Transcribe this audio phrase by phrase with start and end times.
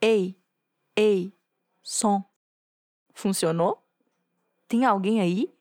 [0.00, 0.36] Ei,
[0.96, 1.32] ei,
[1.82, 2.22] som.
[3.12, 3.82] Funcionou?
[4.68, 5.52] Tem alguém aí?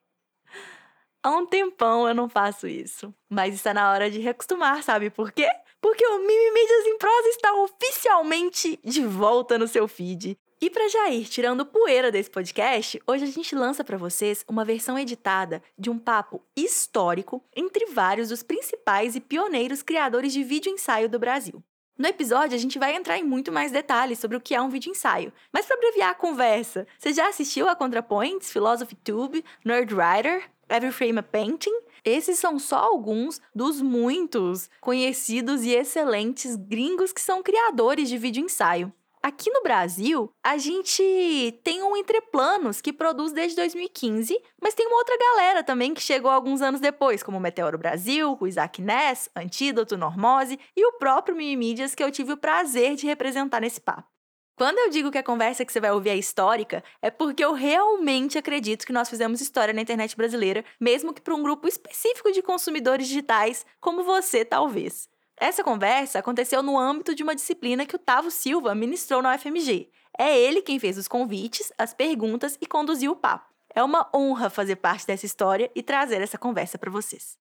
[1.23, 5.31] Há um tempão eu não faço isso, mas está na hora de reacostumar, sabe por
[5.31, 5.49] quê?
[5.81, 10.37] Porque o Mimi Mídias em Prosa está oficialmente de volta no seu feed.
[10.61, 14.63] E para já ir tirando poeira desse podcast, hoje a gente lança para vocês uma
[14.63, 20.71] versão editada de um papo histórico entre vários dos principais e pioneiros criadores de vídeo
[20.71, 21.63] ensaio do Brasil.
[21.97, 24.69] No episódio, a gente vai entrar em muito mais detalhes sobre o que é um
[24.69, 25.33] vídeo ensaio.
[25.51, 30.91] Mas para abreviar a conversa, você já assistiu a ContraPoints, Philosophy Tube, Nerd Writer, Every
[30.91, 31.73] Frame a Painting?
[32.05, 38.45] Esses são só alguns dos muitos conhecidos e excelentes gringos que são criadores de vídeo
[38.45, 38.93] ensaio.
[39.27, 44.95] Aqui no Brasil, a gente tem um Entreplanos que produz desde 2015, mas tem uma
[44.95, 49.29] outra galera também que chegou alguns anos depois, como o Meteoro Brasil, o Isaac Ness,
[49.35, 54.07] Antídoto, Normose e o próprio Mimimídias que eu tive o prazer de representar nesse papo.
[54.55, 57.51] Quando eu digo que a conversa que você vai ouvir é histórica, é porque eu
[57.51, 62.31] realmente acredito que nós fizemos história na internet brasileira, mesmo que para um grupo específico
[62.31, 65.09] de consumidores digitais, como você talvez.
[65.39, 69.91] Essa conversa aconteceu no âmbito de uma disciplina que o Tavo Silva ministrou na UFMG.
[70.17, 73.45] É ele quem fez os convites, as perguntas e conduziu o papo.
[73.75, 77.37] É uma honra fazer parte dessa história e trazer essa conversa para vocês.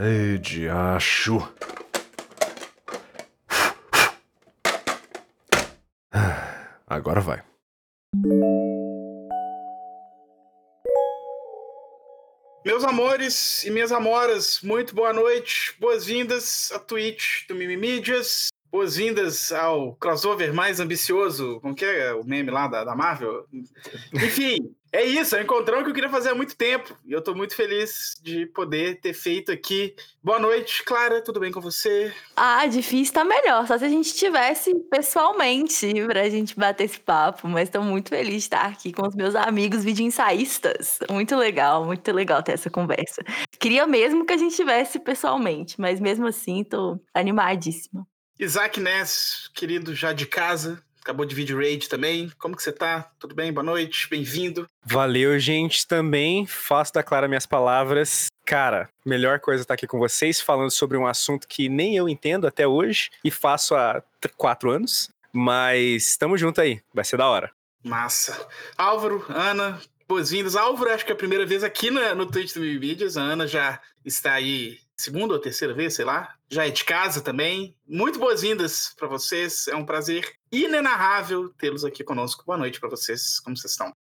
[0.00, 1.38] Ei, diacho.
[6.88, 7.44] Agora vai.
[12.68, 15.74] Meus amores e minhas amoras, muito boa noite.
[15.80, 18.47] Boas-vindas à Twitch do Mimimídias.
[18.70, 21.58] Boas-vindas ao crossover mais ambicioso.
[21.60, 23.46] Como que é o meme lá da, da Marvel?
[24.12, 25.36] Enfim, é isso.
[25.36, 26.96] É um encontrão que eu queria fazer há muito tempo.
[27.04, 29.94] E eu tô muito feliz de poder ter feito aqui.
[30.22, 31.22] Boa noite, Clara.
[31.22, 32.12] Tudo bem com você?
[32.36, 33.66] Ah, difícil tá melhor.
[33.66, 37.48] Só se a gente tivesse pessoalmente pra gente bater esse papo.
[37.48, 40.98] Mas tô muito feliz de estar aqui com os meus amigos vídeo ensaístas.
[41.10, 43.22] Muito legal, muito legal ter essa conversa.
[43.58, 48.06] Queria mesmo que a gente tivesse pessoalmente, mas mesmo assim tô animadíssima.
[48.40, 52.30] Isaac Ness, querido já de casa, acabou de vídeo raid também.
[52.38, 53.10] Como que você tá?
[53.18, 53.52] Tudo bem?
[53.52, 54.68] Boa noite, bem-vindo.
[54.84, 56.46] Valeu, gente, também.
[56.46, 58.28] Faço da Clara minhas palavras.
[58.46, 62.46] Cara, melhor coisa estar aqui com vocês, falando sobre um assunto que nem eu entendo
[62.46, 64.00] até hoje e faço há
[64.36, 65.10] quatro anos.
[65.32, 67.50] Mas estamos junto aí, vai ser da hora.
[67.82, 68.46] Massa.
[68.76, 70.54] Álvaro, Ana, boas-vindas.
[70.54, 73.16] Álvaro, acho que é a primeira vez aqui no, no Twitch do Vídeos.
[73.16, 76.34] A Ana já está aí segunda ou terceira vez, sei lá.
[76.50, 77.74] Já é de casa também.
[77.86, 79.68] Muito boas-vindas para vocês.
[79.68, 82.44] É um prazer inenarrável tê-los aqui conosco.
[82.44, 83.38] Boa noite para vocês.
[83.38, 83.92] Como vocês estão?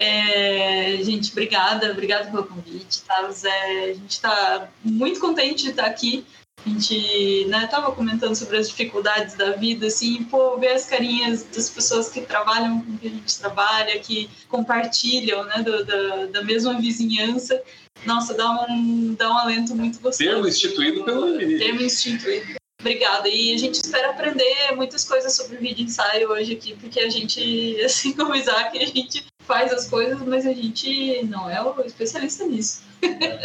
[0.00, 3.02] É, gente, obrigada, obrigada pelo convite.
[3.02, 3.30] Tá?
[3.44, 6.24] É, a gente está muito contente de estar aqui.
[6.66, 11.44] A gente né, tava comentando sobre as dificuldades da vida, assim, pô, ver as carinhas
[11.44, 16.44] das pessoas que trabalham com que a gente trabalha, que compartilham, né, do, da, da
[16.44, 17.62] mesma vizinhança.
[18.04, 20.18] Nossa, dá um, dá um alento muito gostoso.
[20.18, 22.58] Termo instituído pelo Termo instituído.
[22.80, 23.28] Obrigada.
[23.28, 27.10] E a gente espera aprender muitas coisas sobre o vídeo ensaio hoje aqui, porque a
[27.10, 31.60] gente, assim como o Isaac, a gente faz as coisas, mas a gente não é
[31.62, 32.82] o especialista nisso.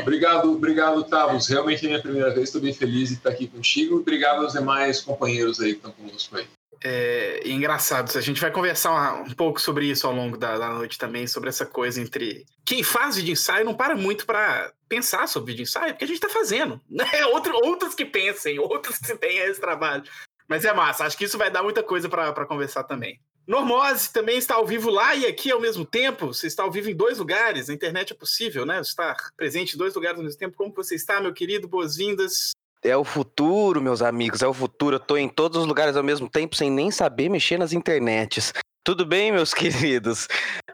[0.01, 1.47] obrigado, obrigado, Tavos.
[1.47, 3.99] Realmente é minha primeira vez, estou bem feliz de estar aqui contigo.
[3.99, 6.45] Obrigado aos demais companheiros aí que estão conosco aí.
[6.85, 10.97] É engraçado, a gente vai conversar um pouco sobre isso ao longo da, da noite
[10.97, 15.53] também, sobre essa coisa entre quem faz vídeo ensaio não para muito para pensar sobre
[15.53, 16.81] vídeo ensaio, porque a gente está fazendo.
[16.91, 17.05] Né?
[17.27, 20.03] Outro, outros que pensem, outros que tenham esse trabalho.
[20.45, 23.17] Mas é massa, acho que isso vai dar muita coisa para conversar também.
[23.45, 26.27] Normose também está ao vivo lá e aqui ao mesmo tempo.
[26.27, 27.69] Você está ao vivo em dois lugares.
[27.69, 28.79] A internet é possível, né?
[28.79, 30.55] Estar presente em dois lugares ao mesmo tempo.
[30.55, 31.67] Como você está, meu querido?
[31.67, 32.51] Boas-vindas.
[32.81, 34.95] É o futuro, meus amigos, é o futuro.
[34.95, 38.53] Eu tô em todos os lugares ao mesmo tempo sem nem saber mexer nas internets.
[38.83, 40.27] Tudo bem, meus queridos?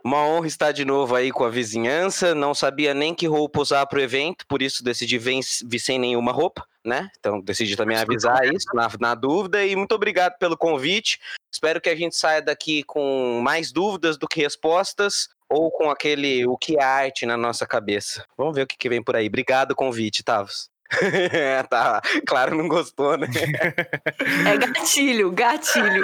[0.04, 2.34] Uma honra estar de novo aí com a vizinhança.
[2.34, 6.00] Não sabia nem que roupa usar para o evento, por isso decidi vir, vir sem
[6.00, 7.10] nenhuma roupa, né?
[7.20, 9.64] Então decidi também avisar isso na, na dúvida.
[9.64, 11.20] E muito obrigado pelo convite.
[11.52, 16.46] Espero que a gente saia daqui com mais dúvidas do que respostas ou com aquele
[16.46, 18.26] o que é arte na nossa cabeça.
[18.38, 19.28] Vamos ver o que, que vem por aí.
[19.28, 20.70] Obrigado convite, Tavos.
[21.70, 23.28] tá, claro, não gostou, né?
[24.48, 26.04] É gatilho, gatilho.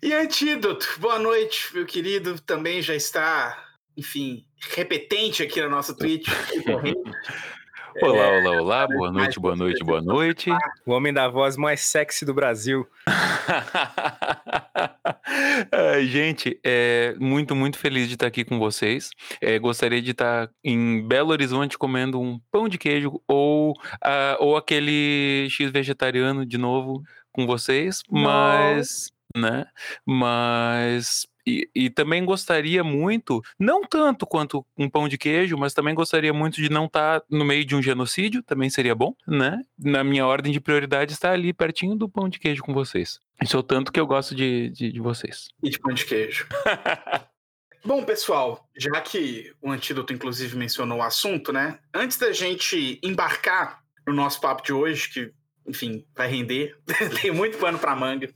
[0.00, 2.38] e Antídoto, boa noite, meu querido.
[2.40, 3.64] Também já está,
[3.96, 6.28] enfim, repetente aqui na nossa Twitch.
[8.02, 10.50] Olá, olá, olá, boa noite, boa noite, boa noite.
[10.84, 12.84] O homem da voz mais sexy do Brasil.
[16.08, 19.10] Gente, é muito, muito feliz de estar aqui com vocês.
[19.40, 24.56] É, gostaria de estar em Belo Horizonte comendo um pão de queijo ou, ah, ou
[24.56, 27.00] aquele X vegetariano de novo
[27.32, 29.66] com vocês, mas, né?
[30.04, 35.94] Mas e, e, também gostaria muito, não tanto quanto um pão de queijo, mas também
[35.94, 39.60] gostaria muito de não estar tá no meio de um genocídio, também seria bom, né?
[39.78, 43.20] Na minha ordem de prioridade está ali pertinho do pão de queijo com vocês.
[43.42, 45.48] Isso é o tanto que eu gosto de, de, de vocês.
[45.62, 46.46] E de pão de queijo.
[47.84, 51.78] Bom, pessoal, já que o antídoto inclusive mencionou o assunto, né?
[51.92, 55.32] Antes da gente embarcar no nosso papo de hoje, que,
[55.66, 56.78] enfim, vai render,
[57.20, 58.32] tem muito pano para manga.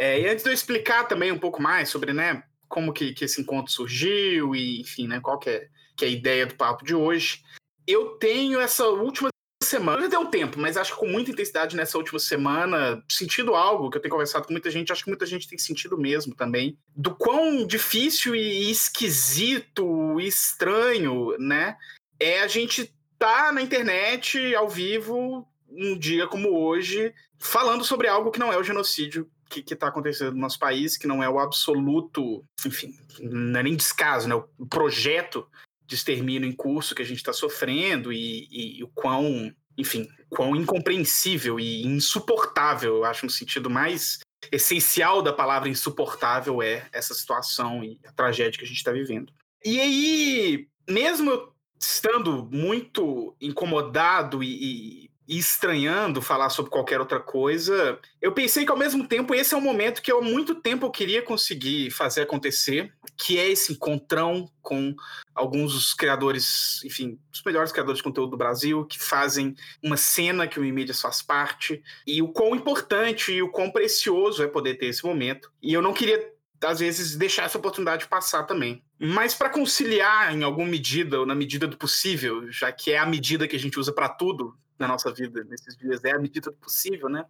[0.00, 3.26] É, e antes de eu explicar também um pouco mais sobre, né, como que, que
[3.26, 6.82] esse encontro surgiu e, enfim, né, qual que é, que é a ideia do papo
[6.82, 7.42] de hoje,
[7.86, 9.28] eu tenho essa última
[9.62, 13.90] semana, deu um tempo, mas acho que com muita intensidade nessa última semana, sentido algo
[13.90, 16.78] que eu tenho conversado com muita gente, acho que muita gente tem sentido mesmo também,
[16.96, 21.76] do quão difícil e esquisito e estranho, né,
[22.18, 28.30] é a gente tá na internet ao vivo um dia como hoje, falando sobre algo
[28.30, 31.38] que não é o genocídio que está acontecendo no nosso país, que não é o
[31.38, 34.34] absoluto, enfim, não é nem descaso, né?
[34.34, 35.46] O projeto
[35.86, 40.08] de extermínio em curso que a gente está sofrendo e, e, e, o quão, enfim,
[40.28, 44.20] quão incompreensível e insuportável, eu acho, no sentido mais
[44.52, 49.32] essencial da palavra insuportável é essa situação e a tragédia que a gente está vivendo.
[49.64, 57.20] E aí, mesmo eu estando muito incomodado e, e e estranhando falar sobre qualquer outra
[57.20, 60.56] coisa, eu pensei que ao mesmo tempo esse é um momento que eu há muito
[60.56, 64.92] tempo eu queria conseguir fazer acontecer, que é esse encontrão com
[65.32, 70.48] alguns dos criadores, enfim, os melhores criadores de conteúdo do Brasil, que fazem uma cena
[70.48, 74.78] que o Imídias faz parte, e o quão importante e o quão precioso é poder
[74.78, 75.48] ter esse momento.
[75.62, 76.28] E eu não queria
[76.64, 78.82] às vezes deixar essa oportunidade passar também.
[78.98, 83.06] Mas para conciliar em alguma medida ou na medida do possível, já que é a
[83.06, 86.50] medida que a gente usa para tudo, na nossa vida nesses dias, é a medida
[86.50, 87.24] do possível, né?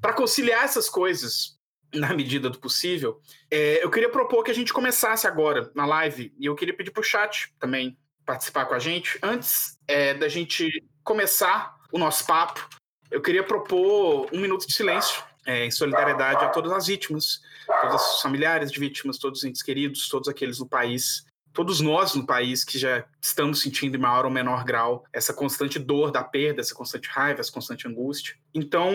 [0.00, 1.58] Para conciliar essas coisas
[1.92, 3.20] na medida do possível,
[3.50, 6.90] é, eu queria propor que a gente começasse agora na live e eu queria pedir
[6.90, 9.18] para o chat também participar com a gente.
[9.22, 10.70] Antes é, da gente
[11.02, 12.68] começar o nosso papo,
[13.10, 17.40] eu queria propor um minuto de silêncio é, em solidariedade a todas as vítimas,
[17.80, 21.26] todos os familiares de vítimas, todos os entes queridos, todos aqueles no país
[21.58, 25.76] todos nós no país que já estamos sentindo em maior ou menor grau essa constante
[25.76, 28.36] dor da perda, essa constante raiva, essa constante angústia.
[28.54, 28.92] Então,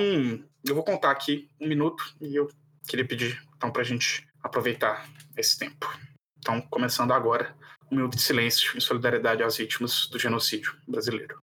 [0.65, 2.47] eu vou contar aqui um minuto e eu
[2.87, 5.05] queria pedir então para a gente aproveitar
[5.35, 5.91] esse tempo.
[6.37, 7.53] Então, começando agora,
[7.91, 11.42] um minuto de silêncio em solidariedade às vítimas do genocídio brasileiro.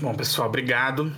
[0.00, 1.14] Bom, pessoal, obrigado.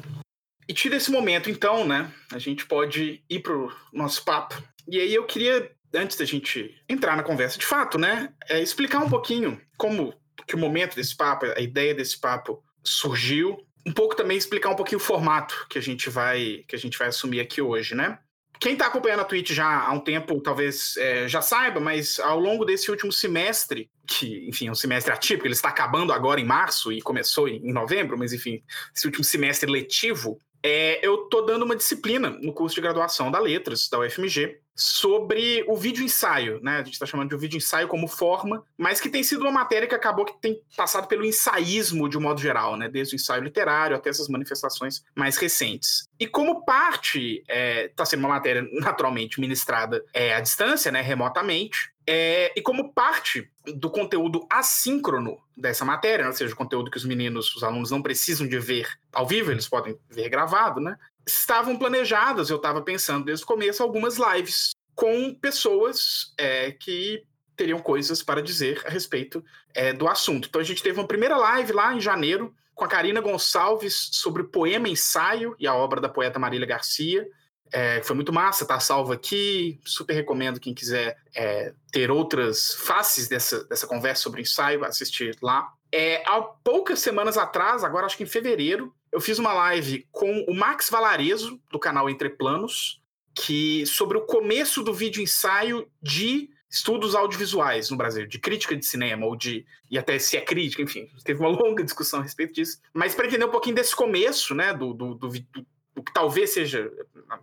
[0.69, 2.13] E tira esse momento, então, né?
[2.33, 4.61] A gente pode ir pro nosso papo.
[4.89, 8.35] E aí eu queria, antes da gente entrar na conversa de fato, né?
[8.49, 10.13] É explicar um pouquinho como
[10.49, 13.57] que o momento desse papo, a ideia desse papo surgiu.
[13.87, 16.99] Um pouco também explicar um pouquinho o formato que a gente vai que a gente
[16.99, 18.19] vai assumir aqui hoje, né?
[18.63, 22.39] Quem está acompanhando a Twitch já há um tempo talvez é, já saiba, mas ao
[22.39, 26.45] longo desse último semestre, que, enfim, é um semestre atípico, ele está acabando agora em
[26.45, 28.63] março e começou em novembro, mas enfim,
[28.95, 33.41] esse último semestre letivo, é, eu tô dando uma disciplina no curso de graduação da
[33.41, 36.77] Letras, da UFMG, sobre o vídeo ensaio, né?
[36.77, 39.53] A gente está chamando de um vídeo ensaio como forma, mas que tem sido uma
[39.53, 42.89] matéria que acabou que tem passado pelo ensaísmo de um modo geral, né?
[42.89, 46.09] Desde o ensaio literário até essas manifestações mais recentes.
[46.19, 52.53] E como parte está sendo uma matéria naturalmente ministrada é, à distância, né, remotamente, é,
[52.57, 57.05] e como parte do conteúdo assíncrono dessa matéria, né, ou seja, o conteúdo que os
[57.05, 60.97] meninos, os alunos não precisam de ver ao vivo, eles podem ver gravado, né?
[61.27, 67.25] Estavam planejadas, eu estava pensando desde o começo, algumas lives com pessoas é, que
[67.57, 70.49] teriam coisas para dizer a respeito é, do assunto.
[70.49, 74.45] Então a gente teve uma primeira live lá em janeiro com a Karina Gonçalves sobre
[74.45, 77.27] poema ensaio e a obra da poeta Marília Garcia.
[77.71, 79.81] É, foi muito massa, tá salvo aqui.
[79.85, 85.73] Super recomendo quem quiser é, ter outras faces dessa, dessa conversa sobre ensaio, assistir lá.
[85.91, 90.45] É, há poucas semanas atrás, agora acho que em fevereiro, eu fiz uma live com
[90.49, 93.01] o Max Valarezo, do canal Entre Planos,
[93.35, 98.87] que sobre o começo do vídeo ensaio de estudos audiovisuais no Brasil, de crítica de
[98.87, 99.67] cinema, ou de.
[99.91, 102.81] e até se é crítica, enfim, teve uma longa discussão a respeito disso.
[102.95, 106.91] Mas para entender um pouquinho desse começo, né, do, do, do, do que talvez seja,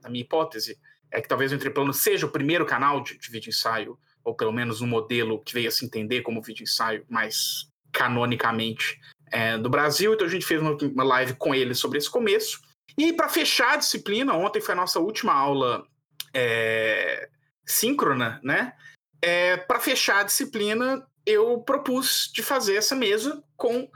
[0.02, 0.80] na minha hipótese,
[1.12, 4.52] é que talvez o Entreplano seja o primeiro canal de, de vídeo ensaio, ou pelo
[4.52, 9.00] menos um modelo que veio a se entender como vídeo ensaio mais canonicamente
[9.32, 10.14] é, do Brasil.
[10.14, 12.62] Então a gente fez uma, uma live com ele sobre esse começo.
[12.98, 15.88] E para fechar a disciplina, ontem foi a nossa última aula
[16.34, 17.30] é,
[17.66, 18.74] síncrona, né?
[19.22, 23.90] É, para fechar a disciplina, eu propus de fazer essa mesa com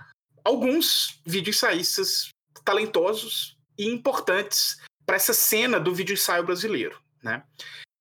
[0.44, 2.30] alguns vídeo ensaístas
[2.64, 7.44] talentosos e importantes para essa cena do vídeo ensaio brasileiro, né?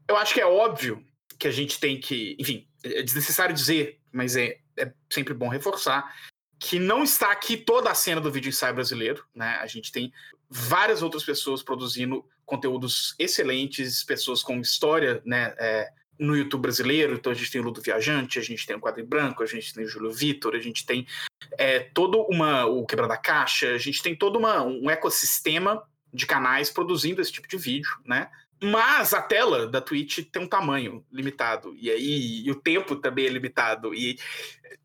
[0.06, 1.04] Eu acho que é óbvio
[1.38, 6.14] que a gente tem que, enfim, é desnecessário dizer, mas é, é sempre bom reforçar
[6.62, 9.58] que não está aqui toda a cena do vídeo ensaio brasileiro, né?
[9.60, 10.12] A gente tem
[10.48, 15.52] várias outras pessoas produzindo conteúdos excelentes, pessoas com história, né?
[15.58, 18.80] É, no YouTube brasileiro, então a gente tem o Ludo Viajante, a gente tem o
[18.80, 21.04] Quadro Branco, a gente tem o Júlio Vitor, a gente tem
[21.58, 22.64] é, todo uma.
[22.64, 25.82] o Quebra da Caixa, a gente tem todo uma, um ecossistema
[26.14, 28.30] de canais produzindo esse tipo de vídeo, né?
[28.62, 31.74] Mas a tela da Twitch tem um tamanho limitado.
[31.76, 33.92] E aí e o tempo também é limitado.
[33.92, 34.16] E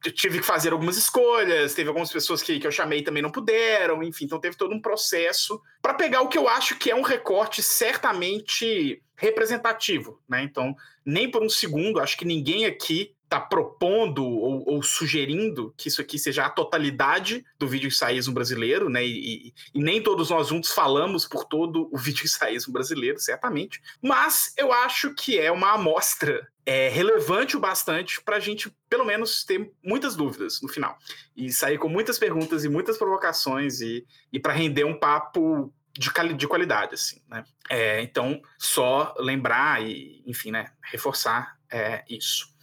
[0.04, 1.76] eu tive que fazer algumas escolhas.
[1.76, 4.02] Teve algumas pessoas que, que eu chamei também não puderam.
[4.02, 7.04] Enfim, então teve todo um processo para pegar o que eu acho que é um
[7.04, 10.20] recorte certamente representativo.
[10.28, 10.42] Né?
[10.42, 15.90] Então, nem por um segundo, acho que ninguém aqui está propondo ou, ou, sugerindo que
[15.90, 19.06] isso aqui seja a totalidade do vídeo ensaísmo brasileiro, né?
[19.06, 23.82] E, e, e, nem todos nós juntos falamos por todo o vídeo ensaísmo brasileiro, certamente.
[24.02, 29.06] Mas eu acho que é uma amostra é, relevante o bastante para a gente, pelo
[29.06, 30.98] menos, ter muitas dúvidas no final.
[31.36, 36.10] E sair com muitas perguntas e muitas provocações e, e para render um papo de,
[36.34, 37.44] de qualidade, assim, né?
[37.70, 42.56] É, então, só lembrar e, enfim, né, reforçar é, isso.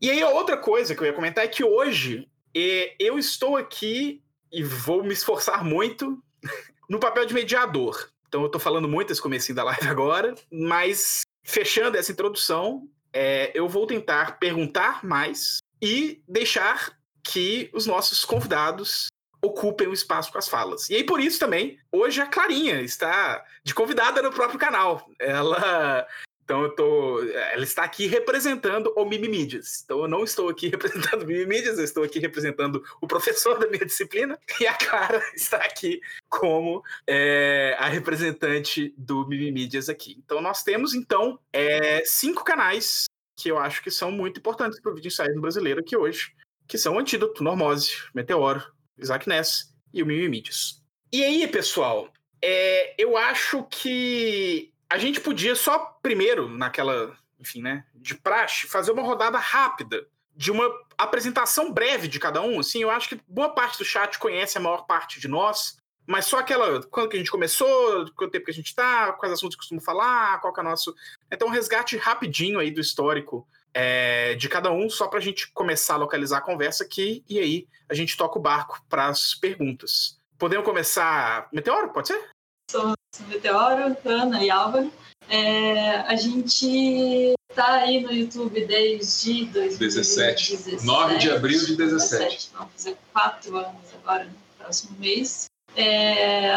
[0.00, 3.56] E aí, a outra coisa que eu ia comentar é que hoje é, eu estou
[3.56, 4.22] aqui
[4.52, 6.22] e vou me esforçar muito
[6.88, 8.08] no papel de mediador.
[8.28, 13.50] Então, eu estou falando muito esse comecinho da live agora, mas fechando essa introdução, é,
[13.54, 19.06] eu vou tentar perguntar mais e deixar que os nossos convidados
[19.42, 20.90] ocupem o espaço com as falas.
[20.90, 25.08] E aí, por isso também, hoje a Clarinha está de convidada no próprio canal.
[25.18, 26.06] Ela
[26.46, 27.22] então eu tô.
[27.24, 29.82] Ela está aqui representando o Mimimídias.
[29.84, 33.66] Então eu não estou aqui representando o Mimimídias, eu estou aqui representando o professor da
[33.66, 40.16] minha disciplina, e a Clara está aqui como é, a representante do Mimimídias aqui.
[40.24, 44.92] Então nós temos, então, é, cinco canais que eu acho que são muito importantes para
[44.92, 46.32] o vídeo ensaio brasileiro aqui hoje,
[46.68, 48.62] que são o Antídoto, Normose, Meteoro,
[48.96, 50.80] Isaac Ness e o Mimimídias.
[51.12, 57.84] E aí, pessoal, é, eu acho que a gente podia só primeiro, naquela, enfim, né,
[57.94, 62.60] de praxe, fazer uma rodada rápida de uma apresentação breve de cada um.
[62.60, 66.26] Assim, eu acho que boa parte do chat conhece a maior parte de nós, mas
[66.26, 69.56] só aquela, quando que a gente começou, quanto tempo que a gente tá, quais assuntos
[69.56, 70.94] costumamos falar, qual que é o nosso...
[71.32, 75.50] Então, um resgate rapidinho aí do histórico é, de cada um, só para a gente
[75.52, 79.34] começar a localizar a conversa aqui, e aí a gente toca o barco para as
[79.34, 80.20] perguntas.
[80.38, 81.48] Podemos começar...
[81.52, 82.35] Meteoro, pode ser?
[82.70, 82.94] Sou
[83.28, 84.92] Meteoro, Ana e Álvaro.
[85.28, 90.56] É, a gente está aí no YouTube desde 2017.
[90.56, 90.86] 17.
[90.86, 92.24] 9 de abril de 17.
[92.24, 92.50] 17.
[92.54, 95.46] Vamos fazer quatro anos agora, no próximo mês.
[95.76, 96.50] É,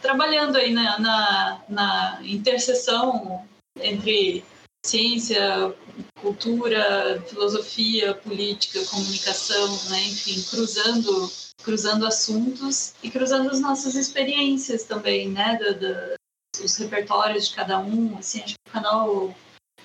[0.00, 3.44] trabalhando aí na, na, na interseção
[3.80, 4.44] entre
[4.84, 5.74] ciência,
[6.20, 10.02] cultura, filosofia, política, comunicação, né?
[10.04, 11.30] enfim, cruzando
[11.64, 16.14] cruzando assuntos e cruzando as nossas experiências também, né, do, do,
[16.62, 19.34] os repertórios de cada um, assim, acho que o canal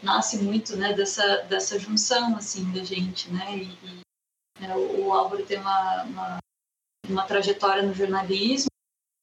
[0.03, 4.01] nasce muito, né, dessa, dessa junção, assim, da gente, né, e, e
[4.59, 6.38] né, o, o Álvaro tem uma, uma,
[7.07, 8.69] uma, trajetória no jornalismo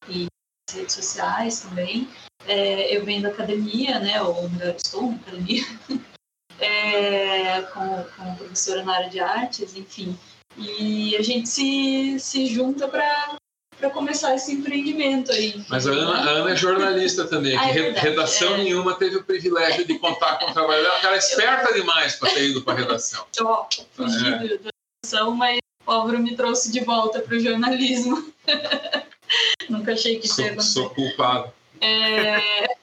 [0.08, 0.26] e
[0.70, 2.08] redes sociais também.
[2.46, 4.22] É, eu venho da academia, né?
[4.22, 5.64] Ou melhor, estou na academia,
[6.60, 10.16] é, como, como professora na área de artes, enfim.
[10.58, 13.36] E a gente se, se junta para
[13.78, 15.62] para começar esse empreendimento aí.
[15.68, 18.64] Mas a Ana, a Ana é jornalista também, Ah, é verdade, redação é.
[18.64, 20.98] nenhuma teve o privilégio de contar com o trabalho dela.
[21.02, 23.26] Ela é esperta demais para ter ido para redação.
[23.42, 24.38] Ó, fugi É.
[24.38, 28.32] da educação, mas o Álvaro me trouxe de volta para o jornalismo.
[29.68, 31.52] Nunca achei que Sou, sou culpado.
[31.80, 32.74] É,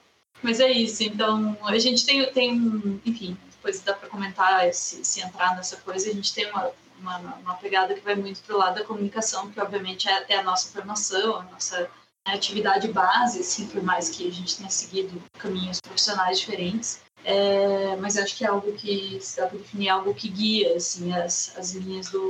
[0.44, 5.22] mas é isso, então a gente tem, tem enfim, depois dá para comentar se, se
[5.22, 6.70] entrar nessa coisa, a gente tem uma,
[7.00, 10.44] uma, uma pegada que vai muito pro lado da comunicação, que obviamente é, é a
[10.44, 11.82] nossa formação, a nossa
[12.28, 17.02] né, atividade base, assim, por mais que a gente tenha seguido caminhos profissionais diferentes.
[17.26, 20.76] É, mas acho que é algo que, se dá para definir, é algo que guia,
[20.76, 22.30] assim, as, as linhas do,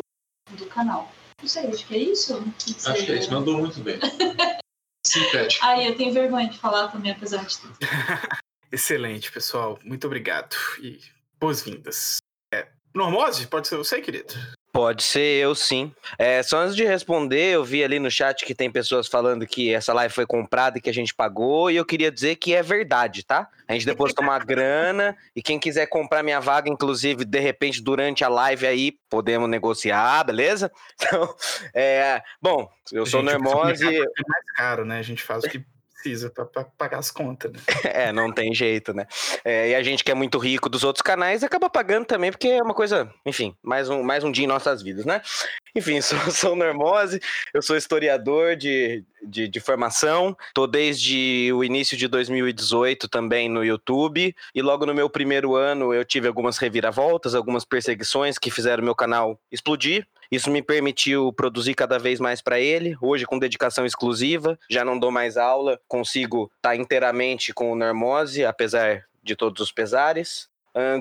[0.52, 1.12] do canal.
[1.42, 2.38] Não sei, acho que é isso.
[2.38, 3.32] O que que Acho que é isso.
[3.32, 4.00] Mandou muito bem.
[5.06, 5.66] Sintético.
[5.66, 7.78] Ah, e eu tenho vergonha de falar também, apesar de tudo.
[8.72, 9.78] Excelente, pessoal.
[9.84, 11.00] Muito obrigado e
[11.40, 12.23] boas-vindas.
[12.94, 14.34] Normose, pode ser você, querido?
[14.74, 15.94] Pode ser eu sim.
[16.18, 19.72] É, só antes de responder, eu vi ali no chat que tem pessoas falando que
[19.72, 22.64] essa live foi comprada e que a gente pagou, e eu queria dizer que é
[22.64, 23.48] verdade, tá?
[23.68, 28.24] A gente depositou uma grana, e quem quiser comprar minha vaga, inclusive, de repente, durante
[28.24, 30.72] a live aí, podemos negociar, beleza?
[31.04, 31.36] Então,
[31.74, 34.98] é, bom, eu sou Normose, É mais caro, né?
[34.98, 35.64] A gente faz o que
[36.04, 37.60] precisa pra pagar as contas, né?
[37.94, 39.08] É, não tem jeito, né?
[39.46, 42.48] É, e a gente que é muito rico dos outros canais acaba pagando também, porque
[42.48, 45.22] é uma coisa, enfim, mais um, mais um dia em nossas vidas, né?
[45.76, 47.22] Enfim, sou, sou Normose,
[47.54, 53.64] eu sou historiador de, de, de formação, tô desde o início de 2018 também no
[53.64, 58.84] YouTube, e logo no meu primeiro ano eu tive algumas reviravoltas, algumas perseguições que fizeram
[58.84, 60.06] meu canal explodir.
[60.34, 64.98] Isso me permitiu produzir cada vez mais para ele, hoje com dedicação exclusiva, já não
[64.98, 70.50] dou mais aula, consigo estar inteiramente com o Normose, apesar de todos os pesares.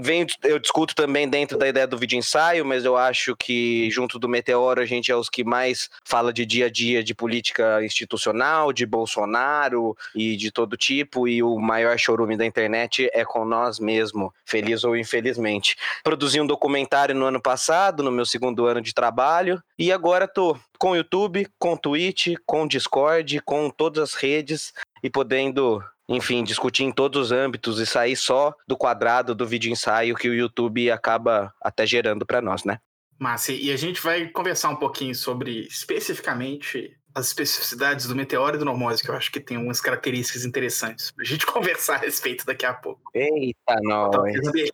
[0.02, 4.18] Venho, eu discuto também dentro da ideia do vídeo ensaio, mas eu acho que junto
[4.18, 7.82] do Meteoro a gente é os que mais fala de dia a dia de política
[7.82, 13.46] institucional, de Bolsonaro e de todo tipo, e o maior chorume da internet é com
[13.46, 15.74] nós mesmo, feliz ou infelizmente.
[16.04, 20.54] Produzi um documentário no ano passado, no meu segundo ano de trabalho, e agora tô
[20.78, 25.82] com o YouTube, com o Twitch, com o Discord, com todas as redes e podendo,
[26.14, 30.28] enfim, discutir em todos os âmbitos e sair só do quadrado do vídeo ensaio que
[30.28, 32.78] o YouTube acaba até gerando para nós, né?
[33.18, 38.58] Massa, e a gente vai conversar um pouquinho sobre especificamente as especificidades do Meteoro e
[38.58, 42.44] do Normose, que eu acho que tem umas características interessantes pra gente conversar a respeito
[42.44, 43.10] daqui a pouco.
[43.14, 44.14] Eita, nós.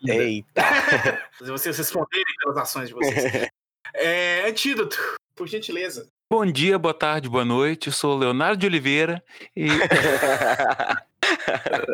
[0.06, 0.62] Eita.
[1.38, 3.48] Fazer vocês responderem pelas ações de vocês.
[3.94, 4.96] é, antídoto,
[5.34, 6.08] por gentileza.
[6.30, 7.86] Bom dia, boa tarde, boa noite.
[7.86, 9.24] Eu sou o Leonardo de Oliveira
[9.56, 9.66] e.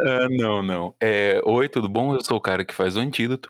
[0.07, 0.95] Ah, não, não.
[1.01, 2.15] É, Oi, tudo bom?
[2.15, 3.49] Eu sou o cara que faz o antídoto.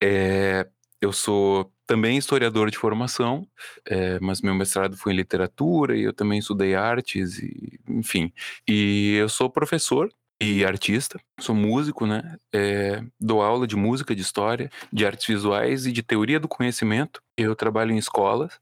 [0.00, 0.66] É,
[1.00, 3.46] eu sou também historiador de formação,
[3.86, 8.32] é, mas meu mestrado foi em literatura e eu também estudei artes, e, enfim.
[8.68, 12.36] E eu sou professor e artista, sou músico, né?
[12.52, 17.20] É, dou aula de música, de história, de artes visuais e de teoria do conhecimento.
[17.36, 18.58] Eu trabalho em escolas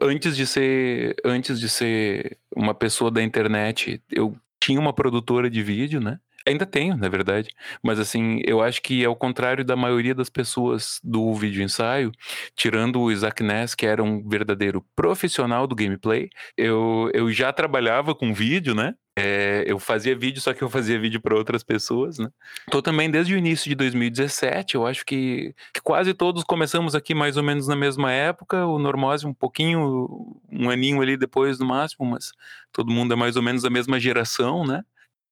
[0.00, 5.62] antes de ser antes de ser uma pessoa da internet, eu tinha uma produtora de
[5.62, 6.18] vídeo, né?
[6.46, 7.50] Ainda tenho, na verdade.
[7.82, 12.10] Mas assim, eu acho que ao contrário da maioria das pessoas do vídeo ensaio,
[12.56, 18.14] tirando o Isaac Ness, que era um verdadeiro profissional do gameplay, eu, eu já trabalhava
[18.14, 18.94] com vídeo, né?
[19.14, 22.30] É, eu fazia vídeo, só que eu fazia vídeo para outras pessoas, né?
[22.70, 27.14] Tô também desde o início de 2017, eu acho que, que quase todos começamos aqui
[27.14, 31.66] mais ou menos na mesma época, o Normose um pouquinho, um aninho ali depois no
[31.66, 32.32] máximo, mas
[32.72, 34.82] todo mundo é mais ou menos da mesma geração, né?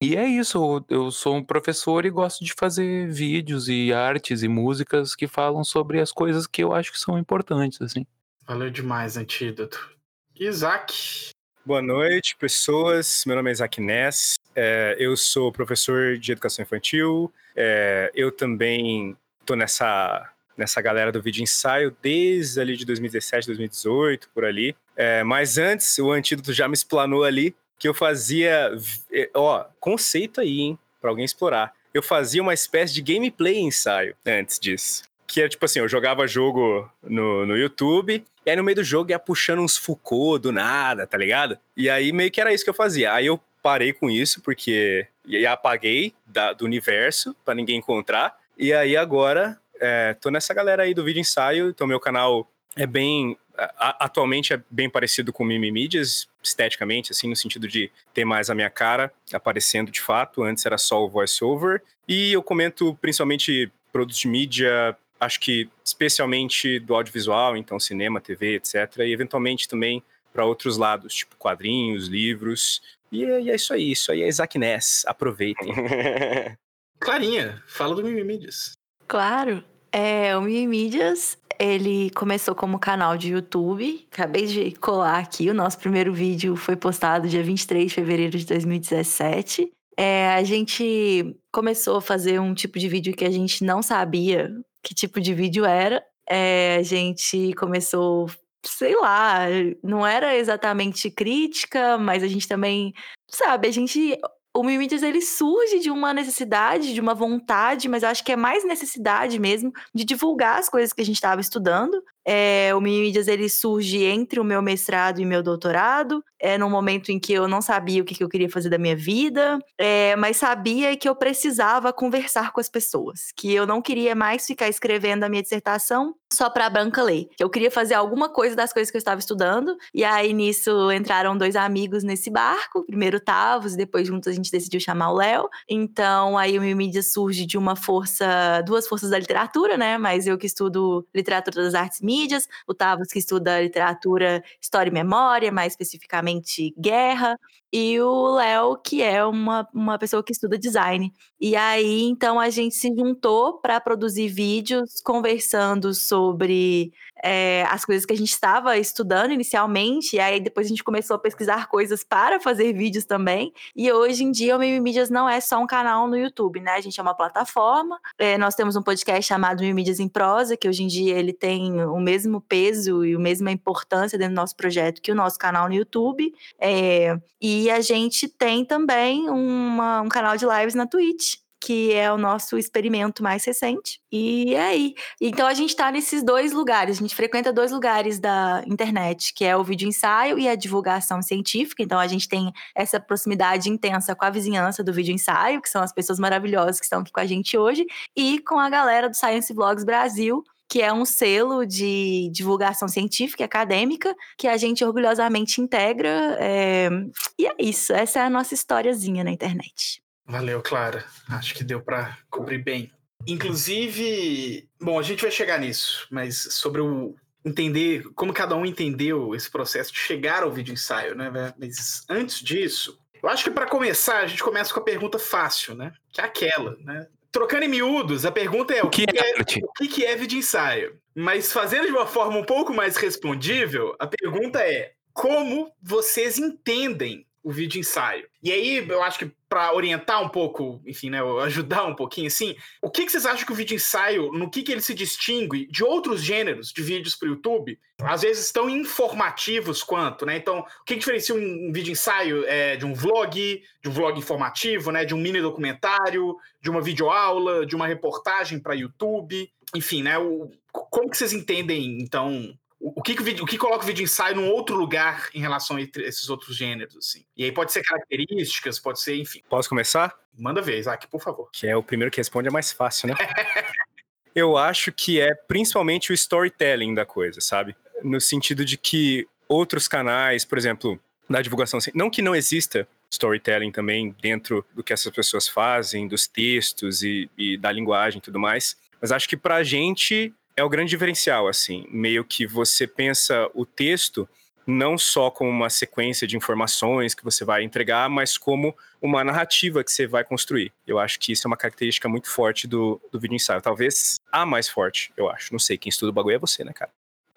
[0.03, 4.49] E é isso, eu, sou um professor e gosto de fazer vídeos e artes e
[4.49, 8.07] músicas que falam sobre as coisas que eu acho que são importantes, assim.
[8.47, 9.91] Valeu demais, antídoto.
[10.39, 11.33] Isaac.
[11.65, 13.23] Boa noite, pessoas.
[13.27, 14.39] Meu nome é Isaac Ness.
[14.57, 17.31] É, eu sou professor de educação infantil.
[17.55, 24.31] É, eu também estou nessa, nessa galera do vídeo ensaio desde ali de 2017, 2018,
[24.35, 24.75] por ali.
[24.97, 28.73] É, mas antes, o antídoto já me explanou ali que eu fazia.
[29.13, 30.79] é, Ó, conceito aí, hein?
[30.99, 31.75] Pra alguém explorar.
[31.93, 35.03] Eu fazia uma espécie de gameplay ensaio antes disso.
[35.33, 38.83] Que era tipo assim, eu jogava jogo no, no YouTube, e aí no meio do
[38.85, 41.57] jogo ia puxando uns Foucault do nada, tá ligado?
[41.77, 43.13] E aí meio que era isso que eu fazia.
[43.13, 45.07] Aí eu parei com isso, porque.
[45.27, 48.37] E apaguei da- do universo pra ninguém encontrar.
[48.59, 52.87] E aí agora é, tô nessa galera aí do vídeo ensaio, então meu canal é
[52.87, 53.37] bem
[53.79, 58.55] atualmente é bem parecido com o Mimimídias, esteticamente, assim, no sentido de ter mais a
[58.55, 60.43] minha cara aparecendo de fato.
[60.43, 61.83] Antes era só o voice-over.
[62.09, 68.57] E eu comento principalmente produtos de mídia, acho que especialmente do audiovisual, então cinema, TV,
[68.57, 68.99] etc.
[68.99, 70.03] E eventualmente também
[70.33, 72.81] para outros lados, tipo quadrinhos, livros.
[73.13, 75.73] E é, e é isso aí, isso aí é Isaac Ness, aproveitem.
[76.99, 78.73] Clarinha, fala do Mimimídias.
[79.07, 79.65] Claro.
[79.93, 84.07] É, o Mimídias, ele começou como canal de YouTube.
[84.13, 85.51] Acabei de colar aqui.
[85.51, 89.71] O nosso primeiro vídeo foi postado dia 23 de fevereiro de 2017.
[89.97, 94.55] É, a gente começou a fazer um tipo de vídeo que a gente não sabia
[94.83, 96.05] que tipo de vídeo era.
[96.29, 98.31] É, a gente começou,
[98.65, 99.47] sei lá,
[99.83, 102.93] não era exatamente crítica, mas a gente também,
[103.29, 104.19] sabe, a gente
[104.55, 108.65] o Mimídias ele surge de uma necessidade, de uma vontade, mas acho que é mais
[108.65, 112.03] necessidade mesmo de divulgar as coisas que a gente estava estudando.
[112.27, 117.11] É, o Mimídias ele surge entre o meu mestrado e meu doutorado, é num momento
[117.11, 120.17] em que eu não sabia o que, que eu queria fazer da minha vida, é,
[120.17, 124.69] mas sabia que eu precisava conversar com as pessoas, que eu não queria mais ficar
[124.69, 128.73] escrevendo a minha dissertação só para a banca ler, eu queria fazer alguma coisa das
[128.73, 133.21] coisas que eu estava estudando, e aí nisso entraram dois amigos nesse barco, primeiro o
[133.21, 137.59] Tavos, depois juntos a gente decidiu chamar o Léo, então aí o Mimídias surge de
[137.59, 142.47] uma força, duas forças da literatura, né, mas eu que estudo literatura das artes mídias,
[142.67, 147.37] o Tavos que estuda literatura, história e memória, mais especificamente guerra,
[147.73, 151.13] e o Léo, que é uma, uma pessoa que estuda design.
[151.41, 158.05] E aí, então, a gente se juntou para produzir vídeos conversando sobre é, as coisas
[158.05, 162.03] que a gente estava estudando inicialmente, e aí depois a gente começou a pesquisar coisas
[162.03, 163.53] para fazer vídeos também.
[163.77, 166.73] E hoje em dia o Mimimídias não é só um canal no YouTube, né?
[166.73, 167.99] A gente é uma plataforma.
[168.19, 171.83] É, nós temos um podcast chamado Mimimídias em Prosa, que hoje em dia ele tem
[171.85, 175.69] o mesmo peso e a mesma importância dentro do nosso projeto que o nosso canal
[175.69, 176.33] no YouTube.
[176.59, 182.11] É, e a gente tem também uma, um canal de lives na Twitch que é
[182.11, 184.01] o nosso experimento mais recente.
[184.11, 184.95] E é aí.
[185.21, 189.45] Então a gente está nesses dois lugares, a gente frequenta dois lugares da internet, que
[189.45, 191.83] é o vídeo ensaio e a divulgação científica.
[191.83, 195.83] Então a gente tem essa proximidade intensa com a vizinhança do vídeo ensaio, que são
[195.83, 197.85] as pessoas maravilhosas que estão aqui com a gente hoje,
[198.17, 203.43] e com a galera do Science Vlogs Brasil, que é um selo de divulgação científica
[203.43, 206.37] e acadêmica que a gente orgulhosamente integra.
[206.39, 206.89] É...
[207.37, 210.01] E é isso, essa é a nossa historiazinha na internet.
[210.25, 211.05] Valeu, Clara.
[211.29, 212.89] Acho que deu para cobrir bem.
[213.27, 219.35] Inclusive, bom, a gente vai chegar nisso, mas sobre o entender como cada um entendeu
[219.35, 221.53] esse processo de chegar ao vídeo ensaio, né?
[221.59, 225.75] Mas antes disso, eu acho que para começar a gente começa com a pergunta fácil,
[225.75, 225.93] né?
[226.13, 227.09] Que é aquela, né?
[227.33, 229.61] Trocando em miúdos, a pergunta é o, O que que, é é, arte?
[229.65, 230.99] o que que é vídeo ensaio?
[231.15, 237.27] Mas fazendo de uma forma um pouco mais respondível, a pergunta é como vocês entendem
[237.43, 238.27] o vídeo ensaio?
[238.43, 242.55] E aí, eu acho que para orientar um pouco, enfim, né, ajudar um pouquinho assim,
[242.81, 245.67] o que, que vocês acham que o vídeo ensaio, no que, que ele se distingue
[245.67, 247.79] de outros gêneros de vídeos para o YouTube?
[248.01, 250.37] Às vezes tão informativos quanto, né?
[250.37, 254.19] Então, o que, que diferencia um vídeo ensaio é, de um vlog, de um vlog
[254.19, 259.51] informativo, né, de um mini documentário, de uma videoaula, de uma reportagem para YouTube?
[259.75, 260.17] Enfim, né?
[260.19, 264.03] O, como que vocês entendem, então, o que, o vídeo- o que coloca o vídeo
[264.03, 267.25] ensaio num outro lugar em relação a esses outros gêneros, assim?
[267.37, 269.43] E aí pode ser características, pode ser, enfim.
[269.49, 270.19] Posso começar?
[270.39, 271.51] Manda ver, Isaac, por favor.
[271.53, 273.15] Que é o primeiro que responde é mais fácil, né?
[274.35, 277.75] Eu acho que é principalmente o storytelling da coisa, sabe?
[278.03, 282.87] No sentido de que outros canais, por exemplo, da divulgação, assim, não que não exista
[283.11, 288.23] storytelling também dentro do que essas pessoas fazem, dos textos e, e da linguagem e
[288.23, 292.87] tudo mais, mas acho que pra gente é o grande diferencial, assim, meio que você
[292.87, 294.29] pensa o texto
[294.67, 299.83] não só como uma sequência de informações que você vai entregar, mas como uma narrativa
[299.83, 300.71] que você vai construir.
[300.87, 303.61] Eu acho que isso é uma característica muito forte do, do vídeo ensaio.
[303.61, 305.53] Talvez a mais forte, eu acho.
[305.53, 306.91] Não sei, quem estuda o bagulho é você, né, cara?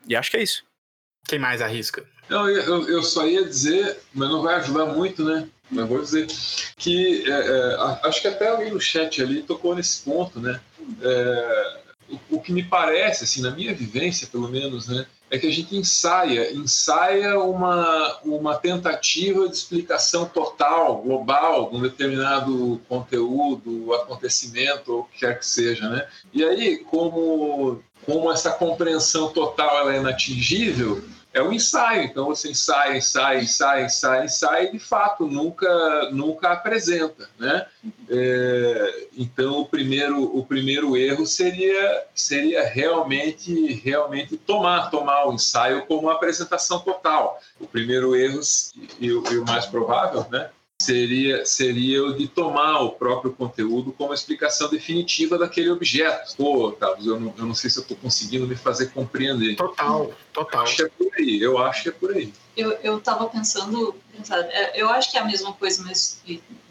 [0.07, 0.63] E acho que é isso.
[1.25, 2.05] Quem mais arrisca?
[2.29, 5.47] Eu, eu- eu só ia dizer, mas não vai ajudar muito, né?
[5.71, 6.27] Mas vou dizer
[6.77, 10.61] que é, é, acho que até alguém no chat ali tocou nesse ponto, né?
[11.01, 11.77] É,
[12.29, 15.05] o, que me parece, assim, na minha vivência, pelo menos, né?
[15.29, 21.81] É que a gente ensaia, ensaia uma, uma tentativa de explicação total, global, de um
[21.81, 26.07] determinado conteúdo, acontecimento, ou o que quer que seja, né?
[26.31, 32.03] E aí, como, como essa compreensão total ela é inatingível, é o ensaio.
[32.03, 37.65] Então você ensaia, ensaia, ensaia, ensaia, ensaia e de fato nunca, nunca apresenta, né?
[38.07, 45.85] É, então o primeiro, o primeiro erro seria, seria realmente, realmente tomar, tomar o ensaio
[45.87, 47.41] como uma apresentação total.
[47.59, 48.39] O primeiro erro
[48.99, 50.49] e o, e o mais provável, né?
[50.83, 56.35] Seria, seria o de tomar o próprio conteúdo como explicação definitiva daquele objeto.
[56.35, 59.55] Pô, Carlos, eu não, eu não sei se eu estou conseguindo me fazer compreender.
[59.55, 60.63] Total, total.
[60.63, 62.33] Acho que é por aí, eu acho que é por aí.
[62.55, 63.95] Eu, eu tava pensando,
[64.29, 66.21] é, eu acho que é a mesma coisa, mas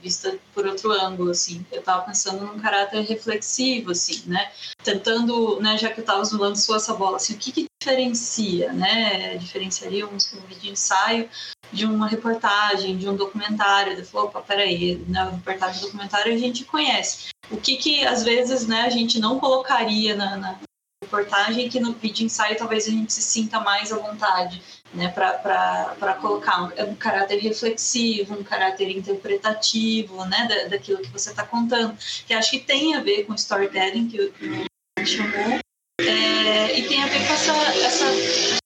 [0.00, 1.64] vista por outro ângulo, assim.
[1.72, 4.50] Eu tava pensando num caráter reflexivo, assim, né?
[4.82, 9.36] Tentando, né, já que eu tava lançou essa bola, assim, o que que diferencia, né?
[9.36, 11.28] Diferenciaria um, um vídeo ensaio
[11.72, 13.92] de uma reportagem, de um documentário.
[13.92, 17.30] Ele falou, opa, peraí, na reportagem do documentário a gente conhece.
[17.50, 20.58] O que que, às vezes, né, a gente não colocaria na, na
[21.02, 24.62] reportagem que no vídeo ensaio talvez a gente se sinta mais à vontade,
[24.94, 31.30] né, para colocar um, um, caráter reflexivo, um caráter interpretativo, né, da, daquilo que você
[31.30, 35.58] está contando, que acho que tem a ver com storytelling, que o chamou,
[36.06, 38.06] é, e tem a ver com essa, essa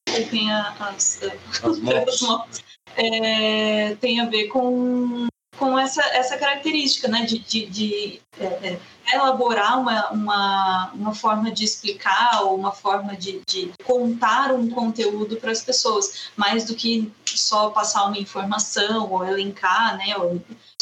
[0.07, 1.20] desculpem as,
[1.62, 2.64] as mãos
[2.96, 5.27] é, tem a ver com,
[5.59, 8.81] com essa, essa característica, né, de, de, de é, é
[9.14, 15.37] elaborar uma, uma, uma forma de explicar ou uma forma de, de contar um conteúdo
[15.37, 20.40] para as pessoas, mais do que só passar uma informação ou elencar, né, ou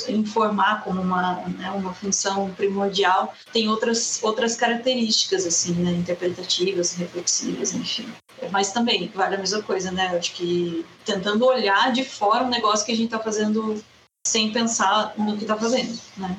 [0.08, 7.72] informar como uma, né, uma função primordial, tem outras, outras características, assim, né, interpretativas, reflexivas,
[7.74, 8.12] enfim.
[8.50, 10.10] Mas também vale a mesma coisa, né?
[10.12, 13.82] Eu acho que tentando olhar de fora um negócio que a gente está fazendo
[14.26, 16.36] sem pensar no que está fazendo, né?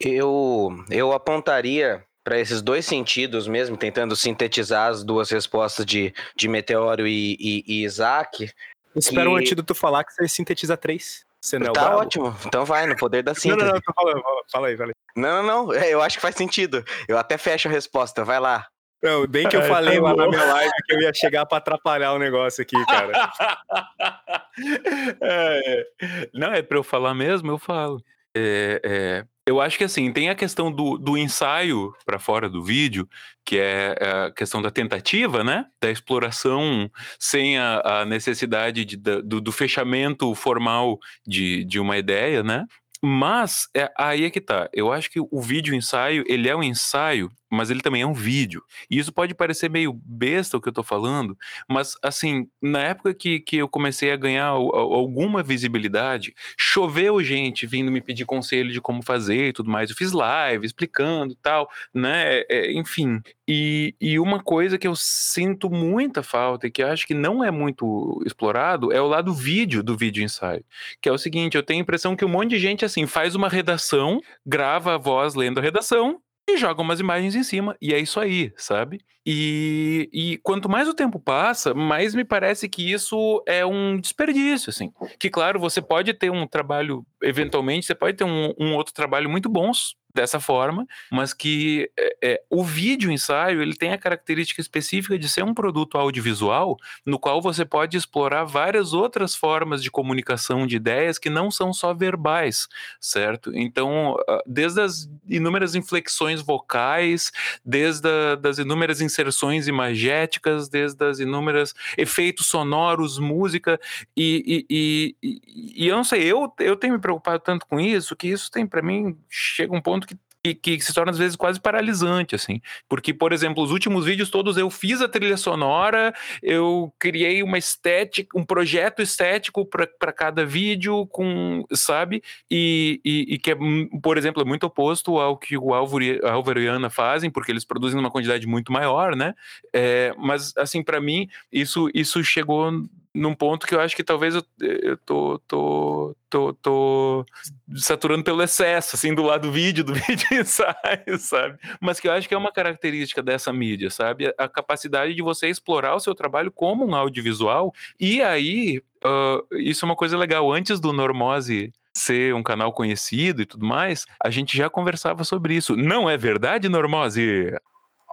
[0.00, 6.48] Eu, eu apontaria para esses dois sentidos mesmo, tentando sintetizar as duas respostas de, de
[6.48, 8.50] Meteoro e, e, e Isaac.
[8.94, 9.32] Espera e...
[9.32, 11.25] um antídoto falar que você sintetiza três.
[11.46, 12.36] Você não é tá ótimo.
[12.44, 13.56] Então vai, no poder da síntese.
[13.56, 14.20] Não, não, não, tô falando.
[14.50, 14.94] Fala aí, fala aí.
[15.16, 15.74] Não, não, não.
[15.74, 16.84] Eu acho que faz sentido.
[17.06, 18.24] Eu até fecho a resposta.
[18.24, 18.66] Vai lá.
[19.00, 22.14] Não, bem que eu falei lá na minha live que eu ia chegar para atrapalhar
[22.14, 23.12] o negócio aqui, cara.
[25.22, 25.86] é,
[26.34, 28.02] não, é para eu falar mesmo, eu falo.
[28.36, 32.64] É, é, eu acho que assim, tem a questão do, do ensaio para fora do
[32.64, 33.08] vídeo,
[33.44, 35.66] que é, é a questão da tentativa, né?
[35.80, 42.42] Da exploração sem a, a necessidade de, do, do, fechamento formal de, de uma ideia,
[42.42, 42.66] né?
[43.00, 44.68] Mas é, aí é que tá.
[44.72, 48.12] Eu acho que o vídeo ensaio, ele é um ensaio mas ele também é um
[48.12, 48.62] vídeo.
[48.90, 51.36] E isso pode parecer meio besta o que eu tô falando,
[51.68, 57.90] mas assim, na época que, que eu comecei a ganhar alguma visibilidade, choveu gente vindo
[57.90, 59.90] me pedir conselho de como fazer e tudo mais.
[59.90, 62.42] Eu fiz live explicando tal, né?
[62.48, 63.20] É, enfim.
[63.48, 67.50] E, e uma coisa que eu sinto muita falta e que acho que não é
[67.50, 70.64] muito explorado é o lado vídeo do vídeo ensaio.
[71.00, 73.34] Que é o seguinte: eu tenho a impressão que um monte de gente assim faz
[73.34, 77.92] uma redação, grava a voz lendo a redação e joga umas imagens em cima, e
[77.92, 79.00] é isso aí, sabe?
[79.24, 84.70] E, e quanto mais o tempo passa, mais me parece que isso é um desperdício,
[84.70, 84.92] assim.
[85.18, 89.28] Que, claro, você pode ter um trabalho, eventualmente, você pode ter um, um outro trabalho
[89.28, 94.60] muito bons dessa forma, mas que é, é, o vídeo ensaio ele tem a característica
[94.60, 99.90] específica de ser um produto audiovisual no qual você pode explorar várias outras formas de
[99.90, 102.66] comunicação de ideias que não são só verbais,
[102.98, 103.52] certo?
[103.54, 107.30] Então, desde as inúmeras inflexões vocais,
[107.64, 113.78] desde a, das inúmeras inserções imagéticas, desde as inúmeras efeitos sonoros, música
[114.16, 118.16] e, e, e, e eu não sei, eu, eu tenho me preocupado tanto com isso
[118.16, 120.05] que isso tem para mim chega um ponto
[120.54, 122.60] que, que, se torna às vezes quase paralisante, assim.
[122.88, 127.58] Porque, por exemplo, os últimos vídeos todos eu fiz a trilha sonora, eu criei uma
[127.58, 132.22] estética, um projeto estético para cada vídeo, com, sabe?
[132.50, 133.56] E, e, e, que é,
[134.02, 137.64] por exemplo, é muito oposto ao que o Álvaro, Álvaro e Ana fazem, porque eles
[137.64, 139.34] produzem uma quantidade muito maior, né?
[139.72, 142.70] É, mas, assim, para mim, isso, isso chegou
[143.16, 147.26] num ponto que eu acho que talvez eu, eu tô, tô, tô, tô
[147.74, 151.58] saturando pelo excesso, assim, do lado do vídeo, do vídeo ensaio, sabe?
[151.80, 154.32] Mas que eu acho que é uma característica dessa mídia, sabe?
[154.38, 157.72] A capacidade de você explorar o seu trabalho como um audiovisual.
[157.98, 160.52] E aí, uh, isso é uma coisa legal.
[160.52, 165.54] Antes do Normose ser um canal conhecido e tudo mais, a gente já conversava sobre
[165.54, 165.74] isso.
[165.74, 167.52] Não é verdade, Normose?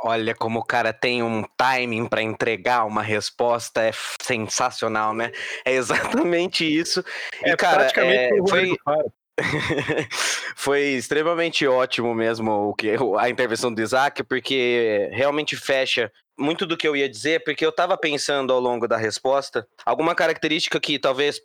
[0.04, 5.32] Olha como o cara tem um timing para entregar uma resposta, é sensacional, né?
[5.64, 7.04] É exatamente isso.
[7.42, 8.76] É e, cara, praticamente é, foi
[10.56, 16.76] foi extremamente ótimo mesmo o que a intervenção do Isaac, porque realmente fecha muito do
[16.76, 21.00] que eu ia dizer, porque eu estava pensando ao longo da resposta, alguma característica que
[21.00, 21.40] talvez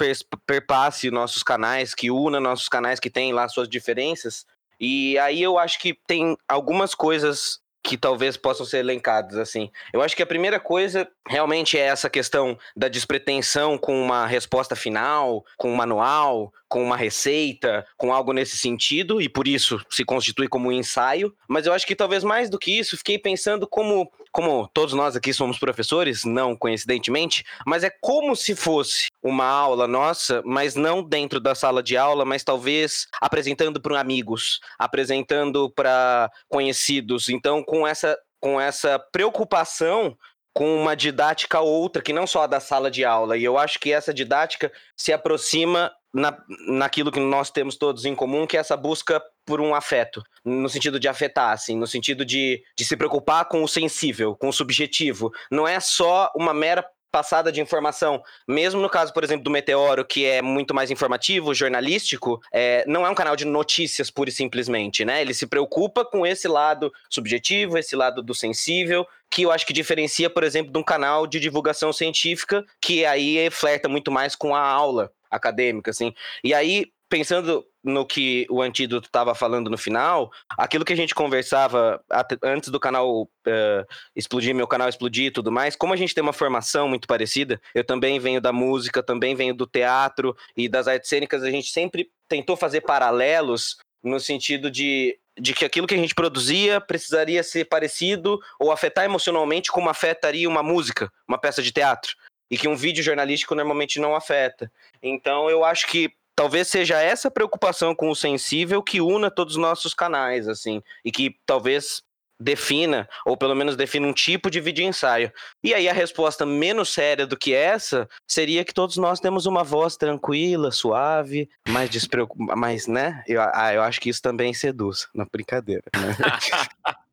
[0.46, 4.44] perpasse nossos canais, que una nossos canais que tem lá suas diferenças.
[4.80, 9.70] E aí eu acho que tem algumas coisas que talvez possam ser elencados assim.
[9.92, 14.76] Eu acho que a primeira coisa realmente é essa questão da despretensão com uma resposta
[14.76, 20.04] final, com um manual, com uma receita, com algo nesse sentido e por isso se
[20.04, 21.34] constitui como um ensaio.
[21.48, 25.16] Mas eu acho que talvez mais do que isso, fiquei pensando como como todos nós
[25.16, 31.02] aqui somos professores, não coincidentemente, mas é como se fosse uma aula nossa, mas não
[31.02, 37.28] dentro da sala de aula, mas talvez apresentando para amigos, apresentando para conhecidos.
[37.28, 40.16] Então, com essa com essa preocupação
[40.58, 43.36] com uma didática outra, que não só a da sala de aula.
[43.36, 46.36] E eu acho que essa didática se aproxima na,
[46.66, 50.68] naquilo que nós temos todos em comum, que é essa busca por um afeto, no
[50.68, 54.52] sentido de afetar, assim, no sentido de, de se preocupar com o sensível, com o
[54.52, 55.32] subjetivo.
[55.50, 58.22] Não é só uma mera passada de informação.
[58.46, 63.06] Mesmo no caso, por exemplo, do Meteoro, que é muito mais informativo, jornalístico, é, não
[63.06, 65.22] é um canal de notícias pura e simplesmente, né?
[65.22, 69.72] Ele se preocupa com esse lado subjetivo, esse lado do sensível, que eu acho que
[69.72, 74.54] diferencia, por exemplo, de um canal de divulgação científica, que aí flerta muito mais com
[74.54, 76.12] a aula acadêmica, assim.
[76.44, 81.14] E aí, pensando no que o Antídoto estava falando no final, aquilo que a gente
[81.14, 82.00] conversava
[82.42, 86.22] antes do canal uh, explodir, meu canal explodir e tudo mais, como a gente tem
[86.22, 90.86] uma formação muito parecida, eu também venho da música, também venho do teatro e das
[90.86, 95.94] artes cênicas, a gente sempre tentou fazer paralelos no sentido de, de que aquilo que
[95.94, 101.62] a gente produzia precisaria ser parecido ou afetar emocionalmente como afetaria uma música, uma peça
[101.62, 102.14] de teatro
[102.50, 104.70] e que um vídeo jornalístico normalmente não afeta.
[105.02, 109.60] Então eu acho que talvez seja essa preocupação com o sensível que una todos os
[109.60, 112.00] nossos canais, assim, e que talvez
[112.40, 115.32] defina, ou pelo menos defina um tipo de vídeo ensaio.
[115.64, 119.64] E aí a resposta menos séria do que essa seria que todos nós temos uma
[119.64, 123.20] voz tranquila, suave, mais despreocupada, mais, né?
[123.26, 125.82] Eu, ah, eu acho que isso também seduz, na brincadeira.
[125.96, 126.14] Né?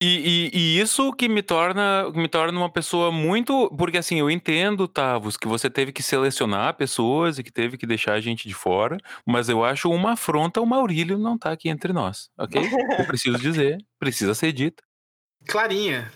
[0.00, 3.68] E, e, e, isso que me torna, me torna uma pessoa muito.
[3.76, 7.86] Porque assim, eu entendo, Tavos, que você teve que selecionar pessoas e que teve que
[7.86, 11.54] deixar a gente de fora, mas eu acho uma afronta o Maurílio não estar tá
[11.54, 12.62] aqui entre nós, ok?
[12.98, 14.84] Eu preciso dizer, precisa ser dito.
[15.46, 16.10] Clarinha,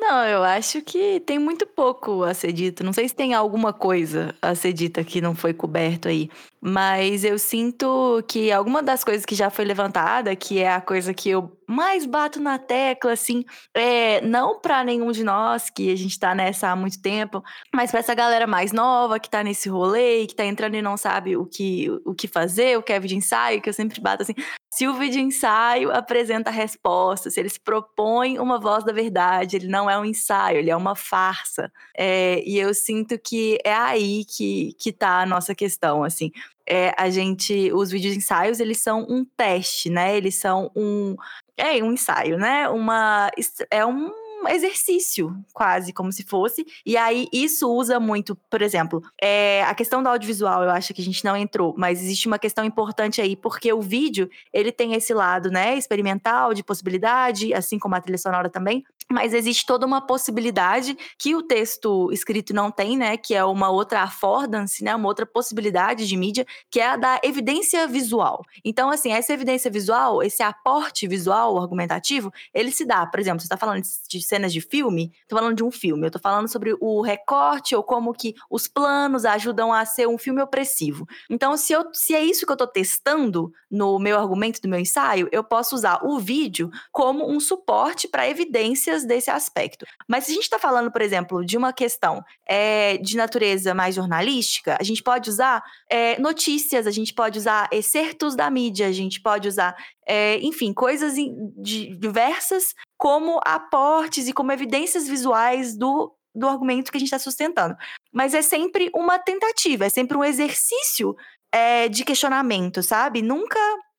[0.00, 2.84] não, eu acho que tem muito pouco a ser dito.
[2.84, 6.28] Não sei se tem alguma coisa a ser dita que não foi coberto aí.
[6.60, 11.14] Mas eu sinto que alguma das coisas que já foi levantada, que é a coisa
[11.14, 15.96] que eu mais bato na tecla, assim, é não para nenhum de nós, que a
[15.96, 17.42] gente tá nessa há muito tempo,
[17.74, 20.96] mas pra essa galera mais nova que tá nesse rolê, que tá entrando e não
[20.96, 24.22] sabe o que, o que fazer, o que é vídeo ensaio, que eu sempre bato
[24.22, 24.34] assim.
[24.74, 29.54] Se o vídeo ensaio apresenta a resposta, se ele se propõe uma voz da verdade,
[29.54, 31.72] ele não é um ensaio, ele é uma farsa.
[31.96, 36.32] É, e eu sinto que é aí que, que tá a nossa questão, assim.
[36.68, 40.16] É, a gente, os vídeos ensaios, eles são um teste, né?
[40.16, 41.14] Eles são um,
[41.56, 42.68] é um ensaio, né?
[42.68, 43.30] Uma,
[43.70, 44.10] é um
[44.48, 46.66] exercício, quase como se fosse.
[46.84, 51.02] E aí isso usa muito, por exemplo, é, a questão do audiovisual, eu acho que
[51.02, 54.94] a gente não entrou, mas existe uma questão importante aí, porque o vídeo, ele tem
[54.94, 59.86] esse lado, né, experimental, de possibilidade, assim como a trilha sonora também, mas existe toda
[59.86, 63.16] uma possibilidade que o texto escrito não tem, né?
[63.16, 64.94] Que é uma outra affordance, né?
[64.94, 68.42] Uma outra possibilidade de mídia, que é a da evidência visual.
[68.64, 73.46] Então, assim, essa evidência visual, esse aporte visual argumentativo, ele se dá, por exemplo, você
[73.46, 76.74] está falando de cenas de filme, estou falando de um filme, eu estou falando sobre
[76.80, 81.06] o recorte ou como que os planos ajudam a ser um filme opressivo.
[81.30, 84.80] Então, se, eu, se é isso que eu estou testando no meu argumento do meu
[84.80, 89.86] ensaio, eu posso usar o vídeo como um suporte para evidência desse aspecto.
[90.08, 93.94] Mas se a gente está falando, por exemplo, de uma questão é, de natureza mais
[93.94, 98.92] jornalística, a gente pode usar é, notícias, a gente pode usar excertos da mídia, a
[98.92, 101.14] gente pode usar, é, enfim, coisas
[101.58, 107.76] diversas como aportes e como evidências visuais do, do argumento que a gente está sustentando.
[108.12, 111.14] Mas é sempre uma tentativa, é sempre um exercício
[111.52, 113.22] é, de questionamento, sabe?
[113.22, 113.58] Nunca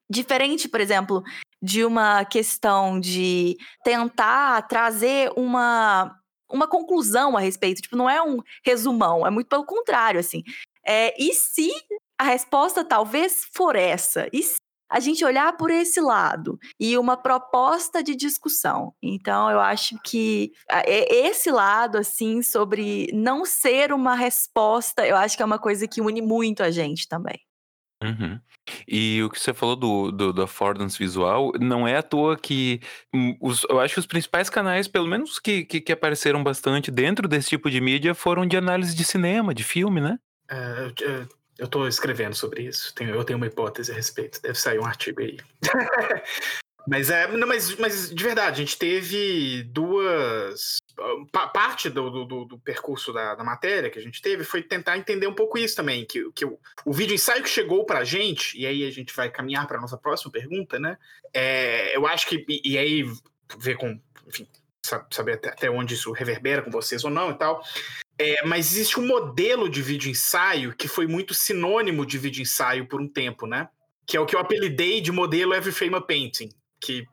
[0.09, 1.23] diferente, por exemplo,
[1.61, 6.15] de uma questão de tentar trazer uma,
[6.51, 7.81] uma conclusão a respeito.
[7.81, 10.43] Tipo, não é um resumão, é muito pelo contrário, assim.
[10.85, 11.71] É, e se
[12.19, 14.27] a resposta talvez for essa?
[14.31, 14.57] E se
[14.89, 18.93] a gente olhar por esse lado e uma proposta de discussão.
[19.01, 20.51] Então, eu acho que
[21.07, 26.01] esse lado, assim, sobre não ser uma resposta, eu acho que é uma coisa que
[26.01, 27.39] une muito a gente também.
[28.03, 28.39] Uhum.
[28.87, 32.81] E o que você falou do, do, do affordance visual, não é à toa que
[33.13, 36.91] hum, os, eu acho que os principais canais, pelo menos que, que, que apareceram bastante
[36.91, 40.19] dentro desse tipo de mídia, foram de análise de cinema, de filme, né?
[40.49, 40.91] É,
[41.57, 42.93] eu- tô escrevendo sobre isso.
[42.95, 44.41] Tenho- eu tenho uma hipótese a respeito.
[44.41, 45.37] Deve sair um artigo aí.
[46.87, 50.77] mas é, não, mas, mas de verdade, a gente teve duas.
[51.31, 54.97] pa- parte do, do- do, percurso da, da matéria que a gente teve foi tentar
[54.97, 56.05] entender um pouco isso também.
[56.05, 59.29] Que, que o, o vídeo ensaio que chegou pra gente, e aí a gente vai
[59.29, 60.97] caminhar para nossa próxima pergunta, né?
[61.33, 62.45] É, eu acho que.
[62.47, 63.03] E, e aí
[63.57, 63.99] ver com.
[64.27, 64.47] Enfim,
[64.85, 67.63] sa- saber até, até onde isso reverbera com vocês ou não e tal.
[68.17, 72.87] É, mas existe um modelo de vídeo ensaio que foi muito sinônimo de vídeo ensaio
[72.87, 73.67] por um tempo, né?
[74.05, 76.49] Que é o que eu apelidei de modelo Every Frame a Painting.
[76.79, 77.05] Que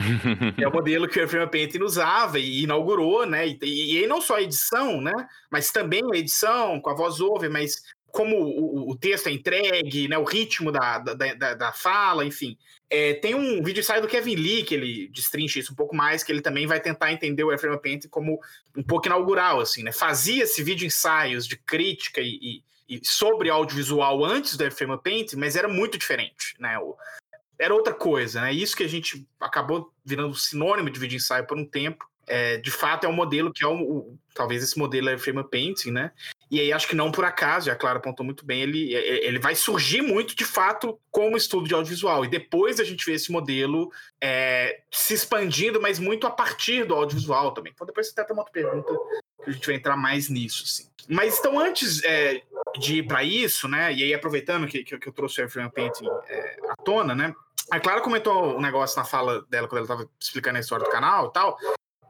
[0.58, 3.48] é o modelo que o Every Frame a Painting usava e inaugurou, né?
[3.48, 5.12] E, e, e não só a edição, né?
[5.50, 7.82] Mas também a edição com a voz over, mas
[8.12, 10.18] como o, o texto é entregue, né?
[10.18, 12.58] O ritmo da, da, da, da fala, enfim.
[12.90, 16.22] É, tem um vídeo ensaio do Kevin Lee, que ele destrincha isso um pouco mais,
[16.22, 18.38] que ele também vai tentar entender o Every Frame a Painting como
[18.76, 19.92] um pouco inaugural, assim, né?
[19.92, 25.56] Fazia-se vídeo ensaios de crítica e, e, e sobre audiovisual antes do Frame Paint, mas
[25.56, 26.78] era muito diferente, né?
[26.78, 26.94] O,
[27.58, 28.52] era outra coisa, né?
[28.52, 32.06] Isso que a gente acabou virando sinônimo de vídeo ensaio por um tempo.
[32.26, 35.48] É, de fato, é um modelo que é o, o talvez esse modelo é Frame
[35.48, 36.12] Painting, né?
[36.52, 39.54] E aí acho que não por acaso, a Clara apontou muito bem, ele, ele vai
[39.54, 42.26] surgir muito de fato como estudo de audiovisual.
[42.26, 43.90] E depois a gente vê esse modelo
[44.20, 47.72] é, se expandindo, mas muito a partir do audiovisual também.
[47.74, 48.92] Então depois você tem até uma outra pergunta
[49.42, 50.90] que a gente vai entrar mais nisso, assim.
[51.08, 52.42] Mas então antes é,
[52.78, 53.90] de ir para isso, né?
[53.90, 57.34] E aí aproveitando que, que, eu trouxe o Frame Painting é, à tona, né?
[57.70, 60.90] A Clara comentou um negócio na fala dela quando ela estava explicando a história do
[60.90, 61.56] canal e tal,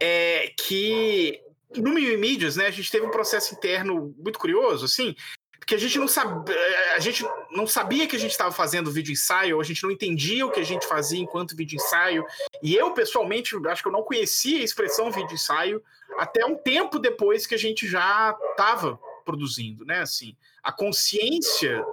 [0.00, 1.40] é que
[1.80, 5.14] no Mídias, né, a gente teve um processo interno muito curioso, assim,
[5.58, 6.56] porque a gente não sabia,
[6.96, 10.44] a gente não sabia que a gente estava fazendo vídeo ensaio, a gente não entendia
[10.44, 12.24] o que a gente fazia enquanto vídeo ensaio,
[12.62, 15.82] e eu pessoalmente acho que eu não conhecia a expressão vídeo ensaio
[16.18, 21.84] até um tempo depois que a gente já estava produzindo, né, assim, a consciência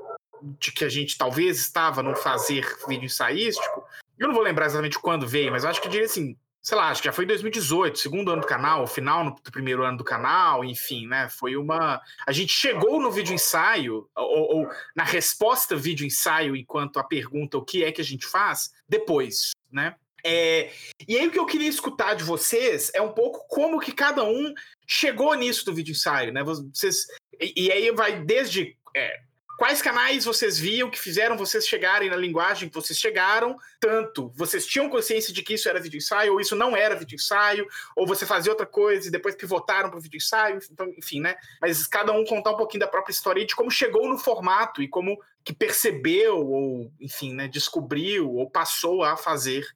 [0.60, 3.84] de que a gente talvez estava no fazer vídeo ensaístico,
[4.18, 7.02] eu não vou lembrar exatamente quando veio, mas acho que diria assim, sei lá, acho
[7.02, 10.64] que já foi em 2018, segundo ano do canal, final do primeiro ano do canal,
[10.64, 11.30] enfim, né?
[11.30, 12.02] Foi uma.
[12.28, 17.58] A gente chegou no vídeo ensaio, ou, ou, na resposta vídeo ensaio, enquanto a pergunta
[17.58, 19.96] o que é que a gente faz, depois, né?
[20.24, 20.72] É...
[21.08, 24.24] E aí o que eu queria escutar de vocês é um pouco como que cada
[24.24, 24.54] um
[24.86, 26.44] chegou nisso do vídeo ensaio, né?
[26.44, 27.08] Vocês...
[27.40, 28.76] E, aí vai desde.
[28.94, 29.22] É,
[29.60, 33.58] quais canais vocês viam que fizeram vocês chegarem na linguagem que vocês chegaram?
[33.78, 37.18] Tanto vocês tinham consciência de que isso era vídeo ensaio, ou isso não era vídeo
[37.18, 41.36] ensaio, ou você fazia outra coisa e depois pivotaram para vídeo ensaio, então, enfim, né?
[41.62, 44.82] Mas cada um contar um pouquinho da própria história e de como chegou no formato
[44.82, 49.68] e como que percebeu, ou, enfim, né, descobriu, ou passou a fazer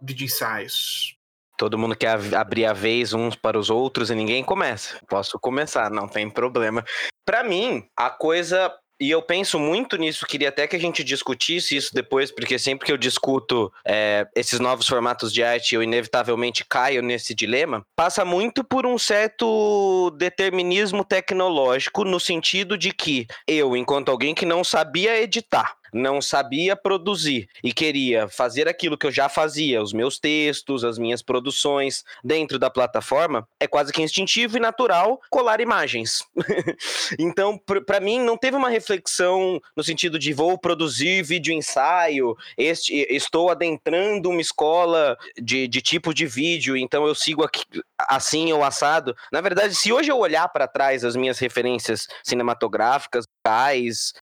[0.00, 1.16] vídeo ensaios.
[1.58, 4.98] Todo mundo quer abrir a vez uns para os outros e ninguém começa.
[5.08, 6.84] Posso começar, não tem problema.
[7.24, 8.72] Para mim, a coisa
[9.02, 12.86] e eu penso muito nisso, queria até que a gente discutisse isso depois, porque sempre
[12.86, 17.84] que eu discuto é, esses novos formatos de arte, eu inevitavelmente caio nesse dilema.
[17.96, 24.46] Passa muito por um certo determinismo tecnológico, no sentido de que eu, enquanto alguém que
[24.46, 29.92] não sabia editar, não sabia produzir e queria fazer aquilo que eu já fazia, os
[29.92, 35.60] meus textos, as minhas produções dentro da plataforma, é quase que instintivo e natural colar
[35.60, 36.24] imagens.
[37.18, 43.06] então, para mim, não teve uma reflexão no sentido de vou produzir vídeo ensaio, este,
[43.10, 47.64] estou adentrando uma escola de, de tipo de vídeo, então eu sigo aqui,
[47.98, 49.14] assim ou assado.
[49.32, 53.24] Na verdade, se hoje eu olhar para trás as minhas referências cinematográficas,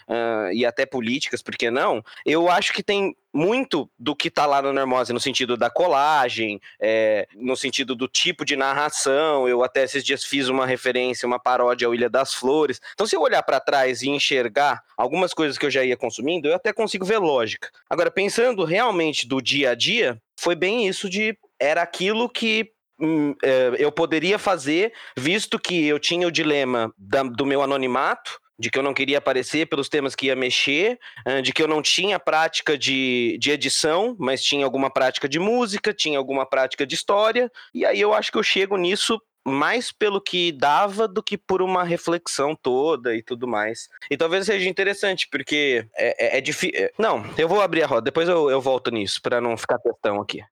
[0.09, 2.03] uh, e até políticas, por que não?
[2.24, 6.61] Eu acho que tem muito do que tá lá no Normose, no sentido da colagem,
[6.81, 9.49] é, no sentido do tipo de narração.
[9.49, 12.81] Eu até esses dias fiz uma referência, uma paródia ao Ilha das Flores.
[12.93, 16.49] Então, se eu olhar para trás e enxergar algumas coisas que eu já ia consumindo,
[16.49, 17.70] eu até consigo ver lógica.
[17.89, 21.37] Agora, pensando realmente do dia a dia, foi bem isso de.
[21.59, 27.45] Era aquilo que hum, é, eu poderia fazer, visto que eu tinha o dilema do
[27.45, 30.99] meu anonimato, de que eu não queria aparecer pelos temas que ia mexer,
[31.43, 35.95] de que eu não tinha prática de, de edição, mas tinha alguma prática de música,
[35.95, 40.21] tinha alguma prática de história, e aí eu acho que eu chego nisso mais pelo
[40.21, 43.89] que dava do que por uma reflexão toda e tudo mais.
[44.11, 46.91] E talvez seja interessante, porque é, é, é difícil.
[46.99, 50.21] Não, eu vou abrir a roda, depois eu, eu volto nisso, para não ficar questão
[50.21, 50.43] aqui.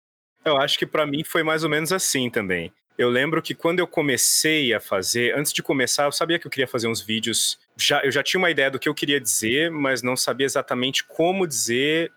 [0.44, 2.72] Eu acho que para mim foi mais ou menos assim também.
[2.98, 6.50] Eu lembro que quando eu comecei a fazer, antes de começar, eu sabia que eu
[6.50, 7.56] queria fazer uns vídeos.
[7.76, 11.04] Já, eu já tinha uma ideia do que eu queria dizer, mas não sabia exatamente
[11.04, 12.10] como dizer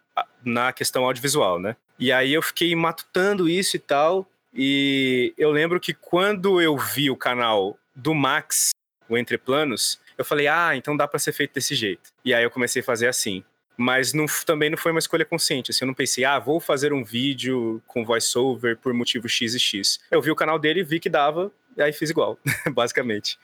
[0.43, 1.75] na questão audiovisual, né?
[1.99, 4.27] E aí eu fiquei matutando isso e tal.
[4.51, 8.71] E eu lembro que quando eu vi o canal do Max,
[9.07, 12.09] o Entre Planos, eu falei, ah, então dá para ser feito desse jeito.
[12.25, 13.43] E aí eu comecei a fazer assim.
[13.77, 15.71] Mas não, também não foi uma escolha consciente.
[15.71, 19.59] Assim, eu não pensei, ah, vou fazer um vídeo com voiceover por motivo X e
[19.59, 19.99] X.
[20.09, 22.37] Eu vi o canal dele, vi que dava, e aí fiz igual,
[22.73, 23.39] basicamente.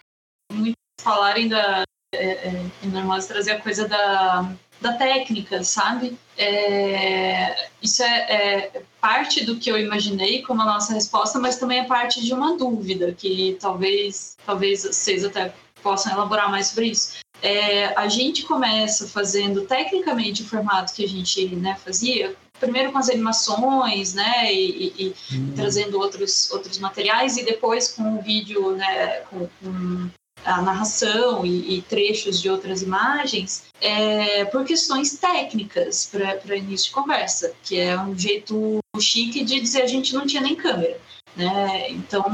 [0.52, 1.84] Muitos falarem da.
[2.14, 4.50] É, é, Normose trazer a coisa da,
[4.80, 6.18] da técnica, sabe?
[6.38, 11.80] É, isso é, é, parte do que eu imaginei como a nossa resposta, mas também
[11.80, 17.18] é parte de uma dúvida que talvez, talvez vocês até possam elaborar mais sobre isso.
[17.42, 22.98] É, a gente começa fazendo tecnicamente o formato que a gente né, fazia, primeiro com
[22.98, 25.54] as animações, né, e, e, e hum.
[25.56, 30.10] trazendo outros, outros materiais, e depois com o vídeo, né, com, com
[30.46, 36.94] a narração e, e, trechos de outras imagens, é, por questões técnicas para início de
[36.94, 41.00] conversa, que é um jeito chique de dizer a gente não tinha nem câmera.
[41.36, 41.92] Né?
[41.92, 42.26] Então,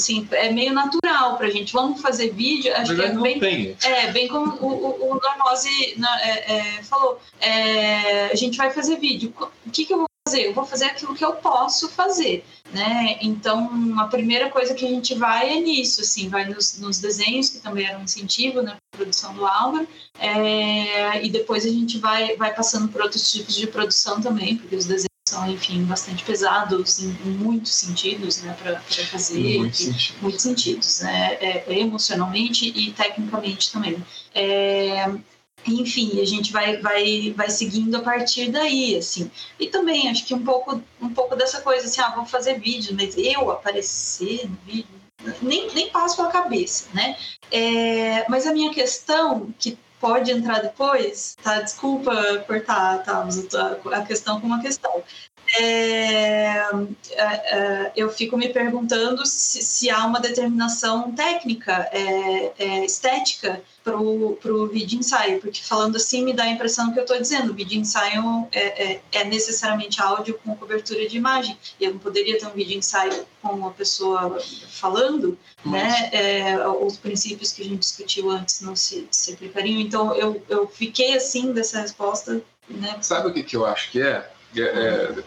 [0.00, 1.72] assim, é meio natural para a gente.
[1.72, 2.74] Vamos fazer vídeo.
[2.74, 3.76] Acho que é bem, tem.
[3.84, 7.20] é bem como o, o, o Normose é, é, falou.
[7.40, 9.32] É, a gente vai fazer vídeo.
[9.66, 10.46] O que, que eu vou fazer?
[10.46, 13.18] Eu vou fazer aquilo que eu posso fazer, né?
[13.20, 17.50] Então, a primeira coisa que a gente vai é nisso, assim, vai nos, nos desenhos,
[17.50, 19.88] que também era um incentivo, né, produção do Álvaro,
[20.18, 24.76] é, e depois a gente vai, vai passando por outros tipos de produção também, porque
[24.76, 29.58] os desenhos são, enfim, bastante pesados em, em muitos sentidos, né, para fazer.
[29.58, 30.14] Muitos sentidos.
[30.20, 34.04] Muitos sentidos, né, é, emocionalmente e tecnicamente também.
[34.34, 35.10] É,
[35.66, 39.30] enfim, a gente vai, vai, vai seguindo a partir daí, assim.
[39.58, 42.94] E também, acho que um pouco, um pouco dessa coisa, assim, ah, vou fazer vídeo,
[42.98, 44.88] mas eu aparecer no vídeo,
[45.42, 47.16] nem, nem passo pela cabeça, né?
[47.50, 51.60] É, mas a minha questão, que pode entrar depois, tá?
[51.60, 52.12] Desculpa
[52.46, 53.24] cortar tá,
[53.92, 55.02] a questão com uma questão.
[55.58, 56.68] É, é,
[57.16, 63.96] é, eu fico me perguntando se, se há uma determinação técnica, é, é estética para
[63.96, 67.54] o vídeo ensaio, porque falando assim me dá a impressão que eu estou dizendo, o
[67.54, 72.38] vídeo ensaio é, é, é, necessariamente áudio com cobertura de imagem, e eu não poderia
[72.38, 74.38] ter um vídeo ensaio com uma pessoa
[74.68, 80.14] falando, né, é, os princípios que a gente discutiu antes não se, se aplicariam, então
[80.14, 82.40] eu, eu fiquei assim dessa resposta.
[82.68, 82.98] Né?
[83.00, 84.30] Sabe o que, que eu acho que é?
[84.56, 85.24] É, é,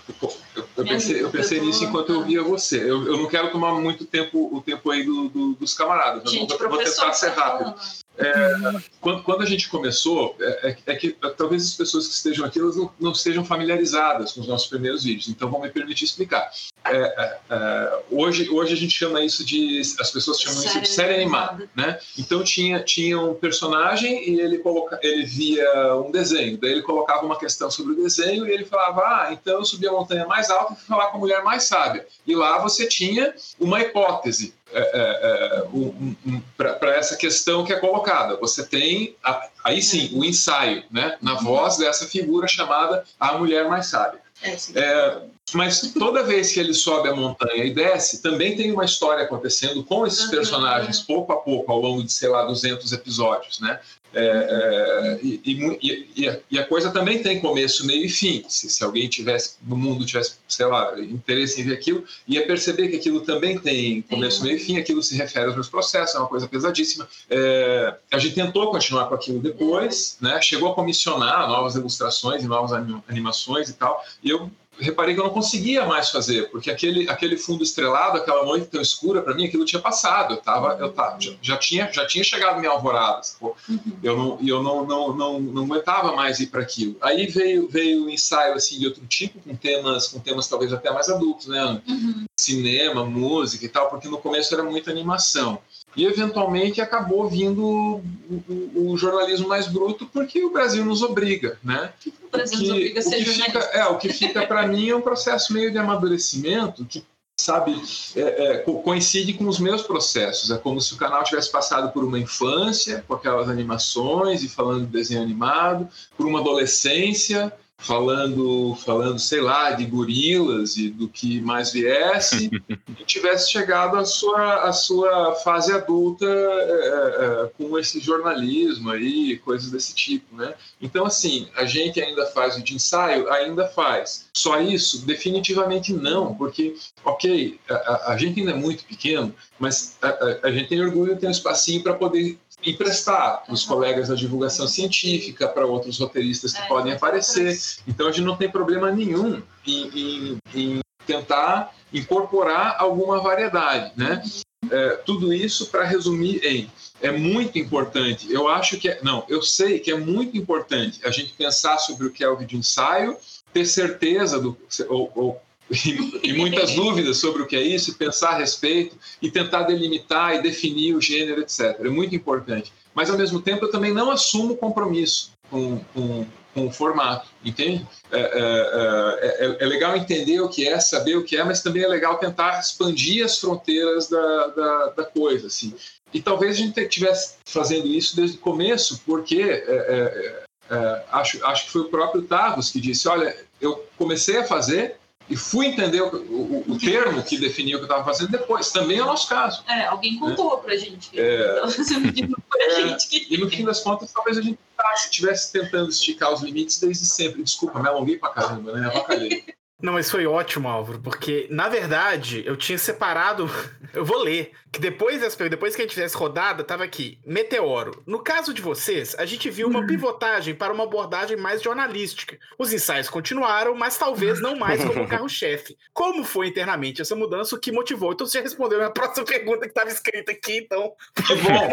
[0.76, 2.82] eu, pensei, eu pensei nisso enquanto eu via você.
[2.82, 6.30] Eu, eu não quero tomar muito tempo o tempo aí do, do, dos camaradas.
[6.30, 7.74] Gente, vou, vou tentar ser rápido.
[8.18, 8.53] É,
[9.01, 12.59] quando, quando, a gente começou, é, é, é, que talvez as pessoas que estejam aqui
[12.59, 16.51] elas não, não, estejam familiarizadas com os nossos primeiros vídeos, então vão me permitir explicar.
[16.86, 19.82] É, é, é, hoje, hoje a gente chama isso de.
[19.99, 21.68] As pessoas chamam série isso de série animada.
[21.76, 21.99] Né?
[22.18, 27.26] Então tinha, tinha um personagem e ele, coloca, ele via um desenho, daí ele colocava
[27.26, 30.51] uma questão sobre o desenho e ele falava: Ah, então eu subi a montanha mais
[30.51, 32.05] alta e fui falar com a mulher mais sábia.
[32.28, 37.74] E lá você tinha uma hipótese é, é, é um, um, para essa questão que
[37.74, 38.38] é colocada.
[38.38, 43.68] Você tem, a, aí sim, o ensaio, né, na voz dessa figura chamada a mulher
[43.70, 44.22] mais sábia.
[44.42, 45.22] É, é,
[45.54, 49.84] mas toda vez que ele sobe a montanha e desce, também tem uma história acontecendo
[49.84, 53.80] com esses personagens, pouco a pouco, ao longo de, sei lá, 200 episódios, né?
[54.14, 58.43] É, é, e, e, e, a coisa também tem começo, meio e fim.
[58.47, 62.89] Se, se, alguém tivesse no mundo tivesse, sei lá, interesse em ver aquilo, ia perceber
[62.89, 64.78] que aquilo também tem começo, meio e fim.
[64.78, 67.07] Aquilo se refere aos meus processos, é uma coisa pesadíssima.
[67.30, 70.39] É, a gente tentou continuar com aquilo depois, né?
[70.41, 72.72] Chegou a comissionar novas ilustrações e novas
[73.07, 74.03] animações e tal.
[74.24, 78.44] E eu reparei que eu não conseguia mais fazer, porque aquele, aquele fundo estrelado, aquela
[78.44, 80.34] noite tão escura, para mim aquilo tinha passado.
[80.34, 83.22] Eu tava, eu tava, já, já tinha, já tinha chegado minha alvorada.
[83.42, 83.80] Uhum.
[84.02, 86.96] Eu não, eu não, não, não, não aguentava mais ir para aquilo.
[87.02, 90.92] Aí veio veio um ensaio assim de outro tipo, com temas, com temas talvez até
[90.92, 91.82] mais adultos, né?
[91.88, 92.26] Uhum.
[92.38, 95.60] Cinema, música e tal, porque no começo era muita animação.
[95.96, 98.04] E eventualmente acabou vindo o,
[98.50, 101.94] o, o jornalismo mais bruto, porque o Brasil nos obriga, né?
[102.24, 104.89] O Brasil nos obriga a ser o que fica, É, o que fica para mim
[104.89, 107.04] é um processo meio de amadurecimento que
[107.39, 107.76] sabe,
[108.16, 110.52] é, é, coincide com os meus processos.
[110.52, 114.86] É como se o canal tivesse passado por uma infância, com aquelas animações e falando
[114.86, 117.52] de desenho animado, por uma adolescência,
[117.84, 122.50] falando, falando, sei lá, de gorilas e do que mais viesse,
[122.98, 129.38] e tivesse chegado à sua, à sua fase adulta é, é, com esse jornalismo aí,
[129.40, 130.54] coisas desse tipo, né?
[130.82, 133.30] Então, assim, a gente ainda faz o de ensaio?
[133.32, 134.30] Ainda faz.
[134.34, 135.06] Só isso?
[135.06, 140.52] Definitivamente não, porque, ok, a, a gente ainda é muito pequeno, mas a, a, a
[140.52, 144.68] gente tem orgulho de ter um espacinho para poder emprestar para os colegas da divulgação
[144.68, 147.57] científica, para outros roteiristas que É, podem aparecer.
[147.88, 154.24] Então a gente não tem problema nenhum em, em- em tentar incorporar alguma variedade, né?
[154.72, 158.32] É, tudo isso para resumir em é muito importante.
[158.32, 162.07] Eu acho que é, não, eu sei que é muito importante a gente pensar sobre
[162.07, 163.18] o que é o vídeo ensaio,
[163.51, 164.57] ter certeza do
[164.88, 165.41] ou, ou
[165.86, 170.36] e, e muitas dúvidas sobre o que é isso, pensar a respeito e tentar delimitar
[170.36, 171.80] e definir o gênero, etc.
[171.80, 172.72] É muito importante.
[172.94, 177.86] Mas ao mesmo tempo eu também não assumo compromisso com, com, com o formato, entende?
[178.12, 181.84] É, é, é, é legal entender o que é, saber o que é, mas também
[181.84, 185.74] é legal tentar expandir as fronteiras da, da, da coisa, assim.
[186.14, 191.44] E talvez a gente estivesse fazendo isso desde o começo, porque é, é, é, acho,
[191.46, 194.98] acho que foi o próprio Tavos que disse: olha, eu comecei a fazer
[195.30, 198.72] e fui entender o, o, o termo que definia o que eu estava fazendo depois.
[198.72, 199.64] Também é o nosso caso.
[199.68, 201.10] É, alguém contou pra gente.
[201.12, 201.56] que É.
[201.56, 202.76] tava fazendo de novo pra É.
[202.76, 203.08] gente.
[203.08, 203.34] Que...
[203.34, 204.60] E no fim das contas, talvez a gente
[204.96, 207.42] estivesse tentando esticar os limites desde sempre.
[207.44, 208.88] Desculpa, me alonguei pra caramba, né?
[208.88, 209.44] Avacalhei.
[209.82, 213.50] Não, mas foi ótimo, Álvaro, porque, na verdade, eu tinha separado.
[213.94, 214.52] Eu vou ler.
[214.74, 217.20] Que depois, dessa- depois que a gente tivesse rodada, tava aqui.
[217.24, 218.02] Meteoro.
[218.08, 222.40] No caso de vocês, a gente viu uma pivotagem para uma abordagem mais jornalística.
[222.58, 225.78] Os ensaios continuaram, mas talvez não mais como carro-chefe.
[225.94, 227.56] Como foi internamente essa mudança?
[227.56, 228.14] O que motivou?
[228.14, 230.92] Então você já respondeu a próxima pergunta que estava escrita aqui, então.
[231.24, 231.70] Que bom!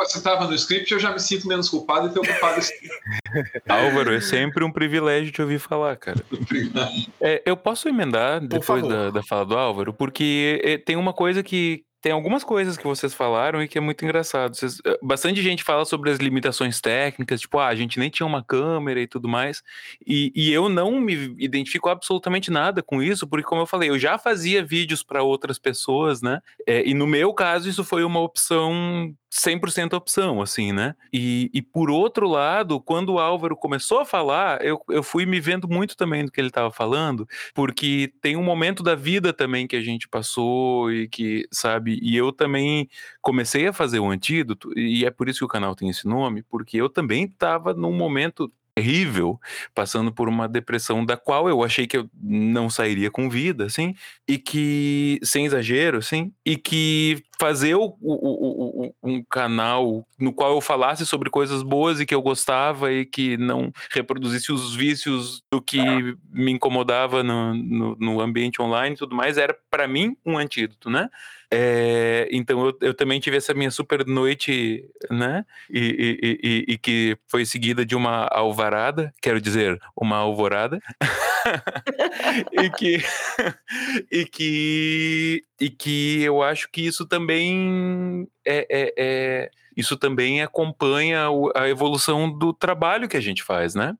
[0.00, 2.74] Você estava no script, eu já me sinto menos culpado de ter ocupado esse
[3.68, 6.18] Álvaro, é sempre um privilégio te ouvir falar, cara.
[7.20, 11.44] É, eu posso emendar depois da, da fala do Álvaro, porque é, tem uma coisa
[11.44, 11.59] que.
[12.02, 14.56] Tem algumas coisas que vocês falaram e que é muito engraçado.
[14.56, 18.26] Vocês- é, bastante gente fala sobre as limitações técnicas, tipo, ah, a gente nem tinha
[18.26, 19.62] uma câmera e tudo mais.
[20.06, 23.98] E, e eu não me identifico absolutamente nada com isso, porque, como eu falei, eu
[23.98, 26.40] já fazia vídeos para outras pessoas, né?
[26.66, 30.94] É, e no meu caso, isso foi uma opção 100% opção, assim, né?
[31.12, 35.40] E, e por outro lado, quando o Álvaro começou a falar, eu, eu fui me
[35.40, 39.68] vendo muito também do que ele estava falando, porque tem um momento da vida também
[39.68, 42.88] que a gente passou e que, sabe, e eu também
[43.22, 46.42] comecei a fazer o antídoto, e é por isso que o canal tem esse nome,
[46.42, 49.38] porque eu também estava num momento terrível,
[49.74, 53.94] passando por uma depressão da qual eu achei que eu não sairia com vida, assim,
[54.26, 60.52] e que, sem exagero, assim, e que fazer o, o- o- um canal no qual
[60.54, 65.42] eu falasse sobre coisas boas e que eu gostava e que não reproduzisse os vícios
[65.50, 65.80] do que
[66.30, 70.90] me incomodava no, no, no ambiente online e tudo mais, era para mim um antídoto,
[70.90, 71.08] né?
[71.52, 75.44] É, então eu, eu também tive essa minha super noite, né?
[75.68, 76.38] E, e- e-
[76.68, 80.78] e- e que foi seguida de uma alvarada, quero dizer, uma alvorada.
[82.52, 82.98] e que
[84.12, 91.26] e que e que eu acho que isso também é, é- é- isso também acompanha
[91.54, 93.96] a evolução do trabalho que a gente faz, né?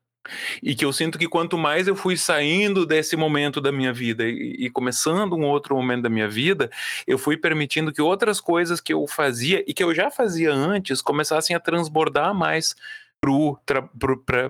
[0.61, 4.23] E que eu sinto que quanto mais eu fui saindo desse momento da minha vida
[4.23, 6.69] e, e começando um outro momento da minha vida,
[7.07, 11.01] eu fui permitindo que outras coisas que eu fazia e que eu já fazia antes
[11.01, 12.75] começassem a transbordar mais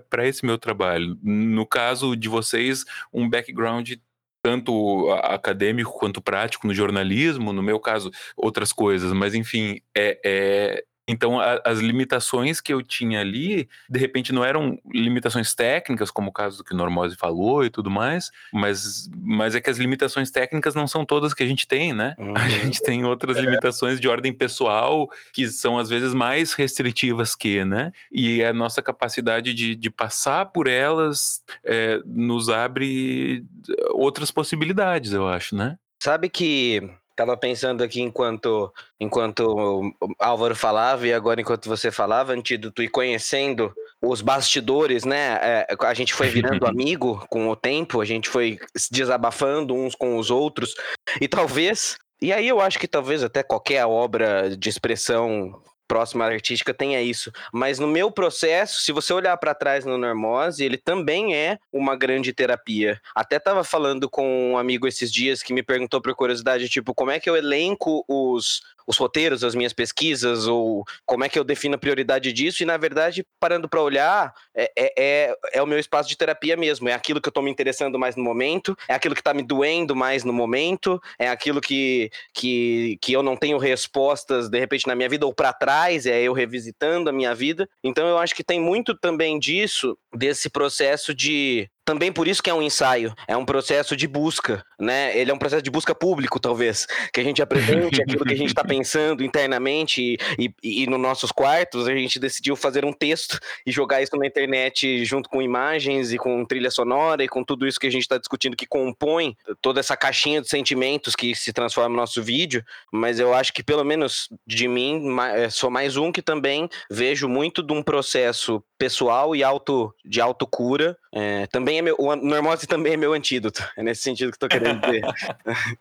[0.09, 1.17] para esse meu trabalho.
[1.21, 3.93] No caso de vocês, um background
[4.41, 10.83] tanto acadêmico quanto prático no jornalismo, no meu caso, outras coisas, mas enfim, é, é-
[11.07, 16.29] então a- as limitações que eu tinha ali, de repente não eram limitações técnicas, como
[16.29, 19.77] o caso do que o Normose falou e tudo mais, mas, mas é que as
[19.77, 22.15] limitações técnicas não são todas que a gente tem, né?
[22.35, 22.49] A Uhum.
[22.49, 27.91] gente tem outras limitações de ordem pessoal que são às vezes mais restritivas que, né?
[28.11, 33.43] E a nossa capacidade de, de passar por elas é, nos abre
[33.91, 35.77] outras possibilidades, eu acho, né?
[36.01, 36.89] Sabe que
[37.21, 42.89] tava pensando aqui enquanto enquanto o Álvaro falava e agora enquanto você falava, Antídoto, e
[42.89, 45.37] conhecendo os bastidores, né?
[45.41, 49.93] é, a gente foi virando amigo com o tempo, a gente foi se desabafando uns
[49.93, 50.73] com os outros,
[51.19, 51.97] e talvez.
[52.19, 55.61] E aí eu acho que talvez até qualquer obra de expressão
[55.91, 57.33] próxima artística tenha isso.
[57.51, 61.97] Mas no meu processo, se você olhar para trás no Normose, ele também é uma
[61.97, 62.97] grande terapia.
[63.13, 67.11] Até tava falando com um amigo esses dias que me perguntou por curiosidade, tipo, como
[67.11, 71.43] é que eu elenco os, os roteiros, as minhas pesquisas, ou como é que eu
[71.43, 75.67] defino a prioridade disso, e na verdade, parando para olhar, é, é, é, é o
[75.67, 78.75] meu espaço de terapia mesmo, é aquilo que eu tô me interessando mais no momento,
[78.87, 83.23] é aquilo que tá me doendo mais no momento, é aquilo que, que, que eu
[83.23, 87.13] não tenho respostas, de repente, na minha vida, ou para trás, é eu revisitando a
[87.13, 87.69] minha vida.
[87.83, 92.49] Então eu acho que tem muito também disso, desse processo de também por isso que
[92.49, 95.17] é um ensaio, é um processo de busca, né?
[95.17, 98.37] Ele é um processo de busca público, talvez, que a gente apresente aquilo que a
[98.37, 101.87] gente está pensando internamente e, e, e, nos nossos quartos.
[101.87, 106.17] A gente decidiu fazer um texto e jogar isso na internet junto com imagens e
[106.17, 109.79] com trilha sonora e com tudo isso que a gente está discutindo que compõe toda
[109.79, 112.63] essa caixinha de sentimentos que se transforma no nosso vídeo.
[112.91, 115.03] Mas eu acho que pelo menos de mim
[115.33, 120.21] eh, sou mais um que também vejo muito de um processo pessoal e auto de
[120.21, 120.97] autocura.
[121.13, 123.63] É, também é meu, o normose também é meu antídoto.
[123.77, 125.01] É nesse sentido que estou querendo dizer.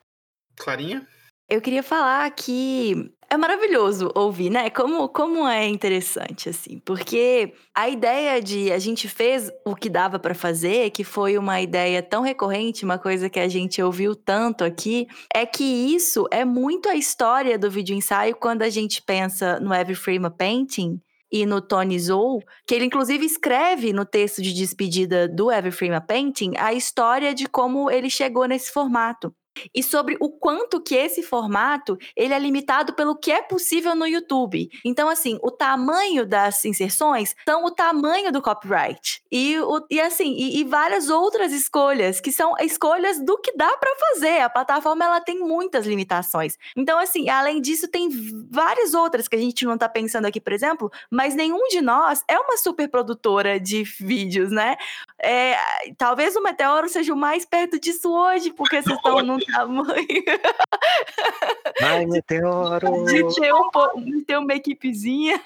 [0.57, 1.07] Clarinha?
[1.49, 4.71] Eu queria falar que é maravilhoso ouvir, né?
[4.71, 6.79] Como, como é interessante, assim.
[6.85, 11.61] Porque a ideia de a gente fez o que dava para fazer, que foi uma
[11.61, 16.45] ideia tão recorrente, uma coisa que a gente ouviu tanto aqui, é que isso é
[16.45, 21.01] muito a história do vídeo ensaio quando a gente pensa no Every Frame a Painting
[21.31, 25.95] e no Tony Zou, que ele inclusive escreve no texto de despedida do Every Frame
[25.95, 29.35] a Painting a história de como ele chegou nesse formato
[29.75, 34.07] e sobre o quanto que esse formato ele é limitado pelo que é possível no
[34.07, 34.69] YouTube.
[34.85, 39.23] Então, assim, o tamanho das inserções são o tamanho do copyright.
[39.31, 43.77] E, o, e assim, e, e várias outras escolhas, que são escolhas do que dá
[43.77, 44.41] para fazer.
[44.41, 46.57] A plataforma ela tem muitas limitações.
[46.77, 48.09] Então, assim, além disso, tem
[48.51, 52.25] várias outras que a gente não tá pensando aqui, por exemplo, mas nenhum de nós
[52.29, 54.77] é uma super produtora de vídeos, né?
[55.23, 55.57] É,
[55.97, 60.07] talvez o Meteoro seja o mais perto disso hoje, porque vocês estão num tamanho.
[61.83, 63.05] Ai, meteoro!
[63.05, 63.71] De ter, um,
[64.05, 65.41] de ter uma equipezinha.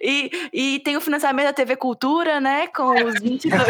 [0.00, 2.66] E, e tem o financiamento da TV Cultura, né?
[2.68, 3.62] Com os 22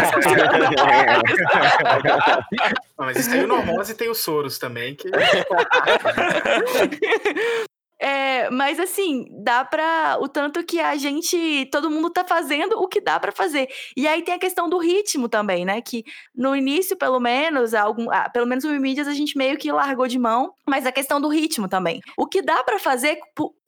[2.99, 4.95] Mas isso tem o Normose e tem o Soros também.
[4.95, 5.11] Que...
[7.99, 10.19] É, mas assim, dá pra.
[10.21, 11.67] O tanto que a gente.
[11.73, 13.69] Todo mundo tá fazendo o que dá para fazer.
[13.97, 15.81] E aí tem a questão do ritmo também, né?
[15.81, 19.73] Que no início, pelo menos, algum, ah, pelo menos o mídias a gente meio que
[19.73, 22.01] largou de mão, mas a questão do ritmo também.
[22.17, 23.19] O que dá para fazer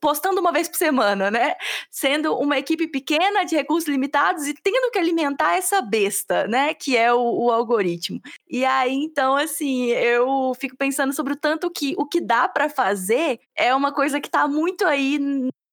[0.01, 1.55] postando uma vez por semana, né?
[1.91, 6.75] Sendo uma equipe pequena de recursos limitados e tendo que alimentar essa besta, né?
[6.75, 8.21] Que é o, o, algoritmo.
[8.49, 12.69] E aí, então, assim, eu fico pensando sobre o tanto que o que dá para
[12.69, 15.19] fazer é uma coisa que tá muito aí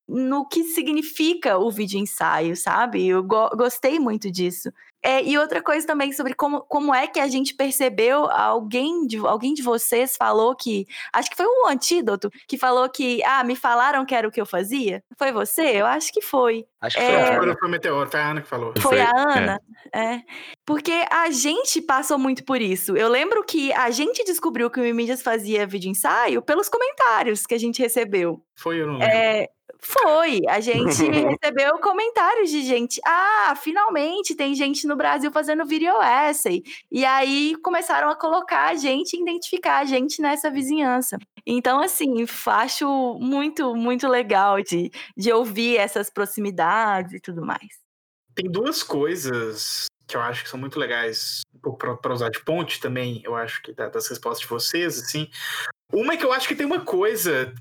[0.08, 3.08] no que significa o vídeo ensaio, sabe?
[3.08, 4.72] Eu go gostei muito disso.
[5.06, 9.20] É, e outra coisa também sobre como, como é que a gente percebeu, alguém de,
[9.20, 13.56] alguém de vocês falou que, acho que foi um antídoto, que falou que, ah, me
[13.56, 15.04] falaram que era o que eu fazia.
[15.16, 15.62] Foi você?
[15.62, 16.66] Eu acho que foi.
[16.82, 18.74] Acho que é, foi, foi, foi o Meteoro, foi a Ana que falou.
[18.80, 19.62] Foi, foi a Ana,
[19.94, 20.16] é.
[20.16, 20.22] é.
[20.66, 22.98] Porque a gente passou muito por isso.
[22.98, 27.54] Eu lembro que a gente descobriu que o Mídias fazia vídeo ensaio pelos comentários que
[27.54, 28.42] a gente recebeu.
[28.56, 29.16] Foi, eu não lembro.
[29.16, 29.50] É,
[29.80, 30.42] foi.
[30.48, 33.00] A gente recebeu comentários de gente.
[33.06, 36.64] Ah, finalmente tem gente no Brasil fazendo video essay.
[36.92, 41.18] E aí começaram a colocar a gente, identificar a gente nessa vizinhança.
[41.46, 47.86] Então, assim, acho muito, muito legal de, de ouvir essas proximidades e tudo mais.
[48.34, 51.42] Tem duas coisas que eu acho que são muito legais
[52.00, 55.28] para usar de ponte também, eu acho que das respostas de vocês, assim.
[55.92, 57.54] Uma é que eu acho que tem uma coisa.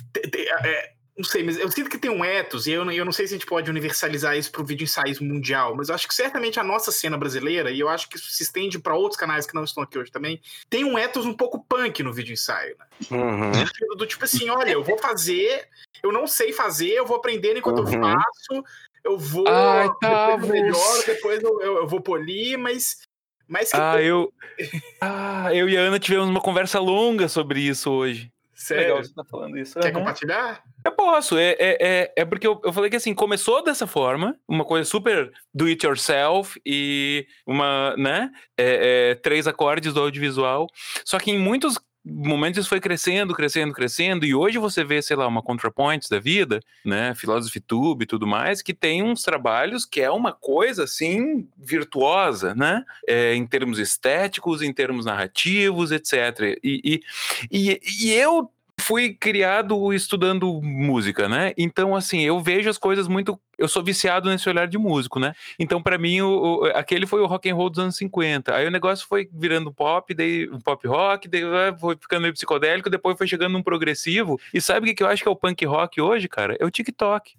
[0.65, 3.27] É, não sei, mas eu sinto que tem um ethos, e eu, eu não sei
[3.27, 6.15] se a gente pode universalizar isso para o vídeo ensaio mundial, mas eu acho que
[6.15, 9.47] certamente a nossa cena brasileira, e eu acho que isso se estende para outros canais
[9.47, 12.77] que não estão aqui hoje também, tem um ethos um pouco punk no vídeo ensaio,
[12.79, 12.87] né?
[13.13, 13.53] Uhum.
[13.91, 15.69] Do, do, tipo assim, olha, eu vou fazer,
[16.03, 17.95] eu não sei fazer, eu vou aprender enquanto uhum.
[17.95, 18.65] eu faço,
[19.05, 23.03] eu vou Ai, tá, depois eu melhoro, depois eu, eu, eu, vou polir, mas.
[23.47, 24.33] mas ah, eu.
[25.01, 28.34] ah, eu e a Ana tivemos uma conversa longa sobre isso hoje.
[28.65, 28.85] Sério?
[28.85, 29.79] Legal você tá falando isso.
[29.79, 30.01] Quer uhum.
[30.01, 30.63] compartilhar?
[30.83, 31.37] Eu posso.
[31.37, 34.89] É, é, é, é porque eu, eu falei que assim, começou dessa forma, uma coisa
[34.89, 38.31] super do it yourself e uma, né?
[38.57, 40.67] É, é, três acordes do audiovisual.
[41.05, 45.17] Só que em muitos momentos isso foi crescendo, crescendo, crescendo, e hoje você vê, sei
[45.17, 49.87] lá, uma ContraPoints da vida, né, Philosophy Tube e tudo mais, que tem uns trabalhos
[49.87, 56.59] que é uma coisa, assim, virtuosa, né, é, em termos estéticos, em termos narrativos, etc.
[56.63, 57.03] E, e,
[57.51, 58.51] e, e eu
[58.85, 61.55] fui criado estudando música, né?
[61.57, 63.41] Então, assim, eu vejo as coisas muito.
[63.57, 65.35] Eu sou viciado nesse olhar de músico, né?
[65.59, 68.55] Então, para mim, o, o, aquele foi o rock and roll dos anos 50.
[68.55, 72.91] Aí o negócio foi virando pop, daí pop rock, daí ah, foi ficando meio psicodélico,
[72.91, 74.39] depois foi chegando num progressivo.
[74.53, 76.55] E sabe o que, que eu acho que é o punk rock hoje, cara?
[76.61, 77.37] É o TikTok.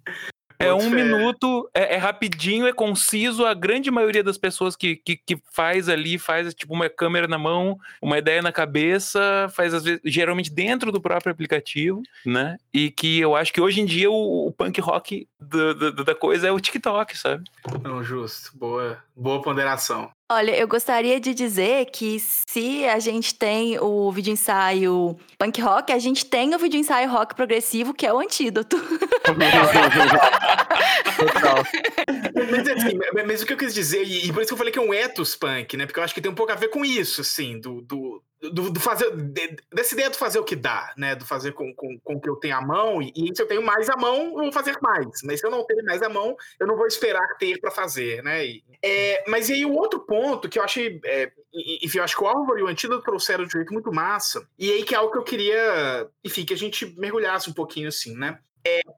[0.58, 0.88] É um fé.
[0.90, 3.44] minuto, é, é rapidinho, é conciso.
[3.44, 7.38] A grande maioria das pessoas que, que, que faz ali, faz tipo uma câmera na
[7.38, 12.56] mão, uma ideia na cabeça, faz às vezes, geralmente dentro do próprio aplicativo, né?
[12.72, 16.14] E que eu acho que hoje em dia o, o punk rock do- do- da
[16.14, 17.44] coisa é o TikTok, sabe?
[17.82, 18.56] Não, justo.
[18.56, 20.10] Boa, boa ponderação.
[20.28, 25.92] Olha, eu gostaria de dizer que se a gente tem o vídeo ensaio punk rock,
[25.92, 28.76] a gente tem o vídeo ensaio rock progressivo, que é o antídoto.
[31.16, 31.64] Total.
[32.50, 34.58] Mas, assim, mas- mas o que eu quis dizer, e, e por isso que eu
[34.58, 35.86] falei que é um ethos punk, né?
[35.86, 38.70] Porque eu acho que tem um pouco a ver com isso, assim, do, do, do,
[38.70, 39.10] do fazer.
[39.16, 41.14] de- dessa ideia do fazer o que dá, né?
[41.14, 43.46] Do fazer com, com, com o que eu tenho à mão, e, e se eu
[43.48, 45.06] tenho mais à mão, eu vou fazer mais.
[45.24, 48.22] Mas se eu não tenho mais à mão, eu não vou esperar ter para fazer,
[48.22, 48.44] né?
[48.46, 51.00] E, é, mas e aí o outro ponto que eu achei.
[51.04, 51.30] É,
[51.82, 54.46] enfim, eu acho que o Álvaro e o Antídoto trouxeram de jeito muito massa.
[54.58, 57.88] E aí que é algo que eu queria, enfim, que a gente mergulhasse um pouquinho
[57.88, 58.38] assim, né?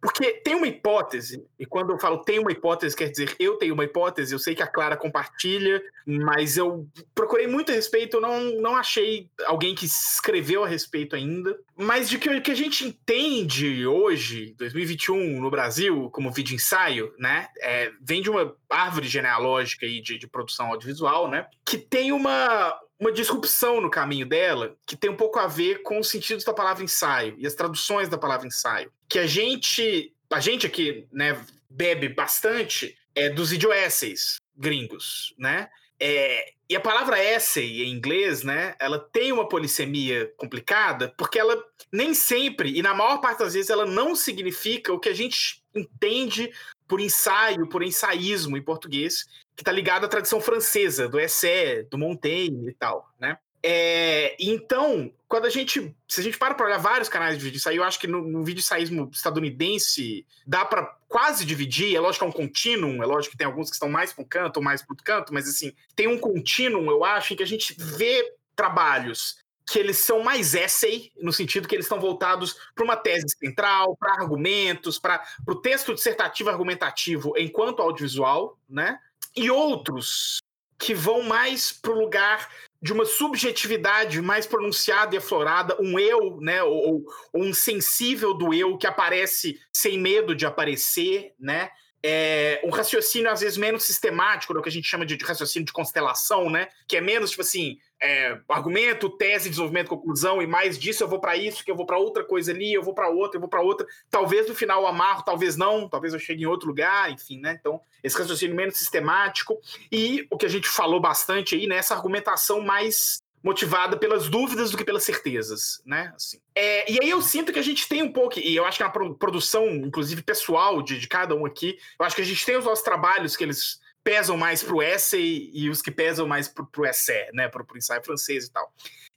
[0.01, 3.75] Porque tem uma hipótese, e quando eu falo tem uma hipótese, quer dizer eu tenho
[3.75, 8.41] uma hipótese, eu sei que a Clara compartilha, mas eu procurei muito a respeito, não,
[8.61, 11.59] não achei alguém que escreveu a respeito ainda.
[11.77, 17.49] Mas de que que a gente entende hoje, 2021, no Brasil, como vídeo ensaio, né?
[17.61, 21.47] é, vem de uma árvore genealógica aí de, de produção audiovisual, né?
[21.64, 25.99] Que tem uma, uma disrupção no caminho dela que tem um pouco a ver com
[25.99, 28.92] os sentidos da palavra ensaio e as traduções da palavra ensaio.
[29.09, 31.40] Que a gente, a gente aqui, né,
[31.70, 35.68] bebe bastante é, dos video essays gringos, né?
[36.01, 41.61] É, e a palavra essay em inglês, né, ela tem uma polissemia complicada, porque ela
[41.90, 45.62] nem sempre, e na maior parte das vezes, ela não significa o que a gente
[45.74, 46.53] entende
[46.86, 49.24] por ensaio, por ensaísmo em português,
[49.59, 53.37] que está ligado à tradição francesa, do essai, do Montaigne e tal, né?
[53.61, 55.93] É, então, quando a gente.
[56.07, 58.45] Se a gente para para olhar vários canais de vídeo eu acho que no, no
[58.45, 61.97] vídeo ensaísmo estadunidense dá para quase dividir.
[61.97, 64.23] É lógico que é um contínuo, é lógico que tem alguns que estão mais para
[64.23, 67.37] um canto ou mais para outro canto, mas assim, tem um contínuo, eu acho, em
[67.37, 72.01] que a gente vê trabalhos que eles são mais essay, no sentido que eles estão
[72.01, 78.99] voltados para uma tese central, para argumentos, para o texto dissertativo argumentativo enquanto audiovisual, né?
[79.37, 80.39] E outros
[80.79, 82.49] que vão mais para o lugar
[82.81, 88.55] de uma subjetividade mais pronunciada e aflorada, um eu, né, ou, ou um sensível do
[88.55, 91.70] eu que aparece sem medo de aparecer, né?
[92.03, 95.24] É, um raciocínio às vezes menos sistemático, né, o que a gente chama de, de
[95.24, 96.68] raciocínio de constelação, né?
[96.86, 101.20] Que é menos tipo assim, é, argumento, tese, desenvolvimento, conclusão, e mais disso eu vou
[101.20, 103.49] para isso, que eu vou para outra coisa ali, eu vou para outra, eu vou
[103.49, 103.86] para outra.
[104.11, 107.57] Talvez no final eu amarro, talvez não, talvez eu chegue em outro lugar, enfim, né?
[107.59, 111.76] Então, esse raciocínio menos sistemático e o que a gente falou bastante aí, né?
[111.76, 113.18] Essa argumentação mais
[113.49, 116.12] motivada pelas dúvidas do que pelas certezas, né?
[116.14, 116.38] Assim.
[116.55, 118.84] É, e aí eu sinto que a gente tem um pouco, e eu acho que
[118.84, 122.44] na pro- produção, inclusive pessoal de, de cada um aqui, eu acho que a gente
[122.44, 126.46] tem os nossos trabalhos que eles pesam mais pro essay e os que pesam mais
[126.46, 127.49] pro, pro essay, né?
[127.49, 128.70] Pro, pro ensaio francês e tal.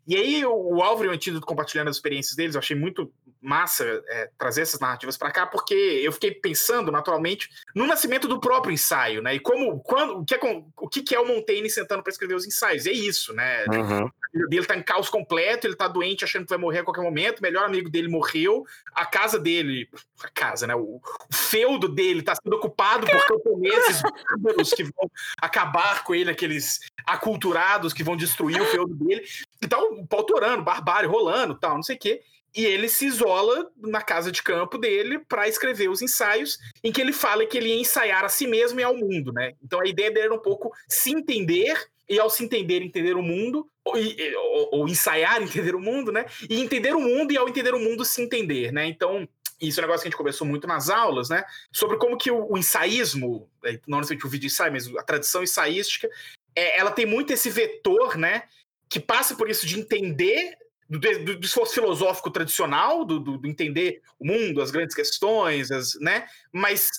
[0.08, 3.12] E aí o, o Álvaro e o Antídoto compartilhando as experiências deles, eu achei muito
[3.42, 8.40] massa é, trazer essas narrativas para cá, porque eu fiquei pensando naturalmente no nascimento do
[8.40, 9.36] próprio ensaio, né?
[9.36, 10.40] E como, quando, o que é,
[10.78, 12.86] o que é o Montaigne sentando para escrever os ensaios?
[12.86, 13.66] É isso, né?
[13.66, 14.10] Uhum.
[14.48, 17.40] Dele tá em caos completo, ele tá doente, achando que vai morrer a qualquer momento,
[17.40, 18.64] o melhor amigo dele morreu,
[18.94, 19.90] a casa dele,
[20.24, 20.76] a casa, né?
[20.76, 24.02] O, o feudo dele tá sendo ocupado por camponeses
[24.40, 25.10] bárbaros que vão
[25.42, 29.24] acabar com ele, aqueles aculturados que vão destruir o feudo dele.
[29.62, 32.22] Então, pau torando, barbárie rolando, tal, não sei o quê.
[32.56, 37.00] E ele se isola na casa de campo dele para escrever os ensaios, em que
[37.00, 39.54] ele fala que ele ia ensaiar a si mesmo e ao mundo, né?
[39.64, 41.74] Então a ideia dele era um pouco se entender
[42.10, 46.26] e ao se entender, entender o mundo, ou, ou- ou ensaiar entender o mundo, né?
[46.50, 48.86] E entender o mundo e ao entender o mundo se entender, né?
[48.86, 49.26] Então,
[49.62, 51.46] isso é um negócio que a gente conversou muito nas aulas, né?
[51.72, 55.42] Sobre como que o, o ensaísmo, eh, não necessariamente o vídeo ensaio, mas a tradição
[55.42, 56.10] ensaística,
[56.54, 58.44] é, ela tem muito esse vetor, né?
[58.90, 60.58] Que passa por isso de entender
[60.92, 65.96] do, do- do esforço filosófico tradicional, do, do- entender o mundo, as grandes questões, as,
[66.00, 66.28] né?
[66.52, 66.90] Mas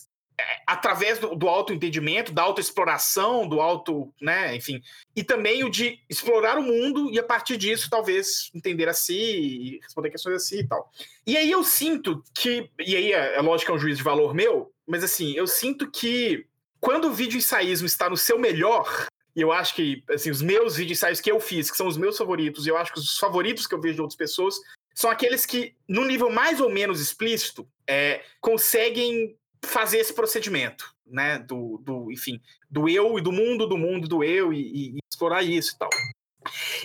[0.40, 4.56] é, através do, do autoentendimento, da autoexploração, do auto, né?
[4.56, 4.82] Enfim,
[5.14, 9.14] e também o de explorar o mundo e a partir disso talvez entender a si
[9.14, 10.90] e responder questões a si e tal.
[11.26, 14.04] E aí eu sinto que, e aí é, é lógico que é um juízo de
[14.04, 16.46] valor meu, mas assim, eu sinto que
[16.80, 20.76] quando o vídeo ensaísmo está no seu melhor, e eu acho que, assim, os meus
[20.76, 23.16] vídeo ensaios que eu fiz, que são os meus favoritos, e eu acho que os
[23.18, 24.56] favoritos que eu vejo de outras pessoas,
[24.94, 31.38] são aqueles que, no nível mais ou menos explícito, é, conseguem fazer esse procedimento, né?
[31.38, 35.42] Do, do, enfim, do eu e do mundo, do mundo do eu e, e explorar
[35.42, 35.90] isso e tal.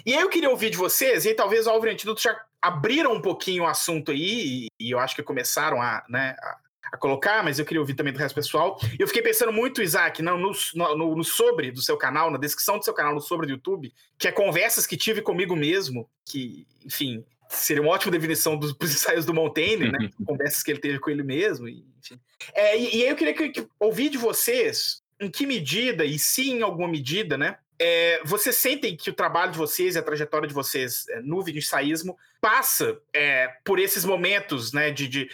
[0.05, 3.13] E aí eu queria ouvir de vocês, e aí talvez o o Antídoto já abriram
[3.13, 6.57] um pouquinho o assunto aí, e, e eu acho que começaram a, né, a,
[6.91, 8.79] a, colocar, mas eu queria ouvir também do resto pessoal.
[8.97, 12.37] E eu fiquei pensando muito, Isaac, não, no, no, no, sobre do seu canal, na
[12.37, 16.09] descrição do seu canal, no sobre do YouTube, que é conversas que tive comigo mesmo,
[16.25, 20.09] que, enfim, seria uma ótima definição dos, dos ensaios do Montaigne, né?
[20.25, 22.19] Conversas que ele teve com ele mesmo, enfim.
[22.53, 26.19] É, e, e, aí eu queria que, que, ouvir de vocês em que medida, e
[26.19, 27.57] se em alguma medida, né?
[27.79, 31.43] É, vocês sentem que o trabalho de vocês e a trajetória de vocês é, no
[31.43, 34.91] vídeo-ensaísmo passa é, por esses momentos, né?
[34.91, 35.29] De, de,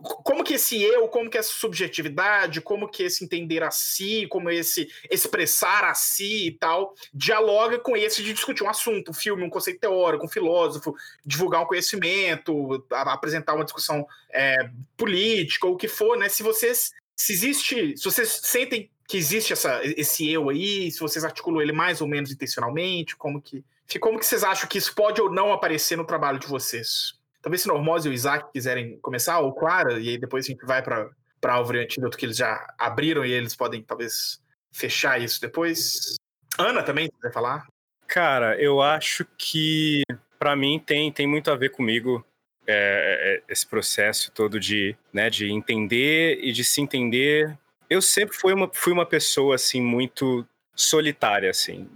[0.00, 4.50] como que esse eu, como que essa subjetividade, como que esse entender a si, como
[4.50, 9.42] esse expressar a si e tal, dialoga com esse de discutir um assunto, um filme,
[9.42, 15.76] um conceito teórico, um filósofo, divulgar um conhecimento, apresentar uma discussão é, política ou o
[15.76, 16.28] que for, né?
[16.28, 21.24] Se vocês, se existe, se vocês sentem que existe essa, esse eu aí, se vocês
[21.24, 23.64] articulam ele mais ou menos intencionalmente, como que,
[24.00, 27.17] como que vocês acham que isso pode ou não aparecer no trabalho de vocês?
[27.40, 30.64] Talvez se Normose e o Isaac quiserem começar, ou Clara, e aí depois a gente
[30.64, 31.08] vai para
[31.44, 34.40] Álvaro e Antídoto, que eles já abriram e eles podem talvez
[34.72, 36.16] fechar isso depois.
[36.58, 37.66] Ana também, se quiser falar.
[38.06, 40.02] Cara, eu acho que
[40.38, 42.24] para mim tem, tem muito a ver comigo
[42.66, 47.58] é, é, esse processo todo de, né, de entender e de se entender.
[47.88, 51.88] Eu sempre fui uma, fui uma pessoa assim muito solitária assim,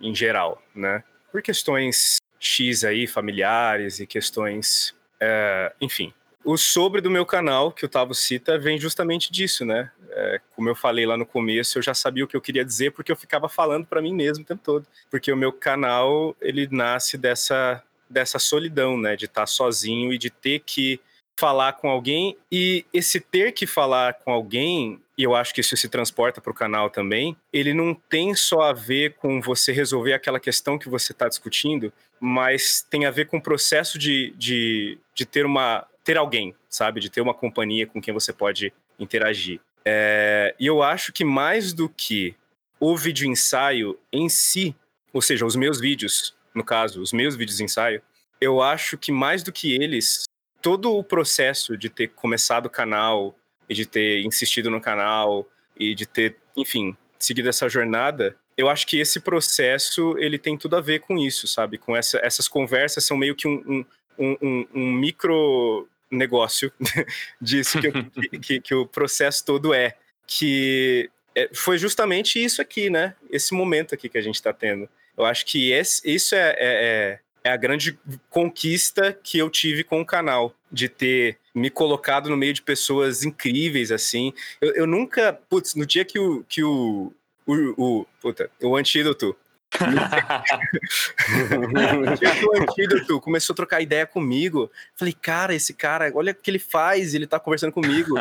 [0.00, 1.04] em geral, né?
[1.30, 6.12] Por questões X aí, familiares e questões é, enfim,
[6.42, 9.92] o sobre do meu canal, que o Tavo cita, vem justamente disso, né?
[10.08, 12.90] É, como eu falei lá no começo, eu já sabia o que eu queria dizer
[12.92, 14.86] porque eu ficava falando para mim mesmo o tempo todo.
[15.10, 19.14] Porque o meu canal, ele nasce dessa, dessa solidão, né?
[19.14, 20.98] De estar tá sozinho e de ter que
[21.38, 22.36] falar com alguém.
[22.50, 26.50] E esse ter que falar com alguém, e eu acho que isso se transporta para
[26.50, 30.88] o canal também, ele não tem só a ver com você resolver aquela questão que
[30.88, 35.86] você está discutindo, mas tem a ver com o processo de, de, de ter uma
[36.02, 37.00] ter alguém, sabe?
[37.00, 39.60] De ter uma companhia com quem você pode interagir.
[39.84, 42.34] É, e eu acho que mais do que
[42.80, 44.74] o vídeo ensaio em si,
[45.12, 48.00] ou seja, os meus vídeos, no caso, os meus vídeos ensaio,
[48.40, 50.24] eu acho que mais do que eles,
[50.62, 53.36] todo o processo de ter começado o canal
[53.70, 55.48] e de ter insistido no canal
[55.78, 60.74] e de ter, enfim, seguido essa jornada, eu acho que esse processo ele tem tudo
[60.74, 61.78] a ver com isso, sabe?
[61.78, 63.84] Com essa, essas conversas são meio que um,
[64.18, 66.72] um, um, um micro negócio
[67.40, 69.96] disso que, que, que, o processo todo é.
[70.26, 73.14] Que é, foi justamente isso aqui, né?
[73.30, 74.88] Esse momento aqui que a gente está tendo.
[75.16, 80.00] Eu acho que esse, isso é, é, é, a grande conquista que eu tive com
[80.00, 84.32] o canal, de ter me colocado no meio de pessoas incríveis, assim.
[84.60, 85.32] Eu, eu nunca.
[85.48, 87.12] Putz, no dia que o, que o,
[87.46, 89.36] o, o, puta, o antídoto.
[92.60, 94.70] antídoto começou a trocar ideia comigo.
[94.96, 98.16] Falei, cara, esse cara, olha o que ele faz, ele tá conversando comigo.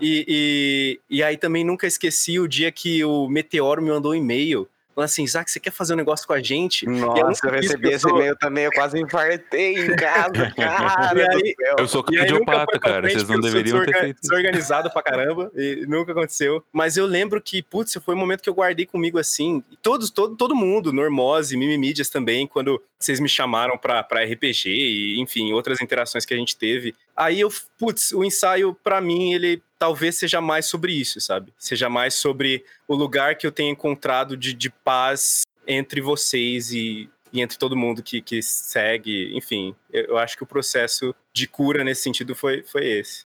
[0.00, 4.16] e, e, e aí também nunca esqueci o dia que o Meteoro me mandou um
[4.16, 6.86] e-mail falando assim, Isaac, você quer fazer um negócio com a gente?
[6.86, 11.28] Nossa, eu, eu recebi esse e-mail também, eu quase infartei em casa, cara.
[11.32, 14.20] Aí, eu sou cardiopata, cara, vocês não deveriam ter feito.
[14.20, 16.64] Desorganizado pra caramba, e nunca aconteceu.
[16.72, 20.36] Mas eu lembro que, putz, foi um momento que eu guardei comigo assim, todos, todo,
[20.36, 25.80] todo mundo, Normose, Mimimídias também, quando vocês me chamaram pra, pra RPG e, enfim, outras
[25.80, 26.94] interações que a gente teve.
[27.16, 31.54] Aí eu, putz, o ensaio, para mim, ele talvez seja mais sobre isso, sabe?
[31.58, 37.08] Seja mais sobre o lugar que eu tenho encontrado de, de paz entre vocês e,
[37.32, 39.34] e entre todo mundo que, que segue.
[39.34, 43.24] Enfim, eu, eu acho que o processo de cura nesse sentido foi, foi esse.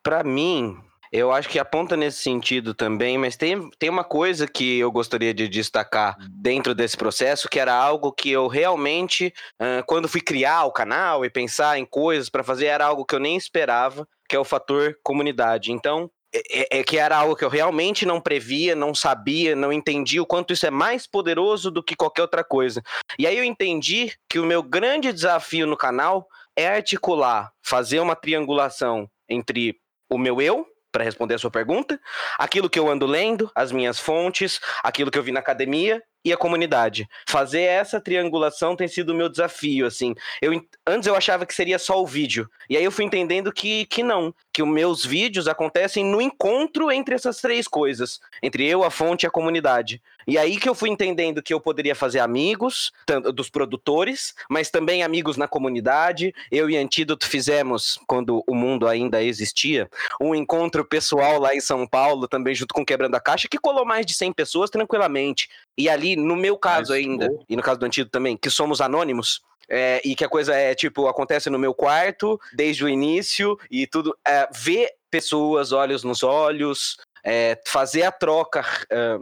[0.00, 0.78] Para mim,
[1.10, 5.34] eu acho que aponta nesse sentido também, mas tem, tem uma coisa que eu gostaria
[5.34, 10.66] de destacar dentro desse processo, que era algo que eu realmente, uh, quando fui criar
[10.66, 14.36] o canal e pensar em coisas para fazer, era algo que eu nem esperava, que
[14.36, 15.72] é o fator comunidade.
[15.72, 19.72] Então, é, é, é, que era algo que eu realmente não previa, não sabia, não
[19.72, 22.82] entendia o quanto isso é mais poderoso do que qualquer outra coisa.
[23.18, 28.16] E aí eu entendi que o meu grande desafio no canal é articular, fazer uma
[28.16, 29.76] triangulação entre
[30.10, 32.00] o meu eu, para responder a sua pergunta,
[32.38, 36.32] aquilo que eu ando lendo, as minhas fontes, aquilo que eu vi na academia e
[36.32, 37.08] a comunidade.
[37.24, 40.12] Fazer essa triangulação tem sido o meu desafio, assim.
[40.42, 43.86] Eu, antes eu achava que seria só o vídeo, e aí eu fui entendendo que,
[43.86, 48.82] que não, que os meus vídeos acontecem no encontro entre essas três coisas, entre eu,
[48.82, 50.02] a fonte e a comunidade.
[50.26, 52.90] E aí que eu fui entendendo que eu poderia fazer amigos
[53.32, 56.34] dos produtores, mas também amigos na comunidade.
[56.50, 59.88] Eu e Antídoto fizemos, quando o mundo ainda existia,
[60.20, 63.84] um encontro pessoal lá em São Paulo, também junto com Quebrando a Caixa, que colou
[63.84, 65.48] mais de 100 pessoas tranquilamente.
[65.76, 68.80] E ali, no meu caso Mas, ainda, e no caso do Antídoto também, que somos
[68.80, 73.58] anônimos, é, e que a coisa é, tipo, acontece no meu quarto, desde o início,
[73.70, 74.16] e tudo.
[74.26, 79.18] É, ver pessoas, olhos nos olhos, é, fazer a troca é,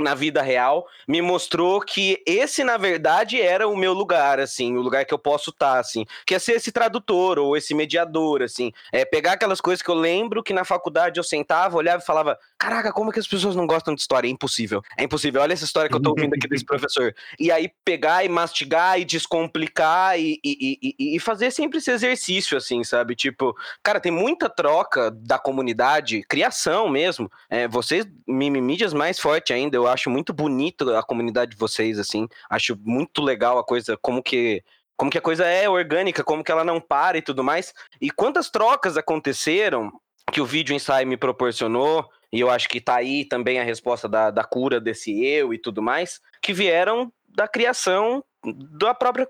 [0.00, 4.80] na vida real, me mostrou que esse, na verdade, era o meu lugar, assim, o
[4.80, 8.72] lugar que eu posso estar, assim, que é ser esse tradutor ou esse mediador, assim,
[8.92, 12.38] é pegar aquelas coisas que eu lembro que na faculdade eu sentava, olhava e falava,
[12.58, 14.26] caraca, como que as pessoas não gostam de história?
[14.26, 17.14] É impossível, é impossível, olha essa história que eu tô ouvindo aqui desse professor.
[17.38, 22.56] E aí pegar e mastigar e descomplicar e, e, e, e fazer sempre esse exercício,
[22.56, 23.14] assim, sabe?
[23.14, 27.30] Tipo, cara, tem muita troca da comunidade, criação mesmo.
[27.48, 32.26] É, vocês, mimimídias mais forte ainda, eu acho muito bonito a comunidade de vocês, assim.
[32.50, 34.62] Acho muito legal a coisa, como que.
[34.96, 37.72] Como que a coisa é orgânica, como que ela não para e tudo mais.
[38.00, 39.92] E quantas trocas aconteceram
[40.32, 44.08] que o vídeo ensaio me proporcionou, e eu acho que tá aí também a resposta
[44.08, 49.28] da, da cura desse eu e tudo mais, que vieram da criação da própria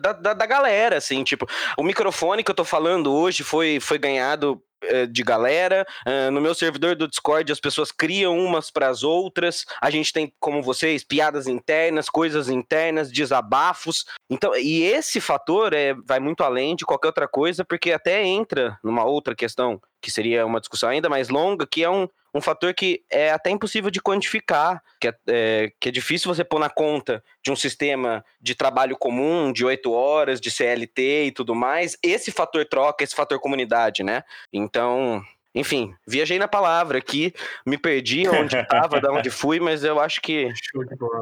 [0.00, 1.46] da, da, da galera, assim, tipo,
[1.76, 6.40] o microfone que eu tô falando hoje foi, foi ganhado eh, de galera, eh, no
[6.40, 10.62] meu servidor do Discord as pessoas criam umas para as outras, a gente tem, como
[10.62, 16.84] vocês, piadas internas, coisas internas, desabafos, então, e esse fator é, vai muito além de
[16.84, 21.28] qualquer outra coisa, porque até entra numa outra questão, que seria uma discussão ainda mais
[21.28, 25.72] longa, que é um, um fator que é até impossível de quantificar, que é, é,
[25.80, 29.92] que é difícil você pôr na conta de um sistema de trabalho comum, de oito
[29.92, 34.22] horas, de CLT e tudo mais, esse fator troca, esse fator comunidade, né?
[34.52, 35.22] Então,
[35.54, 37.32] enfim, viajei na palavra aqui,
[37.66, 40.52] me perdi onde estava, da onde fui, mas eu acho que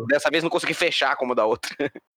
[0.09, 1.75] dessa vez não consegui fechar como da outra.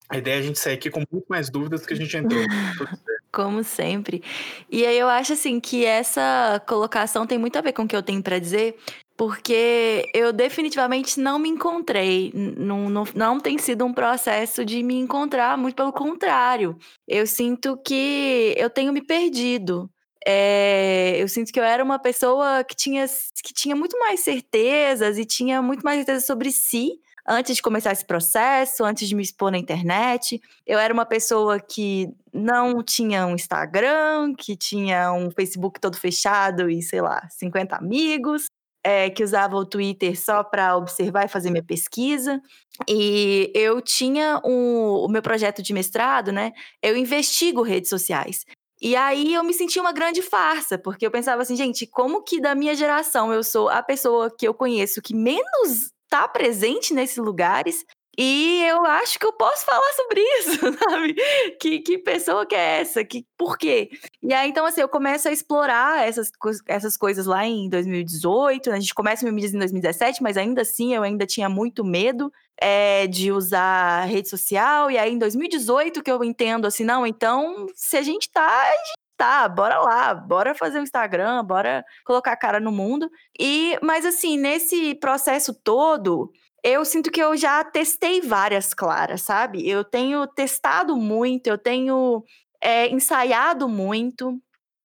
[0.09, 2.15] A ideia é a gente sair aqui com muito mais dúvidas do que a gente
[2.17, 2.41] entrou.
[3.31, 4.23] Como sempre.
[4.71, 7.95] E aí eu acho assim que essa colocação tem muito a ver com o que
[7.95, 8.75] eu tenho pra dizer,
[9.15, 12.31] porque eu definitivamente não me encontrei.
[12.33, 16.75] Não, não, não tem sido um processo de me encontrar, muito pelo contrário.
[17.07, 19.89] Eu sinto que eu tenho me perdido.
[20.25, 23.05] É, eu sinto que eu era uma pessoa que tinha,
[23.43, 26.99] que tinha muito mais certezas e tinha muito mais certeza sobre si
[27.29, 30.41] antes de começar esse processo, antes de me expor na internet.
[30.65, 36.69] Eu era uma pessoa que não tinha um Instagram, que tinha um Facebook todo fechado
[36.69, 38.45] e, sei lá, 50 amigos,
[38.83, 42.41] é, que usava o Twitter só para observar e fazer minha pesquisa.
[42.87, 46.51] E eu tinha um- o meu projeto de mestrado, né?
[46.81, 48.45] Eu investigo redes sociais.
[48.81, 52.39] E aí eu me senti uma grande farsa, porque eu pensava assim, gente, como que
[52.39, 57.17] da minha geração eu sou a pessoa que eu conheço que menos tá presente nesses
[57.17, 57.85] lugares
[58.21, 61.15] e eu acho que eu posso falar sobre isso, sabe?
[61.57, 63.01] Que, que pessoa que é essa?
[63.01, 63.89] Que, por quê?
[64.21, 66.29] E aí, então, assim, eu começo a explorar essas,
[66.67, 68.75] essas coisas lá em 2018, né?
[68.75, 72.29] a gente começa a me em 2017, mas ainda assim eu ainda tinha muito medo
[72.59, 77.67] é, de usar rede social, e aí em 2018 que eu entendo assim, não, então,
[77.73, 82.31] se a gente tá, a gente tá, bora lá, bora fazer o Instagram, bora colocar
[82.31, 83.11] a cara no mundo.
[83.37, 86.31] E, mas assim, nesse processo todo,
[86.63, 89.67] eu sinto que eu já testei várias claras, sabe?
[89.69, 92.23] Eu tenho testado muito, eu tenho
[92.63, 94.39] é, ensaiado muito.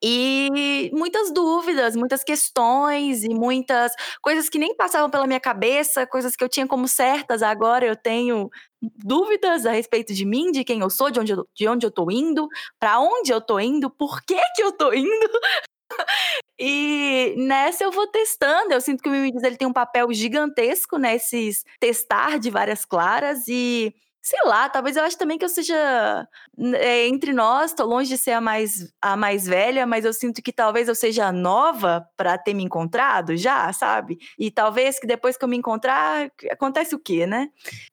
[0.07, 6.37] E muitas dúvidas, muitas questões e muitas coisas que nem passavam pela minha cabeça, coisas
[6.37, 8.51] que eu tinha como certas, agora eu tenho
[8.83, 11.91] dúvidas a respeito de mim, de quem eu sou, de onde eu, de onde eu
[11.91, 12.47] tô indo,
[12.79, 15.09] para onde eu tô indo, por que que eu tô indo.
[16.59, 18.73] E nessa eu vou testando.
[18.73, 23.49] Eu sinto que o Mimides ele tem um papel gigantesco nesses testar de várias claras
[23.49, 23.95] e
[24.25, 26.27] sei lá, talvez eu acho também que eu seja
[26.77, 30.43] é, entre nós, tô longe de ser a mais a mais velha, mas eu sinto
[30.43, 34.17] que talvez eu seja nova para ter me encontrado já, sabe?
[34.39, 37.51] E talvez que depois que eu me encontrar, acontece o quê, né?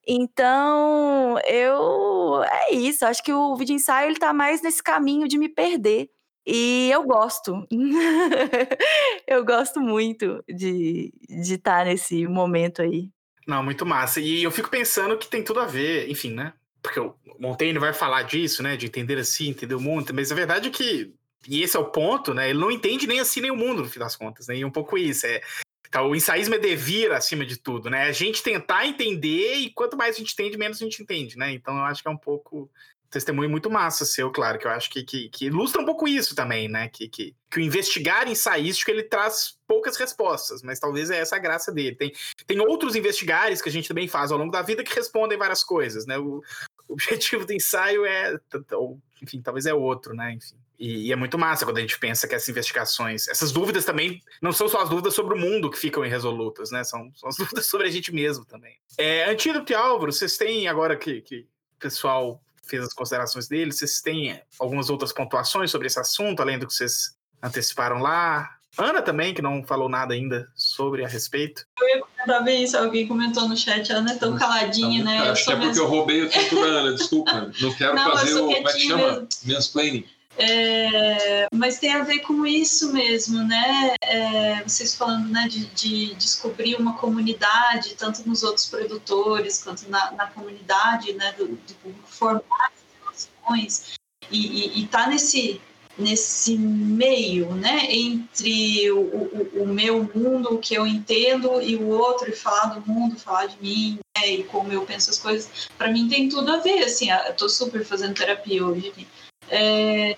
[0.08, 5.38] Então, eu é isso, acho que o vídeo ensaio ele tá mais nesse caminho de
[5.38, 6.10] me perder.
[6.46, 7.68] E eu gosto.
[9.28, 13.10] eu gosto muito de de estar nesse momento aí.
[13.48, 14.20] Não, muito massa.
[14.20, 16.54] E eu fico pensando que tem tudo a ver, enfim, né?
[16.82, 18.76] Porque o Montaigne vai falar disso, né?
[18.76, 20.14] De entender assim, entender o mundo.
[20.14, 21.14] Mas a verdade é que,
[21.48, 22.50] e esse é o ponto, né?
[22.50, 24.58] Ele não entende nem assim nem o mundo, no fim das contas, né?
[24.58, 25.26] E um pouco isso.
[25.26, 25.42] É,
[25.88, 28.04] Então, o ensaísmo é devir acima de tudo, né?
[28.04, 31.52] A gente tentar entender e quanto mais a gente entende, menos a gente entende, né?
[31.52, 32.70] Então, eu acho que é um pouco
[33.12, 36.34] testemunho muito massa seu, claro, que eu acho que, que, que ilustra um pouco isso
[36.34, 36.88] também, né?
[36.88, 41.40] Que, que, que, o investigar ensaístico ele traz poucas respostas, mas talvez é essa a
[41.40, 41.96] graça dele.
[41.96, 42.14] Tem,
[42.48, 45.64] tem outros investigares que a gente também faz ao longo da vida que respondem várias
[45.64, 46.18] coisas, né?
[46.18, 46.42] O,
[46.88, 48.40] o objetivo do ensaio é,
[48.72, 50.34] ou, enfim, talvez é outro, né?
[50.34, 50.56] Enfim.
[50.80, 54.20] E, e, é muito massa quando a gente pensa que essas investigações, essas dúvidas também
[54.42, 56.84] não são só as dúvidas sobre o mundo que ficam irresolutas, né?
[56.86, 58.78] São, são as dúvidas sobre a gente mesmo também.
[58.98, 61.46] É, Antídoto e Álvaro, vocês têm agora que, que
[61.78, 63.72] pessoal fez as considerações dele.
[63.72, 68.50] Vocês têm algumas outras pontuações sobre esse assunto, além do que vocês anteciparam lá?
[68.78, 71.66] Ana também, que não falou nada ainda sobre a respeito.
[71.80, 75.30] Eu ia comentar bem isso, alguém comentou no chat, a Ana é tão caladinha, né?
[75.30, 77.52] Acho que é porque eu roubei o tempo da Ana, desculpa.
[77.60, 78.48] Não quero não, fazer o.
[78.48, 79.28] Como é que chama?
[79.46, 80.06] Mansplaining.
[80.38, 83.96] É, mas tem a ver com isso mesmo, né?
[84.02, 90.12] É, vocês falando né, de, de, descobrir uma comunidade, tanto nos outros produtores quanto na,
[90.12, 93.94] na comunidade, né, do, do formar relações
[94.32, 95.60] e estar tá nesse
[95.98, 101.90] nesse meio, né, entre o, o, o, meu mundo, o que eu entendo, e o
[101.90, 105.70] outro, e falar do mundo, falar de mim, né, e como eu penso as coisas,
[105.78, 109.08] para mim tem tudo a ver, assim, eu tô super fazendo terapia hoje,
[109.52, 110.18] é,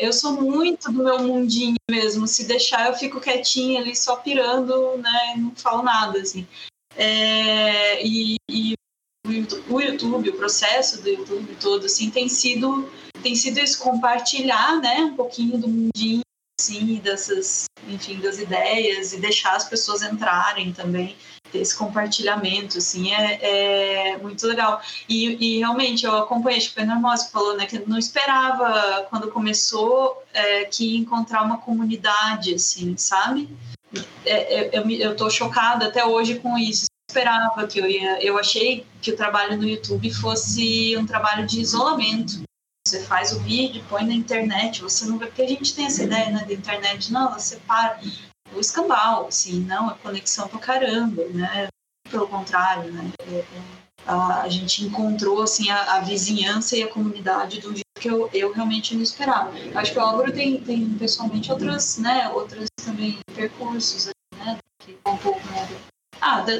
[0.00, 2.26] eu sou muito do meu mundinho mesmo.
[2.26, 5.34] Se deixar, eu fico quietinha ali, só pirando, né?
[5.38, 6.46] Não falo nada, assim.
[6.94, 8.74] É, e, e
[9.26, 12.90] o YouTube, o processo do YouTube todo, assim, tem sido,
[13.22, 14.96] tem sido isso, compartilhar, né?
[14.98, 16.22] Um pouquinho do mundinho,
[16.60, 21.16] assim, dessas, enfim, das ideias e deixar as pessoas entrarem também
[21.54, 24.80] esse compartilhamento, assim, é, é muito legal.
[25.08, 29.06] E, e, realmente, eu acompanhei, acho que foi Normosa que falou, né, que não esperava,
[29.10, 33.48] quando começou, é, que encontrar uma comunidade, assim, sabe?
[34.24, 36.86] É, é eu, eu tô chocada até hoje com isso.
[37.08, 38.22] Esperava que eu ia...
[38.22, 42.42] Eu achei que o trabalho no YouTube fosse um trabalho de isolamento.
[42.86, 45.26] Você faz o vídeo, põe na internet, você não vê...
[45.26, 47.98] Porque a gente tem essa ideia, né, da internet, não, você para
[48.54, 51.68] o escambau, assim, não, a conexão pra caramba, né?
[52.10, 53.10] Pelo contrário, né?
[53.28, 53.44] É, é,
[54.06, 58.30] a, a gente encontrou, assim, a, a, vizinhança e a comunidade do jeito que eu,
[58.32, 59.52] eu realmente não esperava.
[59.74, 65.16] Acho que o Álvaro tem, tem pessoalmente outras, né, outras também percursos, né, que um
[65.16, 65.68] pouco, né,
[66.20, 66.52] ah, da,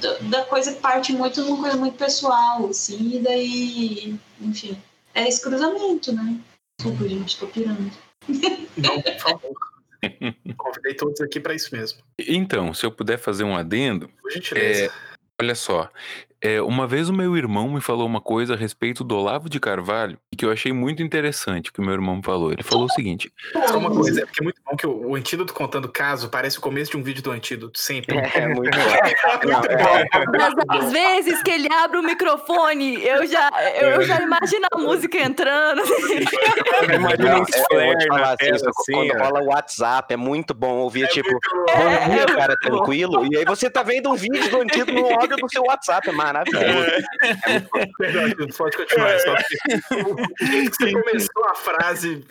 [0.00, 4.80] da, da, coisa parte muito numa coisa muito pessoal, assim, e daí, enfim,
[5.14, 6.38] é esse cruzamento, né?
[6.78, 7.90] Desculpa, gente, tô pirando.
[8.76, 9.67] Não, por favor.
[10.56, 12.00] Convidei todos aqui para isso mesmo.
[12.18, 14.08] Então, se eu puder fazer um adendo.
[14.20, 14.86] Por gentileza.
[14.86, 14.90] É,
[15.40, 15.90] olha só,
[16.40, 19.58] é, uma vez o meu irmão me falou uma coisa a respeito do Olavo de
[19.58, 22.52] Carvalho que eu achei muito interessante que o meu irmão me falou.
[22.52, 23.30] Ele falou o seguinte:
[23.66, 26.58] Só uma coisa, é porque é muito bom que o, o antídoto contando caso parece
[26.58, 28.16] o começo de um vídeo do antídoto, sempre.
[28.16, 28.84] É, é muito bom.
[29.52, 30.38] muito bom.
[30.38, 33.50] Mas às vezes que ele abre o microfone, eu já,
[33.80, 35.82] eu, eu já imagino a música entrando.
[35.82, 41.08] eu imagino um flare assim, assim, Quando rola o WhatsApp, é muito bom ouvir, é
[41.08, 43.26] tipo, bom dia, cara, tranquilo.
[43.32, 46.12] E aí você tá vendo um vídeo do antídoto no áudio do seu WhatsApp, é
[46.32, 46.66] maravilhoso.
[46.66, 48.52] É.
[48.56, 52.24] Pode continuar, só você começou a frase.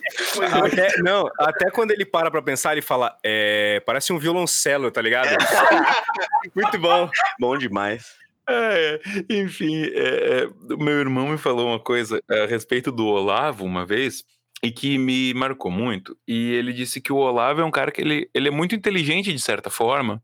[0.64, 5.02] Até, não, até quando ele para pra pensar, ele fala: é, parece um violoncelo, tá
[5.02, 5.28] ligado?
[6.54, 7.10] Muito bom.
[7.38, 8.16] Bom demais.
[8.50, 13.84] É, enfim, é, é, meu irmão me falou uma coisa a respeito do Olavo uma
[13.84, 14.24] vez
[14.62, 16.16] e que me marcou muito.
[16.26, 19.34] E ele disse que o Olavo é um cara que ele, ele é muito inteligente
[19.34, 20.22] de certa forma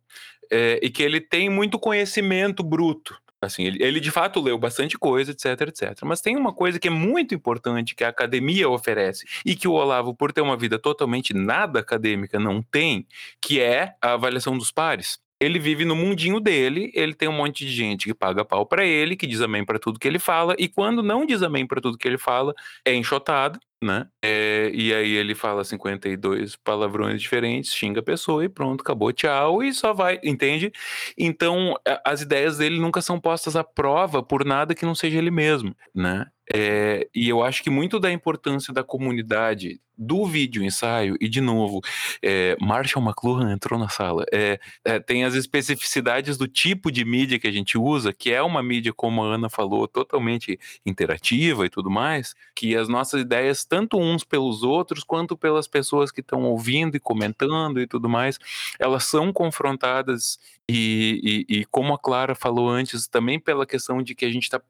[0.51, 3.15] é, e que ele tem muito conhecimento bruto.
[3.47, 5.99] Assim, ele, ele, de fato leu bastante coisa, etc, etc.
[6.05, 9.73] Mas tem uma coisa que é muito importante que a academia oferece e que o
[9.73, 13.07] Olavo, por ter uma vida totalmente nada acadêmica, não tem,
[13.41, 15.19] que é a avaliação dos pares.
[15.41, 18.85] Ele vive no mundinho dele, ele tem um monte de gente que paga pau para
[18.85, 21.81] ele, que diz amém para tudo que ele fala, e quando não diz amém para
[21.81, 22.55] tudo que ele fala,
[22.85, 24.07] é enxotado, né?
[24.23, 29.63] É, e aí ele fala 52 palavrões diferentes, xinga a pessoa e pronto, acabou, tchau,
[29.63, 30.73] e só vai, entende?
[31.17, 31.75] Então,
[32.05, 35.77] as ideias dele nunca são postas à prova por nada que não seja ele mesmo,
[35.95, 36.27] né?
[36.53, 41.41] É, e eu acho que muito da importância da comunidade do vídeo ensaio, e de
[41.41, 41.81] novo,
[42.23, 47.39] é, Marshall McLuhan entrou na sala, é, é, tem as especificidades do tipo de mídia
[47.39, 51.71] que a gente usa, que é uma mídia, como a Ana falou, totalmente interativa e
[51.71, 56.43] tudo mais, que as nossas ideias, tanto uns pelos outros, quanto pelas pessoas que estão
[56.43, 58.39] ouvindo e comentando e tudo mais,
[58.81, 60.39] elas são confrontadas
[60.69, 64.45] e, e, e, como a Clara falou antes, também pela questão de que a gente
[64.45, 64.61] está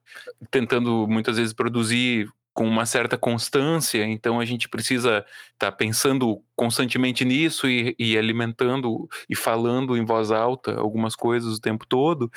[0.51, 6.41] tentando muitas vezes produzir com uma certa constância, então a gente precisa estar tá pensando
[6.55, 12.31] constantemente nisso e, e, alimentando e falando em voz alta algumas coisas o tempo todo.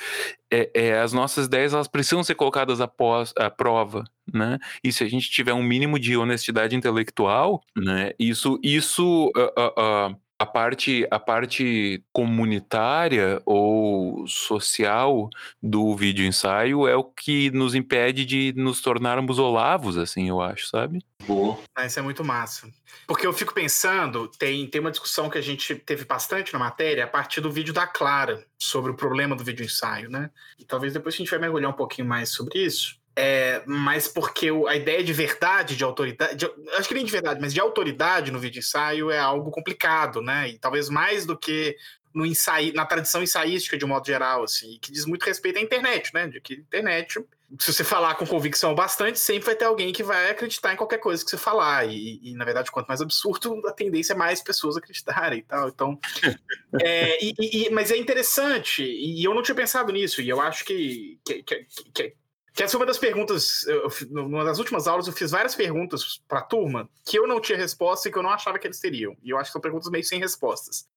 [0.50, 4.02] É, é, as nossas ideias elas precisam ser colocadas à, pós, à prova,
[4.32, 4.58] né?
[4.82, 8.10] E se a gente tiver um mínimo de honestidade intelectual, né?
[8.18, 15.28] Isso, isso uh, uh, uh, a parte, a parte comunitária ou social
[15.60, 20.68] do vídeo ensaio é o que nos impede de nos tornarmos olavos, assim, eu acho,
[20.68, 21.04] sabe?
[21.26, 21.58] Boa.
[21.74, 22.70] Ah, isso é muito massa.
[23.06, 27.04] Porque eu fico pensando, tem, tem uma discussão que a gente teve bastante na matéria
[27.04, 30.30] a partir do vídeo da Clara sobre o problema do vídeo ensaio, né?
[30.58, 32.97] E talvez depois a gente vai mergulhar um pouquinho mais sobre isso.
[33.20, 37.40] É, mas porque a ideia de verdade, de autoridade, de, acho que nem de verdade,
[37.40, 40.50] mas de autoridade no vídeo ensaio é algo complicado, né?
[40.50, 41.76] E talvez mais do que
[42.14, 45.60] no ensaio, na tradição ensaística de um modo geral, assim, que diz muito respeito à
[45.60, 46.28] internet, né?
[46.28, 47.18] De que internet,
[47.58, 50.98] se você falar com convicção bastante, sempre vai ter alguém que vai acreditar em qualquer
[50.98, 51.88] coisa que você falar.
[51.88, 55.68] E, e na verdade, quanto mais absurdo, a tendência é mais pessoas acreditarem e tal.
[55.68, 55.98] Então,
[56.80, 57.34] é, e,
[57.66, 61.42] e, mas é interessante, e eu não tinha pensado nisso, e eu acho que, que,
[61.42, 62.16] que, que
[62.58, 66.20] que essa é uma das perguntas, eu, numa das últimas aulas eu fiz várias perguntas
[66.26, 68.80] para a turma que eu não tinha resposta e que eu não achava que eles
[68.80, 69.16] teriam.
[69.22, 70.88] E eu acho que são perguntas meio sem respostas.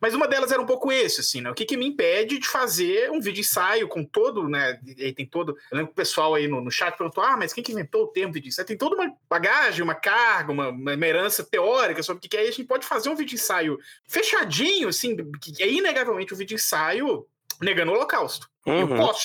[0.00, 1.50] Mas uma delas era um pouco esse, assim, né?
[1.50, 4.80] O que, que me impede de fazer um vídeo ensaio com todo, né?
[4.96, 5.58] E tem todo.
[5.70, 8.04] Eu lembro que o pessoal aí no, no chat perguntou: ah, mas quem que inventou
[8.04, 8.66] o termo vídeo ensaio?
[8.66, 12.40] Tem toda uma bagagem, uma carga, uma, uma herança teórica sobre o que, que é.
[12.40, 13.78] a gente pode fazer um vídeo ensaio
[14.08, 17.26] fechadinho, assim, que é inegavelmente um vídeo ensaio
[17.60, 18.48] negando o Holocausto.
[18.66, 18.80] Uhum.
[18.80, 19.24] Eu posso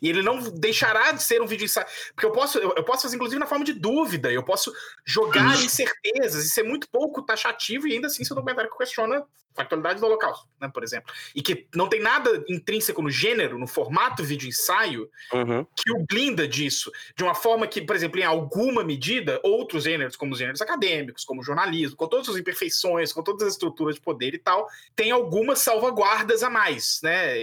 [0.00, 1.86] e ele não deixará de ser um vídeo ensaio.
[2.14, 4.32] Porque eu posso, eu, eu, posso fazer, inclusive, na forma de dúvida.
[4.32, 4.72] Eu posso
[5.04, 9.24] jogar incertezas e ser muito pouco taxativo e ainda assim ser um documentário que questiona
[9.62, 11.12] a atualidade do Holocausto, né, por exemplo.
[11.34, 15.66] E que não tem nada intrínseco no gênero, no formato vídeo ensaio, uhum.
[15.76, 16.90] que o blinda disso.
[17.16, 21.24] De uma forma que, por exemplo, em alguma medida, outros gêneros, como os gêneros acadêmicos,
[21.24, 24.66] como o jornalismo, com todas as imperfeições, com todas as estruturas de poder e tal,
[24.94, 27.34] tem algumas salvaguardas a mais, né?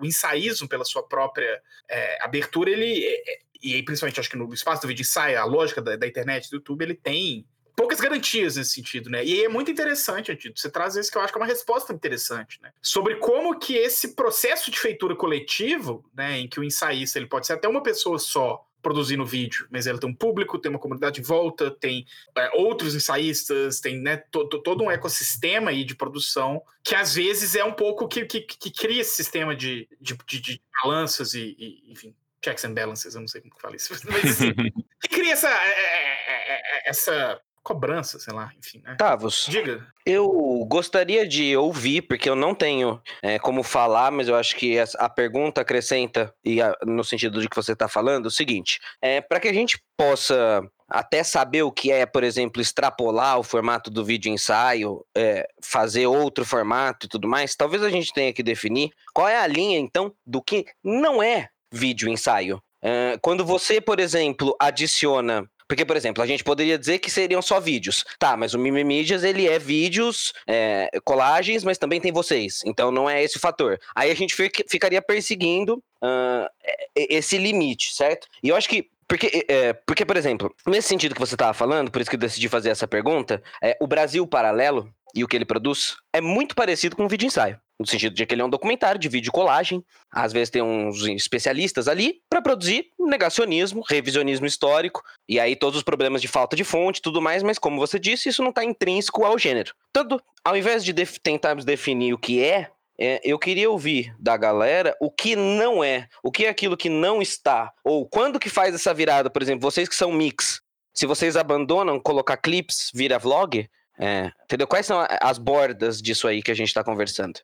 [0.00, 3.04] O ensaísmo, pela sua própria é, abertura, ele.
[3.04, 5.94] É, é e aí, principalmente, acho que no espaço do vídeo ensaio, a lógica da,
[5.94, 9.24] da internet, do YouTube, ele tem poucas garantias nesse sentido, né?
[9.24, 11.92] E é muito interessante, Antito, você traz isso que eu acho que é uma resposta
[11.92, 12.72] interessante, né?
[12.80, 17.46] Sobre como que esse processo de feitura coletivo, né, em que o ensaísta ele pode
[17.46, 21.20] ser até uma pessoa só produzindo vídeo, mas ele tem um público, tem uma comunidade
[21.20, 22.04] de volta, tem
[22.36, 27.14] é, outros ensaístas, tem né, to, to, todo um ecossistema aí de produção que às
[27.14, 31.32] vezes é um pouco que, que, que cria esse sistema de, de, de, de balanças
[31.34, 32.12] e, e, enfim,
[32.44, 34.52] checks and balances, eu não sei como que fala isso, mas assim,
[35.00, 38.82] que cria essa, é, é, essa cobrança, sei lá, enfim.
[38.84, 38.94] Né?
[38.96, 39.46] Tavos.
[39.48, 39.86] Diga.
[40.04, 40.28] Eu
[40.68, 45.08] gostaria de ouvir, porque eu não tenho é, como falar, mas eu acho que a
[45.08, 49.38] pergunta acrescenta, e a, no sentido de que você está falando, o seguinte: é, para
[49.38, 54.04] que a gente possa até saber o que é, por exemplo, extrapolar o formato do
[54.04, 58.90] vídeo ensaio, é, fazer outro formato e tudo mais, talvez a gente tenha que definir
[59.14, 62.62] qual é a linha, então, do que não é vídeo ensaio.
[62.82, 67.40] É, quando você, por exemplo, adiciona porque, por exemplo, a gente poderia dizer que seriam
[67.40, 68.04] só vídeos.
[68.18, 72.60] Tá, mas o Mimimídias, ele é vídeos, é, colagens, mas também tem vocês.
[72.66, 73.80] Então não é esse o fator.
[73.94, 74.34] Aí a gente
[74.68, 76.46] ficaria perseguindo uh,
[76.94, 78.28] esse limite, certo?
[78.42, 81.90] E eu acho que porque, é, porque, por exemplo, nesse sentido que você estava falando,
[81.90, 85.36] por isso que eu decidi fazer essa pergunta, é, o Brasil Paralelo e o que
[85.36, 87.60] ele produz é muito parecido com um vídeo ensaio.
[87.78, 89.84] No sentido de que ele é um documentário de vídeo colagem.
[90.10, 95.82] Às vezes tem uns especialistas ali para produzir negacionismo, revisionismo histórico, e aí todos os
[95.82, 99.24] problemas de falta de fonte tudo mais, mas como você disse, isso não está intrínseco
[99.24, 99.74] ao gênero.
[99.92, 104.36] Tanto, ao invés de def tentarmos definir o que é, é, eu queria ouvir da
[104.36, 108.48] galera o que não é, o que é aquilo que não está, ou quando que
[108.48, 110.60] faz essa virada, por exemplo, vocês que são mix,
[110.94, 113.68] se vocês abandonam colocar clips, vira vlog,
[114.02, 114.66] é, entendeu?
[114.66, 117.38] Quais são as bordas disso aí que a gente está conversando?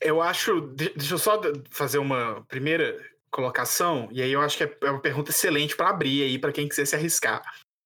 [0.00, 0.60] Eu acho.
[0.72, 1.40] Deixa eu só
[1.70, 3.00] fazer uma primeira
[3.30, 6.50] colocação, e aí eu acho que é, é uma pergunta excelente para abrir aí para
[6.50, 7.42] quem quiser se arriscar.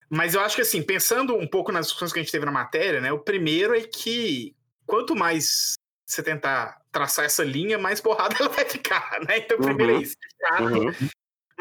[0.09, 2.53] Mas eu acho que assim, pensando um pouco nas discussões que a gente teve na
[2.53, 3.13] matéria, né?
[3.13, 4.57] O primeiro é que
[4.87, 5.75] quanto mais
[6.07, 9.37] você tentar traçar essa linha, mais porrada ela vai ficar, né?
[9.37, 10.01] Então, primeiro é uhum.
[10.01, 10.17] é isso.
[10.61, 11.09] Uhum.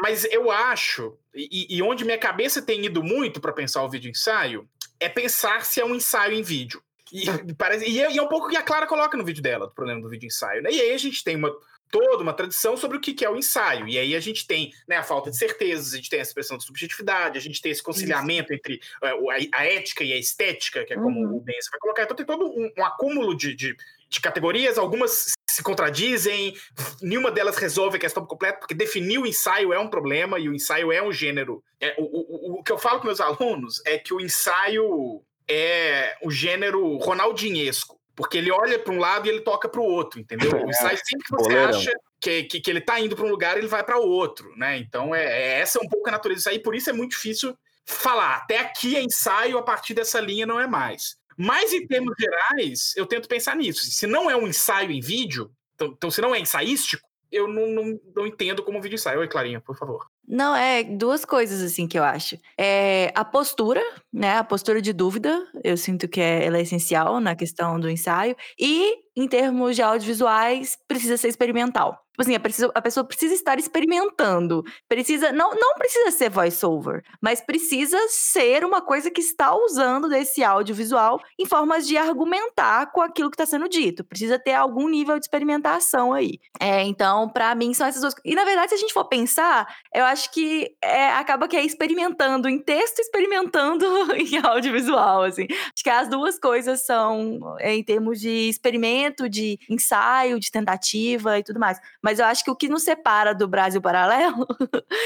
[0.00, 4.08] Mas eu acho, e, e, onde minha cabeça tem ido muito para pensar o vídeo
[4.08, 4.66] ensaio,
[5.00, 6.82] é pensar se é um ensaio em vídeo.
[7.12, 7.24] E,
[7.56, 9.72] parece, e, é, e é um pouco que a Clara coloca no vídeo dela, do
[9.72, 10.62] problema do vídeo ensaio.
[10.62, 10.70] Né?
[10.72, 11.50] E aí a gente tem uma,
[11.90, 13.88] toda uma tradição sobre o que que é o ensaio.
[13.88, 16.58] E aí a gente tem né, a falta de certezas, a gente tem essa expressão
[16.58, 20.18] de subjetividade, a gente tem esse conciliamento entre é, o- a, a ética e a
[20.18, 21.36] estética, que é como Uhum.
[21.36, 22.02] o Benson vai colocar.
[22.02, 23.74] Então tem todo um, um acúmulo de, de,
[24.08, 26.56] de categorias, algumas se contradizem,
[27.02, 30.54] nenhuma delas resolve a questão completa, porque definir o ensaio é um problema e o
[30.54, 31.62] ensaio é um gênero.
[31.80, 35.20] É, o, o, o- o que eu falo com meus alunos é que o ensaio
[35.48, 39.84] é o gênero ronaldinhesco, porque ele olha para um lado e ele toca para o
[39.84, 40.50] outro, entendeu?
[40.52, 43.56] O ensaio sempre que você acha que, que, que ele tá indo para um lugar,
[43.58, 44.78] ele vai para outro, né?
[44.78, 47.10] Então é, é- essa é um pouco a natureza disso aí, por isso é muito
[47.12, 48.36] difícil falar.
[48.36, 51.16] Até aqui é ensaio, a partir dessa linha não é mais.
[51.38, 53.88] Mas em termos gerais, eu tento pensar nisso.
[53.92, 57.68] Se não é um ensaio em vídeo, então, então se não é ensaístico, eu não,
[57.68, 59.20] não, não entendo como vídeo ensaio.
[59.20, 60.06] Oi, Clarinha, por favor.
[60.26, 62.38] Não, é duas coisas assim que eu acho.
[62.56, 63.82] É a postura,
[64.12, 64.36] né?
[64.36, 68.36] A postura de dúvida, eu sinto que é, ela é essencial na questão do ensaio.
[68.58, 72.04] E, em termos de audiovisuais, precisa ser experimental.
[72.18, 74.64] Tipo assim, a, precisa- a pessoa precisa estar experimentando.
[74.88, 80.42] Precisa, não, não precisa ser voice-over, mas precisa ser uma coisa que está usando desse
[80.42, 84.02] audiovisual em formas de argumentar com aquilo que está sendo dito.
[84.02, 86.40] Precisa ter algum nível de experimentação aí.
[86.58, 88.32] É, então, pra mim, são essas duas coisas.
[88.32, 91.64] E, na verdade, se a gente for pensar, eu acho que é, acaba que é
[91.64, 93.86] experimentando em texto, experimentando
[94.18, 95.46] em audiovisual, assim.
[95.50, 101.38] Acho que as duas coisas são é, em termos de experimento, de ensaio, de tentativa
[101.38, 101.78] e tudo mais.
[102.02, 104.46] Mas eu acho que o que nos separa do Brasil paralelo,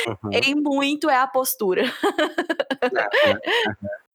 [0.07, 0.31] Uhum.
[0.33, 1.85] em muito, é a postura.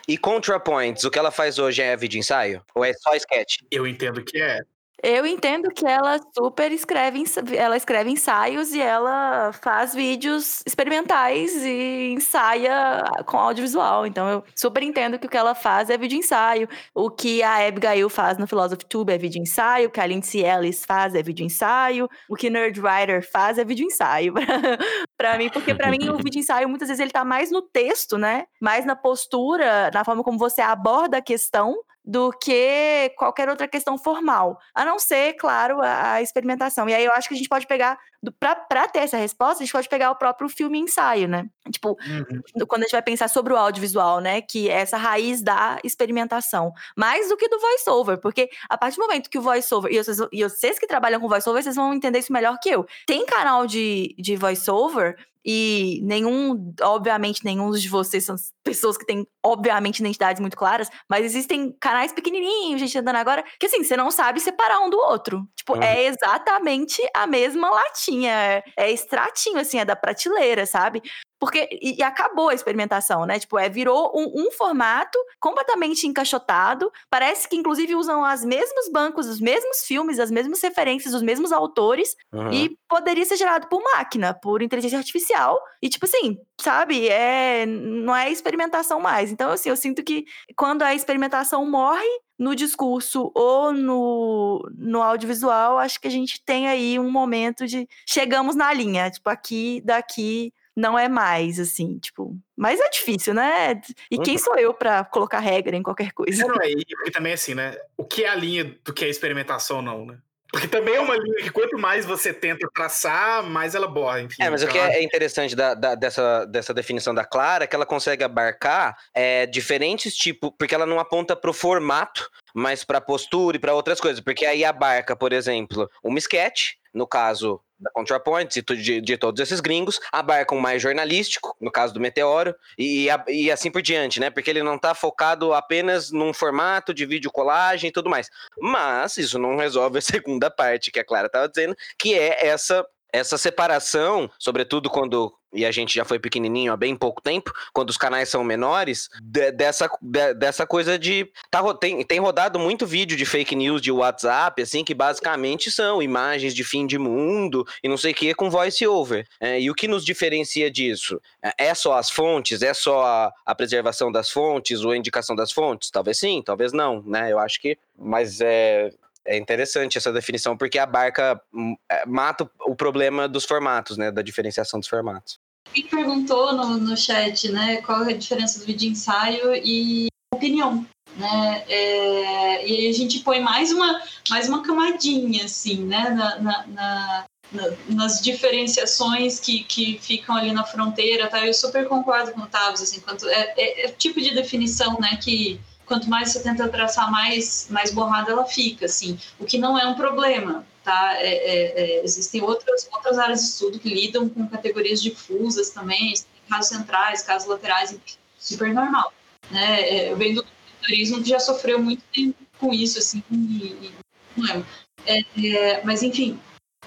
[0.07, 2.63] E ContraPoints, o que ela faz hoje é vídeo ensaio?
[2.73, 3.57] Ou é só sketch?
[3.69, 4.61] Eu entendo que é.
[5.03, 7.23] Eu entendo que ela super escreve,
[7.55, 14.07] ela escreve ensaios e ela faz vídeos experimentais e ensaia com audiovisual.
[14.07, 16.67] Então eu super entendo que o que ela faz é vídeo ensaio.
[16.95, 19.87] O que a Abigail faz no Philosophy Tube é vídeo ensaio.
[19.87, 22.09] O que a Lindsay Ellis faz é vídeo ensaio.
[22.27, 24.33] O que Nerd Writer faz é vídeo ensaio.
[25.15, 28.19] Pra mim, porque pra mim o vídeo ensaio muitas vezes ele tá mais no texto,
[28.19, 28.45] né?
[28.61, 31.75] Mais na postura, na forma como você aborda a questão
[32.07, 34.57] do que qualquer outra questão formal.
[34.73, 36.87] A não ser, claro, a, a experimentação.
[36.87, 37.99] E aí eu acho que a gente pode pegar,
[38.39, 41.45] pra ter essa resposta, a gente pode pegar o próprio filme ensaio, né?
[41.69, 42.65] Tipo, Uhum.
[42.65, 44.41] quando a gente vai pensar sobre o audiovisual, né?
[44.41, 46.71] Que é essa raiz da experimentação.
[46.95, 49.91] Mais do que do voice-over, porque a partir do momento que o voice-over.
[49.91, 52.85] E vocês, e vocês que trabalham com voice-over, vocês vão entender isso melhor que eu.
[53.05, 55.17] Tem canal de, de voice-over.
[55.45, 61.25] E nenhum, obviamente, nenhum de vocês são pessoas que têm, obviamente, identidades muito claras, mas
[61.25, 65.47] existem canais pequenininhos, gente andando agora, que assim, você não sabe separar um do outro.
[65.55, 65.83] Tipo, Uhum.
[65.83, 71.01] é exatamente a mesma latinha, é, é extratinho, assim, é da prateleira, sabe?
[71.39, 73.39] Porque, e, e acabou a experimentação, né?
[73.39, 76.91] Tipo, é, virou um, um formato completamente encaixotado.
[77.09, 81.51] Parece que, inclusive, usam os mesmos bancos, os mesmos filmes, as mesmas referências, os mesmos
[81.51, 82.15] autores.
[82.33, 82.51] Uhum.
[82.51, 85.61] E poderia ser gerado por máquina, por inteligência artificial.
[85.81, 87.07] E, tipo assim, sabe?
[87.07, 89.31] É, não é experimentação mais.
[89.31, 92.07] Então, assim, eu sinto que quando a experimentação morre
[92.37, 97.87] no discurso ou no, no audiovisual, acho que a gente tem aí um momento de
[98.07, 99.09] chegamos na linha.
[99.09, 102.37] Tipo, aqui, daqui não é mais, assim, tipo.
[102.55, 103.81] Mas é difícil, né?
[104.11, 104.39] E quem Uhum.
[104.39, 106.45] sou eu pra colocar regra em qualquer coisa?
[106.45, 107.75] Não, é, e porque também assim, né?
[107.97, 110.19] O que é a linha do que é experimentação ou não, né?
[110.51, 114.41] Porque também é uma linha que quanto mais você tenta traçar, mais ela borra, enfim.
[114.41, 117.63] É, mas o Então, que é é interessante da- da- dessa, dessa definição da Clara
[117.65, 122.85] é que ela consegue abarcar é, diferentes tipos, porque ela não aponta pro formato, mas
[122.85, 124.21] pra postura e pra outras coisas.
[124.21, 129.39] Porque aí abarca, por exemplo, uma sketch, no caso da ContraPoints e de, de todos
[129.41, 134.19] esses gringos, abarca um mais jornalístico, no caso do Meteoro, e, e assim por diante,
[134.19, 134.29] né?
[134.29, 138.29] Porque ele não tá focado apenas num formato de vídeo colagem e tudo mais.
[138.59, 142.85] Mas isso não resolve a segunda parte que a Clara tava dizendo, que é essa
[143.17, 147.89] essa separação, sobretudo quando e a gente já foi pequenininho há bem pouco tempo, quando
[147.89, 152.85] os canais são menores, de- dessa, de- dessa coisa de tá, tem, tem rodado muito
[152.85, 157.65] vídeo de fake news de WhatsApp, assim, que basicamente são imagens de fim de mundo
[157.81, 159.25] e não sei o que com voice over.
[159.39, 161.19] É, e o que nos diferencia disso?
[161.41, 162.61] É- É só as fontes?
[162.61, 165.89] É só a, a preservação das fontes ou a indicação das fontes?
[165.89, 167.31] Talvez sim, talvez não, né?
[167.31, 167.77] Eu acho que.
[167.97, 168.89] Mas é.
[169.27, 174.09] É interessante essa definição, porque abarca, hum, é, mata o- problema dos formatos, né?
[174.09, 175.37] Da diferenciação dos formatos.
[175.73, 180.85] Quem perguntou no, no chat, né, qual é a diferença do vídeo ensaio e opinião,
[181.17, 181.63] né?
[181.67, 186.67] É, e aí a gente põe mais uma, mais uma camadinha, assim, né, na, na-
[186.67, 191.45] na- na- nas diferenciações que, que ficam ali na fronteira, tá?
[191.45, 195.17] Eu super concordo com o Tavos, assim, quanto, é, é, é tipo de definição, né,
[195.21, 199.79] que quanto mais você tenta traçar, mais, mais borrada ela fica, assim, o que não
[199.79, 201.15] é um problema, tá?
[201.17, 206.13] É, é, é, existem outras, outras áreas de estudo que lidam com categorias difusas também,
[206.49, 207.97] casos centrais, casos laterais,
[208.37, 209.13] super normal,
[209.49, 209.81] né?
[209.81, 210.45] É, eu venho do
[210.81, 213.91] turismo que já sofreu muito tempo com isso, assim, e,
[214.35, 214.63] não é.
[215.05, 216.37] É, mas enfim,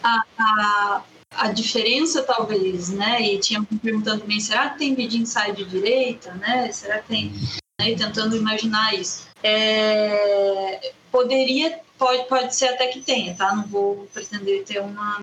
[0.03, 1.03] a, a,
[1.37, 3.23] a, diferença talvez, né?
[3.23, 6.71] E tinha me perguntando também, será que tem vídeo ensaio de direita, né?
[6.71, 7.33] Será que tem,
[7.81, 9.27] né, tentando imaginar isso.
[9.43, 13.55] É, poderia, pode, pode ser até que tenha, tá?
[13.55, 15.21] Não vou pretender ter uma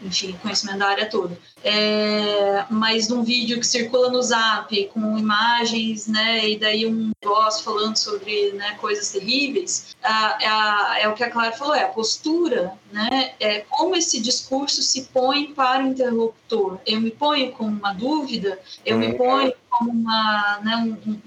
[0.00, 1.38] enfim, conhecimento da área toda.
[1.62, 7.60] É, mas num vídeo que circula no Zap com imagens, né, e daí um boss
[7.60, 11.88] falando sobre né, coisas terríveis, a, a, é o que a Clara falou, é a
[11.88, 16.78] postura, né, é como esse discurso se põe para o interlocutor.
[16.86, 19.18] Eu me ponho com uma dúvida, eu me uhum.
[19.18, 21.20] ponho como uma, né, um, um,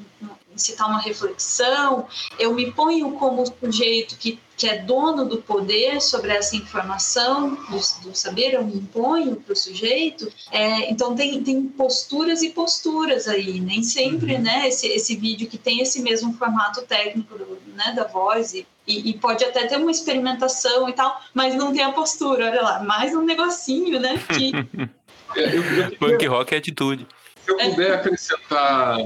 [0.56, 2.08] citar uma reflexão,
[2.38, 8.10] eu me ponho como sujeito que, que é dono do poder sobre essa informação, do,
[8.10, 10.32] do saber, eu me imponho para o sujeito.
[10.52, 14.42] É, então, tem, tem posturas e posturas aí, nem sempre, uhum.
[14.42, 14.68] né?
[14.68, 17.38] Esse, esse vídeo que tem esse mesmo formato técnico
[17.74, 21.84] né, da voz e, e, pode até ter uma experimentação e tal, mas não tem
[21.84, 24.22] a postura, olha lá, mais um negocinho, né?
[24.34, 24.52] Que...
[25.98, 27.08] Punk rock é atitude.
[27.46, 28.98] Se eu puder acrescentar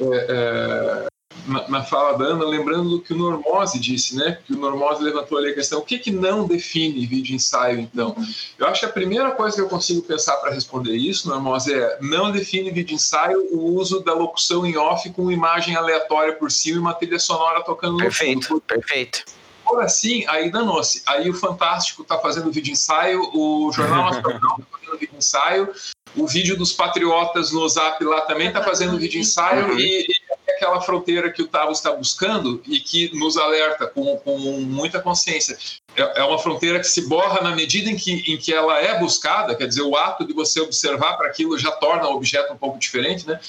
[0.00, 1.06] é, é,
[1.46, 4.38] na, na, fala da Ana, lembrando do que o Normose disse, né?
[4.46, 8.14] Que o Normose levantou ali a questão: o que, que não define vídeo ensaio, então?
[8.58, 11.98] Eu acho que a primeira coisa que eu consigo pensar para responder isso, Normose, é
[12.00, 16.76] não define vídeo ensaio o uso da locução em off com imagem aleatória por cima
[16.76, 18.60] e uma trilha sonora tocando perfeito, no fundo.
[18.60, 19.40] Perfeito, perfeito
[19.70, 21.02] for assim, aí danou-se.
[21.06, 25.72] Aí o Fantástico está fazendo vídeo ensaio, o Jornal Nacional está vídeo ensaio,
[26.16, 30.80] o vídeo dos Patriotas no Zap lá também está fazendo vídeo ensaio e, e aquela
[30.80, 35.56] fronteira que o Tavo está buscando e que nos alerta com, com muita consciência.
[35.96, 38.98] É, é uma fronteira que se borra na medida em que, em que ela é
[38.98, 42.56] buscada, quer dizer, o ato de você observar para aquilo já torna o objeto um
[42.56, 43.40] pouco diferente, né?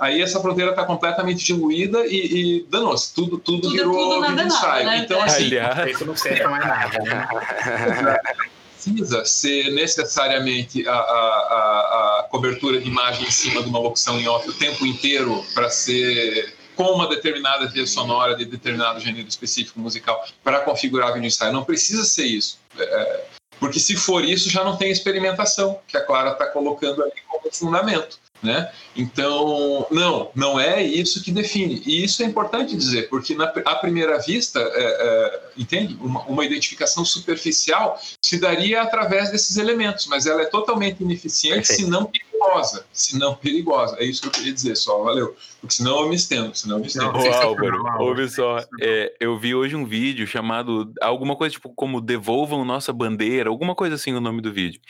[0.00, 4.46] Aí essa fronteira está completamente diluída e, e danou-se, tudo, tudo, tudo virou tudo vídeo
[4.46, 4.86] ensaio.
[4.86, 4.98] Né?
[4.98, 5.50] Então, assim,
[5.90, 6.98] isso não serve mais nada.
[6.98, 8.18] Né?
[8.82, 14.26] precisa ser necessariamente a, a, a, cobertura de imagem em cima de uma locução em
[14.26, 19.78] off o tempo inteiro para ser com uma determinada trilha sonora de determinado gênero específico
[19.78, 21.52] musical para configurar vídeo ensaio.
[21.52, 22.58] Não precisa ser isso.
[22.76, 23.24] É,
[23.60, 27.52] porque se for isso, já não tem experimentação, que a Clara está colocando ali como
[27.52, 28.18] fundamento.
[28.42, 28.68] Né?
[28.96, 31.80] Então, não, não é isso que define.
[31.86, 35.96] E isso é importante dizer, porque na, à primeira vista, é, é, entende?
[36.00, 41.86] Uma, uma, identificação superficial se daria através desses elementos, mas ela é totalmente ineficiente, se
[41.86, 42.84] não perigosa.
[42.92, 43.96] Se não perigosa.
[44.00, 45.36] É isso que eu queria dizer só, valeu.
[45.60, 47.16] Porque senão eu me estendo, senão eu me estendo.
[47.16, 52.00] Ô, Álvaro, ouve só, é, eu vi hoje um vídeo chamado, alguma coisa tipo como
[52.00, 54.80] Devolvam Nossa Bandeira, alguma coisa assim o nome do vídeo.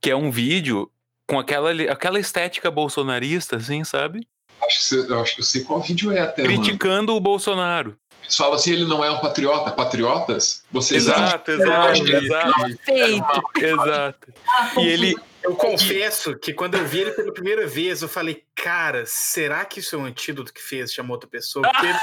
[0.00, 0.88] Que é um vídeo
[1.26, 4.26] com aquela, aquela estética bolsonarista, assim, sabe?
[4.62, 6.42] Acho que, acho que eu sei qual vídeo é até.
[6.42, 7.16] Criticando mano.
[7.16, 7.96] o Bolsonaro.
[8.22, 9.70] Eles falam assim, ele não é um patriota.
[9.70, 10.64] Patriotas?
[10.70, 12.60] Vocês exato, exato, exato.
[12.60, 13.42] Perfeito.
[13.56, 14.34] Exato.
[14.78, 15.14] E ele.
[15.42, 19.78] Eu confesso que quando eu vi ele pela primeira vez, eu falei, cara, será que
[19.78, 21.62] isso é um antídoto que fez, chamou outra pessoa?
[21.70, 21.94] Porque,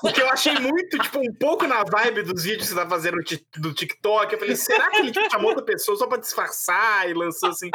[0.00, 3.16] porque eu achei muito, tipo, um pouco na vibe dos vídeos que você tá fazendo
[3.56, 4.32] do TikTok.
[4.32, 7.72] Eu falei, será que ele tipo, chamou outra pessoa só pra disfarçar e lançou assim?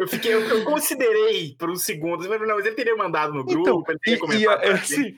[0.00, 3.44] Eu fiquei, eu, eu considerei por um segundo, mas não, mas ele teria mandado no
[3.44, 4.64] grupo, então, ele teria comentado.
[4.64, 5.16] E, assim,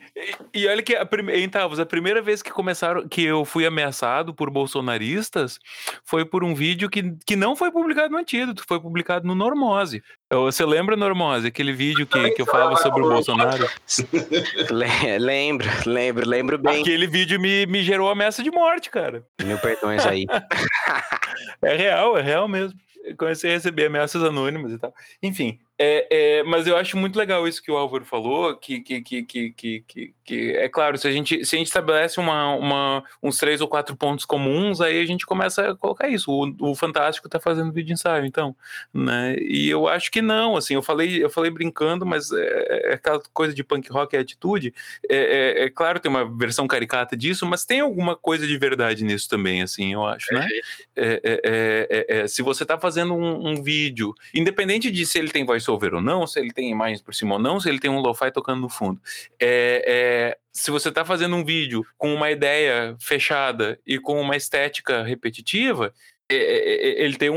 [0.53, 4.49] e, olha que a, então, a primeira vez que começaram, que eu fui ameaçado por
[4.49, 5.57] bolsonaristas,
[6.03, 10.03] foi por um vídeo que, que não foi publicado no Antídoto, foi publicado no Normose.
[10.29, 13.65] Você lembra, Normose, aquele vídeo que, que eu falava sobre o Bolsonaro?
[15.17, 16.81] lembro, lembro, lembro bem.
[16.81, 19.23] Aquele vídeo me, me gerou ameaça de morte, cara.
[19.41, 20.25] Mil perdões aí.
[21.63, 22.77] é real, é real mesmo
[23.17, 24.93] comecei a receber ameaças anônimas e tal.
[25.21, 26.07] Enfim, é,
[26.39, 29.49] é, mas eu acho muito legal isso que o Álvaro falou, que, que, que, que,
[29.51, 33.59] que, que é claro, se a gente, se a gente estabelece uma, uma, uns três
[33.59, 36.31] ou quatro pontos comuns, aí a gente começa a colocar isso.
[36.31, 38.55] O, o Fantástico está fazendo vídeo ensaio, então,
[38.93, 39.35] né?
[39.39, 43.19] E eu acho que não, assim, eu falei, eu falei brincando, mas é, é aquela
[43.33, 44.73] coisa de punk rock e atitude.
[45.09, 49.03] É, é, é, claro, tem uma versão caricata disso, mas tem alguma coisa de verdade
[49.03, 50.47] nisso também, assim, eu acho, né?
[50.95, 55.95] É, se você está fazendo um, um vídeo, independente de se ele tem voz voiceover
[55.95, 58.31] ou não, se ele tem imagens por cima ou não, se ele tem um lo-fi
[58.31, 58.99] tocando no fundo.
[59.39, 64.35] É, é, se você está fazendo um vídeo com uma ideia fechada e com uma
[64.35, 65.93] estética repetitiva,
[66.29, 67.35] é, é, é, ele tem um,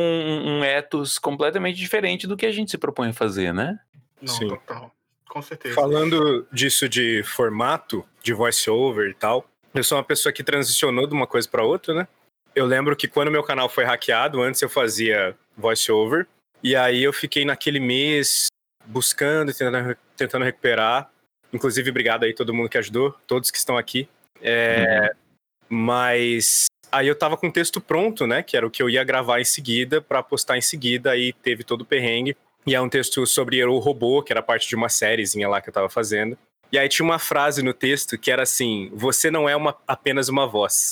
[0.59, 3.79] um ethos completamente diferente do que a gente se propõe a fazer, né?
[4.21, 4.49] Não, Sim.
[4.49, 4.93] total.
[5.29, 5.75] Com certeza.
[5.75, 11.13] Falando disso de formato, de voiceover e tal, eu sou uma pessoa que transicionou de
[11.13, 12.09] uma coisa para outra, né?
[12.57, 16.27] eu lembro que quando meu canal foi hackeado, antes eu fazia voiceover,
[16.67, 18.49] e aí eu fiquei naquele mês
[18.87, 21.09] buscando, tentando, tentando recuperar.
[21.53, 24.09] Inclusive, obrigado aí todo mundo que ajudou, todos que estão aqui.
[24.43, 25.15] É,
[25.69, 28.43] Mas aí eu tava com o texto pronto, né?
[28.43, 31.63] Que era o que eu ia gravar em seguida para postar em seguida, aí teve
[31.63, 32.37] todo o perrengue.
[32.67, 35.69] E é um texto sobre o robô, que era parte de uma sériezinha lá que
[35.69, 36.37] eu tava fazendo.
[36.73, 40.29] E aí tinha uma frase no texto que era assim: Você não é uma, apenas
[40.29, 40.91] uma voz.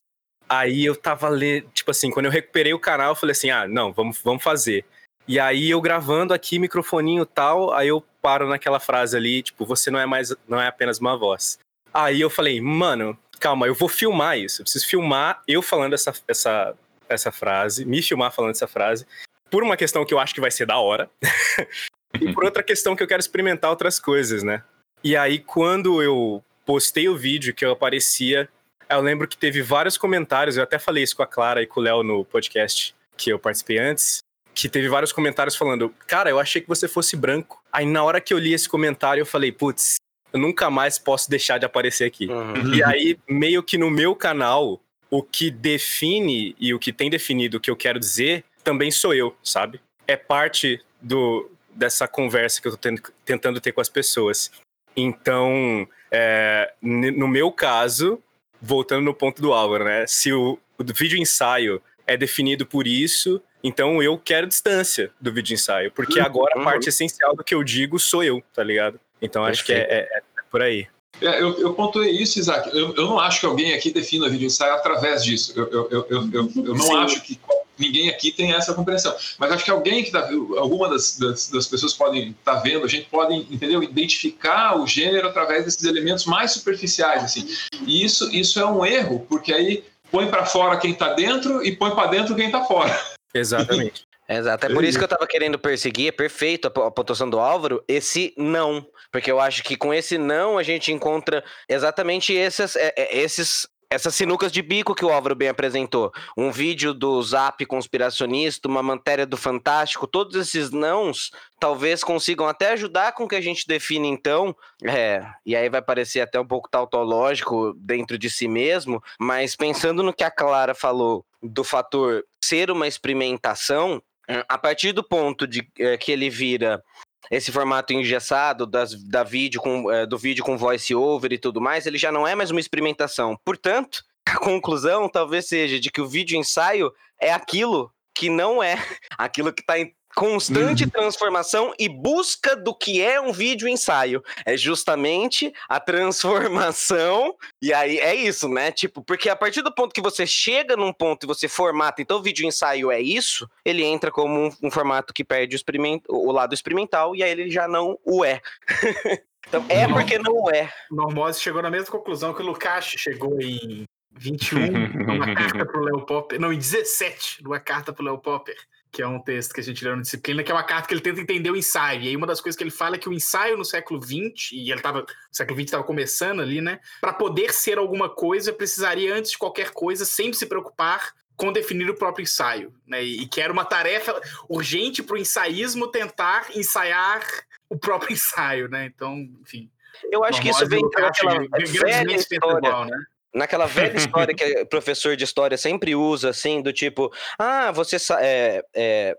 [0.49, 3.67] Aí eu tava lendo, tipo assim, quando eu recuperei o canal, eu falei assim: ah,
[3.67, 4.85] não, vamos, vamos fazer.
[5.27, 9.91] E aí eu gravando aqui, microfoninho tal, aí eu paro naquela frase ali, tipo, você
[9.91, 11.59] não é mais, não é apenas uma voz.
[11.93, 14.61] Aí eu falei, mano, calma, eu vou filmar isso.
[14.61, 16.75] Eu preciso filmar eu falando essa, essa,
[17.09, 19.07] essa frase, me filmar falando essa frase,
[19.51, 21.09] por uma questão que eu acho que vai ser da hora,
[22.21, 24.63] e por outra questão que eu quero experimentar outras coisas, né?
[25.03, 28.49] E aí, quando eu postei o vídeo que eu aparecia,
[28.89, 31.81] eu lembro que teve vários comentários, eu até falei isso com a Clara e com
[31.81, 34.24] o Léo no podcast que eu participei antes,
[34.55, 37.63] que teve vários comentários falando, cara, eu achei que você fosse branco.
[37.73, 39.97] Aí na hora que eu li esse comentário, eu falei, putz,
[40.33, 42.27] eu nunca mais posso deixar de aparecer aqui.
[42.29, 42.75] Uhum.
[42.75, 47.57] E aí, meio que no meu canal, o que define e o que tem definido
[47.57, 49.81] o que eu quero dizer também sou eu, sabe?
[50.09, 54.51] É parte do, dessa conversa que eu tô tendo- tentando ter com as pessoas.
[54.97, 58.21] Então, é, no meu caso,
[58.61, 60.07] voltando no ponto do Álvaro, né?
[60.07, 65.55] Se o, o vídeo ensaio é definido por isso, então eu quero distância do vídeo
[65.55, 66.65] ensaio, porque agora a Uhum.
[66.65, 69.01] parte essencial do que eu digo sou eu, tá ligado?
[69.23, 70.87] Então acho que é, é- é por aí.
[71.21, 72.69] É, eu, eu pontuei isso, Isaac.
[72.77, 75.53] Eu, eu não acho que alguém aqui defina vídeo ensaio através disso.
[75.57, 76.97] Eu, eu, eu, eu, eu- eu não Sim.
[76.97, 77.39] acho que
[77.79, 79.15] ninguém aqui tem essa compreensão.
[79.39, 80.29] Mas acho que alguém que tá,
[80.59, 83.83] alguma das, das, das pessoas podem estar vendo, a gente pode, entendeu?
[83.83, 87.49] Identificar o gênero através desses elementos mais superficiais, assim.
[87.87, 89.85] E isso, isso é um erro, porque aí
[90.15, 92.97] põe para fora quem tá dentro e põe para dentro quem tá fora.
[93.35, 94.07] Exatamente.
[94.27, 94.65] Exato.
[94.65, 97.39] É por isso que eu tava querendo perseguir, é perfeito a po- a pontuação do
[97.39, 98.87] Álvaro, esse não.
[99.13, 103.67] Porque eu acho que com esse não a gente encontra exatamente esses, é, é, esses,
[103.95, 106.13] essas sinucas de bico que o Álvaro bem apresentou.
[106.37, 111.31] Um vídeo do Zap conspiracionista, uma matéria do Fantástico, todos esses nãos
[111.61, 116.21] talvez consigam até ajudar com que a gente define então, é, e aí vai parecer
[116.21, 121.25] até um pouco tautológico dentro de si mesmo, mas pensando no que a Clara falou
[121.43, 124.03] do fator ser uma experimentação,
[124.49, 126.83] a partir do ponto de eh, que ele vira
[127.31, 131.61] esse formato engessado das, da vídeo com, eh, do vídeo com voice over e tudo
[131.61, 133.37] mais, ele já não é mais uma experimentação.
[133.45, 138.77] Portanto, a conclusão talvez seja de que o vídeo ensaio é aquilo que não é,
[139.19, 139.75] aquilo que está
[140.15, 144.23] constante transformação e busca do que é um vídeo ensaio.
[144.45, 148.71] É justamente a transformação e aí é isso, né?
[148.71, 152.19] Tipo, porque a partir do ponto que você chega num ponto e você formata, então
[152.19, 156.01] o vídeo ensaio é isso, ele entra como um, um formato que perde o, experiment,
[156.09, 158.41] o lado experimental e aí ele já não o é.
[159.49, 160.73] então é porque não o é.
[160.91, 163.85] Normose chegou na mesma conclusão que o Lukács chegou em
[164.17, 164.71] 21,
[165.07, 166.41] numa carta pro Léo Popper.
[166.41, 168.57] Não, em 17, numa carta pro Léo Popper,
[168.95, 170.95] que é um texto que a gente leu na disciplina, que é uma carta que
[170.95, 172.03] ele tenta entender o ensaio.
[172.03, 174.53] E aí uma das coisas que ele fala é que o ensaio no século XX,
[174.53, 176.79] e ele tava, o século XX estava começando ali, né?
[177.01, 181.91] Para poder ser alguma coisa, precisaria, antes de qualquer coisa, sempre se preocupar com definir
[181.91, 183.03] o próprio ensaio, né?
[183.03, 187.21] E que era uma tarefa urgente para o ensaísmo tentar ensaiar
[187.69, 188.87] o próprio ensaio, né?
[188.87, 189.69] Então, enfim.
[190.13, 192.85] Eu acho que isso vem daquela grandes velha história.
[192.85, 193.05] né?
[193.35, 197.97] Naquela velha história que o professor de história sempre usa, assim, do tipo, ah, você
[198.21, 199.17] é, é,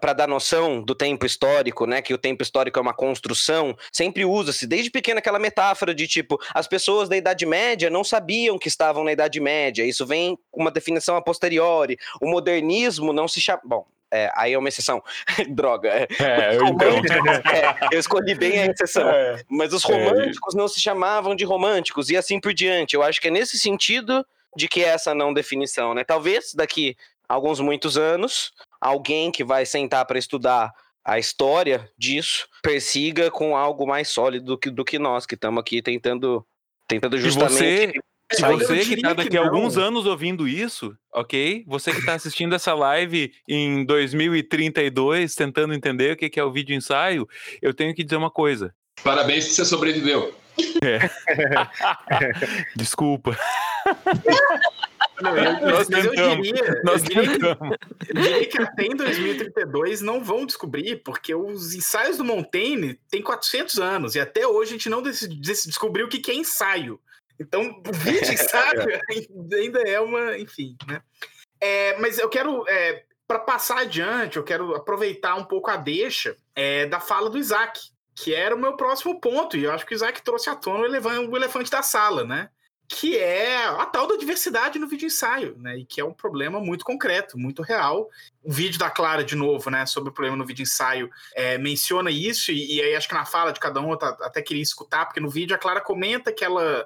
[0.00, 2.02] para dar noção do tempo histórico, né?
[2.02, 6.38] Que o tempo histórico é uma construção, sempre usa-se, desde pequeno, aquela metáfora de tipo,
[6.52, 9.84] as pessoas da Idade Média não sabiam que estavam na Idade Média.
[9.84, 11.96] Isso vem com uma definição a posteriori.
[12.20, 13.60] O modernismo não se chama.
[13.64, 13.86] Bom.
[14.12, 15.02] É, aí é uma exceção.
[15.48, 15.88] Droga.
[15.88, 16.06] é.
[16.20, 16.88] É, Os então.
[17.50, 19.08] é, eu escolhi bem a exceção.
[19.08, 19.42] É.
[19.48, 22.94] Mas os românticos não se chamavam de românticos e assim por diante.
[22.94, 24.24] Eu acho que é nesse sentido
[24.54, 26.04] de que é essa não definição, né?
[26.04, 26.94] Talvez daqui
[27.26, 30.70] a alguns muitos anos, alguém que vai sentar para estudar
[31.04, 35.60] a história disso persiga com algo mais sólido do que, do que nós que estamos
[35.60, 36.46] aqui tentando
[36.86, 38.00] tentando justamente
[38.34, 41.64] se Eu você que tá que daqui a alguns anos ouvindo isso, ok?
[41.66, 46.52] Você que tá assistindo essa live em 2032, tentando entender o que que é o
[46.52, 47.28] vídeo ensaio,
[47.60, 48.74] eu tenho que dizer uma coisa.
[49.02, 50.34] Parabéns que você sobreviveu.
[52.76, 53.36] Desculpa.
[55.20, 57.44] Não, eu, Nós mas eu tentamos, diria, Nós eu diria que.
[57.44, 63.22] Eu diria que até em 2032 não vão descobrir, porque os ensaios do Montaigne têm
[63.22, 67.00] 400 anos e até hoje a gente não descobriu o que que é ensaio.
[67.38, 68.82] Então, o vídeo ensaio
[69.54, 70.38] ainda é uma.
[70.38, 71.02] Enfim, né?
[71.60, 76.36] É, mas eu quero, é, para passar adiante, eu quero aproveitar um pouco a deixa
[76.56, 77.80] é, da fala do Isaac,
[78.16, 80.80] que era o meu próximo ponto, e eu acho que o Isaac trouxe à tona
[80.80, 82.50] o elefante, o elefante da sala, né?
[82.88, 85.78] Que é a tal da diversidade no vídeo ensaio, né?
[85.78, 88.10] E que é um problema muito concreto, muito real.
[88.42, 89.86] O vídeo da Clara, de novo, né?
[89.86, 93.24] Sobre o problema no vídeo ensaio, é, menciona isso, e, e, aí acho que na
[93.24, 96.44] fala de cada um eu até queria escutar, porque no vídeo a Clara comenta que
[96.44, 96.84] ela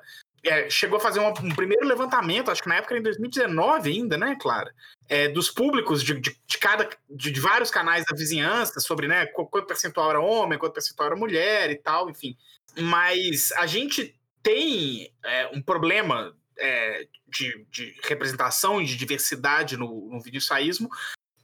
[0.49, 4.17] é, chegou a fazer um, um, primeiro levantamento, acho que na época em 2019 ainda,
[4.17, 4.73] né, Clara?
[5.09, 9.27] É, dos públicos de, de, de cada de, de, vários canais da vizinhança sobre né,
[9.27, 12.37] quanto percentual era homem, quanto percentual era mulher e tal, enfim.
[12.79, 20.09] Mas a gente tem é, um problema é, de, de, representação e de diversidade no,
[20.11, 20.89] no videosaísmo,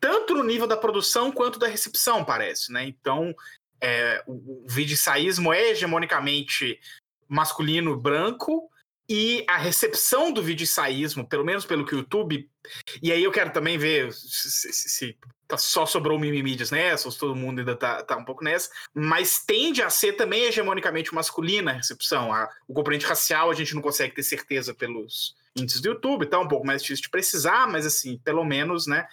[0.01, 2.85] tanto no nível da produção quanto da recepção, parece, né?
[2.85, 3.35] Então,
[3.81, 6.79] é, o, o videosaísmo é hegemonicamente
[7.29, 8.71] masculino branco,
[9.09, 12.49] e a recepção do vídeo saísmo, pelo menos pelo que o YouTube.
[13.03, 15.19] E aí eu quero também ver se, se, se
[15.49, 18.71] tá só sobrou mimimídias nessa, ou se todo mundo ainda tá, tá um pouco nessa,
[18.95, 22.33] mas tende a ser também hegemonicamente masculina a recepção.
[22.33, 26.39] A, o componente racial a gente não consegue ter certeza pelos índices do YouTube, tá
[26.39, 29.07] um pouco mais difícil de precisar, mas assim, pelo menos, né?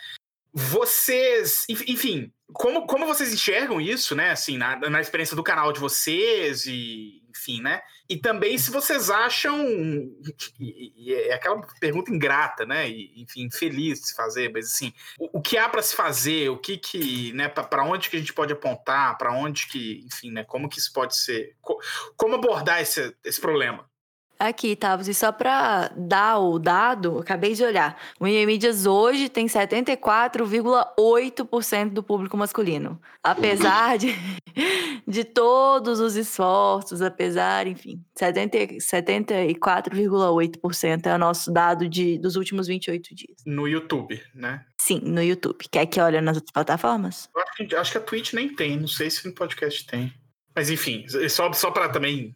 [0.54, 4.32] Vocês, enfim, como, como vocês enxergam isso, né?
[4.32, 7.82] Assim, na, na experiência do canal de vocês e, enfim, né?
[8.10, 9.64] E também se vocês acham,
[10.60, 12.90] e, e é aquela pergunta ingrata, né?
[12.90, 16.50] E, enfim, infeliz de se fazer, mas assim, o, o que há para se fazer,
[16.50, 17.48] o que que, né?
[17.48, 20.44] Para onde que a gente pode apontar, para onde que, enfim, né?
[20.44, 21.56] Como que isso pode ser,
[22.18, 23.89] como abordar esse, esse problema?
[24.40, 28.02] Aqui, Tavos, e só para dar o dado, acabei de olhar.
[28.18, 32.98] O Mídias hoje tem 74,8% do público masculino.
[33.22, 34.16] Apesar de,
[35.06, 43.14] de todos os esforços, apesar, enfim, 74,8% é o nosso dado de, dos últimos 28
[43.14, 43.44] dias.
[43.46, 44.64] No YouTube, né?
[44.78, 45.66] Sim, no YouTube.
[45.70, 47.30] Quer que olhe nas outras plataformas?
[47.36, 50.14] Acho que, acho que a Twitch nem tem, não sei se no podcast tem.
[50.56, 52.34] Mas enfim, só, só para também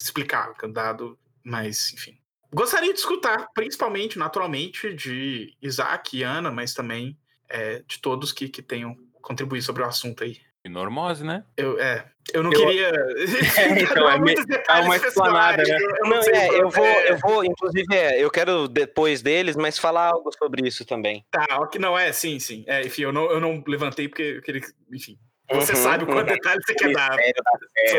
[0.00, 2.18] explicar, dado mas, enfim.
[2.54, 7.16] Gostaria de escutar, principalmente, naturalmente, de Isaac e Ana, mas também
[7.48, 10.38] é, de todos que, que tenham contribuído sobre o assunto aí.
[10.64, 11.44] E normose, né?
[11.56, 12.58] Eu, é, eu não eu...
[12.58, 12.92] queria.
[13.58, 15.76] É, então, é, muitos detalhes uma explanada, né?
[15.76, 19.78] Eu, não, não é, eu vou, eu vou, inclusive, é, eu quero depois deles, mas
[19.78, 21.24] falar algo sobre isso também.
[21.30, 22.64] Tá, que não é, sim, sim.
[22.66, 24.62] É, enfim, eu não, eu não levantei porque eu queria.
[24.92, 25.18] Enfim.
[25.50, 26.34] Você uhum, sabe quanto uhum.
[26.34, 27.16] detalhe você quer dar.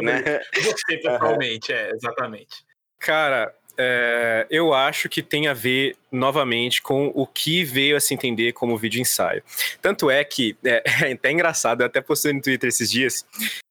[0.01, 0.39] Né?
[0.55, 1.77] Você, pessoalmente, uhum.
[1.77, 2.65] é, exatamente.
[3.03, 8.13] Cara, é, eu acho que tem a ver novamente com o que veio a se
[8.13, 9.43] entender como vídeo ensaio.
[9.81, 13.25] Tanto é que é, é até engraçado, eu até postei no Twitter esses dias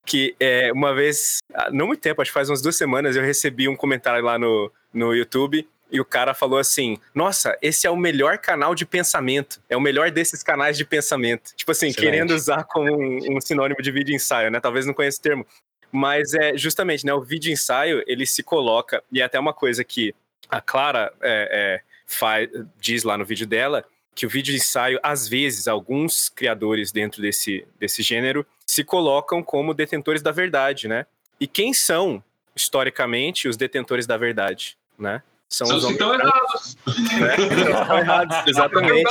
[0.04, 1.38] que é, uma vez,
[1.70, 4.70] não muito tempo, acho que faz umas duas semanas, eu recebi um comentário lá no,
[4.92, 9.60] no YouTube e o cara falou assim: Nossa, esse é o melhor canal de pensamento.
[9.68, 11.54] É o melhor desses canais de pensamento.
[11.54, 12.10] Tipo assim, Excelente.
[12.10, 14.59] querendo usar como um, um, sinônimo de vídeo ensaio, né?
[14.59, 15.46] Talvez não conheça o termo.
[15.93, 17.12] Mas é justamente, né?
[17.12, 20.14] O vídeo ensaio ele se coloca, e é até uma coisa que
[20.48, 22.48] a Clara é, é, faz,
[22.81, 27.66] diz lá no vídeo dela, que o vídeo ensaio, às vezes, alguns criadores dentro desse,
[27.78, 31.06] desse gênero se colocam como detentores da verdade, né?
[31.39, 32.23] E quem são,
[32.56, 35.23] historicamente, os detentores da verdade, né?
[35.48, 36.77] São, São os homens estão errados.
[37.20, 37.36] Né?
[37.82, 39.10] Estão errados, exatamente.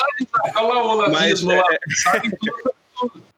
[1.12, 1.80] Mas, é,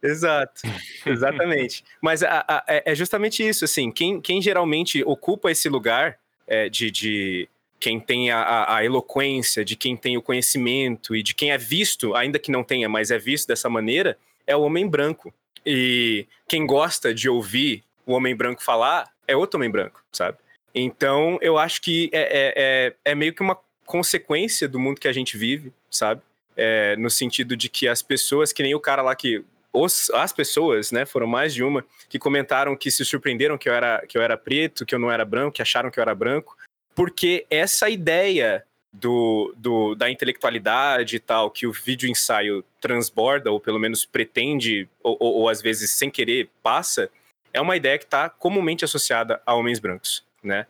[0.01, 0.61] Exato,
[1.05, 1.83] exatamente.
[2.01, 6.17] Mas a, a, é, é justamente isso, assim, quem, quem geralmente ocupa esse lugar
[6.47, 7.49] é, de, de
[7.79, 12.15] quem tem a, a, eloquência, de quem tem o conhecimento e de quem é visto,
[12.15, 14.17] ainda que não tenha, mas é visto dessa maneira,
[14.47, 15.33] é o homem branco.
[15.65, 20.37] E quem gosta de ouvir o homem branco falar é outro homem branco, sabe?
[20.73, 25.07] Então, eu acho que é, é, é, é meio que uma consequência do mundo que
[25.07, 26.21] a gente vive, sabe?
[26.55, 29.43] É, no sentido de que as pessoas, que nem o cara lá que
[29.73, 33.73] os, as pessoas, né, foram mais de uma, que comentaram que se surpreenderam que eu,
[33.73, 36.13] era, que eu era preto, que eu não era branco, que acharam que eu era
[36.13, 36.55] branco,
[36.93, 38.63] porque essa ideia
[38.93, 44.87] do, do, da intelectualidade e tal, que o vídeo ensaio transborda, ou pelo menos pretende,
[45.01, 47.09] ou, ou, ou às vezes sem querer passa,
[47.51, 50.67] é uma ideia que está comumente associada a homens brancos, né?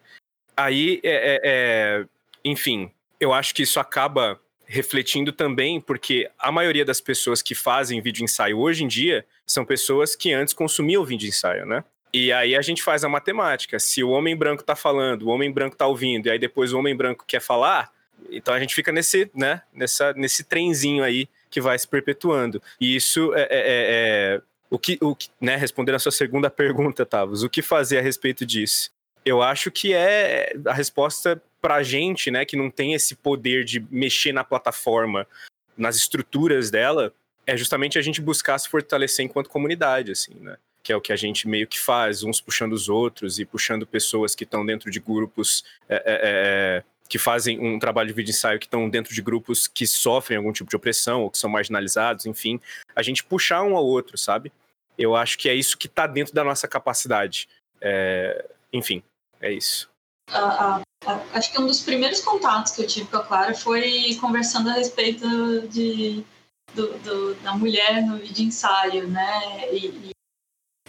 [0.55, 2.05] Aí, é, é, é,
[2.45, 4.39] enfim, eu acho que isso acaba
[4.73, 9.63] refletindo também, porque a maioria das pessoas que fazem vídeo ensaio hoje em dia são
[9.63, 11.83] pessoas que antes consumiam vídeo ensaio, né?
[12.11, 13.77] E aí a gente faz a matemática.
[13.77, 16.79] Se o homem branco tá falando, o homem branco tá ouvindo, e aí depois o
[16.79, 17.91] homem branco quer falar,
[18.31, 22.59] então a gente fica nesse, né, nessa, nesse trenzinho aí que vai se perpetuando.
[22.81, 24.41] E isso é, é, é, é
[24.71, 28.01] o que, o que, né, respondendo a sua segunda pergunta, Tavos, o que fazer a
[28.01, 28.91] respeito disso?
[29.25, 33.79] Eu acho que é a resposta pra gente, né, que não tem esse poder de
[33.89, 35.25] mexer na plataforma
[35.77, 37.13] nas estruturas dela,
[37.45, 40.57] é justamente a gente buscar se fortalecer enquanto comunidade, assim, né?
[40.81, 43.87] Que é o que a gente meio que faz, uns puxando os outros e puxando
[43.87, 48.31] pessoas que estão dentro de grupos é, é, é, que fazem um trabalho de vídeo
[48.31, 51.49] ensaio, que estão dentro de grupos que sofrem algum tipo de opressão ou que são
[51.49, 52.59] marginalizados, enfim,
[52.95, 54.51] a gente puxar um ao outro, sabe?
[54.97, 57.47] Eu acho que é isso que está dentro da nossa capacidade.
[57.81, 59.03] É, enfim,
[59.43, 59.87] é isso.
[60.31, 63.53] a- a- a- acho que um dos primeiros contatos que eu tive com a Clara
[63.53, 66.23] foi conversando a respeito de,
[66.73, 69.69] do- do- da mulher no vídeo ensaio, né?
[69.73, 70.11] E, e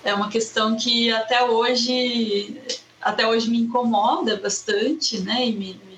[0.05, 2.62] é uma questão que até hoje,
[3.02, 5.47] até hoje me incomoda bastante, né?
[5.47, 5.93] E me, me,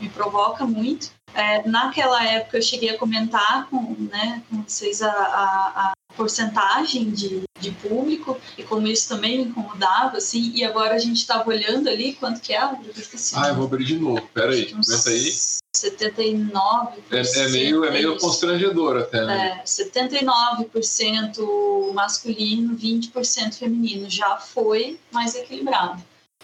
[0.00, 1.10] me provoca muito.
[1.34, 7.10] É, naquela época eu cheguei a comentar com, né, com vocês a, a, a porcentagem
[7.10, 11.48] de, de público e como isso também me incomodava, assim, e agora a gente estava
[11.48, 13.34] olhando ali quanto que é, eu esqueci.
[13.36, 14.22] Ah, eu vou abrir de novo.
[14.32, 15.34] Pera aí, Uns aguenta aí.
[15.76, 16.92] 79%.
[17.10, 18.24] É, é meio, é meio isso.
[18.24, 19.60] constrangedor até, né?
[19.60, 24.08] É, 79% masculino, 20% feminino.
[24.08, 26.00] Já foi mais equilibrado.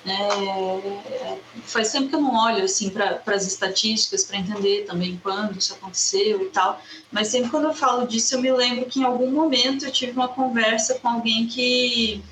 [0.06, 5.59] É, faz tempo que eu não olho assim para as estatísticas para entender também quando
[5.59, 6.81] isso aconteceu e tal,
[7.12, 10.12] mas sempre quando eu falo disso eu me lembro que em algum momento eu tive
[10.12, 12.22] uma conversa com alguém que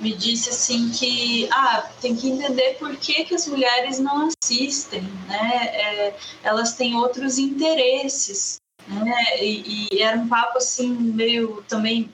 [0.00, 5.02] me disse assim que ah tem que entender por que, que as mulheres não assistem,
[5.28, 5.66] né?
[5.74, 8.56] É, elas têm outros interesses,
[8.88, 9.44] né?
[9.44, 12.10] E, e era um papo assim meio também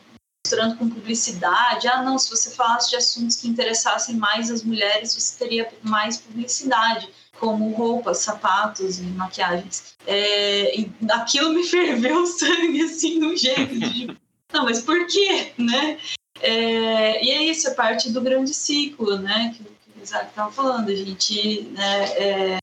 [0.46, 1.88] misturando com publicidade.
[1.88, 6.16] Ah, não, se você falasse de assuntos que interessassem mais as mulheres, você teria mais
[6.18, 7.08] publicidade,
[7.38, 9.96] como roupas, sapatos e maquiagens.
[10.06, 14.16] É, e aquilo me ferveu o sangue, assim, de um jeito de...
[14.52, 15.98] Não, mas por quê, né?
[16.40, 19.52] É, e é isso, é parte do grande ciclo, né?
[19.56, 20.88] Que, que o Isaac estava falando.
[20.88, 22.58] A gente, né, é,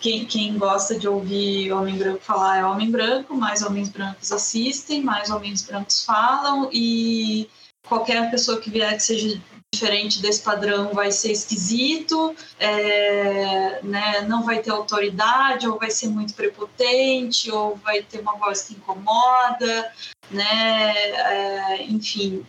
[0.00, 5.02] quem, quem gosta de ouvir homem branco falar é homem branco, mais homens brancos assistem,
[5.02, 7.48] mais homens brancos falam, e
[7.86, 9.40] qualquer pessoa que vier que seja
[9.74, 16.08] diferente desse padrão vai ser esquisito, é, né, não vai ter autoridade, ou vai ser
[16.08, 19.92] muito prepotente, ou vai ter uma voz que incomoda,
[20.30, 22.44] né, é, enfim.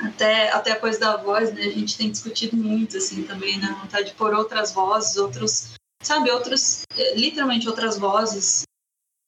[0.00, 3.76] Até, até a coisa da voz, né, a gente tem discutido muito, assim, também, né,
[3.80, 6.82] vontade de pôr outras vozes, outros sabe, outros,
[7.14, 8.62] literalmente outras vozes,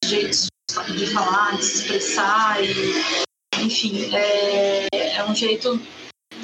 [0.04, 0.48] jeitos
[0.96, 3.24] de falar, de se expressar, e,
[3.58, 5.80] enfim, é, é um jeito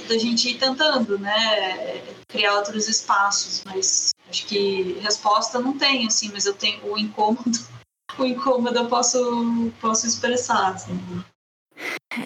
[0.09, 6.31] da gente ir tentando, né, criar outros espaços, mas acho que resposta não tem, assim,
[6.32, 7.59] mas eu tenho o incômodo,
[8.19, 11.24] o incômodo eu posso, posso expressar, assim.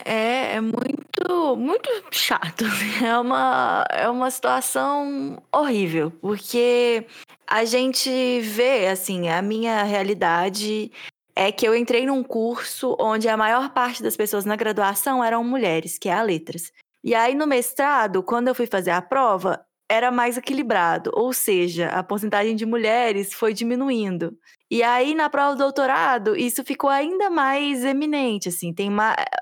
[0.05, 2.64] É, é muito, muito chato.
[3.02, 7.06] É uma, é uma situação horrível, porque
[7.47, 10.93] a gente vê, assim, a minha realidade
[11.35, 15.43] é que eu entrei num curso onde a maior parte das pessoas na graduação eram
[15.43, 16.72] mulheres, que é a letras.
[17.02, 21.89] E aí no mestrado, quando eu fui fazer a prova, era mais equilibrado, ou seja,
[21.89, 24.39] a porcentagem de mulheres foi diminuindo.
[24.70, 28.88] E aí, na prova do doutorado, isso ficou ainda mais eminente, assim, tem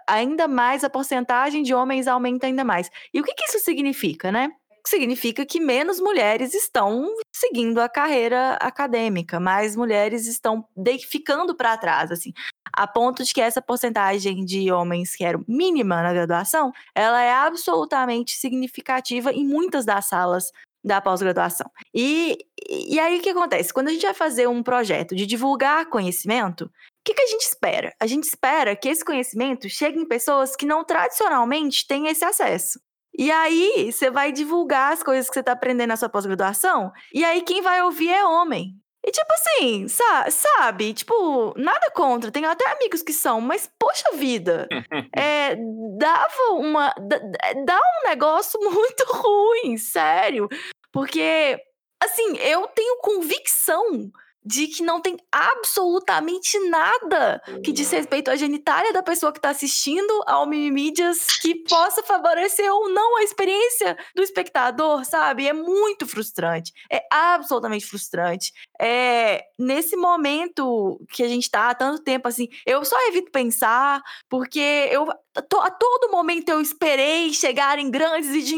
[0.06, 2.90] ainda mais a porcentagem de homens aumenta ainda mais.
[3.12, 4.50] E o que, que isso significa, né?
[4.86, 10.66] Significa que menos mulheres estão seguindo a carreira acadêmica, mais mulheres estão
[11.10, 12.32] ficando para trás, assim,
[12.72, 17.32] a ponto de que essa porcentagem de homens que era mínima na graduação, ela é
[17.34, 20.50] absolutamente significativa em muitas das salas
[20.82, 21.70] da pós-graduação.
[21.94, 22.38] E,
[22.68, 23.72] e aí o que acontece?
[23.72, 26.70] Quando a gente vai fazer um projeto de divulgar conhecimento, o
[27.04, 27.94] que, que a gente espera?
[28.00, 32.80] A gente espera que esse conhecimento chegue em pessoas que não tradicionalmente têm esse acesso.
[33.16, 37.24] E aí, você vai divulgar as coisas que você está aprendendo na sua pós-graduação, e
[37.24, 38.76] aí quem vai ouvir é homem.
[39.06, 40.92] E tipo assim, sa sabe?
[40.92, 44.68] Tipo, nada contra, tenho até amigos que são, mas poxa vida,
[45.16, 45.56] é,
[45.98, 46.94] dava uma.
[47.64, 50.48] dá um negócio muito ruim, sério.
[50.92, 51.58] Porque,
[52.02, 54.10] assim, eu tenho convicção
[54.48, 59.50] de que não tem absolutamente nada que diz respeito à genitália da pessoa que está
[59.50, 65.46] assistindo ao Mimimídias que possa favorecer ou não a experiência do espectador, sabe?
[65.46, 66.72] É muito frustrante.
[66.90, 68.52] É absolutamente frustrante.
[68.80, 74.02] É, nesse momento que a gente está há tanto tempo assim, eu só evito pensar,
[74.28, 78.54] porque eu a todo momento eu esperei chegarem grandes vídeo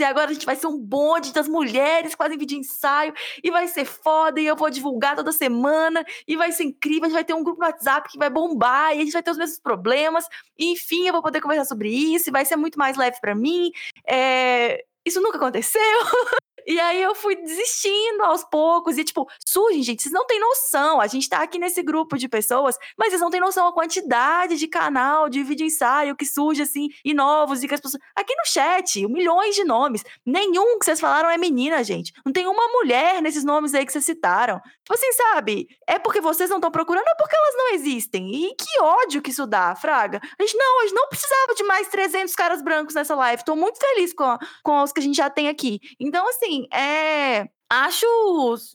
[0.00, 3.50] e agora a gente vai ser um bonde das mulheres que fazem vídeo ensaio e
[3.50, 7.14] vai ser foda e eu vou divulgar toda semana e vai ser incrível, a gente
[7.14, 9.38] vai ter um grupo no WhatsApp que vai bombar e a gente vai ter os
[9.38, 10.26] mesmos problemas
[10.58, 13.34] e enfim eu vou poder conversar sobre isso e vai ser muito mais leve para
[13.34, 13.70] mim.
[14.08, 14.84] É...
[15.06, 15.80] Isso nunca aconteceu.
[16.66, 18.96] E aí eu fui desistindo aos poucos.
[18.98, 21.00] E, tipo, surgem, gente, vocês não têm noção.
[21.00, 24.56] A gente tá aqui nesse grupo de pessoas, mas vocês não têm noção a quantidade
[24.56, 28.02] de canal, de vídeo ensaio que surge assim, e novos, e que as pessoas.
[28.14, 30.04] Aqui no chat, milhões de nomes.
[30.24, 32.12] Nenhum que vocês falaram é menina, gente.
[32.24, 34.60] Não tem uma mulher nesses nomes aí que vocês citaram.
[34.84, 35.68] Tipo assim, sabe?
[35.86, 38.34] É porque vocês não estão procurando, é porque elas não existem.
[38.34, 40.20] E que ódio que isso dá, Fraga.
[40.38, 43.44] A gente não, a gente não precisava de mais 300 caras brancos nessa live.
[43.44, 45.80] Tô muito feliz com, com os que a gente já tem aqui.
[45.98, 48.06] Então, assim, é acho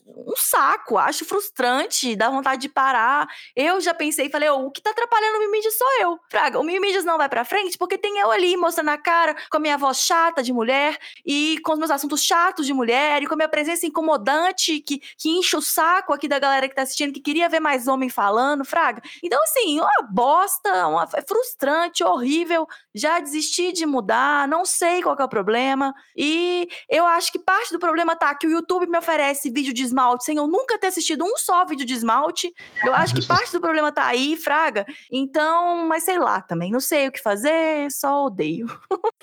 [0.06, 3.26] um saco, acho frustrante, dá vontade de parar.
[3.54, 6.18] Eu já pensei e falei, oh, o que tá atrapalhando o Mimídias sou eu.
[6.30, 9.56] Fraga, o Mimídias não vai pra frente porque tem eu ali mostrando a cara com
[9.56, 13.26] a minha voz chata de mulher e com os meus assuntos chatos de mulher e
[13.26, 16.82] com a minha presença incomodante que, que enche o saco aqui da galera que tá
[16.82, 19.02] assistindo, que queria ver mais homem falando, Fraga.
[19.22, 22.66] Então, assim, uma bosta, uma, é frustrante, horrível.
[22.94, 25.94] Já desisti de mudar, não sei qual é o problema.
[26.16, 29.82] E eu acho que parte do problema tá que o YouTube me oferece vídeo de
[29.82, 32.52] esmalte sem eu nunca ter assistido um só vídeo de esmalte.
[32.84, 34.84] Eu acho que parte do problema tá aí, Fraga.
[35.10, 36.70] Então, mas sei lá também.
[36.70, 38.66] Não sei o que fazer, só odeio.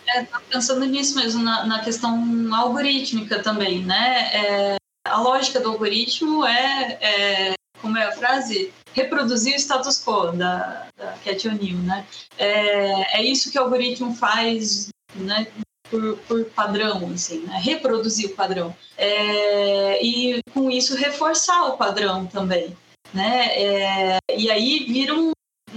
[0.08, 2.24] É, tô pensando nisso mesmo, na, na questão
[2.56, 4.30] algorítmica também, né?
[4.34, 8.74] É, a lógica do algoritmo é, é, como é a frase?
[8.98, 12.04] Reproduzir o status quo da, da Cat O'Neill, né?
[12.36, 15.46] É, é isso que o algoritmo faz né,
[15.88, 17.60] por, por padrão, assim, né?
[17.64, 18.76] reproduzir o padrão.
[18.98, 22.76] É, e com isso reforçar o padrão também.
[23.14, 23.48] Né?
[23.56, 25.32] É, e aí vira um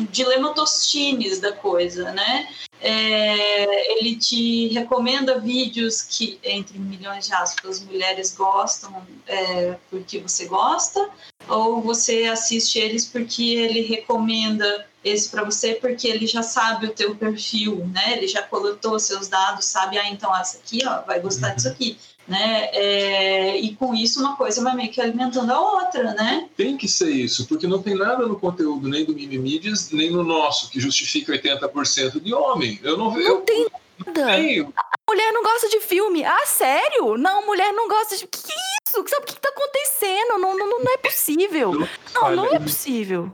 [0.05, 2.49] dilema Tostines da coisa, né?
[2.81, 10.47] É, ele te recomenda vídeos que, entre milhões de aspas, mulheres gostam é, porque você
[10.47, 11.11] gosta,
[11.47, 16.95] ou você assiste eles porque ele recomenda esse para você porque ele já sabe o
[16.95, 18.17] teu perfil, né?
[18.17, 21.99] Ele já coletou seus dados, sabe, ah, então essa aqui, ó, vai gostar disso aqui,
[22.31, 22.69] né?
[22.73, 26.49] É, e com isso uma coisa vai meio que alimentando a outra, né?
[26.57, 30.23] Tem que ser isso, porque não tem nada no conteúdo nem do Mimimídias, nem no
[30.23, 32.79] nosso que justifica 80% de homem.
[32.83, 33.29] Eu não vejo.
[33.29, 33.67] Não tem
[34.07, 34.27] nada.
[34.37, 34.73] Tenho.
[34.77, 36.25] A mulher não gosta de filme.
[36.25, 37.17] Ah, sério?
[37.19, 38.27] Não, mulher não gosta de.
[38.27, 39.05] Que isso?
[39.09, 40.39] Sabe o que tá acontecendo?
[40.39, 41.73] Não, não, não é possível.
[42.15, 43.31] Não, não é possível.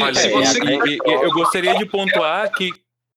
[0.00, 2.70] Olha, Se você- e- e- eu gostaria de pontuar que,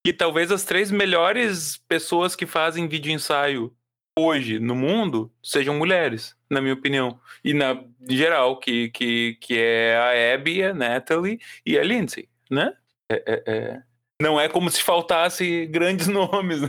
[0.05, 3.71] que talvez as três melhores pessoas que fazem vídeo ensaio
[4.17, 7.19] hoje no mundo sejam mulheres, na minha opinião.
[7.43, 12.29] E na em geral, que, que, que é a Abby, a Natalie e a Lindsay,
[12.49, 12.73] né?
[13.11, 13.81] É- é- é.
[14.21, 16.61] Não é como se faltasse grandes nomes.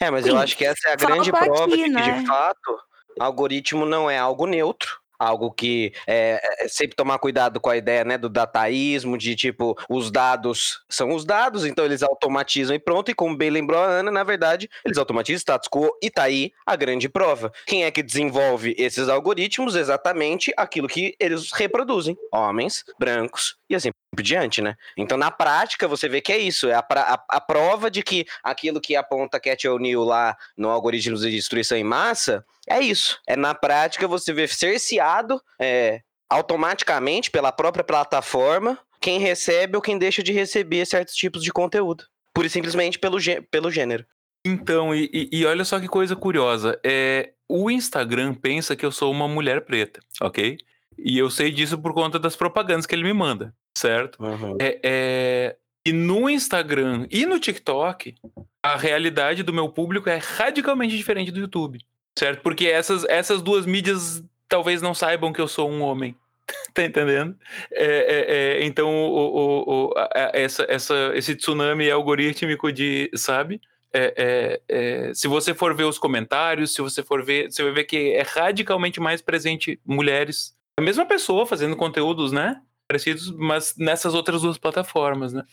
[0.00, 1.88] É, mas Sim, eu acho que essa é a falta grande prova aqui, de que,
[1.88, 2.20] né?
[2.20, 2.78] de fato,
[3.18, 4.99] algoritmo não é algo neutro.
[5.20, 9.76] Algo que é, é sempre tomar cuidado com a ideia né, do dataísmo, de tipo,
[9.86, 13.10] os dados são os dados, então eles automatizam e pronto.
[13.10, 16.52] E como bem lembrou a Ana, na verdade, eles automatizam status quo e tá aí
[16.64, 17.52] a grande prova.
[17.66, 19.76] Quem é que desenvolve esses algoritmos?
[19.76, 24.74] Exatamente aquilo que eles reproduzem: homens, brancos e assim por diante, né?
[24.96, 28.26] Então, na prática, você vê que é isso, é a, a- a prova de que
[28.42, 33.18] aquilo que aponta Cat O'Neill lá no algoritmo de destruição em massa é isso.
[33.26, 39.96] É na prática você ver cerceado é, automaticamente pela própria plataforma quem recebe ou quem
[39.96, 42.04] deixa de receber certos tipos de conteúdo.
[42.34, 44.04] Pura e simplesmente pelo, gê- pelo gênero.
[44.44, 46.78] Então, e, e- e olha só que coisa curiosa.
[46.84, 50.58] É, o Instagram pensa que eu sou uma mulher preta, ok?
[50.98, 54.18] E eu sei disso por conta das propagandas que ele me manda, certo?
[54.60, 55.56] É, é,
[55.86, 58.14] e no Instagram e no TikTok,
[58.62, 61.78] a realidade do meu público é radicalmente diferente do YouTube,
[62.18, 62.42] certo?
[62.42, 66.14] Porque essas, essas duas mídias talvez não saibam que eu sou um homem.
[66.74, 67.36] Tá entendendo?
[67.72, 73.08] É, é, é, então, o, o- o- a- a- essa, essa, esse tsunami algorítmico de,
[73.14, 73.60] sabe?
[73.92, 74.60] É, é,
[75.08, 78.12] é, se você for ver os comentários, se você for ver, você vai ver que
[78.14, 80.52] é radicalmente mais presente mulheres.
[80.76, 82.60] A mesma pessoa fazendo conteúdos, né?
[82.90, 85.44] Parecidos, mas nessas outras duas plataformas, né?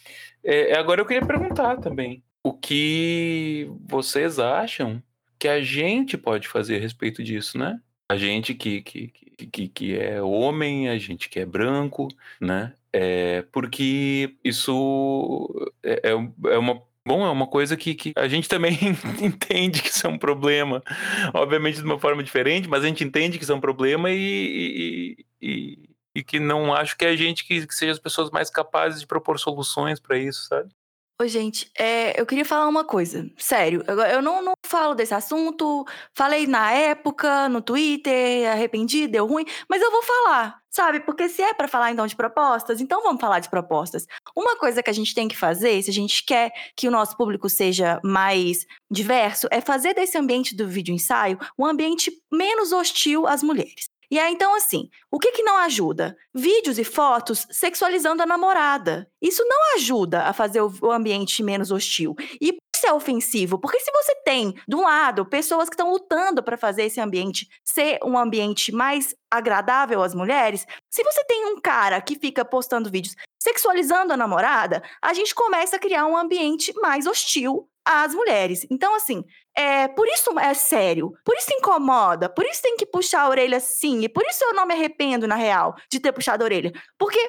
[0.44, 5.04] É, agora eu queria perguntar também: o que vocês acham
[5.38, 7.80] que a gente pode fazer a respeito disso, né?
[8.10, 9.08] A gente que, que,
[9.52, 12.08] que, que- é homem, a gente que é branco,
[12.42, 12.74] né?
[12.92, 15.48] É, porque isso
[15.84, 18.78] é, é é uma Bom, é uma coisa que, que a gente também
[19.22, 20.84] entende que isso é um problema,
[21.34, 25.16] obviamente de uma forma diferente, mas a gente entende que isso é um problema e,
[25.42, 25.87] e,
[26.20, 29.00] e- que não acho que é a gente que, que seja as pessoas mais capazes
[29.00, 30.70] de propor soluções para isso, sabe?
[31.20, 33.28] Ô, gente, é, eu queria falar uma coisa.
[33.38, 35.84] Sério, eu, eu não, não falo desse assunto.
[36.14, 41.00] Falei na época, no Twitter, arrependi, deu ruim, mas eu vou falar, sabe?
[41.00, 44.06] Porque se é pra falar então de propostas, então vamos falar de propostas.
[44.36, 47.18] Uma coisa que a gente tem que fazer, se a gente quer que o nosso
[47.18, 53.26] público seja mais diverso, é fazer desse ambiente do vídeo ensaio um ambiente menos hostil
[53.26, 53.87] às mulheres.
[54.10, 56.16] E aí, então, assim, o que, que não ajuda?
[56.34, 59.10] Vídeos e fotos sexualizando a namorada.
[59.22, 62.16] Isso não ajuda a fazer o, ambiente menos hostil.
[62.42, 66.44] E isso é ofensivo, porque se você tem, de um lado, pessoas que estão lutando
[66.44, 71.60] para fazer esse ambiente ser um ambiente mais agradável às mulheres, se você tem um
[71.60, 76.72] cara que fica postando vídeos sexualizando a namorada, a gente começa a criar um ambiente
[76.80, 78.68] mais hostil às mulheres.
[78.70, 79.24] Então, assim,
[79.58, 83.60] é, por isso é sério, por isso incomoda, por isso tem que puxar a orelha
[83.60, 86.72] sim, e por isso eu não me arrependo, na real, de ter puxado a orelha.
[86.96, 87.20] Porque,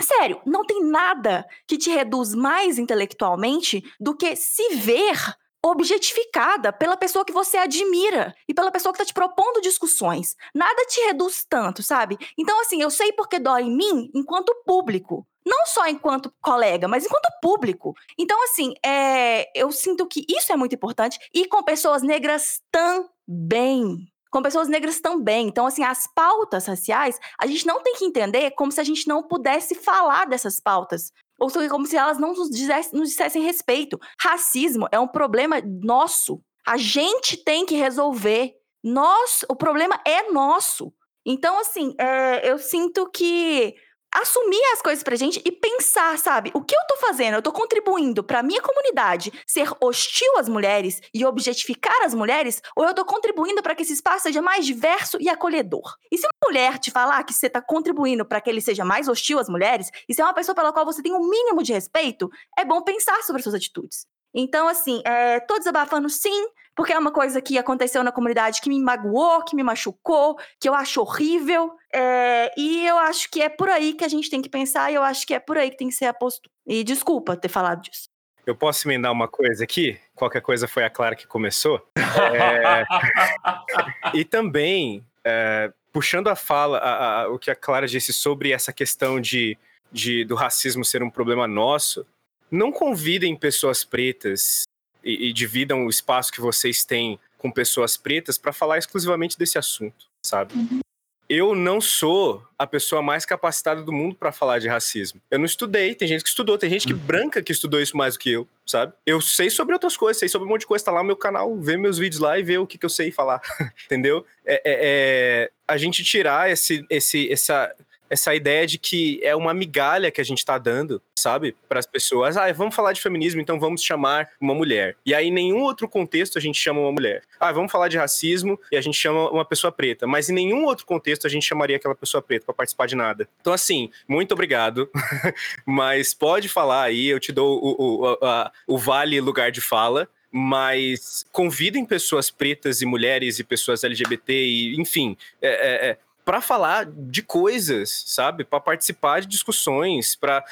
[0.00, 6.94] sério, não tem nada que te reduz mais intelectualmente do que se ver objetificada pela
[6.94, 10.36] pessoa que você admira e pela pessoa que tá te propondo discussões.
[10.54, 12.18] Nada te reduz tanto, sabe?
[12.38, 15.26] Então, assim, eu sei porque dói em mim enquanto público.
[15.46, 17.94] Não só enquanto colega, mas enquanto público.
[18.18, 21.18] Então, assim, é, eu sinto que isso é muito importante.
[21.32, 25.46] E com pessoas negras também com pessoas negras também.
[25.46, 29.06] Então, assim, as pautas raciais, a gente não tem que entender como se a gente
[29.06, 31.12] não pudesse falar dessas pautas.
[31.44, 33.98] Ou seja, como se elas não nos dissessem, nos dissessem respeito.
[34.18, 36.40] Racismo é um problema nosso.
[36.66, 38.54] A gente tem que resolver.
[38.82, 40.90] Nós, o problema é nosso.
[41.24, 43.74] Então, assim, é, eu sinto que
[44.14, 46.50] assumir as coisas pra gente e pensar, sabe?
[46.54, 47.34] O que eu tô fazendo?
[47.34, 52.62] Eu tô contribuindo pra minha comunidade ser hostil às mulheres e objetificar as mulheres?
[52.76, 55.96] Ou eu tô contribuindo para que esse espaço seja mais diverso e acolhedor?
[56.10, 59.08] E se uma mulher te falar que você tá contribuindo para que ele seja mais
[59.08, 61.72] hostil às mulheres, e se é uma pessoa pela qual você tem um mínimo de
[61.72, 64.06] respeito, é bom pensar sobre suas atitudes.
[64.34, 68.68] Então, assim, é, tô desabafando sim, porque é uma coisa que aconteceu na comunidade que
[68.68, 71.72] me magoou, que me machucou, que eu acho horrível.
[71.92, 74.94] É, e eu acho que é por aí que a gente tem que pensar, e
[74.94, 76.52] eu acho que é por aí que tem que ser a postura.
[76.66, 78.08] E desculpa ter falado disso.
[78.46, 79.98] Eu posso emendar uma coisa aqui?
[80.14, 81.86] Qualquer coisa foi a Clara que começou.
[81.96, 82.84] É...
[84.12, 88.72] e também, é, puxando a fala, a, a, o que a Clara disse sobre essa
[88.72, 89.56] questão de,
[89.90, 92.06] de, do racismo ser um problema nosso,
[92.50, 94.63] não convidem pessoas pretas
[95.04, 99.58] e, e dividam o espaço que vocês têm com pessoas pretas para falar exclusivamente desse
[99.58, 100.54] assunto, sabe?
[100.54, 100.80] Uhum.
[101.28, 105.20] Eu não sou a pessoa mais capacitada do mundo para falar de racismo.
[105.30, 106.98] Eu não estudei, tem gente que estudou, tem gente que uhum.
[106.98, 108.92] branca que estudou isso mais do que eu, sabe?
[109.06, 111.16] Eu sei sobre outras coisas, sei sobre um monte de coisa, tá lá no meu
[111.16, 113.40] canal, vê meus vídeos lá e vê o que, que eu sei falar,
[113.86, 114.24] entendeu?
[114.44, 117.74] É, é, é, a gente tirar esse, esse, essa,
[118.08, 121.86] essa ideia de que é uma migalha que a gente está dando, sabe, para as
[121.86, 122.36] pessoas.
[122.36, 124.96] Ah, vamos falar de feminismo, então vamos chamar uma mulher.
[125.04, 127.22] E aí, em nenhum outro contexto a gente chama uma mulher.
[127.40, 130.06] Ah, vamos falar de racismo e a gente chama uma pessoa preta.
[130.06, 133.28] Mas em nenhum outro contexto a gente chamaria aquela pessoa preta para participar de nada.
[133.40, 134.88] Então, assim, muito obrigado.
[135.66, 140.08] mas pode falar aí, eu te dou o, o, a, o vale lugar de fala
[140.36, 146.40] mas convidem pessoas pretas e mulheres e pessoas LGBT e enfim, é, é, é para
[146.40, 148.44] falar de coisas, sabe?
[148.44, 150.44] Para participar de discussões, para,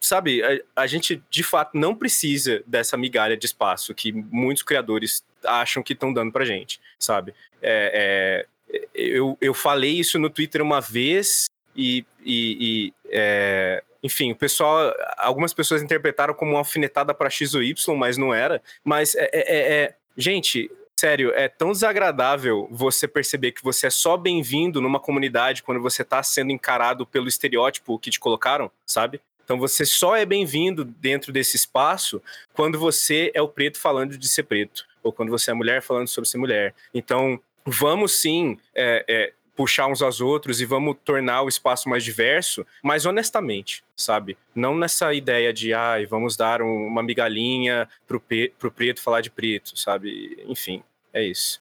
[0.00, 0.42] sabe?
[0.42, 5.82] A, a, gente de fato não precisa dessa migalha de espaço que muitos criadores acham
[5.82, 7.34] que estão dando para gente, sabe?
[7.60, 11.46] É, é, eu, eu falei isso no Twitter uma vez
[11.76, 17.54] e, e, e é, enfim, o pessoal, algumas pessoas interpretaram como uma alfinetada para X
[17.54, 18.62] ou Y, mas não era.
[18.84, 23.90] Mas é, é, é, é gente, Sério, é tão desagradável você perceber que você é
[23.90, 29.20] só bem-vindo numa comunidade quando você tá sendo encarado pelo estereótipo que te colocaram, sabe?
[29.44, 32.20] Então você só é bem-vindo dentro desse espaço
[32.52, 36.08] quando você é o preto falando de ser preto, ou quando você é mulher falando
[36.08, 36.74] sobre ser mulher.
[36.92, 42.04] Então vamos sim é, é, puxar uns aos outros e vamos tornar o espaço mais
[42.04, 44.38] diverso, mas honestamente, sabe?
[44.54, 48.22] Não nessa ideia de, ai, vamos dar um, uma migalhinha pro,
[48.56, 50.44] pro preto falar de preto, sabe?
[50.46, 50.80] Enfim,
[51.12, 51.60] é isso.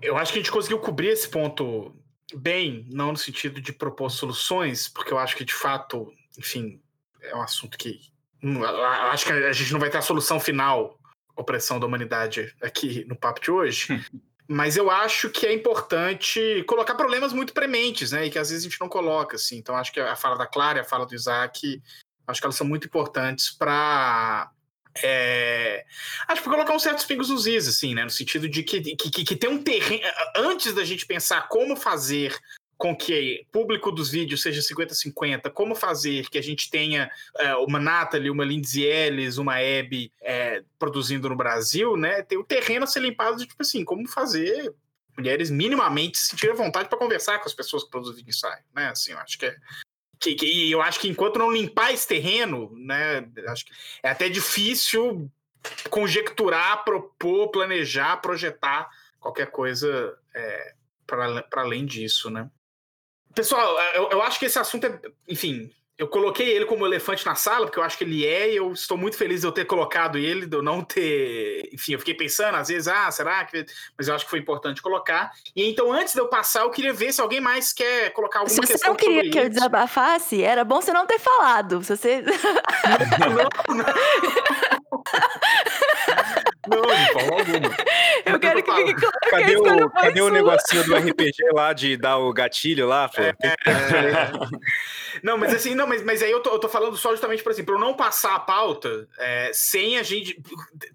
[0.00, 1.94] Eu acho que a gente conseguiu cobrir esse ponto
[2.34, 6.80] bem, não no sentido de propor soluções, porque eu acho que de fato, enfim,
[7.20, 8.00] é um assunto que.
[8.42, 10.98] Hum, acho que a gente não vai ter a solução final,
[11.36, 13.86] opressão da humanidade, aqui no papo de hoje.
[14.48, 18.26] Mas eu acho que é importante colocar problemas muito prementes, né?
[18.26, 19.56] E que às vezes a gente não coloca, assim.
[19.56, 21.80] Então acho que a fala da Clara e a fala do Isaac,
[22.26, 24.50] acho que elas são muito importantes para
[25.02, 25.84] é...
[26.28, 28.04] Acho que colocar uns certos pingos nos is, assim, né?
[28.04, 30.02] No sentido de que, que, que tem um terreno.
[30.36, 32.36] Antes da gente pensar como fazer
[32.82, 37.08] com que público dos vídeos seja 50-50, como fazer que a gente tenha
[37.38, 42.22] é, uma Nathalie, uma Lindsay Ellis, uma Abby é, produzindo no Brasil, né?
[42.22, 44.74] Tem o terreno a ser limpado, de, tipo assim, como fazer
[45.16, 48.88] mulheres minimamente sentirem vontade para conversar com as pessoas que produzem ensaio, né?
[48.88, 49.56] Assim, eu acho que é.
[50.22, 53.28] Que, que, e eu acho que enquanto não limpar esse terreno, né?
[53.48, 53.72] Acho que
[54.02, 55.28] é até difícil
[55.90, 58.88] conjecturar, propor, planejar, projetar
[59.18, 60.74] qualquer coisa é,
[61.06, 62.48] para além disso, né?
[63.34, 65.72] Pessoal, eu, eu acho que esse assunto é, enfim,
[66.02, 68.72] eu coloquei ele como elefante na sala, porque eu acho que ele é, e eu
[68.72, 71.68] estou muito feliz de eu ter colocado ele, de eu não ter.
[71.72, 73.64] Enfim, eu fiquei pensando, às vezes, ah, será que.
[73.96, 75.30] Mas eu acho que foi importante colocar.
[75.54, 78.52] E então, antes de eu passar, eu queria ver se alguém mais quer colocar alguma
[78.52, 81.84] Se você questão não queria que eu desabafasse, era bom você não ter falado.
[81.84, 82.24] Se você...
[83.20, 83.84] Não, não.
[86.68, 87.76] Não, de forma alguma.
[88.24, 91.96] Eu quero que fique claro que Cadê o, cadê o negocinho do RPG lá de
[91.96, 93.20] dar o gatilho lá, pô?
[93.20, 93.34] É,
[95.22, 97.52] Não, mas assim, não, mas, mas aí eu tô, eu tô falando só justamente, por
[97.52, 100.40] exemplo, eu não passar a pauta é, sem a gente.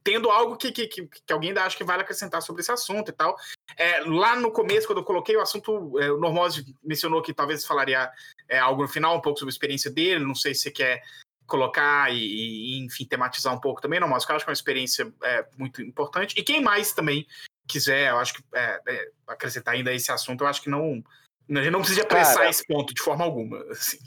[0.04, 3.10] tendo algo que, que, que, que alguém ainda acha que vale acrescentar sobre esse assunto
[3.10, 3.36] e tal.
[3.78, 7.66] É, lá no começo, quando eu coloquei o assunto, é, o Normose mencionou que talvez
[7.66, 8.10] falaria
[8.50, 11.04] é, algo no final, um pouco sobre a experiência dele, não sei se você quer
[11.48, 14.56] colocar e, e, enfim, tematizar um pouco também, Normose, que eu acho que é uma
[14.56, 16.36] experiência é, muito importante.
[16.38, 17.26] E quem mais também
[17.68, 21.04] quiser, eu acho que é, é, acrescentar ainda esse assunto, eu acho que não.
[21.50, 22.50] A gente não precisa apressar Cara.
[22.50, 23.60] esse ponto de forma alguma.
[23.72, 23.98] assim.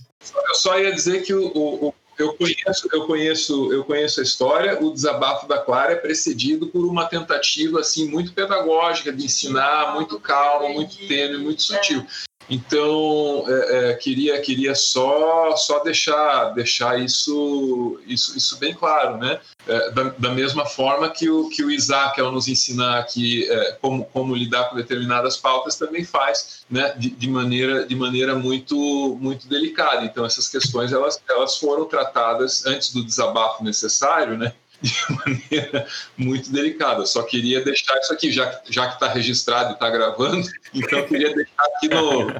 [0.49, 4.23] Eu só ia dizer que o, o- o- eu, conheço, eu, conheço, eu conheço a
[4.23, 9.95] história, o desabafo da Clara é precedido por uma tentativa assim muito pedagógica de ensinar,
[9.95, 12.07] muito calma, muito tênue, muito sutil.
[12.51, 19.39] Então, é, é, queria, queria só, só deixar, deixar isso, isso, isso bem claro, né?
[19.69, 23.73] É, da, da mesma forma que o, que o Isaac, ao nos ensinar aqui é,
[23.81, 29.17] como, como lidar com determinadas pautas, também faz né, de, de maneira, de maneira muito,
[29.21, 30.05] muito delicada.
[30.05, 34.95] Então, essas questões elas, elas foram tratadas antes do desabafo necessário, né, de
[35.27, 35.87] maneira
[36.17, 37.05] muito delicada.
[37.07, 41.07] Só queria deixar isso aqui, já que já está registrado e está gravando, então eu
[41.07, 42.33] queria deixar aqui no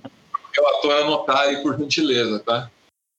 [0.53, 2.71] relatório anotar aí, por gentileza, tá?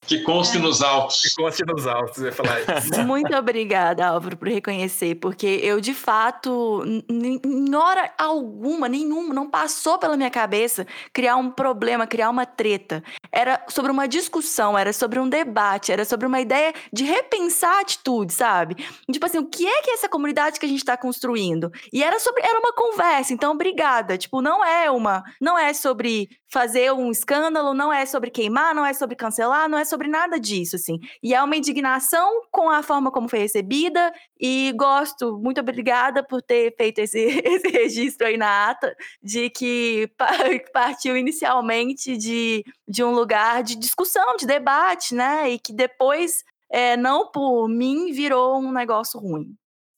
[0.08, 1.22] Que conste nos autos.
[1.22, 3.02] Ficou assim nos altos, eu ia falar isso.
[3.06, 10.00] Muito obrigada, Álvaro, por reconhecer, porque eu, de fato, em hora alguma, nenhuma, não passou
[10.00, 13.04] pela minha cabeça criar um problema, criar uma treta.
[13.32, 17.82] Era sobre uma discussão, era sobre um debate, era sobre uma ideia de repensar a
[17.82, 18.76] atitude, sabe?
[19.10, 21.72] Tipo assim, o que é que é essa comunidade que a gente tá construindo?
[21.94, 24.18] E era sobre, era uma conversa, então obrigada.
[24.18, 28.86] Tipo, não é uma, não é sobre fazer um escândalo, não é sobre queimar, não
[28.86, 30.98] é sobre cancelar, não é sobre nada disso, assim.
[31.22, 36.42] E é uma indignação com a forma como foi recebida e gosto, muito obrigada por
[36.42, 40.28] ter feito esse, esse registro aí na ata de que pa-
[40.74, 45.52] partiu inicialmente de, de um lugar de discussão, de debate, né?
[45.52, 49.54] E que depois, é, não por mim, virou um negócio ruim.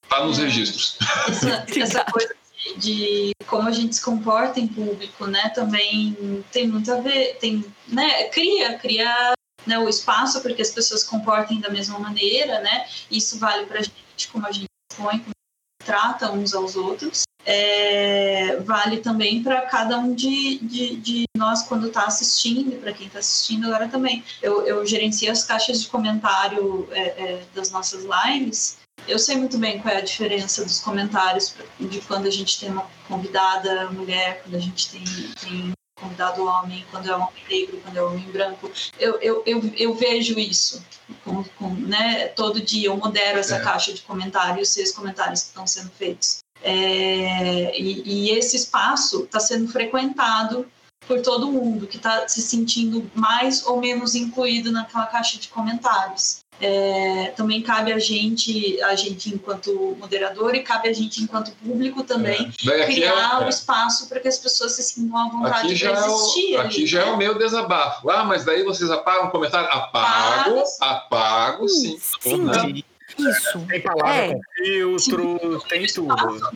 [0.10, 0.98] Tá nos registros.
[1.30, 2.36] essa, essa coisa
[2.78, 7.38] de, de como a gente se comporta em público, né, também tem muito a ver,
[7.40, 9.34] tem, né, cria, cria
[9.66, 13.80] né, o espaço para que as pessoas comportem da mesma maneira, né, isso vale para
[13.80, 19.02] a gente, como a gente expõe, como a gente trata uns aos outros, É, vale
[19.02, 23.68] também para cada um de, de, de nós quando está assistindo, para quem está assistindo
[23.68, 24.24] agora também.
[24.42, 29.58] Eu, eu gerencio as caixas de comentário é, é, das nossas lives, eu sei muito
[29.58, 34.42] bem qual é a diferença dos comentários de quando a gente tem uma convidada mulher,
[34.42, 35.04] quando a gente tem,
[35.42, 38.72] tem convidado homem, quando é homem negro, quando é homem branco.
[39.00, 40.84] Eu, eu, eu, eu vejo isso
[41.24, 42.88] com, com, né, todo dia.
[42.88, 43.64] Eu modero essa É.
[43.64, 46.40] caixa de comentários, os comentários que estão sendo feitos.
[46.62, 50.66] É, e, e esse espaço está sendo frequentado
[51.06, 56.40] por todo mundo que está se sentindo mais ou menos incluído naquela caixa de comentários.
[56.62, 62.04] É, também cabe a gente, a gente enquanto moderador e cabe a gente enquanto público
[62.04, 65.76] também aqui, criar é, o espaço para que as pessoas se sintam à vontade aqui,
[65.76, 66.56] já para é existir.
[66.56, 67.12] o, ali, aqui já é né?
[67.12, 68.10] o meu desabafo.
[68.10, 69.68] Ah, mas daí vocês apagam o comentário?
[69.70, 70.64] Apago, Apago.
[70.80, 72.00] apago sim.
[72.22, 72.82] Sim, Né?
[73.18, 73.60] isso.
[73.68, 74.34] Tem palavra É.
[74.34, 76.52] com filtro, tem tudo.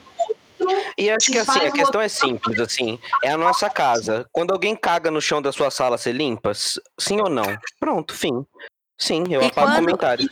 [0.98, 2.98] E acho que assim, a questão é simples, assim.
[3.24, 4.26] É a nossa casa.
[4.32, 6.52] Quando alguém caga no chão da sua sala, você limpa?
[6.54, 7.58] Sim ou não?
[7.80, 8.46] Pronto, fim.
[8.98, 10.28] Sim, eu E apago quando- comentário.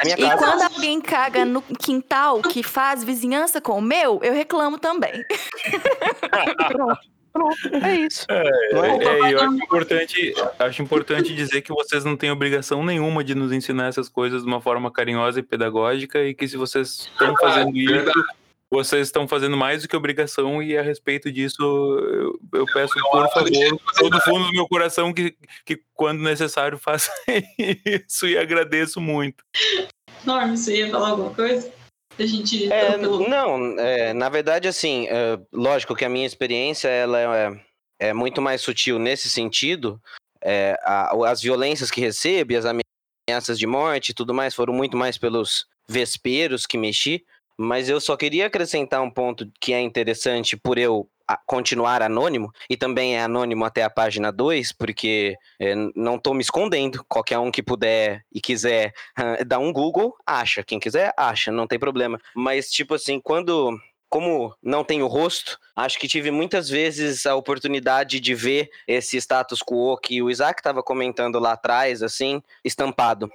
[0.00, 0.36] É minha E casa.
[0.38, 5.12] quando alguém caga no quintal que faz vizinhança com o meu, eu reclamo também.
[7.82, 8.24] É isso.
[8.30, 9.04] É, é?
[9.04, 13.34] é, e eu acho importante, acho importante dizer que vocês não têm obrigação nenhuma de
[13.34, 17.36] nos ensinar essas coisas de uma forma carinhosa e pedagógica e que se vocês estão
[17.36, 18.18] fazendo isso, Verdade.
[18.84, 23.04] Vocês estão fazendo mais do que obrigação e a respeito disso eu, eu peço, Eu
[23.10, 23.50] por favor,
[23.98, 27.10] todo fundo do meu coração que, que quando necessário faça
[27.84, 29.44] isso e agradeço muito.
[30.24, 31.72] Norm, você ia falar alguma coisa?
[32.18, 33.28] A gente É, atropelou.
[33.28, 37.60] não, é, na verdade, assim, é, lógico que a minha experiência ela é,
[38.08, 40.00] é muito mais sutil nesse sentido.
[40.42, 42.64] É, a- as violências que recebo, as
[43.28, 47.22] ameaças de morte e tudo mais foram muito mais pelos vesperos que mexi.
[47.58, 51.08] Mas eu só queria acrescentar um ponto que é interessante por eu
[51.44, 56.40] continuar anônimo, e também é anônimo até a página 2, porque é, não tô me
[56.40, 57.04] escondendo.
[57.08, 58.92] Qualquer um que puder e quiser
[59.46, 60.62] dar um Google, acha.
[60.62, 62.20] Quem quiser, acha, não tem problema.
[62.34, 63.76] Mas, tipo assim, quando.
[64.08, 69.58] Como não tenho rosto, acho que tive muitas vezes a oportunidade de ver esse status
[69.58, 73.28] quo que o Isaac estava comentando lá atrás, assim, estampado.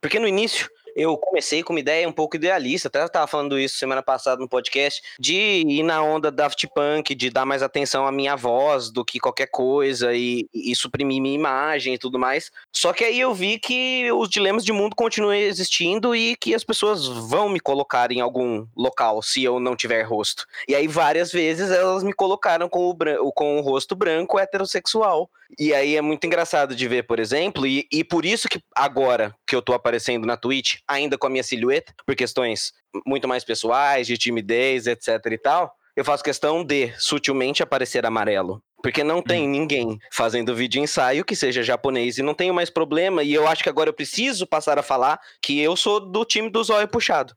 [0.00, 3.76] Porque no início eu comecei com uma ideia um pouco idealista, até estava falando isso
[3.76, 8.10] semana passada no podcast, de ir na onda Daft Punk, de dar mais atenção à
[8.10, 12.50] minha voz do que qualquer coisa e, e suprimir minha imagem e tudo mais.
[12.72, 16.64] Só que aí eu vi que os dilemas de mundo continuam existindo e que as
[16.64, 20.46] pessoas vão me colocar em algum local se eu não tiver rosto.
[20.66, 25.28] E aí várias vezes elas me colocaram com o, com o rosto branco heterossexual.
[25.58, 29.34] E aí é muito engraçado de ver, por exemplo, e, e por isso que agora
[29.46, 32.72] que eu tô aparecendo na Twitch, ainda com a minha silhueta, por questões
[33.06, 38.62] muito mais pessoais, de timidez, etc e tal, eu faço questão de sutilmente aparecer amarelo.
[38.82, 43.22] Porque não tem ninguém fazendo vídeo ensaio que seja japonês e não tenho mais problema.
[43.22, 46.50] E eu acho que agora eu preciso passar a falar que eu sou do time
[46.50, 47.34] do zóio puxado.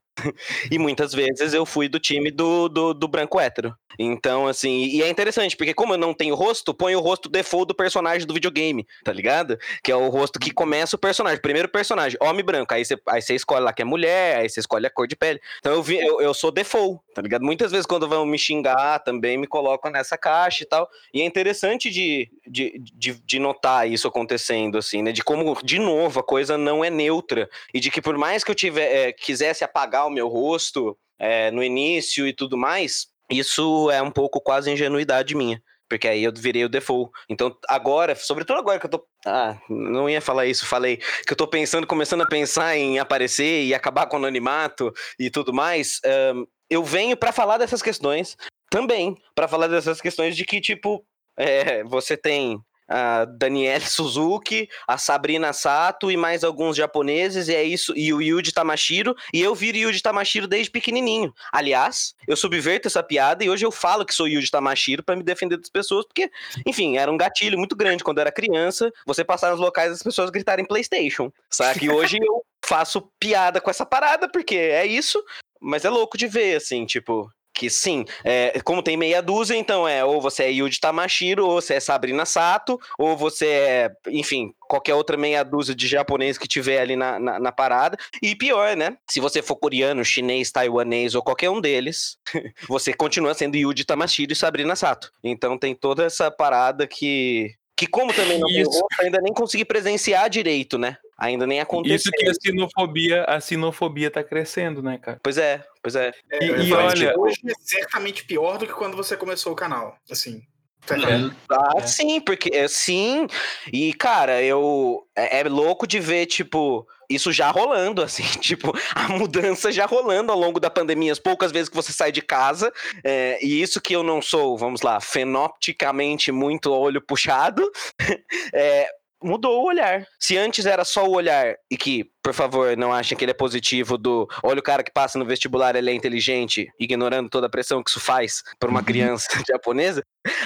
[0.71, 3.75] E muitas vezes eu fui do time do, do, do branco hétero.
[3.97, 7.67] Então, assim, e é interessante, porque como eu não tenho rosto, põe o rosto default
[7.67, 9.57] do personagem do videogame, tá ligado?
[9.83, 11.41] Que é o rosto que começa o personagem.
[11.41, 12.73] Primeiro personagem, homem branco.
[12.73, 15.41] Aí você, aí escolhe lá que é mulher, aí você escolhe a cor de pele.
[15.59, 17.43] Então eu, vi, eu, eu sou default, tá ligado?
[17.43, 20.89] Muitas vezes quando vão me xingar, também me colocam nessa caixa e tal.
[21.13, 25.11] E é interessante de, de, de, de notar isso acontecendo, assim, né?
[25.11, 27.49] De como, de novo, a coisa não é neutra.
[27.73, 31.51] E de que por mais que eu tiver, é, quisesse apagar o meu rosto é,
[31.51, 35.61] no início e tudo mais, isso é um pouco quase ingenuidade minha.
[35.89, 37.11] Porque aí eu virei o default.
[37.27, 39.05] Então, agora, sobretudo agora que eu tô.
[39.25, 43.65] Ah, não ia falar isso, falei que eu tô pensando, começando a pensar em aparecer
[43.65, 45.99] e acabar com o anonimato e tudo mais.
[46.05, 48.37] ahn, eu venho pra falar dessas questões
[48.69, 49.17] também.
[49.33, 51.03] pra falar dessas questões de que, tipo,
[51.35, 57.63] é, você tem a Danielle Suzuki, a Sabrina Sato e mais alguns japoneses, e é
[57.63, 61.33] isso, e o Yuji Tamashiro, e eu viro Yuji Tamashiro desde pequenininho.
[61.53, 65.23] Aliás, eu subverto essa piada e hoje eu falo que sou Yuji Tamashiro pra me
[65.23, 66.31] defender das pessoas, porque,
[66.65, 69.93] enfim, era um gatilho muito grande quando eu era criança, você passar nos locais e
[69.93, 71.85] as pessoas gritarem PlayStation, sabe?
[71.85, 75.23] E hoje eu faço piada com essa parada, porque é isso,
[75.59, 77.29] mas é louco de ver, assim, tipo,
[77.59, 81.61] que sim, é, como tem meia dúzia, então é ou você é Yuji Tamashiro, ou
[81.61, 86.47] você é Sabrina Sato, ou você é, enfim, qualquer outra meia dúzia de japonês que
[86.47, 87.97] tiver ali na, na, na parada.
[88.23, 88.95] E pior, né?
[89.09, 92.17] Se você for coreano, chinês, taiwanês ou qualquer um deles,
[92.65, 95.11] você continua sendo Yuji Tamashiro e Sabrina Sato.
[95.21, 97.53] Então tem toda essa parada que.
[97.75, 100.97] Que como também não tem rosto, ainda nem consegui presenciar direito, né?
[101.19, 101.95] Ainda nem aconteceu.
[101.95, 105.19] Isso que a sinofobia, a sinofobia tá crescendo, né, cara?
[105.21, 106.13] Pois é, pois é.
[106.31, 109.55] É, E- e olha- que hoje é certamente pior do que quando você começou o
[109.55, 109.95] canal.
[110.09, 110.41] Assim.
[110.87, 111.35] certamente.
[111.51, 111.81] Ah, É.
[111.85, 113.27] sim, porque é, sim.
[113.71, 115.05] E, cara, eu.
[115.15, 120.31] É, é louco de ver, tipo, isso já rolando, assim, tipo, a mudança já rolando
[120.31, 122.71] ao longo da pandemia, as poucas vezes que você sai de casa.
[123.03, 127.69] é, e isso que eu não sou, vamos lá, fenopticamente muito olho puxado.
[129.21, 130.05] Mudou o olhar.
[130.17, 133.33] Se antes era só o olhar, e que, por favor, não achem que ele é
[133.33, 137.49] positivo do olha o cara que passa no vestibular, ele é inteligente, ignorando toda a
[137.49, 140.01] pressão que isso faz para uma criança japonesa.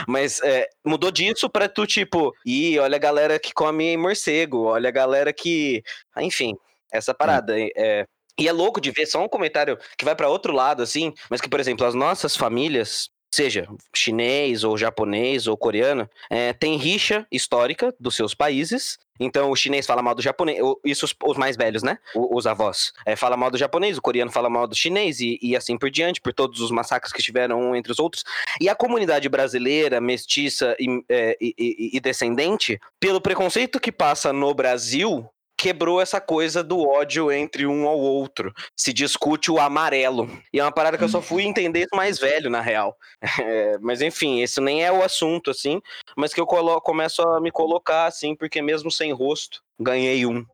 [0.07, 4.89] Mas é, mudou disso pra tu, tipo, e olha a galera que come morcego, olha
[4.89, 5.83] a galera que.
[6.17, 6.55] Enfim,
[6.91, 7.53] essa parada.
[7.77, 8.05] É,
[8.39, 11.39] e é louco de ver, só um comentário que vai pra outro lado, assim, mas
[11.39, 17.25] que, por exemplo, as nossas famílias, seja chinês ou japonês ou coreano, é, tem rixa
[17.31, 18.97] histórica dos seus países.
[19.19, 21.97] Então o chinês fala mal do japonês, isso os, mais velhos, né?
[22.15, 22.91] Os avós.
[23.05, 25.89] É, fala mal do japonês, o coreano fala mal do chinês e, e assim por
[25.91, 28.23] diante, por todos os massacres que tiveram um entre os outros.
[28.59, 34.53] E a comunidade brasileira, mestiça e, é, e- e descendente, pelo preconceito que passa no
[34.53, 35.27] Brasil,
[35.63, 38.53] quebrou essa coisa do ódio entre um ao outro.
[38.77, 40.29] Se discute o amarelo.
[40.51, 42.95] E é uma parada que eu só fui entender mais velho, na real.
[43.41, 45.81] É, mas enfim, esse nem é o assunto, assim,
[46.17, 50.45] mas que eu colo- começo a me colocar, assim, porque mesmo sem rosto, ganhei um.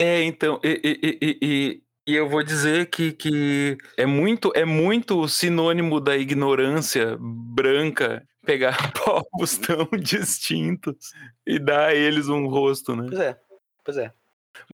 [0.00, 4.64] É, então, e, e- e- e- E eu vou dizer que, que é muito é
[4.64, 11.12] muito sinônimo da ignorância branca pegar povos tão distintos
[11.46, 13.06] e dar a eles um rosto, né?
[13.08, 13.36] Pois é,
[13.84, 14.12] pois é.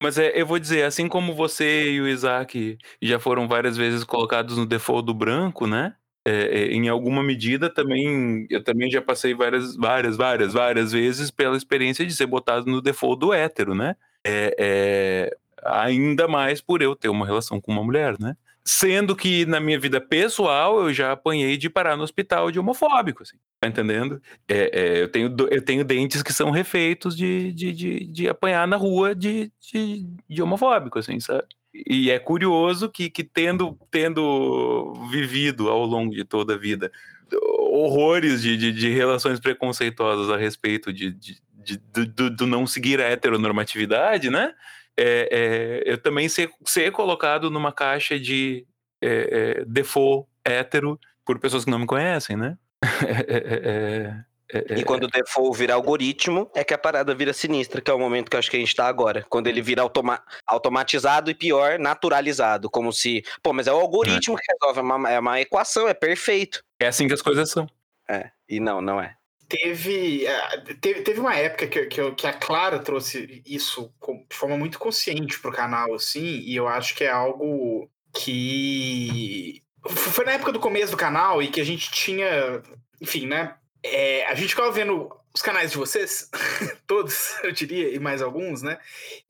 [0.00, 4.04] Mas é, eu vou dizer, assim como você e o Isaac já foram várias vezes
[4.04, 5.94] colocados no default do branco, né?
[6.28, 11.30] É, é, em alguma medida também eu também já passei várias, várias, várias, várias vezes
[11.30, 13.94] pela experiência de ser botado no default do hétero, né?
[14.24, 18.36] É, é, ainda mais por eu ter uma relação com uma mulher, né?
[18.68, 23.22] Sendo que na minha vida pessoal eu já apanhei de parar no hospital de homofóbico,
[23.22, 24.20] assim, tá entendendo?
[24.48, 28.66] É, é, eu, tenho, eu tenho dentes que são refeitos de, de, de, de apanhar
[28.66, 31.46] na rua de, de, de homofóbico, assim, sabe?
[31.88, 36.90] E é curioso que, que tendo, tendo vivido ao longo de toda a vida
[37.32, 41.76] horrores de, de, de relações preconceituosas a respeito de, de, de
[42.06, 44.54] do, do, não seguir a heteronormatividade, né?
[44.98, 48.66] É, é, eu também ser, ser colocado numa caixa de
[49.00, 52.56] é, é default hétero por pessoas que não me conhecem, né?
[54.48, 57.90] É, é, e quando o default vira algoritmo, é que a parada vira sinistra, que
[57.90, 59.26] é o momento que eu acho que a gente tá agora.
[59.28, 62.70] Quando ele vira automa automatizado e pior, naturalizado.
[62.70, 65.94] Como se, pô, mas é o algoritmo que resolve, é uma, é uma equação, é
[65.94, 66.62] perfeito.
[66.78, 67.66] É assim que as coisas são.
[68.08, 69.16] É, e não, não é.
[69.48, 73.92] Teve, é, teve, teve uma época que, que, que, a Clara trouxe isso
[74.28, 79.62] de forma muito consciente pro canal, assim, e eu acho que é algo que.
[79.88, 82.60] Foi na época do começo do canal e que a gente tinha,
[83.00, 83.54] enfim, né?
[83.84, 86.28] É, a gente ficava vendo os canais de vocês,
[86.88, 88.78] todos, eu diria, e mais alguns, né?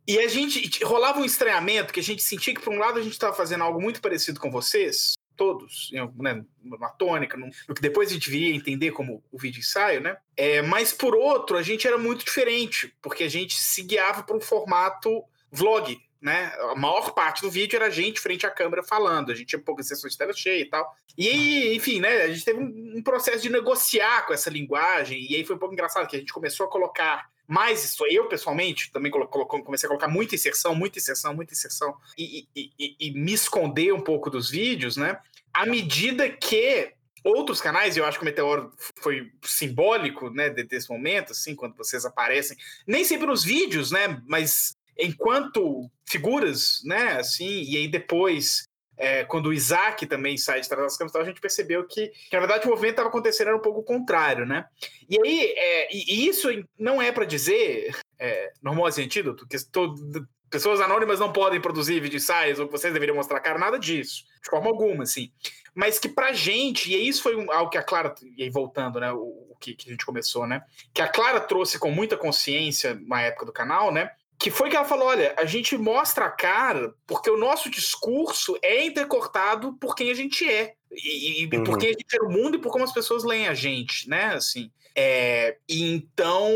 [0.07, 3.03] E a gente rolava um estranhamento que a gente sentia que, por um lado, a
[3.03, 8.11] gente estava fazendo algo muito parecido com vocês, todos, né, numa tônica, no que depois
[8.11, 10.17] a gente viria entender como o vídeo ensaio, né?
[10.37, 14.37] É, mas por outro, a gente era muito diferente, porque a gente se guiava para
[14.37, 16.53] um formato vlog, né?
[16.71, 19.63] A maior parte do vídeo era a gente frente à câmera falando, a gente tinha
[19.63, 20.95] poucas sessões de tela cheia e tal.
[21.17, 22.23] E enfim, né?
[22.23, 25.75] A gente teve um, processo de negociar com essa linguagem, e aí foi um pouco
[25.75, 28.05] engraçado que a gente começou a colocar mais isso.
[28.11, 32.97] Eu, pessoalmente, também comecei a colocar muita inserção, muita inserção, muita inserção, e, e, e,
[32.99, 35.19] e me esconder um pouco dos vídeos, né?
[35.53, 36.93] À medida que
[37.25, 42.05] outros canais, eu acho que o Meteoro foi simbólico, né, desse momento, assim, quando vocês
[42.05, 42.57] aparecem,
[42.87, 49.47] nem sempre nos vídeos, né, mas enquanto figuras, né, assim, e aí depois, é, quando
[49.47, 52.67] o Isaac também sai de trás das câmeras, a gente percebeu que, que na verdade,
[52.67, 54.67] o movimento estava acontecendo era um pouco contrário, né?
[55.09, 56.49] E aí, é, e, isso
[56.79, 62.17] não é para dizer, é, normal antídoto, que todo, pessoas anônimas não podem produzir vídeo
[62.17, 65.31] ensaios, ou que vocês deveriam mostrar cara, nada disso, de forma alguma, assim.
[65.75, 68.99] Mas que pra gente, e isso foi um, algo que a Clara, e aí voltando,
[68.99, 70.63] né, o, o que, que a gente começou, né,
[70.95, 74.77] que a Clara trouxe com muita consciência na época do canal, né, que foi que
[74.77, 79.95] ela falou: olha, a gente mostra a cara porque o nosso discurso é intercortado por
[79.95, 80.75] quem a gente é.
[80.91, 81.65] E, e uhum.
[81.65, 84.09] por quem a gente é no mundo e por como as pessoas leem a gente,
[84.09, 84.35] né?
[84.35, 84.71] Assim.
[84.99, 86.51] É, então,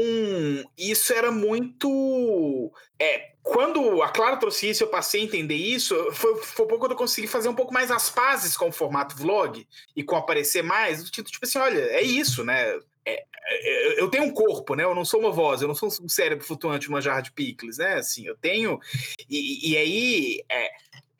[0.76, 2.72] isso era muito.
[2.98, 5.94] É, quando a Clara trouxe isso, eu passei a entender isso.
[6.12, 9.14] Foi, foi pouco quando eu consegui fazer um pouco mais as pazes com o formato
[9.16, 11.10] vlog e com aparecer mais.
[11.10, 12.78] Tipo, tipo assim, olha, é isso, né?
[13.04, 14.84] É, é, eu tenho um corpo, né?
[14.84, 17.78] Eu não sou uma voz, eu não sou um cérebro flutuante numa jarra de picles,
[17.78, 17.94] né?
[17.94, 18.78] Assim, eu tenho.
[19.28, 20.44] E, e aí.
[20.50, 20.70] É,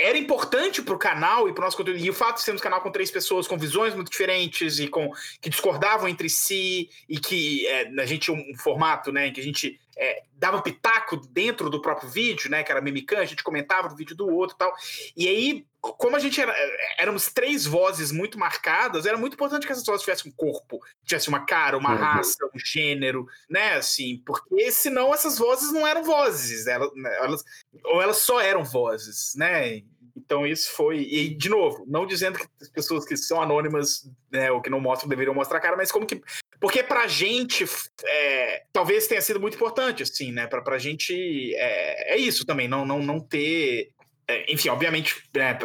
[0.00, 2.00] era importante para o canal e para o nosso conteúdo.
[2.00, 4.88] E o fato de sermos um canal com três pessoas com visões muito diferentes e
[4.88, 5.12] com
[5.42, 9.40] que discordavam entre si e que é, a gente tinha um formato, né, em que
[9.40, 13.44] a gente é, dava pitaco dentro do próprio vídeo, né, que era mimicante, a gente
[13.44, 14.72] comentava no vídeo do outro, e tal.
[15.14, 16.54] E aí, como a gente era,
[16.98, 21.28] éramos três vozes muito marcadas, era muito importante que essas vozes tivessem um corpo, tivesse
[21.28, 21.98] uma cara, uma uhum.
[21.98, 26.90] raça, um gênero, né, assim, porque senão essas vozes não eram vozes, elas,
[27.20, 27.44] elas
[27.84, 29.82] ou elas só eram vozes, né?
[30.16, 30.98] Então isso foi.
[31.00, 34.80] E, de novo, não dizendo que as pessoas que são anônimas, né, ou que não
[34.80, 36.22] mostram, deveriam mostrar a cara, mas como que.
[36.60, 37.64] Porque pra gente,
[38.04, 40.46] é, talvez tenha sido muito importante, assim, né?
[40.46, 41.54] Pra, pra gente.
[41.54, 43.90] É, é isso também, não, não, não ter.
[44.28, 45.58] É, enfim, obviamente, né,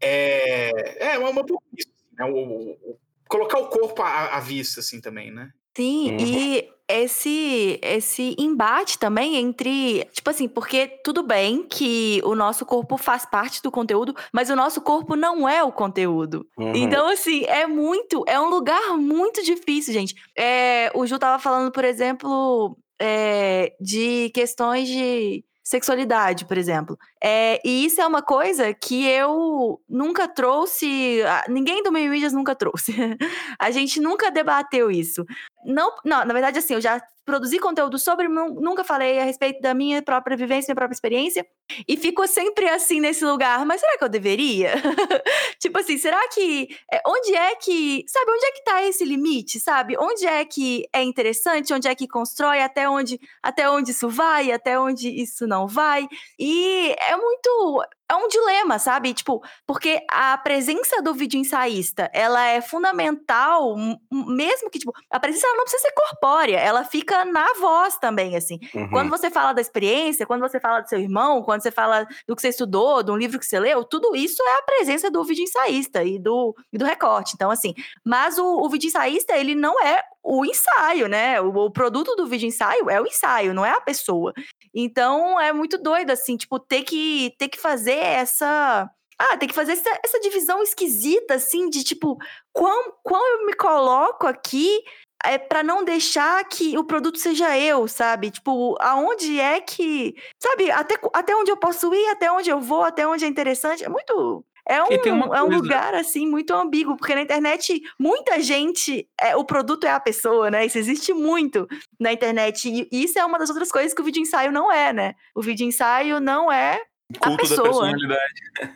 [0.00, 1.44] é, é uma, uma
[1.76, 2.98] isso, né, o, o, o,
[3.28, 5.50] colocar o corpo à, à vista, assim, também, né?
[5.76, 6.18] Sim, uhum.
[6.20, 12.96] e esse esse embate também entre, tipo assim, porque tudo bem que o nosso corpo
[12.96, 16.46] faz parte do conteúdo, mas o nosso corpo não é o conteúdo.
[16.56, 16.74] Uhum.
[16.74, 20.14] Então, assim, é muito, é um lugar muito difícil, gente.
[20.36, 26.96] É, o Ju tava falando, por exemplo, é, de questões de sexualidade, por exemplo.
[27.22, 32.54] É, e isso é uma coisa que eu nunca trouxe, ninguém do meio mídias nunca
[32.54, 32.92] trouxe.
[33.58, 35.24] a gente nunca debateu isso.
[35.64, 39.60] não, não, na verdade, assim, eu já produzi conteúdo sobre, nu- nunca falei a respeito
[39.60, 41.44] da minha própria vivência, minha própria experiência.
[41.88, 44.70] E fico sempre assim nesse lugar, mas será que eu deveria?
[45.58, 46.68] tipo assim, será que.
[46.92, 48.04] é, onde é que.
[48.06, 49.96] Sabe, onde é que tá esse limite, sabe?
[49.98, 54.52] Onde é que é interessante, onde é que constrói, até onde, até onde isso vai,
[54.52, 56.06] até onde isso não vai.
[56.38, 57.82] E é muito.
[58.08, 59.12] É um dilema, sabe?
[59.12, 63.74] Tipo, porque a presença do vídeo ensaísta, ela é fundamental,
[64.12, 68.36] mesmo que, tipo, a presença ela não precisa ser corpórea, ela fica na voz também,
[68.36, 68.60] assim.
[68.72, 68.90] Uhum.
[68.90, 72.36] Quando você fala da experiência, quando você fala do seu irmão, quando você fala do
[72.36, 75.24] que você estudou, de um livro que você leu, tudo isso é a presença do
[75.24, 77.32] vídeo ensaísta e do, e do recorte.
[77.34, 77.74] Então, assim,
[78.04, 81.40] mas o, o vídeo ensaísta, ele não é o ensaio, né?
[81.40, 84.32] O, o produto do vídeo ensaio é o ensaio, não é a pessoa.
[84.78, 88.90] Então, é muito doido, assim, tipo, ter que, ter que fazer essa.
[89.18, 92.18] Ah, tem que fazer essa, essa divisão esquisita, assim, de tipo,
[92.52, 94.82] quão, quão eu me coloco aqui
[95.24, 98.30] é para não deixar que o produto seja eu, sabe?
[98.30, 100.14] Tipo, aonde é que.
[100.38, 103.82] Sabe, até, até onde eu posso ir, até onde eu vou, até onde é interessante.
[103.82, 104.44] É muito.
[104.68, 109.08] É uma um, é um lugar, assim, muito ambíguo, porque na internet, muita gente.
[109.20, 110.66] É, o produto é a pessoa, né?
[110.66, 111.68] Isso existe muito
[112.00, 112.68] na internet.
[112.68, 115.14] E isso é uma das outras coisas que o vídeo ensaio não é, né?
[115.34, 116.80] O vídeo ensaio não é.
[117.20, 118.34] Culto da personalidade.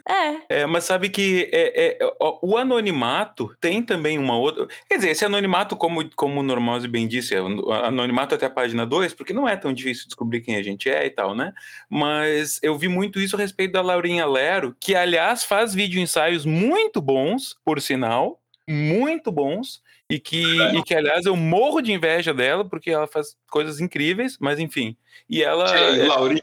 [0.08, 0.60] É.
[0.60, 4.68] É, mas sabe que é, é, ó, o anonimato tem também uma outra.
[4.88, 8.50] Quer dizer, esse anonimato, como, como o Normose bem disse, é o anonimato até a
[8.50, 11.52] página 2, porque não é tão difícil descobrir quem a gente é e tal, né?
[11.88, 16.44] Mas eu vi muito isso a respeito da Laurinha Lero, que, aliás, faz vídeo ensaios
[16.46, 19.82] muito bons, por sinal, muito bons.
[20.08, 24.36] E que, e que, aliás, eu morro de inveja dela, porque ela faz coisas incríveis,
[24.40, 24.96] mas enfim.
[25.28, 25.72] E ela.
[25.76, 26.42] Ei, é- Laurinho,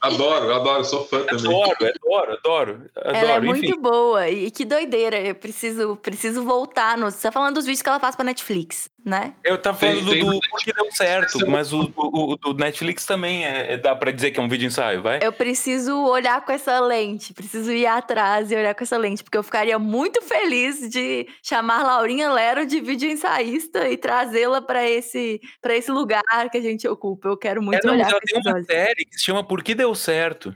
[0.00, 1.46] adoro, adoro, sou fã também.
[1.46, 2.90] Adoro, adoro, adoro.
[2.96, 3.80] Ela é adoro, muito enfim.
[3.80, 4.28] boa.
[4.28, 5.20] E que doideira.
[5.20, 6.96] Eu preciso, preciso voltar.
[6.96, 7.10] No...
[7.10, 9.34] Você tá falando dos vídeos que ela faz pra Netflix, né?
[9.44, 12.36] Eu tava Tem- falando tem do, no do porque deu certo, mas o, o, o
[12.36, 15.20] do Netflix também é, é- dá pra dizer que é um vídeo ensaio, vai?
[15.22, 17.32] Eu preciso olhar com essa lente.
[17.32, 19.22] Preciso ir atrás e olhar com essa lente.
[19.22, 24.84] Porque eu ficaria muito feliz de chamar Laurinha Lero de vídeo ensaísta e trazê-la pra
[24.84, 27.28] esse, pra esse lugar que a gente ocupa.
[27.28, 29.44] Eu quero É, muito não, olhar mas ela com tem uma série que se chama
[29.46, 30.52] Por que Deu Certo.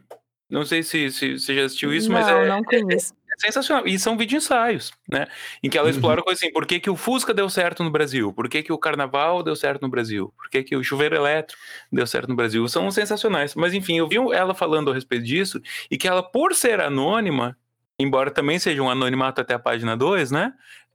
[0.51, 3.15] Não sei se, se você já assistiu isso, não, mas é, não conheço.
[3.41, 3.87] Sensacional.
[3.87, 5.27] E são vídeo ensaios, né?
[5.63, 5.95] Em que ela Uhum.
[5.95, 8.33] explora coisas assim, por que, que o Fusca deu certo no Brasil?
[8.33, 10.33] Por que, que o Carnaval deu certo no Brasil?
[10.37, 11.61] Por que, que o chuveiro elétrico
[11.93, 12.67] deu certo no Brasil?
[12.69, 13.55] São sensacionais.
[13.55, 15.61] Mas enfim, eu vi ela falando a respeito disso,
[15.91, 17.57] e que ela, por ser anônima,
[17.99, 20.53] embora também seja um anonimato até a página 2, né?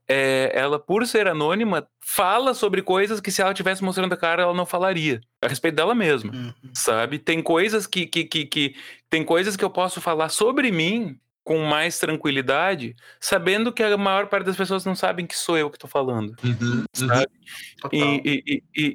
[0.08, 4.44] É, ela, por ser anônima, fala sobre coisas que se ela tivesse mostrando a cara,
[4.44, 5.20] ela não falaria.
[5.42, 6.52] A respeito dela mesma Uhum.
[6.72, 7.18] sabe?
[7.18, 8.76] Tem coisas que, que, que, que-
[9.10, 14.26] tem coisas que eu posso falar sobre mim com mais tranquilidade, sabendo que a maior
[14.26, 16.34] parte das pessoas não sabem que sou eu que tô falando.
[16.42, 16.84] Uhum, uhum.
[16.92, 17.28] Sabe?
[17.92, 18.94] E, e- e- e-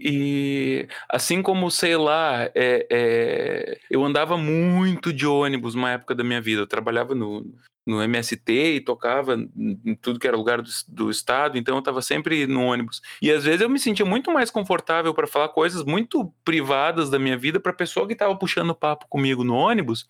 [0.82, 6.26] e assim como, sei lá, é- é, eu andava muito de ônibus uma época da
[6.26, 6.62] minha vida.
[6.64, 7.50] Eu trabalhava no,
[7.86, 12.02] no MST e tocava em tudo que era lugar do, do estado, então eu estava
[12.02, 13.02] sempre no ônibus.
[13.22, 17.18] E às vezes eu me sentia muito mais confortável para falar coisas muito privadas da
[17.18, 20.08] minha vida para pessoa que estava puxando papo comigo no ônibus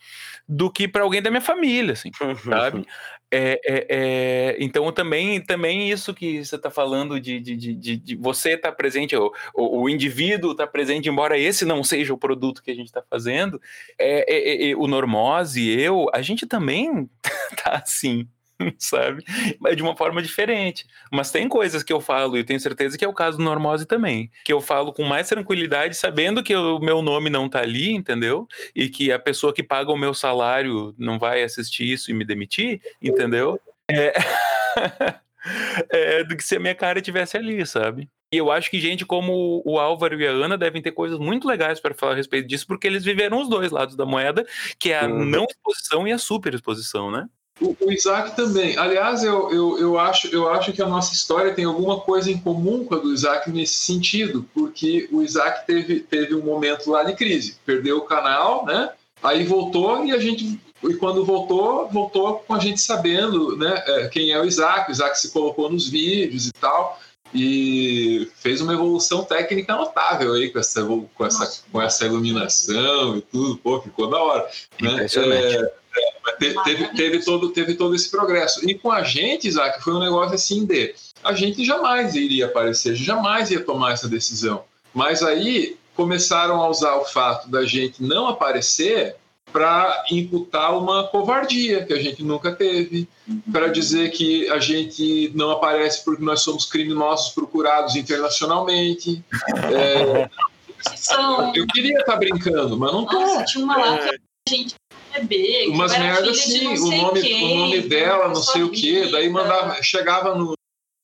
[0.48, 2.12] do que para alguém da minha família, assim
[2.44, 2.86] sabe?
[3.34, 8.16] É, é, é, então também, também isso que você está falando de, de, de, de-
[8.18, 12.62] você estar presente, o, o, o indivíduo estar presente, embora esse não seja o produto
[12.62, 13.62] que a gente está fazendo,
[13.98, 17.10] é, é, é, é, o Normose eu, a gente também
[17.64, 18.28] tá assim.
[18.78, 19.24] Sabe?
[19.60, 20.86] Mas de uma forma diferente.
[21.12, 23.86] Mas tem coisas que eu falo, e tenho certeza que é o caso do Normose
[23.86, 24.32] também.
[24.46, 28.48] Que eu falo com mais tranquilidade, sabendo que o meu nome não tá ali, entendeu?
[28.76, 32.26] e que a pessoa que paga o meu salário não vai assistir isso e me
[32.26, 33.60] demitir, entendeu?
[33.90, 34.14] É,
[35.92, 38.10] é do que se a minha cara estivesse ali, sabe?
[38.34, 41.46] E eu acho que gente como o Álvaro e a Ana devem ter coisas muito
[41.46, 44.46] legais para falar a respeito disso, porque eles viveram os dois lados da moeda,
[44.80, 45.26] que é a Uhum.
[45.26, 47.28] não exposição e a super exposição, né?
[47.62, 48.76] O, o Isaac também.
[48.76, 52.38] Aliás, eu, eu, eu, acho, eu acho que a nossa história tem alguma coisa em
[52.38, 57.04] comum com a do Isaac nesse sentido, porque o Isaac teve, teve um momento lá
[57.04, 58.90] de crise, perdeu o canal, né?
[59.22, 60.60] Aí voltou e a gente.
[60.84, 64.90] E quando voltou, voltou com a gente sabendo né, é, quem é o Isaac.
[64.90, 67.00] O Isaac se colocou nos vídeos e tal.
[67.34, 73.22] E fez uma evolução técnica notável aí com essa, com essa, com essa iluminação e
[73.22, 73.58] tudo.
[73.58, 74.50] Pô, ficou da hora.
[74.82, 74.92] Né?
[74.94, 75.56] Impressionante.
[75.58, 75.74] É,
[76.40, 78.68] te- teve, teve, todo, teve todo esse progresso.
[78.70, 80.94] E com a gente, Isaac, foi um negócio assim de
[81.24, 84.64] a gente jamais iria aparecer, jamais ia tomar essa decisão.
[84.94, 89.16] Mas aí começaram a usar o fato da gente não aparecer
[89.52, 93.08] para imputar uma covardia que a gente nunca teve,
[93.52, 99.24] para dizer que a gente não aparece porque nós somos criminosos procurados internacionalmente.
[100.84, 101.54] É, São...
[101.54, 103.20] eu queria estar brincando, mas não tô.
[103.20, 104.76] Nossa, tinha uma lá que a gente
[105.12, 109.08] bebê, Umas merdas de assim, o nome, quem, o nome dela, não sei o quê,
[109.12, 110.54] daí mandava, chegava no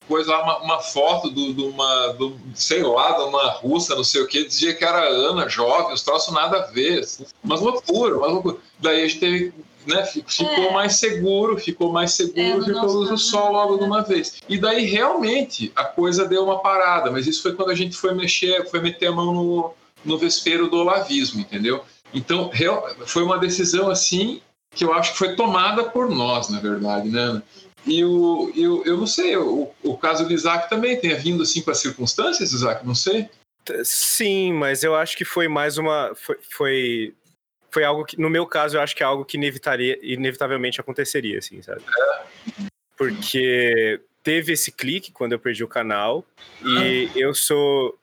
[0.07, 4.05] coisa lá, uma, uma foto do- de uma, do, sei lá, de uma russa, não
[4.05, 7.05] sei o quê, dizia que era Ana, jovem, os troços nada a ver,
[7.43, 8.55] umas loucura, umas loucura.
[8.79, 9.53] Daí a gente teve,
[9.85, 10.71] né, fi- ficou É.
[10.71, 13.79] mais seguro, ficou mais É, seguro, no ficou luz do sol logo né?
[13.79, 14.35] de uma vez.
[14.47, 18.13] E daí realmente a coisa deu uma parada, mas isso foi quando a gente foi
[18.13, 19.73] mexer, foi meter a mão no,
[20.05, 21.83] no vespeiro do olavismo, entendeu?
[22.13, 22.51] Então,
[23.05, 24.41] foi uma decisão assim
[24.73, 27.41] que eu acho que foi tomada por nós, na verdade, né?
[27.85, 31.41] E o, e o- eu não sei, o, o caso do Isaac também tenha vindo
[31.43, 33.29] assim com as circunstâncias, Isaac, não sei.
[33.83, 36.13] Sim, mas eu acho que foi mais uma.
[36.15, 37.13] Foi, foi,
[37.71, 41.39] foi algo que, no meu caso, eu acho que é algo que inevitaria, inevitavelmente aconteceria,
[41.39, 41.81] assim, sabe?
[42.97, 46.25] Porque teve esse clique quando eu perdi o canal,
[46.61, 47.97] e eu sou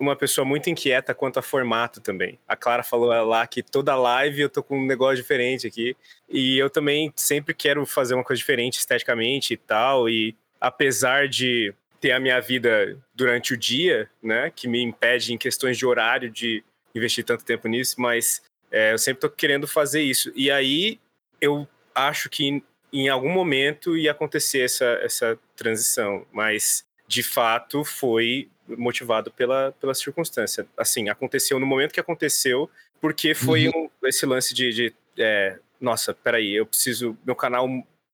[0.00, 2.38] uma pessoa muito inquieta quanto a formato também.
[2.48, 5.94] A Clara falou lá que toda live eu tô com um negócio diferente aqui,
[6.28, 11.74] e eu também sempre quero fazer uma coisa diferente esteticamente e tal, e apesar de
[12.00, 16.30] ter a minha vida durante o dia, né, que me impede em questões de horário
[16.30, 16.64] de
[16.94, 20.32] investir tanto tempo nisso, mas é, eu sempre tô querendo fazer isso.
[20.34, 20.98] E aí
[21.40, 22.62] eu acho que
[22.92, 29.94] em, algum momento ia acontecer essa, essa transição, mas de fato foi motivado pela, pela
[29.94, 30.66] circunstância.
[30.76, 32.68] Assim, aconteceu no momento que aconteceu,
[33.00, 37.68] porque foi um- esse lance de, de é, nossa, peraí, eu preciso, meu canal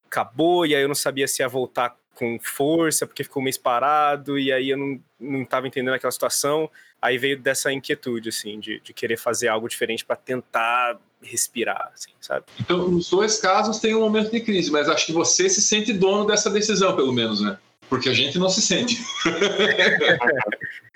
[0.05, 3.57] acabou e aí eu não sabia se ia voltar com força, porque ficou um mês
[3.57, 6.69] parado, e aí eu não, não tava entendendo aquela situação.
[6.99, 12.11] Aí veio dessa inquietude, assim, de, de querer fazer algo diferente para tentar respirar, assim,
[12.19, 12.45] sabe?
[12.59, 15.93] Então, nos dois casos tem um momento de crise, mas acho que você se sente
[15.93, 17.59] dono dessa decisão, pelo menos, né?
[17.89, 18.97] Porque a gente não se sente.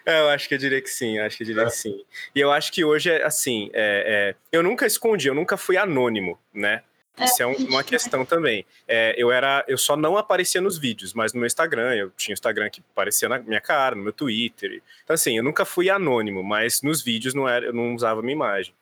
[0.03, 2.03] É, eu acho que eu diria que sim, eu acho que eu diria que sim.
[2.33, 5.77] E eu acho que hoje é assim, é, é, eu nunca escondi, eu nunca fui
[5.77, 6.81] anônimo, né?
[7.19, 8.65] Isso é um- uma questão também.
[8.87, 12.33] É, eu era, eu só não aparecia nos vídeos, mas no meu Instagram, eu tinha
[12.33, 14.81] um Instagram que aparecia na minha cara, no meu Twitter.
[15.03, 18.33] Então assim, eu nunca fui anônimo, mas nos vídeos não era, eu não usava minha
[18.33, 18.73] imagem.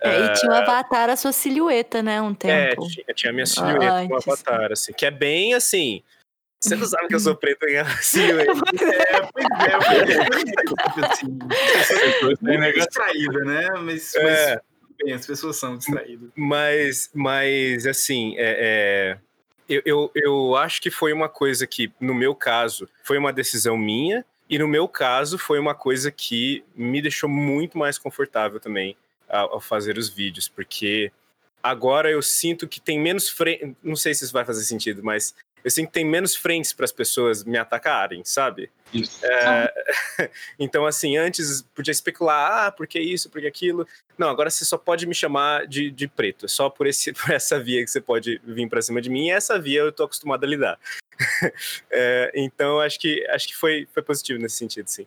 [0.00, 2.20] É, e tinha o avatar a sua silhueta, né?
[2.20, 2.88] Um É, tempo.
[2.88, 4.26] tinha, tinha a minha silhueta com o Antes.
[4.28, 6.02] avatar, assim, que é bem assim.
[6.60, 8.52] Você não sabe que eu sou preto em silhueta.
[8.98, 13.68] É, pois é, assim, pessoa muito distraída, né?
[13.80, 14.54] Mas, É.
[14.54, 14.60] mas
[14.98, 16.30] bem, as pessoas são distraídas.
[16.34, 19.18] Mas, mas assim, é, é,
[19.68, 23.76] eu, eu, eu acho que foi uma coisa que, no meu caso, foi uma decisão
[23.76, 28.96] minha, e no meu caso, foi uma coisa que me deixou muito mais confortável também
[29.28, 31.12] ao, ao fazer os vídeos, porque
[31.62, 33.76] agora eu sinto que tem menos frente.
[33.82, 36.84] Não sei se isso vai fazer sentido, mas eu sinto que tem menos frentes para
[36.84, 38.70] as pessoas me atacarem, sabe?
[38.92, 39.24] Isso.
[39.24, 39.72] É,
[40.58, 43.86] então, assim, antes podia especular, ah, por que isso, por que aquilo.
[44.16, 46.46] Não, agora você só pode me chamar de, de preto.
[46.46, 49.26] É só por, esse, por essa via que você pode vir pra cima de mim,
[49.26, 50.78] e essa via eu tô acostumado a lidar.
[51.90, 55.06] É, então, acho que, acho que foi, foi positivo nesse sentido, sim.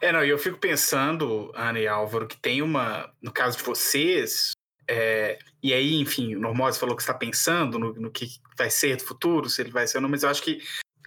[0.00, 3.12] É, não, e eu fico pensando, Ana e Álvaro, que tem uma.
[3.20, 4.52] No caso de vocês,
[4.88, 8.96] é, e aí, enfim, o Normose falou que está pensando no, no que vai ser
[8.96, 10.62] do futuro, se ele vai ser ou não, mas eu acho que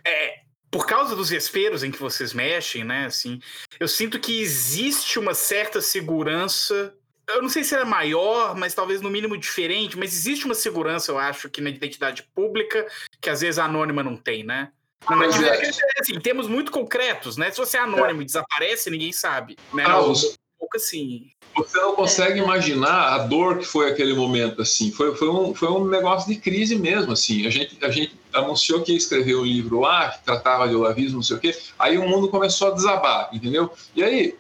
[0.05, 0.39] é,
[0.71, 3.39] por causa dos vesperos em que vocês mexem, né, assim,
[3.79, 6.93] eu sinto que existe uma certa segurança.
[7.27, 10.55] Eu não sei se ela é maior, mas talvez no mínimo diferente, mas existe uma
[10.55, 12.87] segurança, eu acho, que na identidade pública,
[13.21, 14.71] que às vezes a anônima não tem, né?
[15.09, 17.49] Não, mas Mas é- é, assim, temos muito concretos, né?
[17.51, 19.55] Se você é anônimo e desaparece, ninguém sabe.
[19.73, 19.83] Né?
[19.85, 21.27] Ah, os- pouco assim.
[21.55, 24.91] Você não consegue imaginar a dor que foi aquele momento, assim.
[24.91, 27.45] Foi, foi, um, foi um negócio de crise mesmo, assim.
[27.47, 31.15] A gente, a gente anunciou que ia escrever um livro lá, que tratava de olavismo,
[31.17, 31.57] não sei o quê.
[31.77, 33.71] Aí o mundo começou a desabar, entendeu?
[33.95, 34.35] E aí,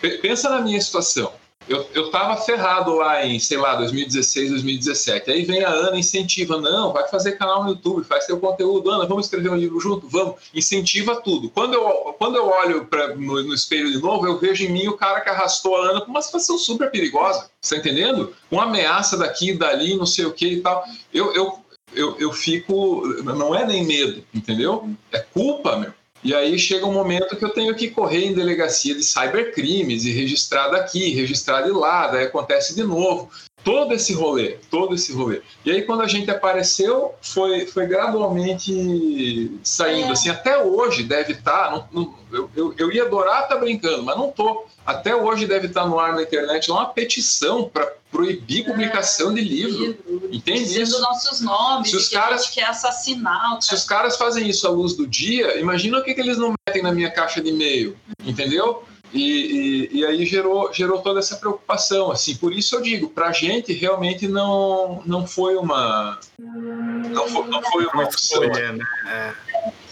[0.00, 1.32] pe- pensa na minha situação.
[1.70, 5.30] Eu, eu tava ferrado lá em, sei lá, 2016, 2017.
[5.30, 6.60] Aí vem a Ana incentiva.
[6.60, 8.90] Não, vai fazer canal no YouTube, faz teu conteúdo.
[8.90, 10.08] Ana, vamos escrever um livro junto?
[10.08, 10.34] Vamos.
[10.52, 11.48] Incentiva tudo.
[11.48, 14.88] Quando eu, quando eu olho pra, no, no espelho de novo, eu vejo em mim
[14.88, 17.48] o cara que arrastou a Ana pra uma situação super perigosa.
[17.60, 18.34] Você tá entendendo?
[18.50, 20.84] Uma ameaça daqui, dali, não sei o que e tal.
[21.14, 21.58] Eu, eu,
[21.94, 23.06] eu, eu fico.
[23.22, 24.90] Não é nem medo, entendeu?
[25.12, 25.92] É culpa, meu.
[26.22, 30.12] E aí chega um momento que eu tenho que correr em delegacia de cybercrimes e
[30.12, 33.30] registrar daqui, registrar de lá, daí acontece de novo.
[33.62, 35.42] Todo esse rolê, todo esse rolê.
[35.64, 40.12] E aí quando a gente apareceu, foi, foi gradualmente saindo, É.
[40.12, 41.88] assim, até hoje deve estar,
[42.32, 44.64] eu, eu, eu ia adorar estar brincando, mas não tô.
[44.86, 49.96] Até hoje deve estar no ar na internet uma petição para proibir publicação de livro.
[50.32, 51.00] Entende Dizendo isso?
[51.00, 54.66] nossos nomes, Se os que caras- a gente quer assassinar Se os caras fazem isso
[54.66, 57.50] à luz do dia, imagina o que, que eles não metem na minha caixa de
[57.50, 58.82] e-mail, entendeu?
[59.12, 63.32] E, e, e aí gerou, gerou toda essa preocupação, assim, por isso eu digo, pra
[63.32, 68.84] gente realmente não, não foi uma não foi, não foi uma escolha, né?
[69.08, 69.34] É.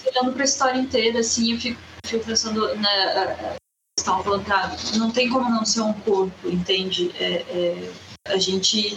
[0.08, 3.58] olhando para a história inteira, assim, eu fico, fico pensando, né, a- a- vocês
[3.98, 7.10] estavam falando, cara, não tem como não ser um corpo, entende?
[7.18, 7.90] É, é,
[8.28, 8.96] a gente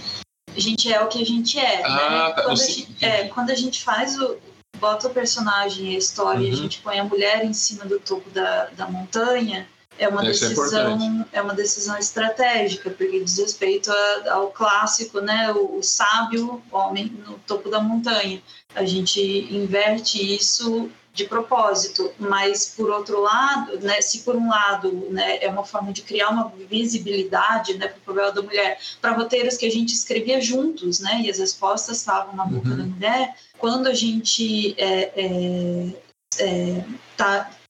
[0.56, 1.90] a gente é o que a gente é, Ah,
[2.28, 2.34] né?
[2.34, 4.38] tá, Quando, a gente, é, quando a gente faz o
[4.78, 6.56] bota o personagem, a história, e a Uhum.
[6.58, 9.68] gente põe a mulher em cima do topo da, da montanha,
[10.04, 15.22] é uma Isso é decisão é, uma decisão estratégica porque diz respeito a- ao clássico
[15.22, 18.42] né o, o sábio homem no topo da montanha
[18.76, 19.22] a gente
[19.54, 25.50] inverte isso de propósito mas por outro lado né se por um lado né é
[25.50, 29.66] uma forma de criar uma visibilidade né para o papel da mulher para roteiros que
[29.66, 32.78] a gente escrevia juntos né e as respostas estavam na boca Uhum.
[32.78, 35.94] da mulher quando a gente é, é,
[36.40, 36.84] é,
[37.18, 37.61] tá é,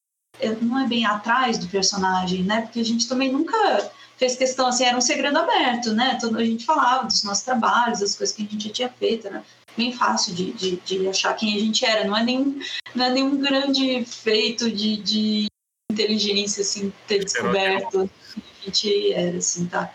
[0.62, 2.62] não é bem atrás do personagem, né?
[2.62, 6.18] Porque a gente também nunca fez questão, assim, era um segredo aberto, né?
[6.22, 9.30] Todo, a gente falava dos nossos trabalhos, das coisas que a gente já tinha feito,
[9.30, 9.44] né?
[9.76, 12.04] Bem fácil de, de, de achar quem a gente era.
[12.04, 12.60] Não é nenhum,
[12.94, 15.48] não é nenhum grande feito de, de
[15.92, 19.92] inteligência, assim, ter descoberto quem a gente era, assim, tá?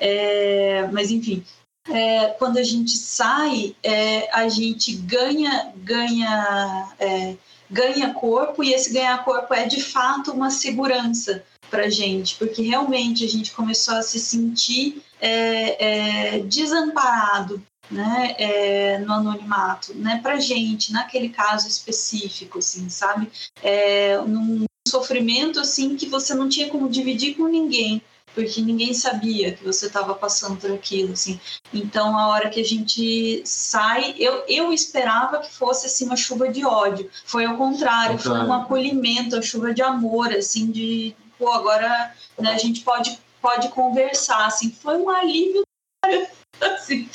[0.00, 1.44] É, mas, enfim,
[1.90, 7.36] é, quando a gente sai, é, a gente ganha, ganha, é,
[7.70, 13.24] ganha corpo e esse ganhar corpo é de fato uma segurança para gente, porque realmente
[13.24, 17.62] a gente começou a se sentir é, é, desamparado.
[17.90, 23.30] Né, é, no anonimato, né, para gente, naquele caso específico, assim, sabe,
[23.62, 28.02] é, num sofrimento assim que você não tinha como dividir com ninguém,
[28.38, 31.40] porque ninguém sabia que você estava passando por aquilo, assim.
[31.74, 36.48] Então, a hora que a gente sai, eu, eu esperava que fosse assim uma chuva
[36.48, 37.10] de ódio.
[37.24, 42.52] Foi ao contrário, foi um acolhimento, a chuva de amor, assim, de pô, agora né,
[42.52, 44.70] a gente pode pode conversar, assim.
[44.70, 45.64] Foi um alívio,
[46.60, 47.08] assim.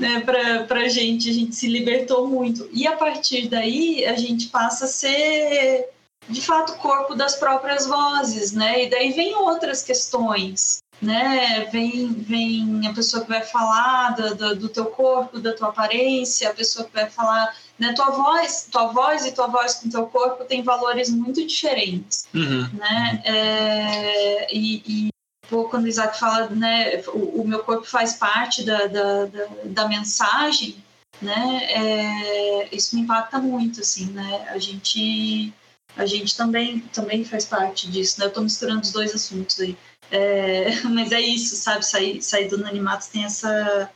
[0.00, 2.66] Né, pra, pra gente, a gente se libertou muito.
[2.72, 5.90] E a partir daí, a gente passa a ser
[6.28, 8.84] de fato corpo das próprias vozes, né?
[8.84, 11.68] E daí vem outras questões, né?
[11.72, 16.48] Vem, vem a pessoa que vai falar do, do, do teu corpo, da tua aparência,
[16.48, 17.92] a pessoa que vai falar, né?
[17.92, 22.68] Tua voz, tua voz e tua voz com teu corpo tem valores muito diferentes, Uhum.
[22.74, 23.22] né?
[23.24, 25.08] É, e, e
[25.50, 27.02] pô, quando o Isaac fala, né?
[27.08, 30.76] O, o meu corpo faz parte da, da, da, da mensagem,
[31.20, 31.60] né?
[31.68, 34.46] É, isso me impacta muito, assim, né?
[34.50, 35.52] A gente
[35.96, 38.26] a gente também, também faz parte disso, né?
[38.26, 39.76] Eu tô misturando os dois assuntos aí.
[40.10, 41.84] É, mas é isso, sabe?
[41.84, 43.90] Sair, sair do anonimato tem essa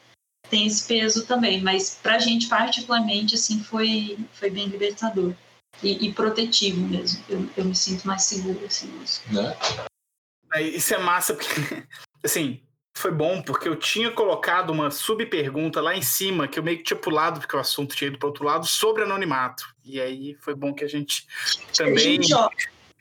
[0.48, 5.34] tem esse peso também, mas pra gente particularmente assim foi foi bem libertador
[5.82, 7.22] e, e protetivo mesmo.
[7.28, 8.86] Eu, eu me sinto mais segura assim.
[8.98, 9.22] nisso.
[9.30, 9.56] Né?
[10.50, 11.48] Aí, Isso é massa, porque,
[12.24, 12.60] assim,
[12.96, 16.84] foi bom, porque eu tinha colocado uma subpergunta lá em cima, que eu meio que
[16.84, 19.66] tinha pulado, porque o assunto tinha ido para outro lado, sobre anonimato.
[19.84, 21.26] E aí foi bom que a gente
[21.76, 22.18] também.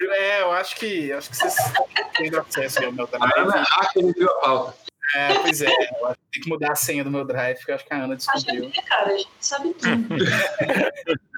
[0.02, 3.66] É, eu acho que acho que vocês estão tendo acesso ao meu A Ana drive.
[3.70, 4.78] hacker e viu a pauta.
[5.16, 7.72] É, pois é, eu acho que tem que mudar a senha do meu drive, que
[7.72, 8.64] eu acho que a Ana descobriu.
[8.64, 10.16] gente, cara, a gente sabe tudo.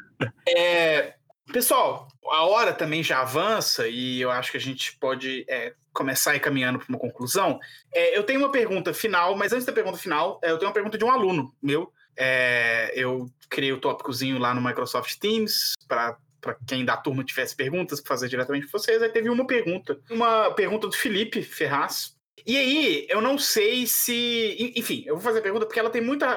[0.49, 1.13] É,
[1.53, 6.31] pessoal, a hora também já avança e eu acho que a gente pode é, começar
[6.31, 7.59] a ir caminhando para uma conclusão.
[7.93, 10.73] É, eu tenho uma pergunta final, mas antes da pergunta final, é, eu tenho uma
[10.73, 11.91] pergunta de um aluno meu.
[12.15, 17.55] É, eu criei o tópicozinho lá no Microsoft Teams para para quem da turma tivesse
[17.55, 19.01] perguntas, para fazer diretamente para vocês.
[19.01, 22.15] Aí teve uma pergunta, uma pergunta do Felipe Ferraz.
[22.45, 24.55] E aí, eu não sei se.
[24.57, 26.27] en- Enfim, eu vou fazer a pergunta porque ela tem muita.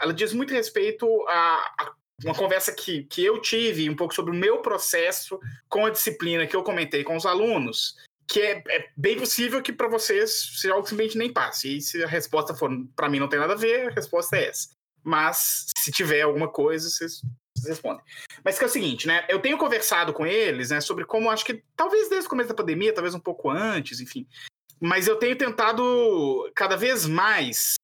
[0.00, 1.92] Ela diz muito respeito a, a
[2.24, 6.46] uma conversa que, que eu tive um pouco sobre o meu processo com a disciplina
[6.46, 10.74] que eu comentei com os alunos, que é, é bem possível que para vocês seja
[10.74, 11.76] algo que simplesmente nem passe.
[11.76, 14.48] E se a resposta for para mim não tem nada a ver, a resposta é
[14.48, 14.70] essa.
[15.04, 17.22] Mas se tiver alguma coisa, vocês,
[17.56, 18.04] vocês respondem.
[18.44, 19.26] Mas que é o seguinte, né?
[19.28, 22.54] Eu tenho conversado com eles, né, sobre como acho que talvez desde o começo da
[22.54, 24.26] pandemia, talvez um pouco antes, enfim.
[24.80, 27.74] Mas eu tenho tentado cada vez mais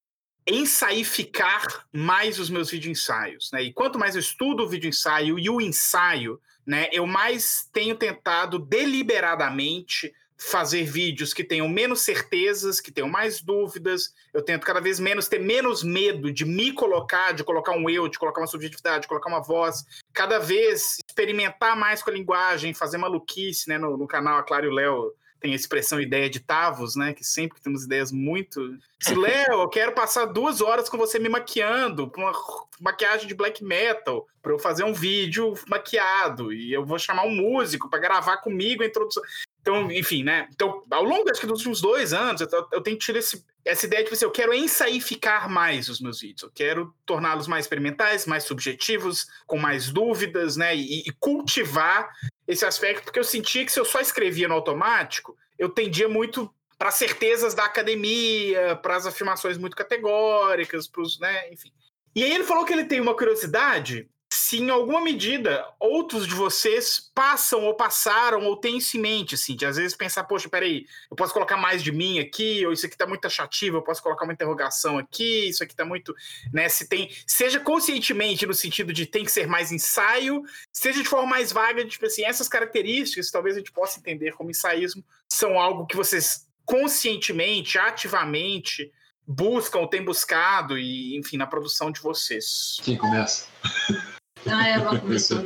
[0.48, 3.62] ensaificar mais os meus vídeo ensaios, né?
[3.62, 7.94] E quanto mais eu estudo o vídeo ensaio e o ensaio, né, eu mais tenho
[7.94, 14.14] tentado deliberadamente fazer vídeos que tenham menos certezas, que tenham mais dúvidas.
[14.32, 18.06] Eu tento cada vez menos ter menos medo de me colocar, de colocar um eu,
[18.06, 19.84] de colocar uma subjetividade, de colocar uma voz.
[20.12, 23.78] Cada vez experimentar mais com a linguagem, fazer maluquice, né?
[23.78, 27.12] No, no canal, a Clara e o Léo tem a expressão ideia de Tavos, né?
[27.12, 28.76] Que sempre temos ideias muito.
[29.00, 32.32] Se Léo, eu quero passar duas horas com você me maquiando, com uma
[32.80, 36.52] maquiagem de black metal, para eu fazer um vídeo maquiado.
[36.52, 39.22] E eu vou chamar um músico para gravar comigo a introdução.
[39.60, 40.48] Então, enfim, né?
[40.50, 43.86] Então, ao longo acho que dos últimos dois anos, eu, eu tenho tido esse, essa
[43.86, 47.66] ideia de que assim, eu quero ensaificar mais os meus vídeos, eu quero torná-los mais
[47.66, 50.74] experimentais, mais subjetivos, com mais dúvidas, né?
[50.74, 52.08] E, e cultivar
[52.48, 56.52] esse aspecto, porque eu sentia que se eu só escrevia no automático, eu tendia muito
[56.78, 61.70] para certezas da academia, para as afirmações muito categóricas, para os, né, enfim.
[62.14, 64.08] E aí ele falou que ele tem uma curiosidade
[64.48, 69.34] se em alguma medida outros de vocês passam ou passaram ou têm isso em mente,
[69.34, 72.72] assim, de às vezes pensar, poxa, peraí, eu posso colocar mais de mim aqui, ou
[72.72, 76.14] isso aqui tá muito taxativo, eu posso colocar uma interrogação aqui, isso aqui tá muito,
[76.50, 81.08] né, se tem, seja conscientemente no sentido de tem que ser mais ensaio, seja de
[81.08, 85.60] forma mais vaga, tipo assim, essas características, talvez a gente possa entender como ensaísmo, são
[85.60, 88.90] algo que vocês conscientemente, ativamente,
[89.26, 92.78] buscam, têm buscado, e, enfim, na produção de vocês.
[92.82, 93.46] Quem começa?
[94.46, 95.36] Ah, é, vamos começar.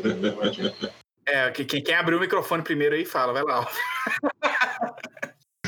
[1.26, 3.68] É, quem, quem abriu o microfone primeiro aí fala, vai lá.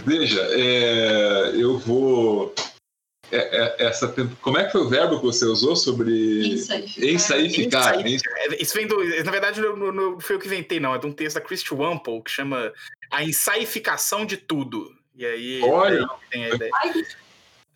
[0.05, 2.55] Veja, é, eu vou.
[3.33, 3.37] É,
[3.83, 7.09] é, essa, como é que foi o verbo que você usou sobre Ensaificar.
[7.09, 8.07] ensaificar?
[8.07, 9.03] Ensai- Isso vem do.
[9.25, 10.95] Na verdade, não, não- não foi eu que inventei, não.
[10.95, 12.73] É de um texto da Christy Wampel que chama
[13.11, 14.95] A Ensaificação de Tudo.
[15.17, 15.61] E aí.
[15.63, 16.07] Olha!
[16.31, 16.71] Tem a ideia.
[16.75, 17.24] Ai, É, Ah,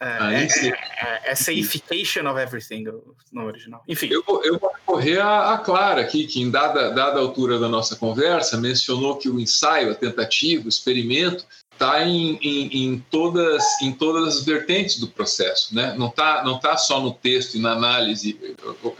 [0.00, 2.84] é, esse- é, é Essayification of Everything
[3.32, 3.82] no original.
[3.88, 4.08] Enfim.
[4.10, 7.96] Eu, vou- eu vou recorrer à, Clara aqui, que em dada, dada altura da nossa
[7.96, 11.44] conversa, mencionou que o ensaio, a tentativa, o experimento,
[11.78, 15.74] está em, em, em todas, em todas as vertentes do processo.
[15.74, 15.94] Né?
[15.96, 18.38] Não está não tá só no texto e na análise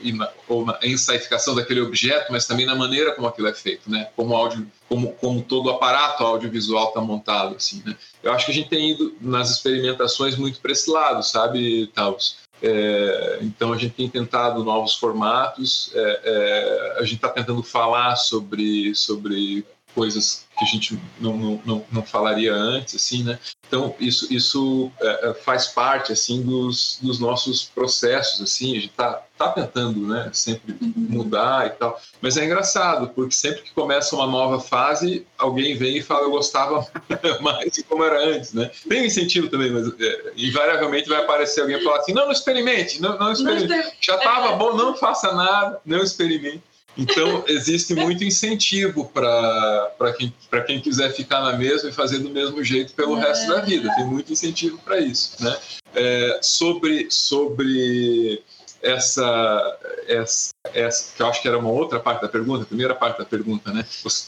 [0.01, 0.17] e
[0.47, 4.09] ou na ensaificação daquele objeto, mas também na maneira como aquilo é feito, né?
[4.15, 7.57] como, áudio, como, como todo o aparato audiovisual está montado.
[7.57, 7.97] Assim, né?
[8.23, 12.37] Eu acho que a gente tem ido nas experimentações muito para esse lado, sabe, Taos?
[12.61, 18.17] É, então a gente tem tentado novos formatos, é, é, a gente está tentando falar
[18.17, 23.39] sobre, sobre coisas que a gente não, não, não, não falaria antes, assim, né?
[23.67, 28.91] Então isso, isso é, é, faz parte assim dos, dos nossos processos, assim, a gente
[28.91, 30.31] está tá tentando, né?
[30.33, 32.01] Sempre mudar e tal.
[32.21, 36.31] Mas é engraçado porque sempre que começa uma nova fase, alguém vem e fala eu
[36.31, 36.87] gostava
[37.41, 38.71] mais de como era antes, né?
[38.89, 42.33] Tem um incentivo também, mas é, invariavelmente vai aparecer alguém e falar assim, não, não
[42.33, 43.97] experimente, não, não experimente.
[44.01, 44.57] Já estava É.
[44.57, 46.63] bom, não faça nada, não experimente.
[46.97, 50.35] Então, existe muito incentivo para quem,
[50.67, 53.21] quem quiser ficar na mesma e fazer do mesmo jeito pelo É.
[53.29, 53.95] resto da vida.
[53.95, 55.43] Tem muito incentivo para isso.
[55.43, 55.57] Né?
[55.95, 58.43] É, sobre, sobre
[58.83, 62.95] essa, essa, essa, que eu acho que era uma outra parte da pergunta, a primeira
[62.95, 63.85] parte da pergunta, né?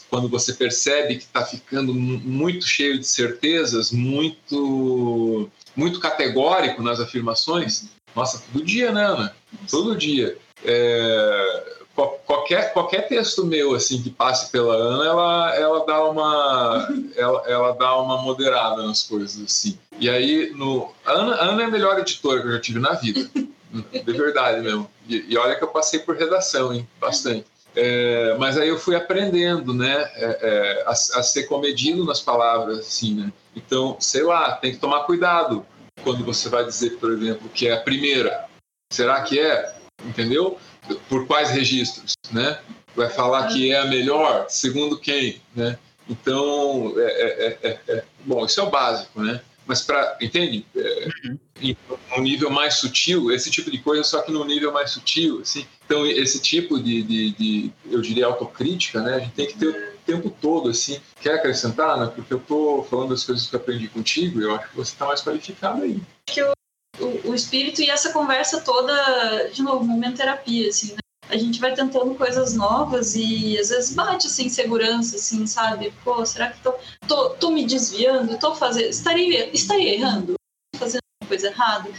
[0.09, 6.99] Quando você percebe que está ficando mu- muito cheio de certezas, muito, muito categórico nas
[6.99, 9.35] afirmações, nossa, todo dia, né, Ana?
[9.69, 10.37] Todo dia.
[10.65, 11.63] É,
[11.95, 17.71] qualquer, qualquer texto meu assim que passe pela Ana, ela, ela dá uma ela, ela
[17.73, 19.77] dá uma moderada nas coisas assim.
[19.99, 22.93] E aí no a Ana, Ana é a melhor editora que eu já tive na
[22.93, 24.89] vida, de verdade mesmo.
[25.07, 27.45] E, e olha que eu passei por redação, hein, bastante.
[27.75, 32.79] É, mas aí eu fui aprendendo, né, é, é, a, a ser comedido nas palavras,
[32.79, 33.31] assim, né.
[33.55, 35.65] Então, sei lá, tem que tomar cuidado
[36.03, 38.45] quando você vai dizer, por exemplo, que é a primeira.
[38.91, 39.73] Será que é?
[40.03, 40.57] Entendeu?
[41.07, 42.59] Por quais registros, né?
[42.95, 45.77] Vai falar que é a melhor, segundo quem, né?
[46.09, 49.41] Então, é, é- é- é- bom, isso é o básico, né?
[49.65, 50.65] Mas para, entende?
[50.75, 51.07] É,
[52.17, 55.65] um nível mais sutil, esse tipo de coisa, só que num nível mais sutil, assim.
[55.85, 59.15] Então, esse tipo de, de, de, eu diria, autocrítica, né?
[59.15, 60.99] A gente tem que ter o tempo todo, assim.
[61.21, 62.11] Quer acrescentar, né?
[62.13, 64.91] Porque eu tô falando das coisas que eu aprendi contigo, e eu acho que você
[64.93, 66.01] está mais qualificado aí.
[67.01, 70.99] O, espírito e essa conversa toda, de novo, momento terapia, assim, né?
[71.29, 75.93] A gente vai tentando coisas novas e às vezes bate assim insegurança, assim, sabe?
[76.03, 76.73] Pô, será que tô,
[77.07, 78.37] tô, tô me desviando?
[78.37, 78.89] Tô fazendo.
[78.89, 80.33] Estaria, estaria errando?
[80.75, 81.89] Fazendo coisa errada?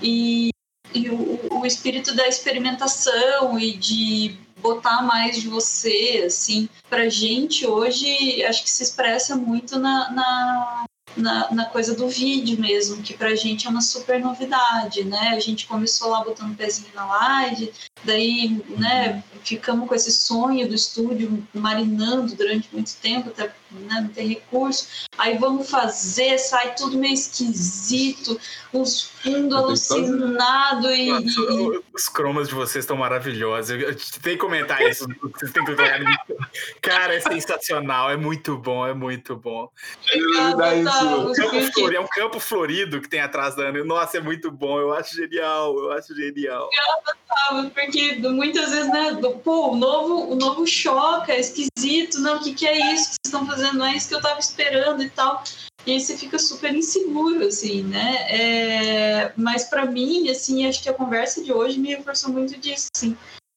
[0.00, 0.48] E,
[0.94, 7.66] e o, o espírito da experimentação e de botar mais de você, assim, pra gente
[7.66, 10.84] hoje, acho que se expressa muito na, na
[11.18, 15.30] na, na coisa do vídeo mesmo, que pra gente é uma super novidade, né?
[15.30, 17.72] A gente começou lá botando o pezinho na live,
[18.04, 24.08] daí, né, ficamos com esse sonho do estúdio marinando durante muito tempo, até né, não
[24.08, 24.86] tem recurso.
[25.16, 28.38] Aí vamos fazer, sai tudo meio esquisito,
[28.72, 33.70] os fundos alucinados e, e- Os cromas de vocês estão maravilhosos.
[33.70, 35.06] Eu, eu tenho que comentar isso.
[35.22, 36.00] Vocês têm que olhar.
[36.80, 38.10] Cara, é sensacional.
[38.10, 39.68] É muito bom, é muito bom.
[40.36, 40.54] Tá,
[41.34, 43.84] Campo florido, é um campo florido que tem atrás da Ana.
[43.84, 44.78] Nossa, é muito bom.
[44.78, 45.76] Eu acho genial.
[45.76, 46.68] Eu acho genial.
[47.48, 52.36] Sabe, Porque muitas vezes, né, do- pô, o novo, o novo choca, é esquisito, não,
[52.36, 53.57] o que, que é isso que vocês estão fazendo?
[53.72, 55.42] Não é isso que eu tava esperando e tal.
[55.86, 58.26] E aí você fica super inseguro, assim, né?
[58.28, 62.88] É, mas para mim, assim, acho que a conversa de hoje me reforçou muito disso,
[62.94, 63.16] assim.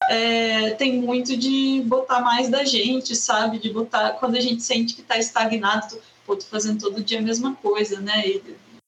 [0.10, 3.60] É, tem muito de botar mais da gente, sabe?
[3.60, 7.24] De botar quando a gente sente que tá estagnado, pô, tô fazendo todo dia a
[7.24, 8.28] mesma coisa, né?
[8.28, 8.42] E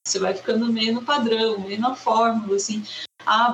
[0.06, 2.84] você vai ficando meio no padrão, meio na fórmula, assim.
[3.26, 3.54] Ah,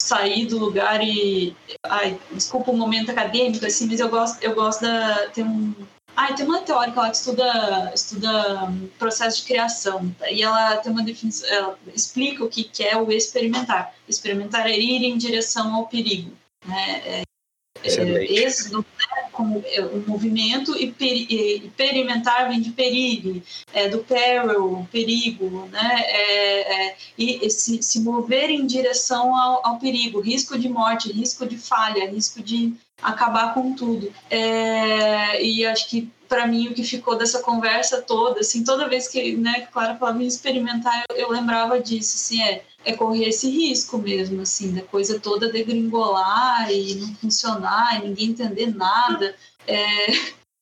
[0.00, 1.54] sair do lugar e.
[1.86, 5.28] Ai, desculpa o momento acadêmico, assim, mas eu gosto, eu gosto da.
[5.28, 5.74] Tem um.
[6.16, 10.14] Ai, tem uma teórica lá que estuda, estuda processo de criação.
[10.18, 10.30] tá?
[10.30, 11.48] E ela tem uma definição.
[11.48, 13.94] Ela explica o que, que é o experimentar.
[14.08, 16.36] Experimentar é ir em direção ao perigo.
[16.66, 17.02] Né?
[17.04, 17.22] É,
[17.82, 18.26] é, né,
[19.40, 25.66] como é, o movimento, e, peri, e experimentar vem de perigo, é, do peril, perigo,
[25.72, 26.02] né?
[26.08, 31.10] É, é, e, e se, se mover em direção ao, ao perigo, risco de morte,
[31.10, 34.12] risco de falha, risco de acabar com tudo.
[34.28, 39.08] É, e acho que para mim o que ficou dessa conversa toda, assim, toda vez
[39.08, 43.28] que, né, que Clara falava em experimentar, eu, eu lembrava disso, assim, é, é correr
[43.28, 49.34] esse risco mesmo, assim, da coisa toda degringolar e não funcionar, e ninguém entender nada.
[49.66, 50.06] É,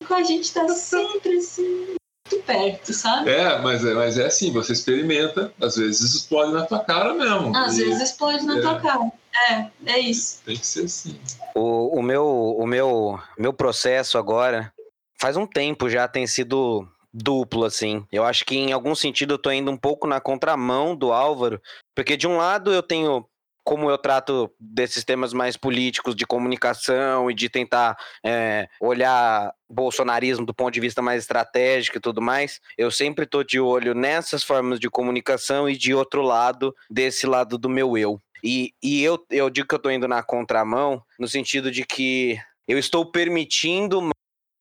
[0.06, 1.96] com a gente tá sempre assim,
[2.32, 3.30] muito perto, sabe?
[3.30, 7.54] É, mas é, mas é assim, você experimenta, às vezes explode na tua cara mesmo.
[7.54, 8.60] Às E vezes explode na é.
[8.62, 9.12] tua cara.
[9.50, 10.40] É, é isso.
[10.46, 11.20] Tem que ser assim.
[11.54, 14.72] O, o meu, o meu, meu processo agora
[15.18, 18.06] faz um tempo já tem sido duplo, assim.
[18.12, 21.60] Eu acho que em algum sentido eu tô indo um pouco na contramão do Álvaro,
[21.94, 23.26] porque de um lado eu tenho
[23.64, 30.46] como eu trato desses temas mais políticos de comunicação e de tentar é, olhar bolsonarismo
[30.46, 34.42] do ponto de vista mais estratégico e tudo mais, eu sempre tô de olho nessas
[34.42, 38.18] formas de comunicação e de outro lado, desse lado do meu eu.
[38.42, 42.40] E, e eu, eu digo que eu tô indo na contramão, no sentido de que
[42.66, 44.10] eu estou permitindo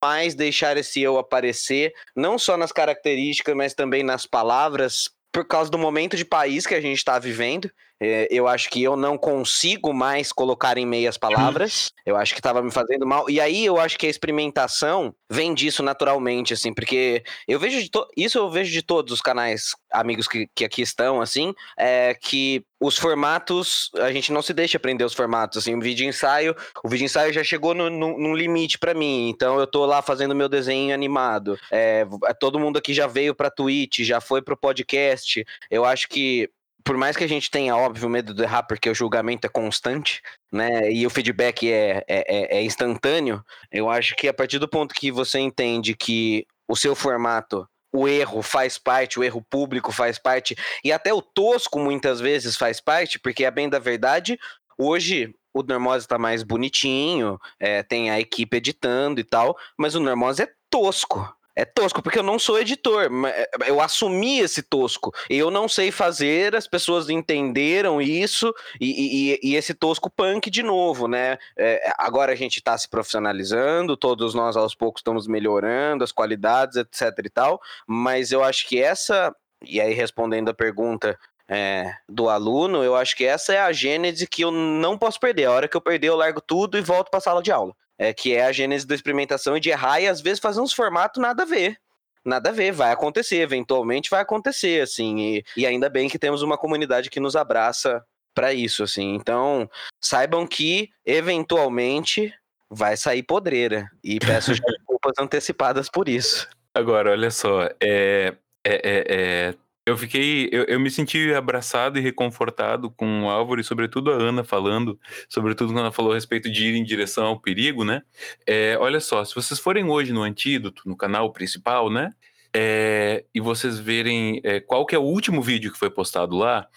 [0.03, 5.69] mais deixar esse eu aparecer, não só nas características, mas também nas palavras, por causa
[5.69, 7.69] do momento de país que a gente está vivendo.
[7.99, 11.91] É, eu acho que eu não consigo mais colocar em meias palavras.
[12.05, 13.29] Eu acho que estava me fazendo mal.
[13.29, 18.37] E aí eu acho que a experimentação vem disso naturalmente, assim, porque eu vejo isso
[18.37, 22.97] eu vejo de todos os canais amigos que, que aqui estão, assim, é que os
[22.97, 27.05] formatos, a gente não se deixa aprender os formatos, assim, o vídeo ensaio, o vídeo
[27.05, 30.93] ensaio já chegou no, no, limite para mim, então eu tô lá fazendo meu desenho
[30.93, 32.05] animado, é,
[32.39, 36.49] todo mundo aqui já veio pra Twitch, já foi pro podcast, eu acho que
[36.87, 40.21] por mais que a gente tenha, óbvio, medo de errar, porque o julgamento é constante,
[40.49, 40.89] né?
[40.89, 44.95] E o feedback é, é, é- é instantâneo, eu acho que a partir do ponto
[44.95, 50.17] que você entende que o seu formato, o erro faz parte, o erro público faz
[50.17, 54.39] parte, e até o tosco muitas vezes faz parte, porque a bem da verdade,
[54.77, 59.99] hoje o Normose tá mais bonitinho, é, tem a equipe editando e tal, mas o
[59.99, 61.36] Normose é tosco.
[61.59, 63.09] É tosco, porque eu não sou editor.
[63.09, 65.11] ma- é, Eu assumi esse tosco.
[65.27, 70.61] Eu não sei fazer, as pessoas entenderam isso, e, e- e esse tosco punk de
[70.61, 71.39] novo, né?
[71.57, 76.77] É, agora a gente está se profissionalizando, todos nós aos poucos estamos melhorando as qualidades,
[76.77, 81.17] etc e tal, mas eu acho que essa, e aí respondendo a pergunta
[81.49, 85.45] é, do aluno, eu acho que essa é a gênese que eu não posso perder.
[85.45, 87.73] A hora que eu perder, eu largo tudo e volto para a sala de aula.
[87.99, 90.73] É, que é a gênese da experimentação e de errar e às vezes fazer uns
[90.73, 91.77] formatos nada a ver.
[92.23, 96.41] Nada a ver, vai acontecer, eventualmente vai acontecer, assim, e, e ainda bem que temos
[96.41, 98.03] uma comunidade que nos abraça
[98.35, 99.15] para isso, assim.
[99.15, 99.69] Então,
[99.99, 102.33] saibam que, eventualmente,
[102.69, 103.89] vai sair podreira.
[104.03, 106.47] E peço desculpas antecipadas por isso.
[106.73, 109.53] Agora, olha só, é, é, é, é,
[109.87, 114.15] eu fiquei, eu, eu me senti abraçado e reconfortado com o Álvaro e sobretudo a
[114.15, 114.99] Ana falando,
[115.29, 118.01] sobretudo quando ela falou a respeito de ir em direção ao perigo, né?
[118.45, 122.11] É, olha só, se vocês forem hoje no Antídoto, no canal principal, né?
[122.59, 126.67] É, e vocês verem é, qual que é o último vídeo que foi postado lá,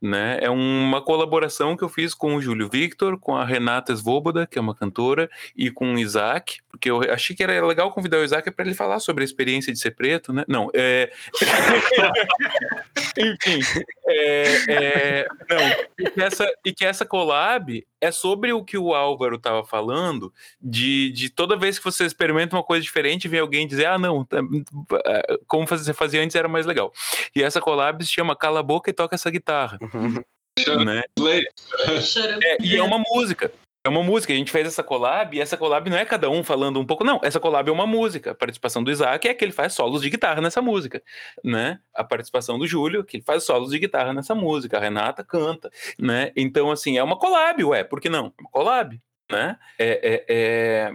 [0.00, 0.38] né?
[0.40, 4.60] É uma colaboração que eu fiz com o Júlio Victor, com a Renata Svoboda, que
[4.60, 8.24] é uma cantora, e com o Isaac, porque eu achei que era legal convidar o
[8.24, 10.44] Isaac para ele falar sobre a experiência de ser preto, né?
[10.46, 11.10] Não, é...
[13.18, 13.60] Enfim,
[14.06, 18.92] é, é, não, e que, essa, e que essa collab é sobre o que o
[18.92, 23.66] Álvaro estava falando, de, de toda vez que você experimenta uma coisa diferente, vem alguém
[23.66, 24.38] dizer, ah, não, tá,
[25.46, 26.92] como você fazia antes era mais legal.
[27.34, 29.78] E essa collab se chama Cala a Boca e Toca Essa Guitarra.
[30.84, 31.02] né?
[32.42, 33.50] É, e é uma música.
[33.86, 36.42] É uma música, a gente fez essa collab, e essa collab não é cada um
[36.42, 37.20] falando um pouco, não.
[37.22, 38.30] Essa collab é uma música.
[38.30, 41.02] A participação do Isaac é que ele faz solos de guitarra nessa música,
[41.44, 41.78] né?
[41.94, 44.78] A participação do Júlio, que ele faz solos de guitarra nessa música.
[44.78, 46.32] A Renata canta, né?
[46.34, 48.32] Então, assim, é uma collab, ué, por que não?
[48.38, 48.98] É uma collab,
[49.30, 49.58] né?
[49.78, 50.92] É, é, é...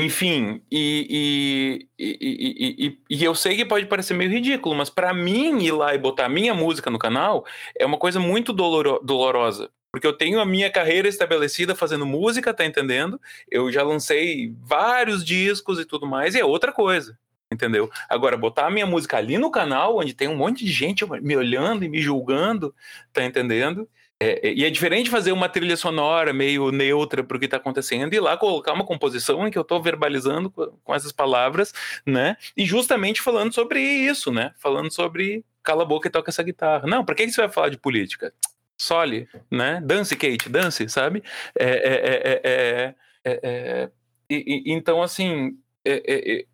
[0.00, 5.62] Enfim, e, e, e, e, eu sei que pode parecer meio ridículo, mas para mim
[5.62, 7.44] ir lá e botar minha música no canal
[7.78, 12.54] é uma coisa muito doloro, dolorosa, porque eu tenho a minha carreira estabelecida fazendo música,
[12.54, 13.20] tá entendendo?
[13.50, 17.18] Eu já lancei vários discos e tudo mais, e é outra coisa,
[17.52, 17.90] entendeu?
[18.08, 21.36] Agora, botar a minha música ali no canal, onde tem um monte de gente me
[21.36, 22.74] olhando e me julgando,
[23.12, 23.86] tá entendendo?
[24.22, 27.56] É, é, e é diferente fazer uma trilha sonora meio neutra para o que está
[27.56, 31.72] acontecendo e lá colocar uma composição em que eu estou verbalizando com, essas palavras,
[32.04, 32.36] né?
[32.54, 34.52] E justamente falando sobre isso, né?
[34.58, 36.86] Falando sobre cala a boca e toca essa guitarra.
[36.86, 38.32] Não, para que, você vai falar de política?
[38.76, 39.80] Sole, né?
[39.82, 41.22] Dance, Kate, dance, sabe?
[41.58, 42.92] É,
[43.24, 43.90] é,
[44.28, 45.56] e, e, então, assim,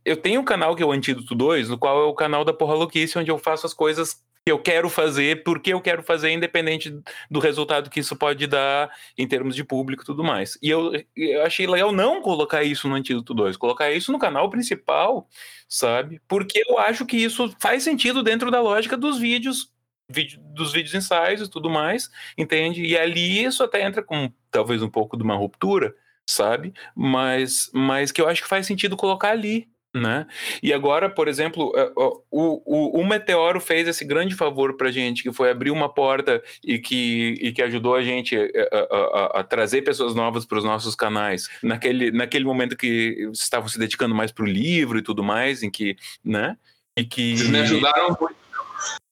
[0.05, 2.53] eu tenho um canal que é o Antídoto 2, no qual é o canal da
[2.53, 6.97] Porra Louquice, onde eu faço as coisas eu quero fazer, porque eu quero fazer, independente
[7.29, 10.57] do resultado que isso pode dar em termos de público e tudo mais.
[10.63, 14.49] E eu, eu achei legal não colocar isso no Antídoto 2, colocar isso no canal
[14.49, 15.29] principal,
[15.69, 16.21] sabe?
[16.29, 19.73] Porque eu acho que isso faz sentido dentro da lógica dos vídeos
[20.09, 22.09] vídeo, dos vídeos ensaios e tudo mais,
[22.39, 22.85] entende?
[22.85, 25.93] E ali isso até entra com talvez um pouco de uma ruptura,
[26.29, 26.73] sabe?
[26.95, 30.27] Mas, mas que eu acho que faz sentido colocar ali, né?
[30.63, 35.23] E agora, por exemplo, é, o, o, o Meteoro fez esse grande favor para gente,
[35.23, 39.41] que foi abrir uma porta e que, e que ajudou a gente é, a, a,
[39.41, 41.49] a trazer pessoas novas para os nossos canais.
[41.63, 45.71] Naquele, naquele momento que estavam se dedicando mais para o livro e tudo mais, em
[45.71, 46.57] que, né?
[46.97, 47.37] E que...
[47.37, 48.47] Vocês me ajudaram muito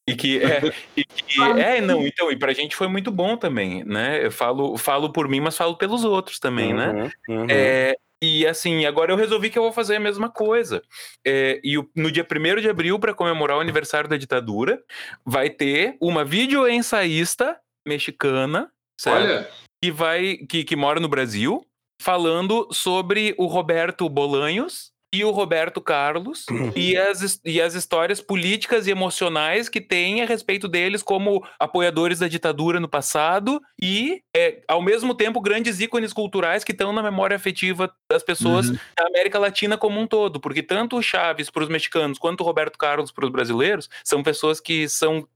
[0.07, 0.61] e que é,
[0.95, 4.25] e que, é não, então, e pra gente foi muito bom também, né?
[4.25, 6.89] Eu falo, falo por mim, mas falo pelos outros também, né?
[6.89, 7.11] uhum, né?
[7.29, 7.47] Uhum.
[7.49, 10.83] É, e assim, agora eu resolvi que eu vou fazer a mesma coisa.
[11.27, 14.83] É, e no dia 1 de abril, para comemorar o aniversário da ditadura,
[15.25, 19.25] vai ter uma videoensaísta mexicana, certo?
[19.25, 19.51] Olha.
[19.83, 21.63] Que vai, que, que mora no Brasil,
[22.01, 26.73] falando sobre o Roberto Bolanhos, e o Roberto Carlos uhum.
[26.75, 32.19] e as, e as histórias políticas e emocionais que tem a respeito deles como apoiadores
[32.19, 37.01] da ditadura no passado e, é, ao mesmo tempo, grandes ícones culturais que estão na
[37.01, 38.77] memória afetiva das pessoas uhum.
[38.97, 42.45] da América Latina como um todo, porque tanto o Chaves para os mexicanos quanto o
[42.45, 45.29] Roberto Carlos para os brasileiros são pessoas que são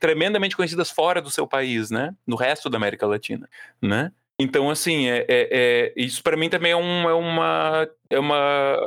[0.00, 2.14] tremendamente conhecidas fora do seu país, né?
[2.26, 3.46] No resto da América Latina,
[3.82, 4.12] né?
[4.38, 8.78] Então, assim, é, é, é isso para mim também é, um, é, uma, é uma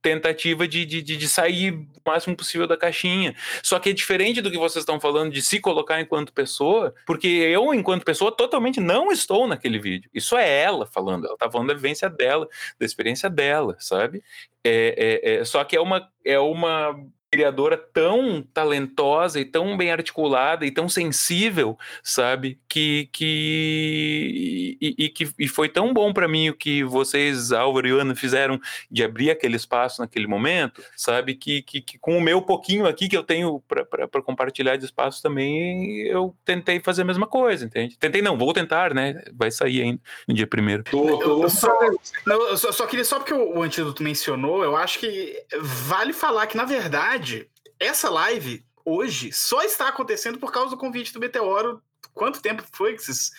[0.00, 3.34] tentativa de, de, de sair o máximo possível da caixinha.
[3.62, 7.28] Só que é diferente do que vocês estão falando de se colocar enquanto pessoa, porque
[7.28, 10.08] eu, enquanto pessoa, totalmente não estou naquele vídeo.
[10.14, 14.22] Isso é ela falando, ela está falando da vivência dela, da experiência dela, sabe?
[14.64, 16.96] É, é, é, só que é uma, é uma
[17.34, 22.60] criadora tão talentosa e tão bem articulada e tão sensível, sabe?
[22.68, 27.88] Que que e, e que e foi tão bom para mim o que vocês, Álvaro
[27.88, 31.34] e Ana, fizeram de abrir aquele espaço naquele momento, sabe?
[31.34, 35.20] Que, que, que com o meu pouquinho aqui que eu tenho para compartilhar de espaço
[35.20, 37.96] também, eu tentei fazer a mesma coisa, entende?
[37.98, 39.22] Tentei não, vou tentar, né?
[39.32, 40.84] Vai sair ainda no dia primeiro.
[40.84, 41.42] Tô, tô.
[41.42, 41.80] Eu, só,
[42.26, 46.46] eu só, só queria só porque o, o antídoto mencionou, eu acho que vale falar
[46.46, 46.84] que na verdade
[47.24, 47.48] verdade,
[47.80, 51.82] essa live hoje só está acontecendo por causa do convite do Meteoro.
[52.12, 53.30] Quanto tempo foi que vocês.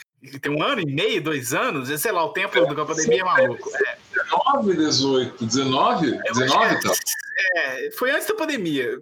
[0.42, 1.88] Tem um ano e meio, dois anos?
[2.02, 3.70] Sei lá, o tempo é, da pandemia é maluco.
[3.76, 3.98] É.
[4.12, 6.12] 19, 18, 19?
[6.34, 6.96] 19 e tal.
[7.58, 9.00] É, foi antes da pandemia.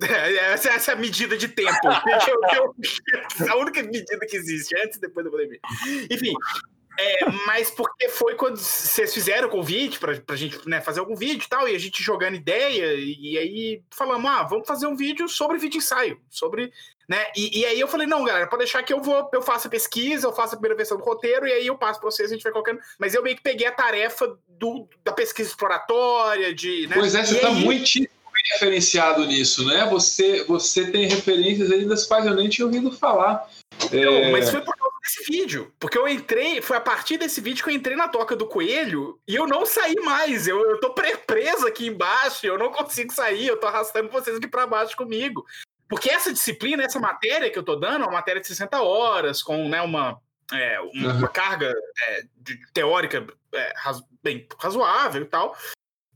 [0.51, 1.79] Essa, essa é a medida de tempo.
[3.49, 5.59] a única medida que existe, antes e depois da pandemia.
[6.11, 6.33] Enfim,
[6.97, 11.15] é, mas porque foi quando vocês fizeram o convite pra, pra gente né, fazer algum
[11.15, 14.95] vídeo e tal, e a gente jogando ideia, e aí falamos, ah, vamos fazer um
[14.95, 16.71] vídeo sobre vídeo ensaio, sobre.
[17.09, 17.25] Né?
[17.35, 19.71] E, e aí eu falei, não, galera, pode deixar que eu vou, eu faço a
[19.71, 22.33] pesquisa, eu faço a primeira versão do roteiro, e aí eu passo pra vocês, a
[22.33, 22.79] gente vai colocando.
[22.97, 26.87] Mas eu meio que peguei a tarefa do, da pesquisa exploratória, de.
[26.87, 26.95] Né?
[26.95, 27.55] Pois é, você e tá aí...
[27.55, 27.89] muito
[28.51, 29.87] referenciado nisso, né?
[29.89, 33.49] Você, você tem referências aí das quais eu nem tinha ouvido falar.
[33.91, 35.73] Não, É, mas foi por desse vídeo.
[35.79, 39.19] Porque eu entrei, foi a partir desse vídeo que eu entrei na toca do coelho
[39.27, 40.47] e eu não saí mais.
[40.47, 44.37] Eu, eu tô pre- preso aqui embaixo, eu não consigo sair, eu tô arrastando vocês
[44.37, 45.45] aqui pra baixo comigo.
[45.89, 49.43] Porque essa disciplina, essa matéria que eu tô dando, é uma matéria de 60 horas,
[49.43, 50.19] com né, uma,
[50.51, 51.27] é, uma Uhum.
[51.27, 51.71] carga
[52.07, 55.55] é, de- teórica é, razo- bem razoável e tal.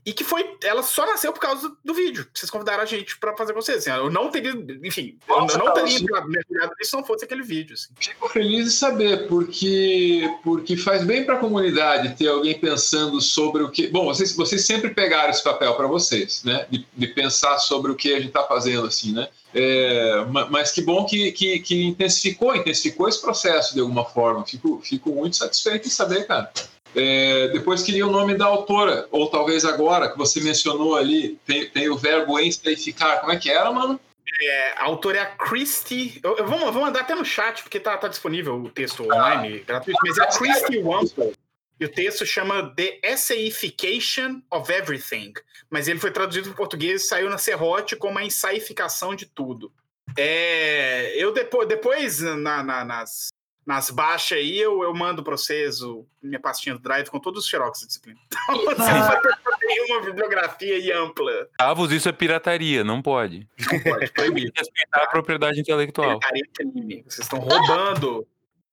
[0.08, 0.56] E que foi.
[0.64, 2.24] Ela só nasceu por causa do vídeo.
[2.32, 3.86] que Vocês convidaram a gente pra fazer com vocês.
[3.86, 4.52] assim, eu não teria.
[4.82, 7.74] Enfim, eu Nossa, não cara, teria mergulhado se não fosse aquele vídeo.
[7.74, 7.88] Assim.
[8.00, 13.62] Fico feliz de saber, porque, porque faz bem para a comunidade ter alguém pensando sobre
[13.62, 13.88] o que.
[13.88, 16.66] Bom, vocês, vocês sempre pegaram esse papel para vocês, né?
[16.70, 19.28] De, de pensar sobre o que a gente está fazendo, assim, né?
[19.54, 24.44] É, ma- mas que bom que, que, que intensificou, intensificou esse processo de alguma forma.
[24.46, 26.50] Fico, fico muito satisfeito em saber, cara.
[26.96, 31.68] É, depois queria o nome da autora, ou talvez agora, que você mencionou ali, tem,
[31.68, 33.20] tem o verbo ensaificar.
[33.20, 34.00] Como é que era, mano?
[34.40, 36.20] É, a autora é a Christy.
[36.22, 39.04] Eu, eu vou, eu vou mandar até no chat, porque tá, tá disponível o texto
[39.04, 41.32] online, gratuito, mas é a Christy Wampel.
[41.80, 45.32] E o texto chama The Essayification of Everything.
[45.70, 49.26] Mas ele foi traduzido para o português e saiu na Serrote como a ensaificação de
[49.26, 49.72] tudo.
[50.16, 53.28] É, eu depois, depois na- na- nas,
[53.68, 57.44] nas baixas aí, eu, eu mando para vocês o, minha pastinha do Drive com todos
[57.44, 58.18] os xerox da disciplina.
[58.48, 61.46] Então vocês vão ter uma bibliografia aí ampla.
[61.58, 63.46] Avos, isso é pirataria, não pode.
[63.70, 64.50] Não pode proibir.
[64.56, 66.18] Respeitar a propriedade intelectual.
[66.18, 67.04] Pirataria é crime.
[67.06, 68.26] Vocês estão roubando.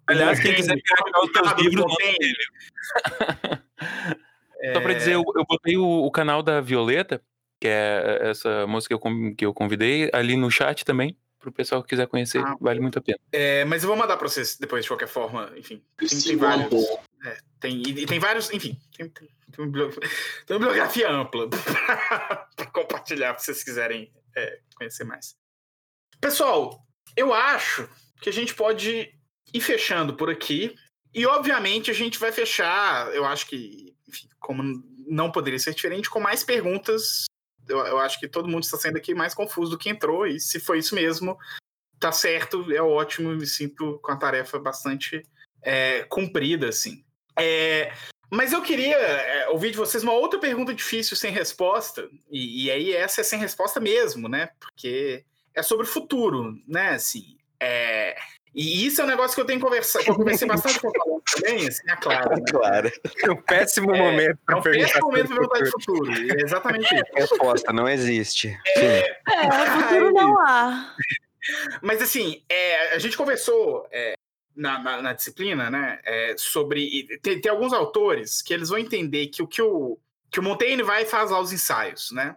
[0.07, 2.15] Aliás, quem quiser piratear os teus livros, não tem.
[4.73, 7.21] Só pra dizer, eu, eu botei o, o canal da Violeta,
[7.59, 9.01] que é essa moça que eu,
[9.35, 12.43] que eu convidei, ali no chat também, pro pessoal que quiser conhecer.
[12.43, 13.19] Ah, vale muito a pena.
[13.31, 15.51] É, mas eu vou mandar pra vocês depois, de qualquer forma.
[15.55, 16.85] Enfim, tem, tem vários.
[17.23, 18.51] é, tem, e, e tem vários.
[18.51, 21.47] Enfim, tem, tem, tem tem uma bibliografia ampla
[22.55, 25.35] pra compartilhar, se vocês quiserem é, conhecer mais.
[26.19, 27.87] Pessoal, eu acho
[28.21, 29.13] que a gente pode
[29.53, 30.75] ir fechando por aqui.
[31.13, 36.09] E, obviamente, a gente vai fechar, eu acho que, enfim, como não poderia ser diferente,
[36.09, 37.25] com mais perguntas.
[37.67, 40.39] Eu, eu acho que todo mundo está saindo aqui mais confuso do que entrou, e
[40.39, 41.37] se foi isso mesmo,
[41.99, 45.23] tá certo, é ótimo, me sinto com a tarefa bastante
[45.61, 47.03] é, cumprida, assim.
[47.37, 47.93] É,
[48.29, 52.71] mas eu queria é, ouvir de vocês uma outra pergunta difícil sem resposta, e, e
[52.71, 54.49] aí essa é sem resposta mesmo, né?
[54.59, 56.89] Porque é sobre o futuro, né?
[56.89, 58.17] Assim, é,
[58.55, 60.93] e isso é um negócio que eu tenho conversado, que eu conversei bastante com o
[60.93, 62.29] Paulo também, assim, é claro.
[62.29, 62.41] Né?
[62.49, 62.91] Claro.
[63.23, 64.87] É um péssimo É, momento É para um perguntar.
[64.87, 66.11] péssimo momento para perguntar de futuro.
[66.13, 67.03] é exatamente isso.
[67.15, 68.49] Resposta não existe.
[68.73, 68.85] Fim.
[68.85, 69.19] É,
[69.81, 70.95] futuro não há.
[71.81, 74.13] Mas assim, é, a gente conversou é,
[74.55, 77.07] na, na- na disciplina, né, é, sobre.
[77.21, 79.99] Tem, tem alguns autores que eles vão entender que o que o,
[80.31, 82.35] que o Montaigne vai e faz lá os ensaios, né?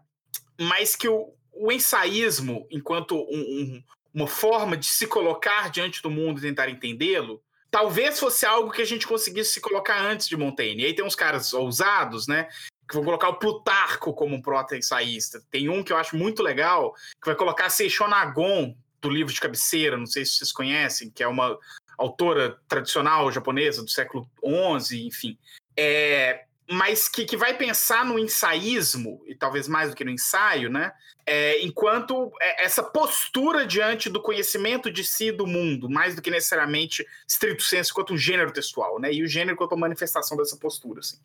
[0.61, 3.83] Mas que o, o ensaísmo, enquanto um- um-
[4.19, 7.41] uma forma de se colocar diante do mundo e tentar entendê-lo,
[7.71, 10.83] talvez fosse algo que a gente conseguisse se colocar antes de Montaigne.
[10.83, 12.49] E aí tem uns caras ousados, né?
[12.89, 15.41] Que vão colocar o Plutarco como um proto-ensaísta.
[15.51, 19.41] Tem um que eu acho muito legal, que vai colocar Seixon Agon, do livro de
[19.41, 21.57] cabeceira, não sei se vocês conhecem, que é uma
[21.97, 24.29] autora tradicional japonesa do século
[24.81, 25.39] XI, enfim.
[25.77, 30.69] É, mas que, que vai pensar no ensaísmo, e talvez mais do que no ensaio,
[30.69, 30.93] né?
[31.27, 36.21] É, enquanto é, essa postura diante do conhecimento de si e do mundo, mais do
[36.21, 39.13] que necessariamente estrito senso, quanto um gênero textual, né?
[39.13, 41.19] E o gênero quanto a manifestação dessa postura, assim.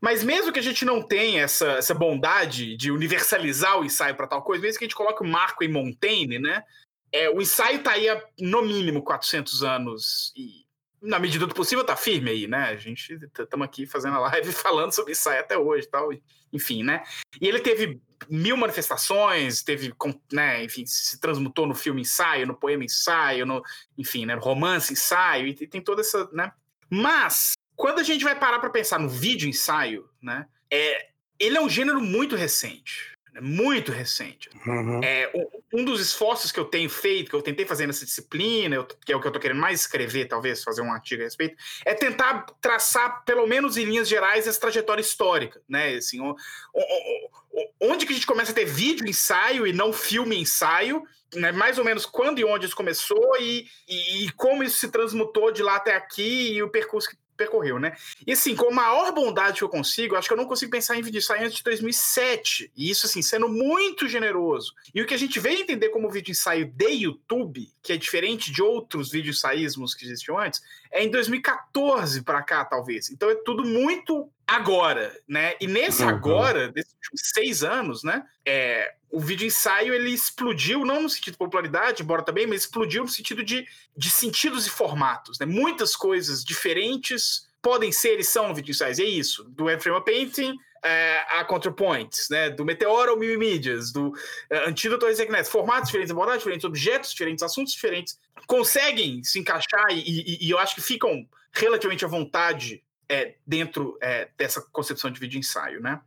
[0.00, 4.26] Mas mesmo que a gente não tenha essa, essa bondade de universalizar o ensaio para
[4.26, 6.64] tal coisa, mesmo que a gente coloque o marco em Montaigne, né?
[7.12, 10.64] É, o ensaio está aí há, no mínimo, 400 anos e,
[11.00, 12.64] na medida do possível, tá firme aí, né?
[12.64, 16.10] A gente estamos aqui fazendo a live falando sobre ensaio até hoje tal,
[16.52, 17.02] enfim, né?
[17.40, 19.92] E ele teve mil manifestações, teve,
[20.30, 23.62] né, enfim, se transmutou no filme ensaio, no poema ensaio, no,
[23.96, 26.52] enfim, né, romance ensaio, e tem toda essa, né?
[26.90, 31.60] Mas, quando a gente vai parar para pensar no vídeo ensaio, né, é, ele é
[31.60, 34.48] um gênero muito recente, muito recente.
[34.66, 35.00] Uhum.
[35.04, 35.30] É,
[35.72, 39.12] um- dos esforços que eu tenho feito, que eu tentei fazer nessa disciplina, eu- que
[39.12, 41.94] é o que eu tô querendo mais escrever, talvez, fazer um artigo a respeito, é
[41.94, 45.94] tentar traçar, pelo menos em linhas gerais, essa trajetória histórica, né?
[45.94, 46.34] Assim, o-
[46.74, 51.04] o- o- onde que a gente começa a ter vídeo ensaio e não filme ensaio,
[51.34, 51.52] né?
[51.52, 55.52] mais ou menos quando e onde isso começou e, e, e como isso se transmutou
[55.52, 57.96] de lá até aqui e o percurso que percorreu, né?
[58.26, 60.96] E assim, com a maior bondade que eu consigo, acho que eu não consigo pensar
[60.96, 62.70] em vídeo ensaio antes de 2007.
[62.76, 64.74] E isso, assim, sendo muito generoso.
[64.94, 68.52] E o que a gente veio entender como vídeo ensaio de YouTube, que é diferente
[68.52, 70.60] de outros vídeo ensaísmos que existiam antes,
[70.92, 73.10] é em 2014 para cá, talvez.
[73.10, 75.54] Então é tudo muito agora, né?
[75.60, 76.08] E nesse Uhum.
[76.08, 78.24] agora, desses últimos seis anos, né?
[78.44, 83.02] É, o vídeo ensaio ele explodiu, não no sentido de popularidade, embora também, mas explodiu
[83.02, 85.46] no sentido de, de sentidos e formatos, né?
[85.46, 88.98] Muitas coisas diferentes podem ser e são vídeo ensaios.
[88.98, 92.48] E é isso, do Frame Painting é, a ContraPoints, né?
[92.50, 94.12] Do Meteoro ao Mimimídias, do
[94.48, 95.48] é, Antídoto ao Resignet.
[95.48, 100.58] Formatos diferentes, abordagens diferentes, objetos diferentes, assuntos diferentes, conseguem se encaixar e, e- e eu
[100.58, 106.00] acho que ficam relativamente à vontade é, dentro é, dessa concepção de vídeo ensaio, né?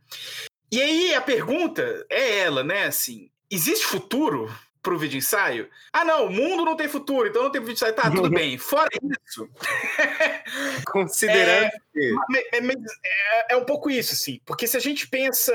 [0.72, 2.86] E aí a pergunta é ela, né?
[2.86, 4.52] Assim, existe futuro
[4.82, 5.68] pro vídeo ensaio?
[5.92, 7.94] Ah, não, o mundo não tem futuro, então não tem vídeo ensaio.
[7.94, 8.58] Tá, tudo bem.
[8.58, 8.88] Fora
[9.26, 9.48] isso,
[10.86, 12.12] Considerando que.
[12.28, 14.40] mas- mas é, é um pouco isso, assim.
[14.44, 15.52] Porque se a gente pensa.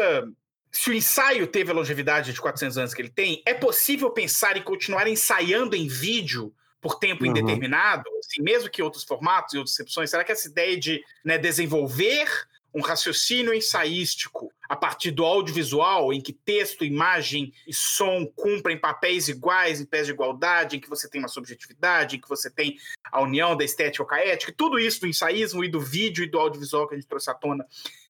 [0.72, 4.56] Se o ensaio teve a longevidade de 400 anos que ele tem, é possível pensar
[4.56, 7.32] em continuar ensaiando em vídeo por tempo Uhum.
[7.32, 10.10] indeterminado, assim, mesmo que outros formatos e outras excepções?
[10.10, 12.28] Será que essa ideia de né, desenvolver
[12.74, 19.28] um raciocínio ensaístico a partir do audiovisual, em que texto, imagem e som cumprem papéis
[19.28, 22.78] iguais, em pés de igualdade, em que você tem uma subjetividade, em que você tem
[23.12, 26.30] a união da estética com a ética, tudo isso do ensaísmo e do vídeo e
[26.30, 27.66] do audiovisual que a gente trouxe à tona.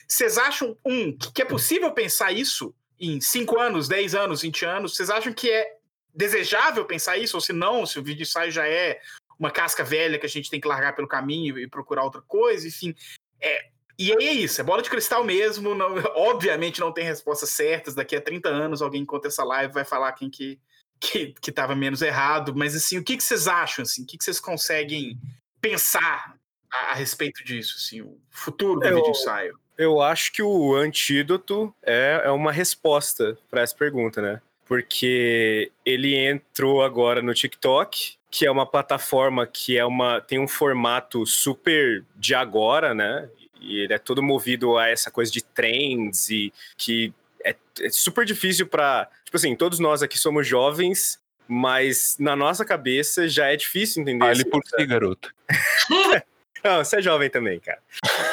[0.05, 4.65] Vocês acham, um, que que é possível pensar isso em 5 anos, 10 anos, 20
[4.65, 4.95] anos?
[4.95, 5.78] Vocês acham que é
[6.13, 7.37] desejável pensar isso?
[7.37, 8.99] Ou se não, se o vídeo ensaio já é
[9.39, 12.67] uma casca velha que a gente tem que largar pelo caminho e procurar outra coisa,
[12.67, 12.93] enfim.
[13.39, 15.73] É, e aí é isso, é bola de cristal mesmo.
[15.73, 17.95] Não, obviamente não tem respostas certas.
[17.95, 20.59] Daqui a 30 anos alguém encontra essa live vai falar quem que,
[20.99, 22.53] que, que tava menos errado.
[22.55, 23.83] Mas assim, o que, que vocês acham?
[23.83, 24.03] Assim?
[24.03, 25.17] O que, que vocês conseguem
[25.61, 26.35] pensar
[26.71, 27.75] a, a respeito disso?
[27.77, 29.59] Assim, o futuro do Eu- vídeo ensaio?
[29.77, 34.41] Eu acho que o antídoto é, é uma resposta para essa pergunta, né?
[34.69, 40.47] Porque ele entrou agora no TikTok, que é uma plataforma que é uma tem um
[40.47, 43.27] formato super de agora, né?
[43.59, 47.11] E ele é todo movido a essa coisa de trends e que
[47.43, 52.63] é, é super difícil para, tipo assim, todos nós aqui somos jovens, mas na nossa
[52.63, 55.33] cabeça já é difícil entender Fale esse por si, garoto.
[56.63, 57.81] não, você é jovem também, cara.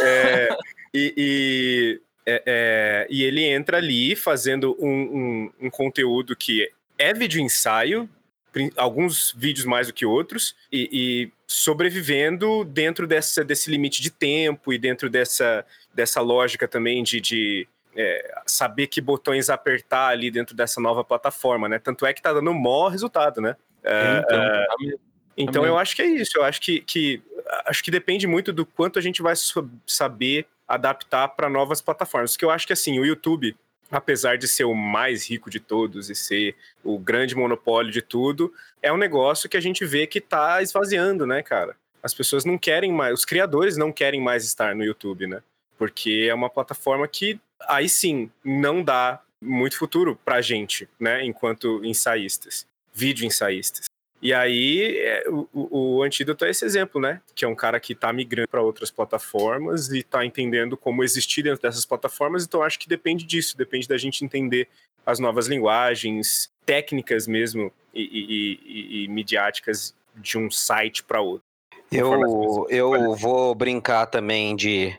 [0.02, 0.48] É,
[0.92, 7.14] e, e, é, é, e ele entra ali fazendo um, um, um conteúdo que é
[7.14, 8.08] vídeo ensaio,
[8.76, 14.72] alguns vídeos mais do que outros, e, e sobrevivendo dentro dessa, desse limite de tempo
[14.72, 15.64] e dentro dessa,
[15.94, 21.68] dessa lógica também de, de é, saber que botões apertar ali dentro dessa nova plataforma,
[21.68, 21.78] né?
[21.78, 23.56] Tanto é que tá dando um maior resultado, né?
[23.84, 25.00] É, então, tá mesmo.
[25.36, 26.38] então eu acho que é isso.
[26.38, 27.22] Eu acho que, que
[27.66, 29.34] acho que depende muito do quanto a gente vai
[29.86, 32.32] saber adaptar para novas plataformas.
[32.32, 33.56] Porque eu acho que assim, o YouTube,
[33.90, 38.52] apesar de ser o mais rico de todos e ser o grande monopólio de tudo,
[38.82, 41.76] é um negócio que a gente vê que tá esvaziando, né, cara?
[42.02, 45.42] As pessoas não querem mais, os criadores não querem mais estar no YouTube, né?
[45.78, 51.84] Porque é uma plataforma que aí sim não dá muito futuro pra gente, né, enquanto
[51.84, 53.86] ensaístas, vídeo ensaístas.
[54.22, 57.20] E aí, é, o, o- antídoto é esse exemplo, né?
[57.34, 61.42] Que é um cara que tá migrando para outras plataformas e tá entendendo como existir
[61.42, 62.44] dentro dessas plataformas.
[62.44, 64.68] Então, acho que depende disso, depende da gente entender
[65.04, 71.44] as novas linguagens, técnicas mesmo e, e- e- e midiáticas de um site para outro.
[71.92, 74.96] Eu, eu vou brincar também de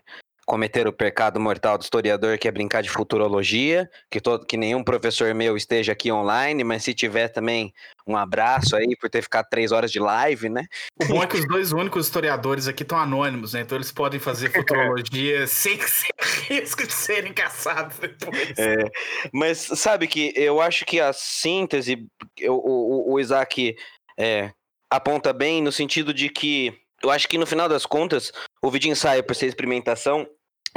[0.47, 4.81] cometer o pecado mortal do historiador, que é brincar de futurologia, que, todo, que nenhum
[4.81, 7.73] professor meu esteja aqui online, mas se tiver também
[8.07, 10.63] um abraço aí por ter ficado três horas de live, né?
[11.03, 13.59] O bom é que os dois únicos historiadores aqui estão anônimos, né?
[13.59, 16.09] Então eles podem fazer futurologia sem, sem
[16.47, 18.57] risco de serem caçados depois.
[18.57, 18.85] É,
[19.33, 22.07] mas sabe que eu acho que a síntese,
[22.39, 23.75] eu- o, o- Isaac
[24.17, 24.51] é,
[24.89, 28.89] aponta bem no sentido de que eu acho que no final das contas, o vídeo
[28.89, 30.27] ensaio, por ser experimentação,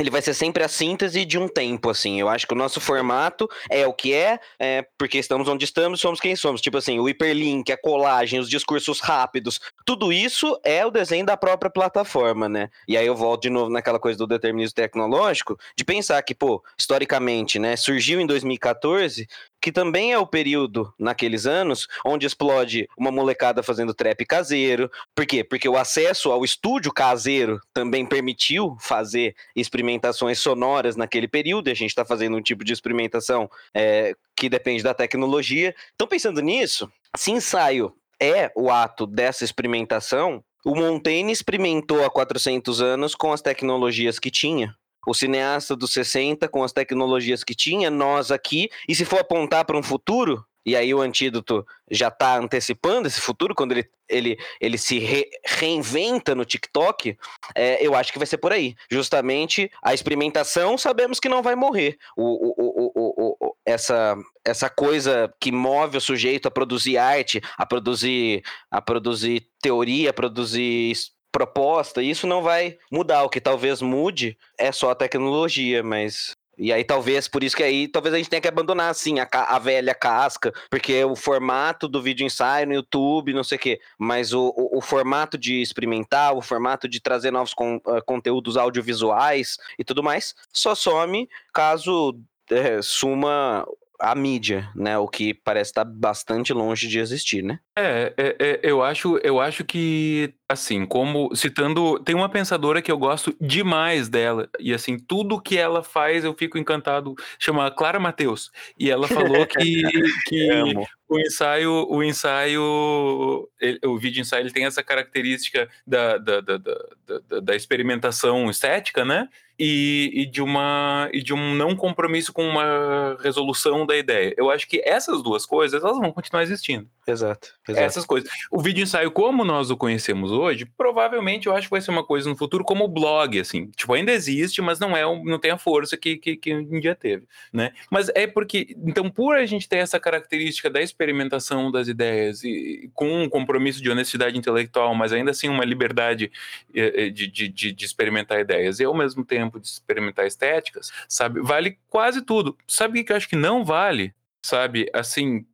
[0.00, 2.18] ele vai ser sempre a síntese de um tempo, assim.
[2.18, 6.00] Eu acho que o nosso formato é o que é, é, porque estamos onde estamos,
[6.00, 6.60] somos quem somos.
[6.60, 11.36] Tipo assim, o hiperlink, a colagem, os discursos rápidos, tudo isso é o desenho da
[11.36, 12.70] própria plataforma, né?
[12.88, 16.62] E aí eu volto de novo naquela coisa do determinismo tecnológico, de pensar que, pô,
[16.78, 19.28] historicamente, né, surgiu em 2014,
[19.60, 24.90] que também é o período, naqueles anos, onde explode uma molecada fazendo trap caseiro.
[25.14, 25.44] Por quê?
[25.44, 31.76] Porque o acesso ao estúdio caseiro também permitiu fazer experimentações sonoras naquele período, e a
[31.76, 35.74] gente está fazendo um tipo de experimentação é, que depende da tecnologia.
[35.94, 42.82] Então, pensando nisso, se ensaio é o ato dessa experimentação, o Montaigne experimentou há 400
[42.82, 44.74] anos com as tecnologias que tinha.
[45.06, 49.64] O cineasta dos 60 com as tecnologias que tinha, nós aqui, e se for apontar
[49.64, 54.38] para um futuro, e aí o antídoto já está antecipando esse futuro, quando ele, ele,
[54.60, 57.16] ele se re, reinventa no TikTok,
[57.54, 58.74] é, eu acho que vai ser por aí.
[58.90, 61.96] Justamente a experimentação, sabemos que não vai morrer.
[62.16, 68.42] O, o, o, essa, essa coisa que move o sujeito a produzir arte, a produzir,
[68.70, 70.94] a produzir teoria, a produzir
[71.32, 73.24] proposta, isso não vai mudar.
[73.24, 77.62] O que talvez mude é só a tecnologia, mas e aí talvez, por isso que
[77.62, 81.88] aí, talvez a gente tenha que abandonar, assim, a, a velha casca, porque o formato
[81.88, 85.62] do vídeo ensaio no YouTube, não sei o quê, mas o, o, o formato de
[85.62, 91.26] experimentar, o formato de trazer novos con, uh, conteúdos audiovisuais e tudo mais, só some
[91.54, 92.14] caso
[92.50, 93.66] é, suma
[93.98, 94.98] a mídia, né?
[94.98, 97.58] O que parece estar bastante longe de existir, né?
[97.76, 102.90] É, é, é, eu acho, eu acho que assim, como citando, tem uma pensadora que
[102.90, 107.14] eu gosto demais dela e assim tudo que ela faz eu fico encantado.
[107.38, 109.82] Chama Clara Mateus e ela falou que,
[110.26, 110.74] que
[111.10, 116.56] o ensaio, o ensaio, ele, o vídeo ensaio ele tem essa característica da, da, da,
[116.56, 119.28] da, da experimentação estética, né?
[119.58, 124.32] E, e, de uma e de um não compromisso com uma resolução da ideia.
[124.38, 126.88] Eu acho que essas duas coisas elas vão continuar existindo.
[127.06, 127.84] Exato, exato.
[127.84, 128.30] Essas coisas.
[128.50, 132.04] O vídeo ensaio como nós o conhecemos hoje, provavelmente eu acho que vai ser uma
[132.04, 133.66] coisa no futuro como o blog, assim.
[133.76, 136.94] Tipo, ainda existe, mas não é não tem a força que, que, que um dia
[136.94, 137.72] teve, né?
[137.90, 142.90] Mas é porque, então, por a gente ter essa característica da experimentação das ideias e
[142.94, 146.30] com um compromisso de honestidade intelectual, mas ainda assim uma liberdade
[146.74, 150.90] eh, eh, de, de, de, de experimentar ideias e ao mesmo tempo de experimentar estéticas,
[151.08, 151.40] sabe?
[151.40, 152.56] Vale quase tudo.
[152.66, 154.14] Sabe o que eu acho que não vale?
[154.42, 155.44] Sabe, assim,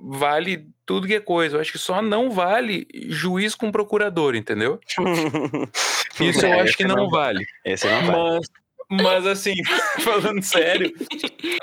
[0.00, 1.56] vale tudo que é coisa.
[1.56, 4.78] Eu acho que só não vale juiz com procurador, entendeu?
[6.20, 7.44] Isso eu É, acho que não não vale.
[7.64, 8.16] Esse não vai.
[8.16, 8.48] Mas,
[8.88, 9.54] mas assim,
[10.02, 10.92] falando sério,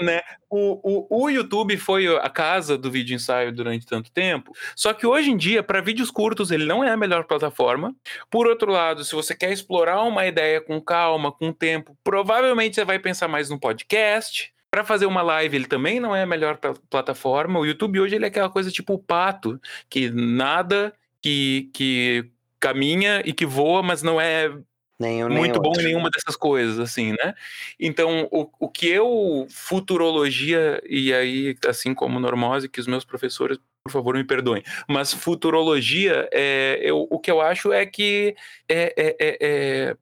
[0.02, 0.22] né?
[0.50, 4.52] O, o, o YouTube foi a casa do vídeo ensaio durante tanto tempo.
[4.76, 7.96] Só que hoje em dia, para vídeos curtos, ele não é a melhor plataforma.
[8.30, 12.84] Por outro lado, se você quer explorar uma ideia com calma, com tempo, provavelmente você
[12.86, 14.53] vai pensar mais no podcast.
[14.74, 17.60] Para fazer uma live, ele também não é a melhor pla- plataforma.
[17.60, 23.22] O YouTube hoje ele é aquela coisa tipo o pato, que nada, que, que caminha
[23.24, 24.52] e que voa, mas não é
[25.00, 25.84] Nenhum, muito bom outro.
[25.84, 27.36] em nenhuma dessas coisas, assim, né?
[27.80, 33.60] Então, o, o que eu, futurologia, e aí, assim como normose, que os meus professores,
[33.86, 38.36] por favor, me perdoem, mas futurologia, é, eu, o que eu acho é que
[38.68, 39.98] é, é, é, é,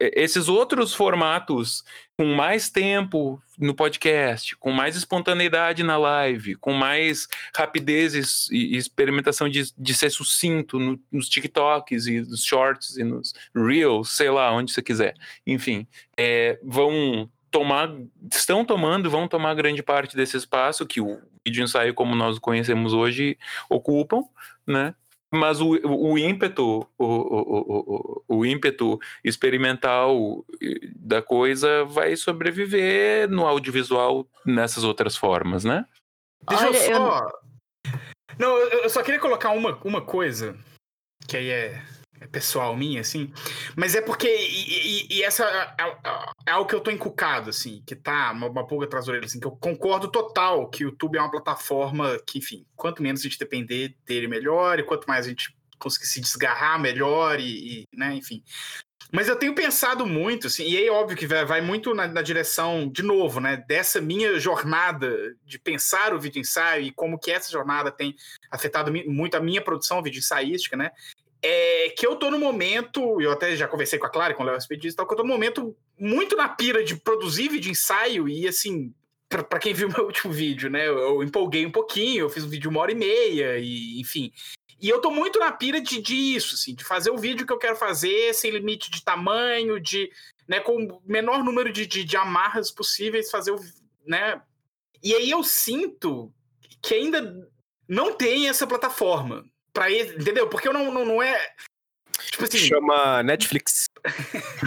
[0.00, 1.84] esses outros formatos
[2.16, 8.76] com mais tempo no podcast, com mais espontaneidade na live, com mais rapidez e, e
[8.76, 14.30] experimentação de, de ser sucinto no- nos TikToks e nos shorts e nos Reels, sei
[14.30, 15.14] lá, onde você quiser.
[15.46, 17.88] Enfim, é, vão tomar,
[18.32, 22.40] estão tomando, vão tomar grande parte desse espaço que o vídeo ensaio como nós o
[22.40, 24.22] conhecemos hoje ocupam,
[24.66, 24.94] né?
[25.32, 30.44] Mas o, o ímpeto, o, o, o, o, ímpeto experimental
[30.94, 35.86] da coisa vai sobreviver no audiovisual nessas outras formas, né?
[36.46, 37.28] Deixa Olha, eu eu só.
[38.38, 40.54] Não, eu eu só queria colocar uma, uma coisa,
[41.26, 41.82] que aí é
[42.26, 43.32] pessoal minha, assim.
[43.76, 44.28] Mas é porque.
[44.28, 45.98] E, e- e essa é, é-
[46.46, 49.26] é algo que eu tô encucado, assim, que tá uma, uma pulga atrás da orelha,
[49.26, 53.20] assim, que eu concordo total que o YouTube é uma plataforma que, enfim, quanto menos
[53.20, 57.82] a gente depender dele, melhor, e quanto mais a gente conseguir se desgarrar, melhor, e,
[57.82, 58.42] e, né, enfim.
[59.14, 62.22] Mas eu tenho pensado muito, assim, e aí óbvio que vai, vai muito na, na
[62.22, 67.30] direção, de novo, né, dessa minha jornada de pensar o vídeo ensaio e como que
[67.30, 68.16] essa jornada tem
[68.50, 70.92] afetado muito a minha produção vídeo ensaística, né?
[71.44, 74.46] É que eu tô no momento, eu até já conversei com a Clara, com o
[74.46, 77.70] Léo Expedito e tal, que eu tô no momento muito na pira de produzir vídeo
[77.70, 78.94] ensaio e assim,
[79.28, 80.86] pra quem viu meu último vídeo, né?
[80.86, 84.00] Eu, eu empolguei um pouquinho, eu fiz um vídeo de uma hora e meia, e
[84.00, 84.32] enfim.
[84.80, 87.58] E eu tô muito na pira de disso, assim, de fazer o vídeo que eu
[87.58, 90.10] quero fazer, sem limite de tamanho, de,
[90.48, 93.60] né, com o menor número de, de, de amarras possíveis, fazer o,
[94.04, 94.40] né?
[95.02, 96.32] E aí eu sinto
[96.82, 97.48] que ainda
[97.88, 100.48] não tem essa plataforma para entendeu?
[100.48, 101.38] Porque eu não, não, não é
[102.30, 103.86] tipo assim, Chama Netflix.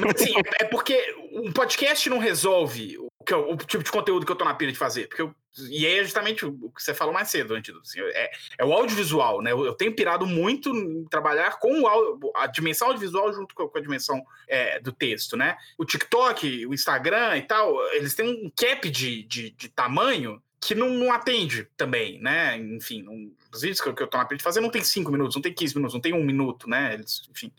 [0.00, 4.24] mas, assim, é porque um podcast não resolve o, que eu- o tipo de conteúdo
[4.24, 5.08] que eu tô na pira de fazer.
[5.08, 5.34] Porque eu-
[5.70, 7.82] e é justamente o que você falou mais cedo, Antídoto.
[7.88, 9.52] Assim, é, é o audiovisual, né?
[9.52, 13.68] Eu, eu tenho pirado muito em trabalhar com o, a dimensão audiovisual junto com a,
[13.70, 15.56] com a dimensão é, do texto, né?
[15.78, 20.74] O TikTok, o Instagram e tal, eles têm um cap de, de, de tamanho que
[20.74, 22.56] não, não atende também, né?
[22.58, 24.82] Enfim, não- os vídeos que eu, que eu tô na pira de fazer não tem
[24.82, 26.94] 5 minutos, não tem 15 minutos, não tem um minuto, né?
[26.94, 27.52] Eles, enfim,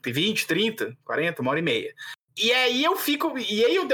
[0.00, 1.94] tem 20, 30, 40, uma hora e meia.
[2.36, 3.36] E aí eu fico.
[3.38, 3.86] E aí eu,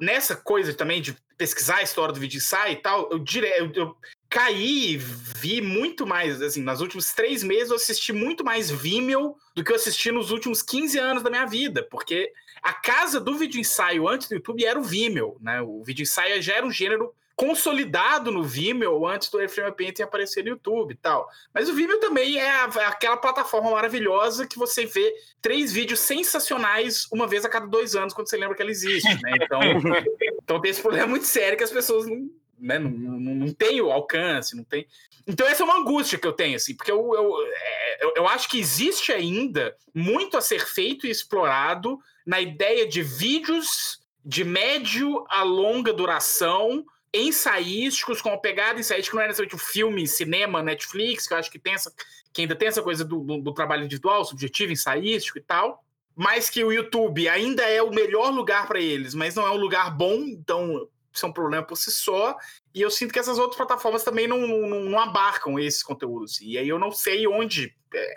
[0.00, 3.24] nessa coisa também de pesquisar a história do vídeo ensaio e tal, eu,
[3.58, 3.96] eu, eu
[4.28, 9.36] caí e vi muito mais, assim, nos últimos três meses eu assisti muito mais Vimeo
[9.54, 13.38] do que eu assisti nos últimos 15 anos da minha vida, porque a casa do
[13.38, 15.62] vídeo ensaio antes do YouTube era o Vimeo, né?
[15.62, 20.42] O vídeo ensaio já era um gênero consolidado no Vimeo antes do Airframe Painting aparecer
[20.42, 21.30] no YouTube e tal.
[21.54, 27.06] Mas o Vimeo também é a- aquela plataforma maravilhosa que você vê três vídeos sensacionais
[27.12, 29.34] uma vez a cada dois anos quando você lembra que ela existe, né?
[29.40, 29.60] Então,
[30.42, 33.80] então tem esse problema muito sério que as pessoas não, né, não, não, não têm
[33.80, 34.84] o alcance, não tem.
[35.24, 38.28] Então essa é uma angústia que eu tenho, assim, porque eu, eu, é, eu, eu
[38.28, 44.42] acho que existe ainda muito a ser feito e explorado na ideia de vídeos de
[44.42, 50.62] médio a longa duração ensaísticos, com uma pegada ensaística, não é necessariamente um filme, cinema,
[50.62, 51.92] Netflix, que eu acho que, tem essa,
[52.32, 55.82] que ainda tem essa coisa do, do, do trabalho individual, subjetivo, ensaístico e tal,
[56.14, 59.56] mas que o YouTube ainda é o melhor lugar para eles, mas não é um
[59.56, 62.36] lugar bom, então isso é um problema por si só,
[62.74, 66.58] e eu sinto que essas outras plataformas também não, não, não abarcam esses conteúdos, e
[66.58, 67.74] aí eu não sei onde...
[67.94, 68.14] é,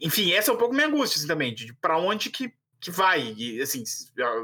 [0.00, 3.34] enfim, essa é um pouco minha angústia assim, também, de para onde que, que vai,
[3.36, 3.82] e assim,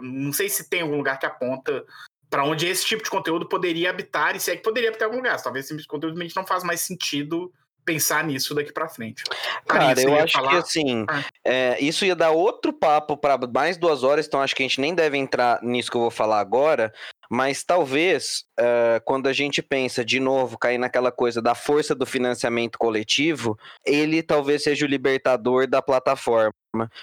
[0.01, 1.85] não sei se tem algum lugar que aponta
[2.33, 5.19] para onde esse tipo de conteúdo poderia habitar, e se é que poderia habitar algum
[5.19, 5.39] lugar.
[5.43, 7.52] Talvez esse tipo de conteúdo realmente não faz mais sentido
[7.85, 9.23] pensar nisso daqui para frente.
[9.67, 10.57] Cara, eu acho que falar?
[10.57, 11.23] assim, Ah.
[11.44, 14.81] é, isso ia dar outro papo para mais duas horas, então acho que a gente
[14.81, 16.91] nem deve entrar nisso que eu vou falar agora.
[17.35, 22.05] Mas talvez, é, quando a gente pensa de novo, cair naquela coisa da força do
[22.05, 26.52] financiamento coletivo, ele talvez seja o libertador da plataforma.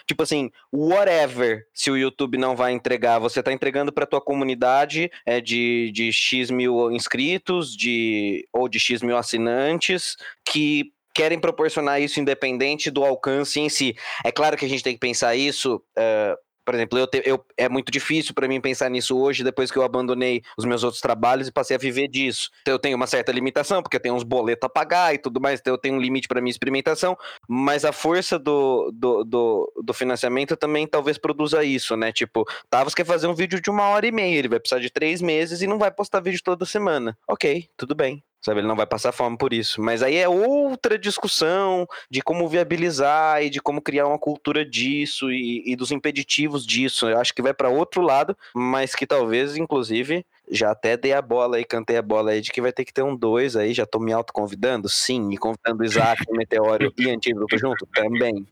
[0.05, 5.09] Tipo assim, whatever se o YouTube não vai entregar, você tá entregando para tua comunidade
[5.25, 11.99] é, de, de X mil inscritos, de, ou de X mil assinantes, que querem proporcionar
[11.99, 13.95] isso independente do alcance em si.
[14.23, 15.81] É claro que a gente tem que pensar isso.
[15.97, 16.35] eh,
[16.69, 19.77] por exemplo, eu, te- eu- é muito difícil para mim pensar nisso hoje, depois que
[19.79, 22.51] eu abandonei os meus outros trabalhos e passei a viver disso.
[22.61, 25.41] Então eu tenho uma certa limitação, porque eu tenho uns boletos a pagar e tudo
[25.41, 27.17] mais, então eu tenho um limite para minha experimentação,
[27.47, 32.11] mas a força do, do, do, do financiamento também talvez produza isso, né?
[32.11, 34.91] Tipo, Tavos quer fazer um vídeo de uma hora e meia, ele vai precisar de
[34.91, 37.17] três meses e não vai postar vídeo toda semana.
[37.27, 38.23] Ok, tudo bem.
[38.41, 39.81] Sabe, ele não vai passar fome por isso.
[39.81, 45.29] Mas aí é outra discussão de como viabilizar e de como criar uma cultura disso
[45.29, 47.09] e, e dos impeditivos disso.
[47.09, 51.21] Eu acho que vai para outro lado, mas que talvez, inclusive, já até dei a
[51.21, 53.73] bola aí, cantei a bola aí de que vai ter que ter um dois aí.
[53.73, 54.87] Já tô me autoconvidando?
[54.87, 55.31] Sim.
[55.31, 57.85] E convidando o Isaac, o Meteoro e Antídoto junto?
[57.93, 58.47] Também.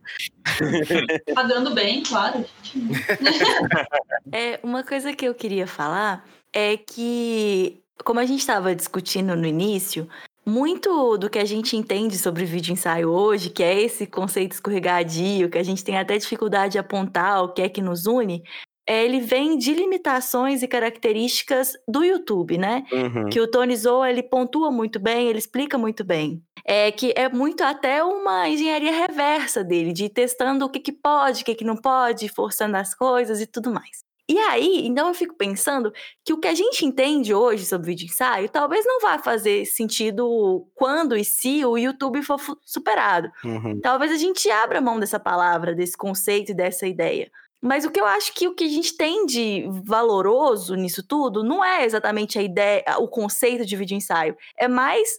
[1.33, 2.45] Pagando bem, claro.
[4.32, 9.45] É, uma coisa que eu queria falar é que, como a gente estava discutindo no
[9.45, 10.08] início,
[10.45, 15.50] muito do que a gente entende sobre vídeo ensaio hoje, que é esse conceito escorregadio,
[15.50, 18.43] que a gente tem até dificuldade de apontar o que é que nos une,
[18.88, 22.85] é, ele vem de limitações e características do YouTube, né?
[22.90, 23.30] Uhum.
[23.30, 26.42] que o Tony Zoa ele pontua muito bem, ele explica muito bem.
[26.64, 30.93] É que é muito até uma engenharia reversa dele, de ir testando o que, que
[30.93, 34.06] pode, o que, que não pode, forçando as coisas e tudo mais.
[34.30, 35.93] E aí, então eu fico pensando
[36.25, 40.67] que o que a gente entende hoje sobre vídeo ensaio talvez não vá fazer sentido
[40.75, 43.31] quando e se o YouTube for superado.
[43.43, 43.80] Uhum.
[43.80, 47.31] Talvez a gente abra mão dessa palavra, desse conceito e dessa ideia.
[47.61, 51.43] Mas o que eu acho que o que a gente tem de valoroso nisso tudo
[51.43, 54.35] não é exatamente a ideia, o conceito de vídeo ensaio.
[54.56, 55.09] É mais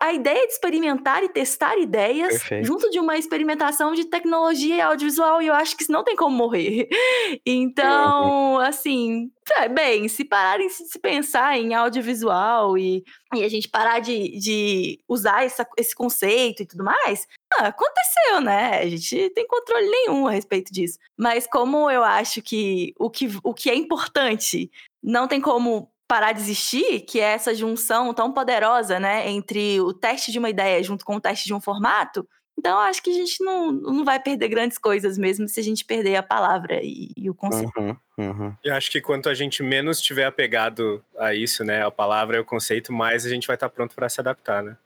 [0.00, 2.66] a ideia de experimentar e testar ideias Perfeito.
[2.66, 5.42] junto de uma experimentação de tecnologia e audiovisual.
[5.42, 6.88] E eu acho que isso não tem como morrer.
[7.44, 13.02] Então, assim, é, bem, se pararem de se pensar em audiovisual e,
[13.34, 18.40] e a gente parar de, de usar essa- esse conceito e tudo mais, ah, aconteceu,
[18.40, 18.80] né?
[18.80, 20.98] A gente tem controle nenhum a respeito disso.
[21.18, 24.70] Mas como eu acho que o que, o que é importante
[25.02, 29.94] não tem como parar de existir, que é essa junção tão poderosa, né, entre o
[29.94, 33.08] teste de uma ideia junto com o teste de um formato, então eu acho que
[33.08, 36.80] a gente não, não vai perder grandes coisas mesmo se a gente perder a palavra
[36.82, 37.72] e, e o conceito.
[37.80, 37.96] Uhum.
[38.18, 38.54] Uhum.
[38.62, 42.40] Eu acho que quanto a gente menos estiver apegado a isso, né, a palavra e
[42.40, 44.76] o conceito, mais a gente vai estar pronto para se adaptar, né?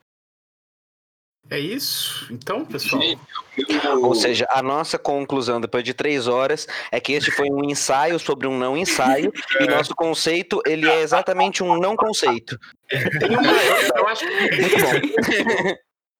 [1.49, 2.27] É isso?
[2.31, 3.01] Então, pessoal.
[4.01, 8.19] Ou seja, a nossa conclusão depois de três horas é que este foi um ensaio
[8.19, 12.59] sobre um não ensaio e nosso conceito ele é exatamente um não conceito.
[12.89, 15.75] Tem uma, eu, eu acho que Muito bom.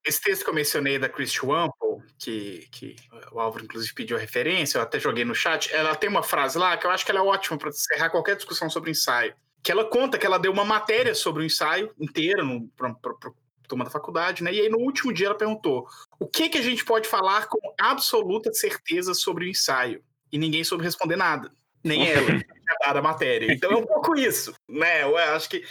[0.06, 2.96] esse texto que eu mencionei da Christy Wampel, que, que
[3.32, 6.78] o Álvaro inclusive pediu referência, eu até joguei no chat, ela tem uma frase lá
[6.78, 9.36] que eu acho que ela é ótima para encerrar qualquer discussão sobre ensaio.
[9.62, 12.42] Que ela conta que ela deu uma matéria sobre o ensaio inteira
[12.78, 12.96] para
[13.68, 14.54] turma da faculdade, né?
[14.54, 15.88] E aí no último dia ela perguntou:
[16.20, 20.04] o que que a gente pode falar com absoluta certeza sobre o ensaio?
[20.32, 21.52] E ninguém soube responder nada,
[21.84, 22.28] nem ela.
[22.80, 23.52] da, da matéria.
[23.52, 25.04] Então é um pouco isso, né?
[25.04, 25.64] Eu acho que.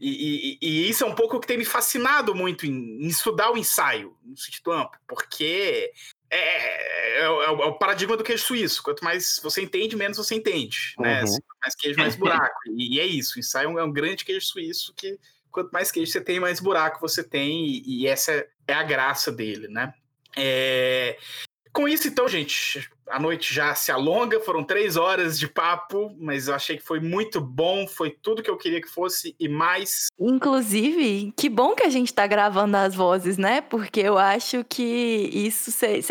[0.00, 3.06] E, e, e, isso é um pouco o que tem me fascinado muito em, em
[3.06, 5.92] estudar o ensaio, no sentido amplo, porque
[6.28, 8.82] é, é, é, o, é, o paradigma do queijo suíço.
[8.82, 10.94] Quanto mais você entende, menos você entende.
[10.98, 11.22] Né?
[11.22, 11.38] Uhum.
[11.60, 12.58] Mais queijo, mais buraco.
[12.74, 13.36] e, e, é isso.
[13.36, 15.18] O ensaio é um, é um, grande queijo suíço que
[15.52, 17.66] quanto mais queijo você tem, mais buraco você tem.
[17.66, 19.94] E, e essa é a graça dele, né?
[20.36, 21.16] É...
[21.72, 26.48] Com isso, então, gente, a noite já se alonga, foram três horas de papo, mas
[26.48, 30.08] eu achei que foi muito bom, foi tudo que eu queria que fosse e mais.
[30.18, 33.60] Inclusive, que bom que a gente tá gravando as vozes, né?
[33.60, 35.70] Porque eu acho que isso.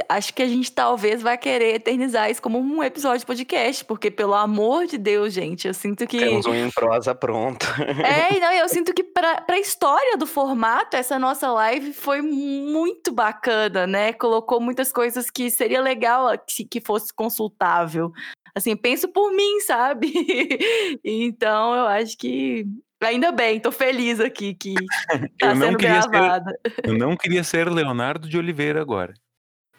[0.10, 4.12] Acho que a gente talvez vai querer eternizar isso como um episódio de podcast, porque
[4.12, 6.20] pelo amor de Deus, gente, eu sinto que.
[6.20, 7.66] Temos um em prosa pronto.
[8.02, 13.12] É, não, eu sinto que pra, pra história do formato, essa nossa live foi muito
[13.12, 14.12] bacana, né?
[14.14, 18.12] Colocou muitas coisas que seria legal que, que fosse consultável.
[18.54, 20.12] Assim, penso por mim, sabe?
[21.04, 22.66] então, eu acho que
[23.00, 24.74] ainda bem, tô feliz aqui que
[25.40, 26.52] tá sendo gravada.
[26.68, 29.14] Ser, eu não queria ser Leonardo de Oliveira agora.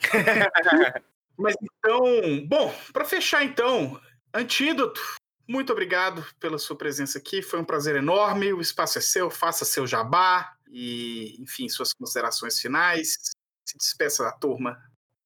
[1.39, 4.01] Mas então, bom, para fechar então,
[4.35, 5.01] Antídoto,
[5.49, 9.65] muito obrigado pela sua presença aqui, foi um prazer enorme, o espaço é seu, faça
[9.65, 13.19] seu jabá e, enfim, suas considerações finais.
[13.67, 14.79] Se despeça da turma.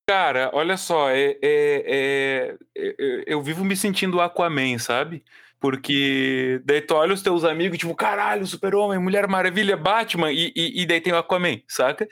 [0.08, 5.24] Cara, olha só, é, é, é, é, eu vivo me sentindo Aquaman, sabe?
[5.58, 10.82] Porque daí tu olha os teus amigos, tipo, caralho, Super-Homem, Mulher Maravilha, Batman, e, e,
[10.82, 12.06] e, daí tem o Aquaman, saca?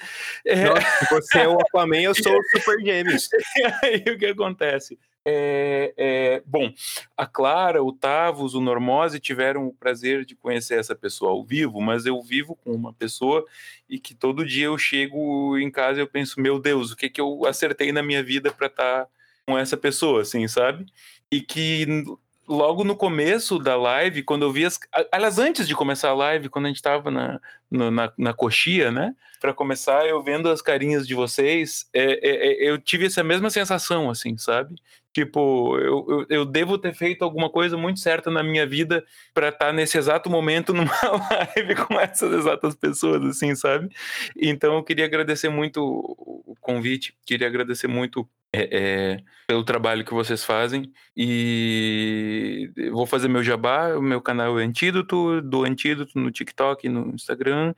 [0.45, 0.65] É...
[0.65, 3.29] Nossa, você é o Aquaman, eu sou o Super Gêmeos.
[3.85, 4.99] aí o que acontece?
[5.27, 6.71] É, é, bom,
[7.17, 11.81] a Clara, o Tavos, o Normose tiveram o prazer de conhecer essa pessoa ao vivo,
[11.81, 13.45] mas eu vivo com uma pessoa
[13.89, 17.09] e que todo dia eu chego em casa e eu penso, meu Deus, o que
[17.09, 19.09] que eu acertei na minha vida para estar tá
[19.47, 20.87] com essa pessoa, assim, sabe?
[21.31, 22.05] E que
[22.47, 24.79] logo no começo da live, quando eu vi as.
[25.11, 29.15] Aliás, antes de começar a live, quando a gente estava na, na, na coxia, né?
[29.41, 33.51] Para começar, eu vendo as carinhas de vocês, é, é, é, eu tive essa mesma
[33.51, 34.75] sensação, assim, sabe?
[35.15, 39.51] Tipo, eu, eu, eu, devo ter feito alguma coisa muito certa na minha vida para
[39.51, 40.91] estar tá nesse exato momento numa
[41.31, 43.89] live com essas exatas pessoas, assim, sabe?
[44.37, 50.13] Então eu queria agradecer muito o convite, queria agradecer muito é, é, pelo trabalho que
[50.13, 56.33] vocês fazem e vou fazer meu jabá, o meu canal é Antídoto, do Antídoto no
[56.33, 57.73] TikTok, no Instagram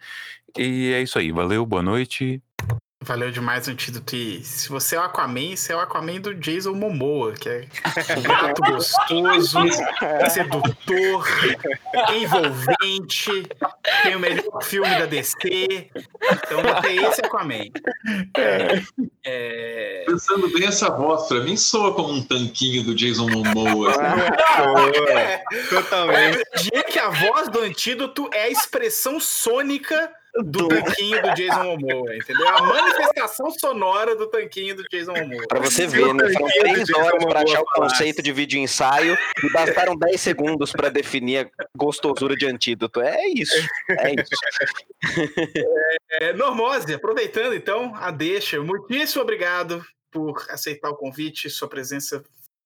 [0.57, 2.43] e é isso aí, valeu, boa noite.
[3.05, 4.17] Valeu demais o antídoto.
[4.17, 7.69] E se você é o Aquaman, você é o Aquaman do Jason Momoa, que é
[8.17, 9.59] um gato gostoso,
[10.31, 11.29] sedutor,
[12.15, 13.47] envolvente,
[14.03, 15.91] tem o melhor filme da DC.
[15.95, 17.71] Então ter esse Aquaman.
[18.35, 18.83] É,
[19.25, 20.05] é...
[20.07, 23.93] Pensando bem, essa voz pra mim soa como um tanquinho do Jason Momoa.
[25.13, 26.39] é, totalmente.
[26.39, 30.11] O dia que a voz do antídoto é a expressão sônica
[30.45, 32.49] do tanquinho do Jason Momoa, entendeu?
[32.49, 35.45] A manifestação sonora do tanquinho do Jason Momoa.
[35.49, 36.33] Pra você ver, né?
[36.33, 40.89] Foram três horas pra achar o conceito de vídeo ensaio e bastaram 10 segundos pra
[40.89, 43.01] definir a gostosura de antídoto.
[43.01, 43.57] É isso.
[43.91, 45.37] É isso.
[46.11, 52.25] É, é, Normose, aproveitando então a deixa, muitíssimo obrigado por aceitar o convite, sua presença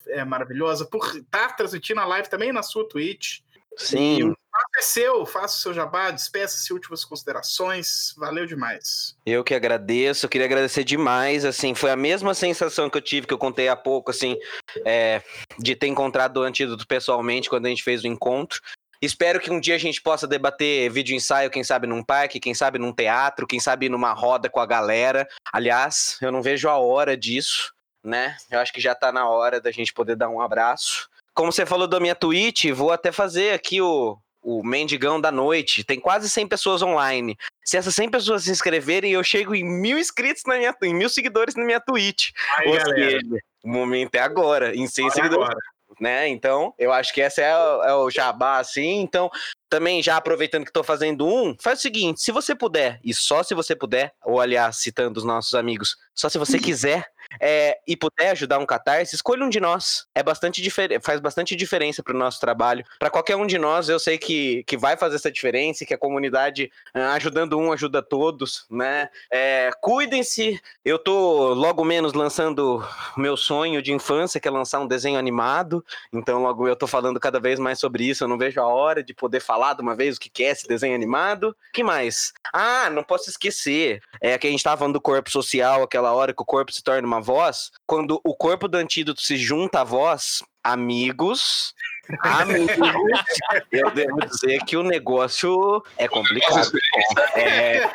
[0.08, 3.40] é maravilhosa, por estar transmitindo a live também na sua Twitch.
[3.76, 4.34] Sim.
[4.80, 8.14] É seu, faça o seu jabá, despeça-se, últimas considerações.
[8.16, 9.14] Valeu demais.
[9.24, 11.44] Eu que agradeço, queria agradecer demais.
[11.44, 14.36] Assim, foi a mesma sensação que eu tive, que eu contei há pouco, assim,
[14.84, 15.22] é,
[15.58, 18.60] de ter encontrado o antídoto pessoalmente quando a gente fez o encontro.
[19.02, 22.52] Espero que um dia a gente possa debater vídeo ensaio, quem sabe num parque, quem
[22.52, 25.26] sabe num teatro, quem sabe numa roda com a galera.
[25.52, 27.72] Aliás, eu não vejo a hora disso,
[28.04, 28.36] né?
[28.50, 31.08] Eu acho que já tá na hora da gente poder dar um abraço.
[31.32, 35.84] Como você falou da minha Twitch, vou até fazer aqui o, o Mendigão da Noite.
[35.84, 37.36] Tem quase 100 pessoas online.
[37.64, 41.08] Se essas 100 pessoas se inscreverem, eu chego em mil inscritos na minha, em mil
[41.08, 42.30] seguidores na minha Twitch.
[42.56, 43.20] Aí, Ou seja,
[43.62, 45.46] o momento é agora, em 100 seguidores.
[45.46, 45.60] Agora.
[46.00, 46.28] Né?
[46.28, 49.00] Então, eu acho que esse é o, é o jabá, assim.
[49.00, 49.30] Então,
[49.68, 53.42] também já aproveitando que estou fazendo um, faz o seguinte: se você puder, e só
[53.42, 57.06] se você puder, ou aliás, citando os nossos amigos, só se você quiser,
[57.38, 60.06] é, e puder ajudar um catarse, escolha um de nós.
[60.14, 60.60] É bastante
[61.02, 62.84] faz bastante diferença para o nosso trabalho.
[62.98, 65.98] Para qualquer um de nós, eu sei que, que vai fazer essa diferença, que a
[65.98, 69.08] comunidade ah, ajudando um ajuda todos, né?
[69.30, 70.60] É, Cuidem-se.
[70.84, 72.84] Eu tô logo menos lançando
[73.16, 75.84] meu sonho de infância, que é lançar um desenho animado.
[76.12, 78.24] Então, logo eu tô falando cada vez mais sobre isso.
[78.24, 80.66] Eu não vejo a hora de poder falar de uma vez o que é esse
[80.66, 81.56] desenho animado.
[81.72, 82.32] que mais?
[82.52, 84.00] Ah, não posso esquecer.
[84.20, 86.82] É que a gente tava falando do corpo social, aquela hora que o corpo se
[86.82, 91.74] torna uma voz, quando o corpo do antídoto se junta à voz, amigos,
[92.20, 92.66] Amigos,
[93.70, 96.70] eu devo dizer que o negócio é complicado.
[97.34, 97.90] É, é,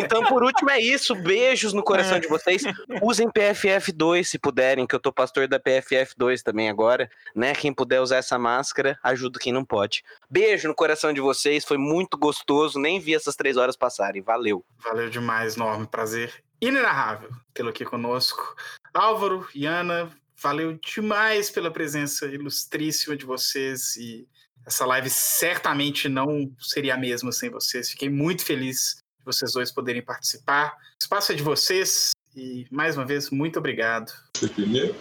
[0.00, 1.14] então, por último, é isso.
[1.14, 2.62] Beijos no coração de vocês.
[3.02, 7.54] Usem PFF2 se puderem, que eu tô pastor da PFF2 também agora, né?
[7.54, 10.02] Quem puder usar essa máscara, ajuda quem não pode.
[10.28, 12.78] Beijo no coração de vocês, foi muito gostoso.
[12.78, 14.22] Nem vi essas três horas passarem.
[14.22, 14.64] Valeu.
[14.78, 18.56] Valeu demais, enorme prazer inenarrável tê-lo aqui conosco.
[18.92, 24.26] Álvaro e Ana, valeu demais pela presença ilustríssima de vocês e
[24.66, 27.90] essa live certamente não seria a mesma sem vocês.
[27.90, 30.74] Fiquei muito feliz de vocês dois poderem participar.
[30.74, 34.12] O espaço é de vocês e mais uma vez muito obrigado.
[34.36, 34.94] Você primeiro?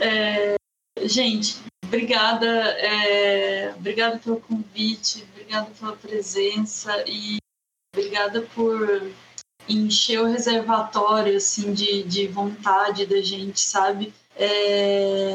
[0.00, 0.56] É,
[1.02, 7.36] gente, obrigada, é, obrigada pelo convite, obrigada pela presença e
[7.94, 9.12] obrigada por
[9.68, 14.12] encher o reservatório assim de, de vontade da gente, sabe?
[14.36, 15.32] É,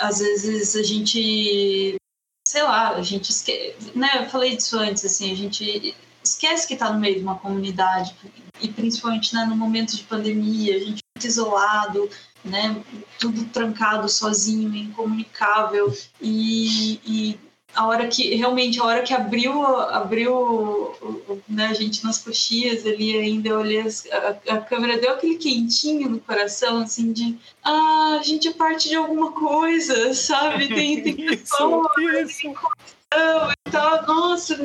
[0.00, 1.96] às vezes a gente,
[2.46, 4.10] sei lá, a gente esquece, né?
[4.16, 8.14] Eu falei disso antes, assim, a gente esquece que está no meio de uma comunidade
[8.60, 12.10] e principalmente né, no momento de pandemia, a gente muito isolado,
[12.44, 12.82] né?
[13.18, 17.40] Tudo trancado, sozinho, incomunicável e, e
[17.74, 20.94] a hora que realmente a hora que abriu abriu
[21.48, 26.08] né, a gente nas coxias ali ainda eu olhei a, a, câmera deu aquele quentinho
[26.08, 30.68] no coração assim de ah a gente é parte de alguma coisa sabe?
[30.68, 32.54] Tem tem pessoa tem
[33.66, 34.56] então nossa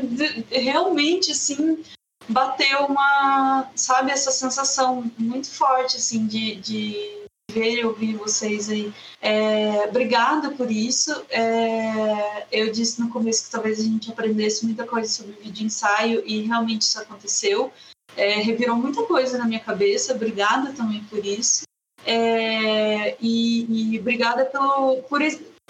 [0.52, 1.84] realmente assim
[2.28, 8.94] bateu uma sabe essa sensação muito forte assim de, de ver e ouvir vocês aí.
[9.22, 11.12] É, obrigada por isso.
[11.30, 16.24] É, eu disse no começo que talvez a gente aprendesse muita coisa sobre vídeo ensaio
[16.26, 17.72] e realmente isso aconteceu.
[18.16, 20.14] É, revirou muita coisa na minha cabeça.
[20.14, 21.64] Obrigada também por isso.
[22.06, 25.22] É, e, e, obrigada pelo, por,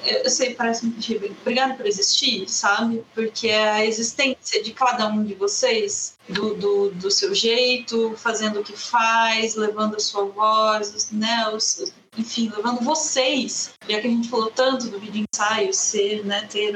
[0.05, 1.35] eu sei, parece muito ridículo.
[1.41, 3.03] Obrigada por existir, sabe?
[3.13, 8.59] Porque é a existência de cada um de vocês, do, do, do seu jeito, fazendo
[8.59, 11.49] o que faz, levando a sua voz, né?
[11.49, 16.47] Os, enfim, levando vocês, já que a gente falou tanto do vídeo ensaio, ser, né,
[16.49, 16.75] ter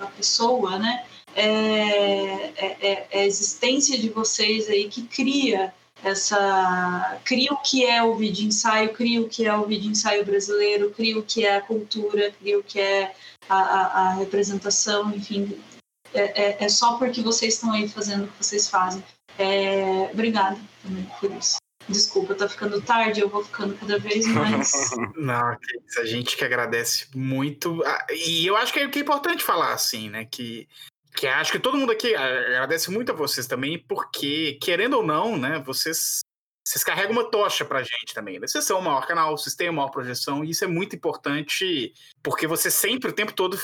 [0.00, 1.04] a, a pessoa, né?
[1.34, 7.84] É, é, é, é a existência de vocês aí que cria essa cria o que
[7.84, 11.44] é o vídeo ensaio, cria o que é o vídeo ensaio brasileiro, cria o que
[11.44, 13.14] é a cultura, cria o que é
[13.48, 15.58] a, a, a representação, enfim,
[16.14, 19.02] é, é, é, só porque vocês estão aí fazendo o que vocês fazem.
[19.38, 21.56] É, obrigada também por isso.
[21.88, 24.90] Desculpa, tá ficando tarde, eu vou ficando cada vez mais.
[25.16, 25.56] Não,
[25.98, 27.82] a gente que agradece muito.
[27.84, 30.26] Ah, e eu acho que é, que é importante falar assim, né?
[30.26, 30.68] Que
[31.18, 35.36] que acho que todo mundo aqui agradece muito a vocês também, porque, querendo ou não,
[35.36, 36.20] né, vocês,
[36.64, 38.38] vocês carregam uma tocha pra gente também.
[38.38, 38.46] Né?
[38.46, 41.92] Vocês são o maior canal, vocês têm a maior projeção, e isso é muito importante,
[42.22, 43.58] porque vocês sempre, o tempo todo,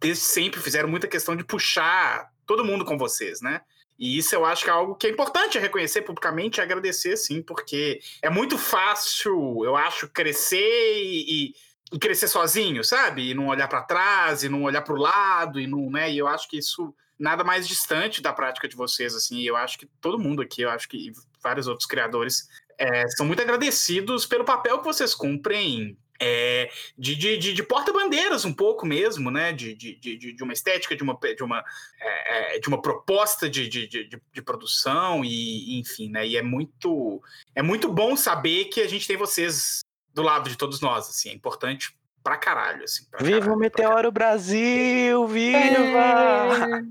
[0.00, 3.60] desde sempre fizeram muita questão de puxar todo mundo com vocês, né?
[3.98, 7.42] E isso eu acho que é algo que é importante reconhecer publicamente e agradecer, sim,
[7.42, 11.54] porque é muito fácil, eu acho, crescer e, e
[11.92, 13.30] e crescer sozinho, sabe?
[13.30, 16.10] E não olhar para trás, e não olhar para o lado, e não, né?
[16.10, 19.42] E eu acho que isso nada mais distante da prática de vocês, assim.
[19.42, 23.42] Eu acho que todo mundo aqui, eu acho que vários outros criadores é, são muito
[23.42, 29.52] agradecidos pelo papel que vocês cumprem é, de, de, de porta-bandeiras um pouco mesmo, né?
[29.52, 31.64] De, de, de, de uma estética, de uma, de uma,
[32.00, 36.26] é, é de uma proposta de, de, de, de, produção e enfim, né?
[36.26, 37.22] E é muito
[37.54, 39.80] é muito bom saber que a gente tem vocês
[40.12, 43.04] do lado de todos nós, assim, é importante pra caralho, assim.
[43.10, 45.26] Pra Viva caralho, o Meteoro Brasil!
[45.26, 46.82] Viva!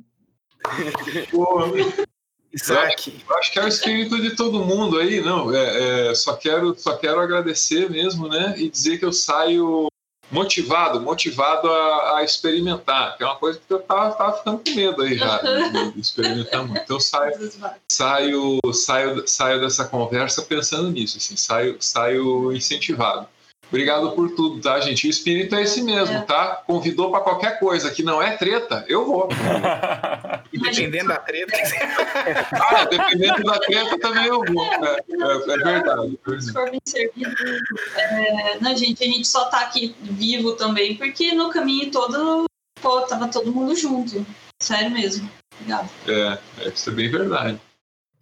[2.54, 3.24] Isaac.
[3.30, 5.54] Eu acho que é o espírito de todo mundo aí, não.
[5.54, 8.56] É, é, só, quero, só quero agradecer mesmo, né?
[8.58, 9.88] E dizer que eu saio
[10.30, 14.76] motivado, motivado a, a experimentar, que é uma coisa que eu tava, tava ficando com
[14.76, 16.82] medo aí já, de, de experimentar muito.
[16.82, 17.34] Então saio,
[17.90, 23.28] saio, saio, saio dessa conversa pensando nisso, assim, saio, saio incentivado.
[23.70, 25.08] Obrigado por tudo, tá, gente?
[25.08, 26.22] O espírito é esse mesmo, é.
[26.22, 26.64] tá?
[26.66, 29.30] Convidou para qualquer coisa que não é treta, eu vou.
[30.54, 31.54] E dependendo da treta.
[32.54, 34.64] ah, dependendo da treta também eu vou.
[34.64, 36.20] É, é, é verdade.
[36.40, 37.36] Se for bem servido.
[37.98, 42.46] É, não, gente, a gente só tá aqui vivo também, porque no caminho todo,
[42.82, 44.26] pô, tava todo mundo junto.
[44.62, 45.30] Sério mesmo.
[45.60, 45.90] Obrigado.
[46.08, 47.60] É, é isso é bem verdade.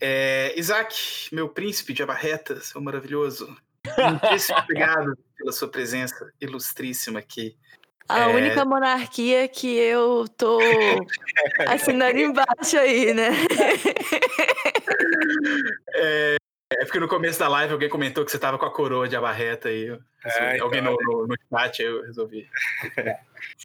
[0.02, 3.56] É, Isaac, meu príncipe de abarretas, seu maravilhoso.
[4.22, 7.56] Muitíssimo obrigado pela sua presença ilustríssima aqui.
[8.08, 8.36] A é...
[8.36, 10.60] única monarquia que eu tô
[11.68, 13.30] assinando embaixo aí, né?
[15.96, 16.36] é,
[16.80, 19.16] É porque no começo da live alguém comentou que você tava com a coroa de
[19.16, 19.98] abarreta aí.
[20.24, 22.48] É, alguém no, então, no, no chat aí eu resolvi.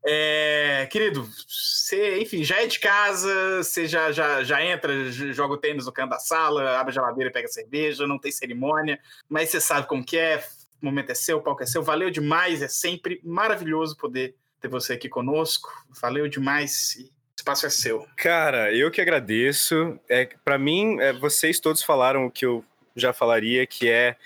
[0.04, 5.56] É, querido, você, enfim, já é de casa, você já, já, já entra, joga o
[5.56, 8.98] tênis no canto da sala, abre a geladeira e pega cerveja, não tem cerimônia,
[9.28, 10.44] mas você sabe como que é,
[10.80, 11.82] o momento é seu, o palco é seu.
[11.82, 15.70] Valeu demais, é sempre maravilhoso poder ter você aqui conosco.
[16.00, 18.06] Valeu demais e o espaço é seu.
[18.16, 19.98] Cara, eu que agradeço.
[20.08, 22.64] É, para mim, é, vocês todos falaram o que eu
[22.96, 24.16] já falaria, que é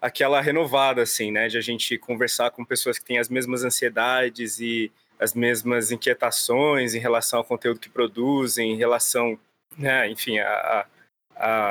[0.00, 1.48] aquela renovada, assim, né?
[1.48, 6.94] De a gente conversar com pessoas que têm as mesmas ansiedades e as mesmas inquietações
[6.94, 9.38] em relação ao conteúdo que produzem, em relação,
[9.78, 10.86] né, enfim, a, a-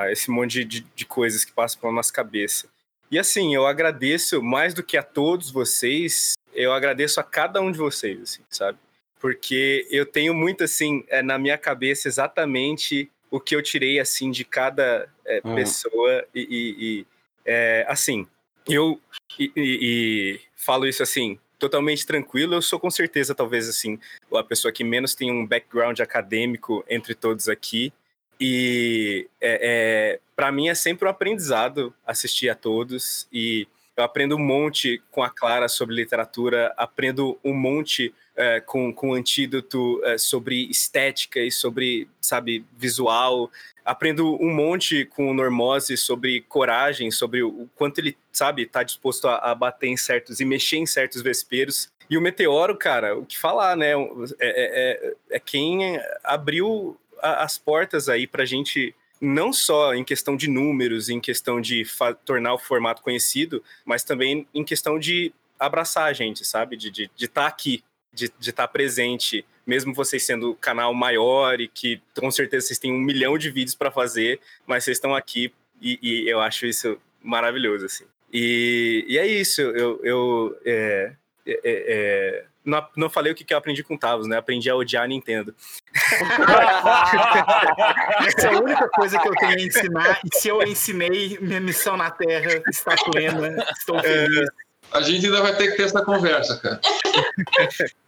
[0.04, 2.68] a esse monte de, de- coisas que passam pela nossa cabeça.
[3.12, 7.72] E assim, eu agradeço mais do que a todos vocês, eu agradeço a cada um
[7.72, 8.78] de vocês, assim, sabe?
[9.20, 14.32] porque eu tenho muito assim é, na minha cabeça exatamente o que eu tirei assim
[14.32, 15.56] de cada é, Hum.
[15.56, 17.08] pessoa e, e- e,
[17.46, 18.26] é, assim
[18.66, 18.98] eu
[19.38, 24.00] e, e- falo isso assim totalmente tranquilo eu sou com certeza talvez assim
[24.34, 27.92] a pessoa que menos tem um background acadêmico entre todos aqui
[28.40, 34.40] e é, para mim é sempre um aprendizado assistir a todos e eu aprendo um
[34.40, 40.70] monte com a Clara sobre literatura, aprendo um monte é, com, com Antídoto é, sobre
[40.70, 43.50] estética e sobre, sabe, visual.
[43.84, 49.28] Aprendo um monte com o Normose sobre coragem, sobre o, quanto ele, sabe, está disposto
[49.28, 51.90] a, a bater em certos e mexer em certos vesperos.
[52.10, 53.94] E o Meteoro, cara, o que falar, né?
[53.94, 53.98] É,
[54.40, 60.36] é, é, é quem abriu a, as portas aí pra gente não só em questão
[60.36, 61.84] de números, em questão de
[62.26, 66.76] tornar o formato conhecido, mas também em questão de abraçar a gente, sabe?
[66.76, 67.84] De estar de, de tá aqui,
[68.16, 72.80] de estar tá presente, mesmo vocês sendo o canal maior e que com certeza vocês
[72.80, 76.66] têm um milhão de vídeos para fazer, mas vocês estão aqui e, e, eu acho
[76.66, 78.06] isso maravilhoso, assim.
[78.32, 81.14] E, e é isso, eu, eu é,
[81.46, 84.38] é, é, não, não falei o que, que eu aprendi com o Tavos, né?
[84.38, 85.54] Aprendi a odiar a Nintendo.
[88.26, 90.20] Essa é a única coisa que eu tenho a ensinar.
[90.26, 93.64] E se eu ensinei, minha missão na Terra está plena.
[93.78, 94.50] Estou feliz.
[94.92, 96.80] A gente ainda vai ter que ter essa conversa, cara.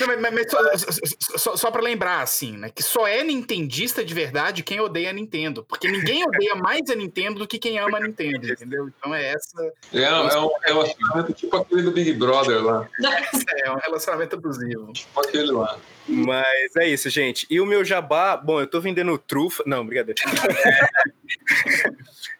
[0.00, 2.70] Não, mas, mas só, só, só para lembrar, assim, né?
[2.74, 5.62] Que só é nintendista de verdade quem odeia a Nintendo.
[5.62, 8.88] Porque ninguém odeia mais a Nintendo do que quem ama a Nintendo, entendeu?
[8.88, 9.62] Então é essa.
[9.92, 12.88] É, é um relacionamento tipo aquele do Big Brother lá.
[13.64, 14.92] É um relacionamento abusivo.
[14.92, 15.78] Tipo aquele lá.
[16.06, 17.46] Mas é isso, gente.
[17.48, 19.62] E o meu jabá, bom, eu tô vendendo trufa.
[19.66, 20.20] Não, brincadeira.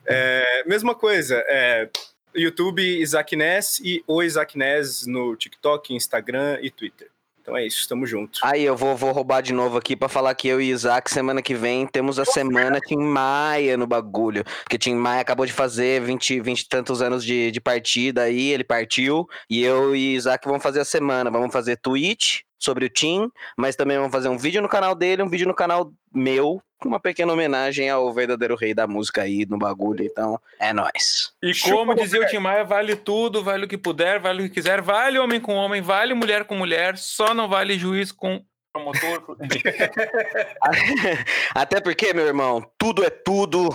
[0.07, 1.43] é, mesma coisa.
[1.49, 1.89] É,
[2.37, 7.09] YouTube Isaac Ness e o Isaac Ness no TikTok, Instagram e Twitter.
[7.47, 8.41] Então é isso, estamos juntos.
[8.43, 11.41] Aí eu vou, vou roubar de novo aqui para falar que eu e Isaac, semana
[11.41, 14.43] que vem, temos a semana Tim Maia no bagulho.
[14.65, 18.51] Porque Tim Maia acabou de fazer 20, 20 e tantos anos de, de partida aí,
[18.51, 19.29] ele partiu.
[19.49, 21.31] E eu e Isaac vamos fazer a semana.
[21.31, 25.23] Vamos fazer tweet sobre o Tim, mas também vamos fazer um vídeo no canal dele,
[25.23, 29.59] um vídeo no canal meu, uma pequena homenagem ao verdadeiro rei da música aí no
[29.59, 30.05] bagulho.
[30.05, 31.33] Então, é nóis.
[31.43, 34.55] E como dizia o Tim Maia, vale tudo, vale o que puder, vale o que
[34.55, 39.37] quiser, vale homem com homem, vale mulher com mulher, só não vale juiz com promotor.
[41.55, 43.75] Até porque, meu irmão, tudo é tudo.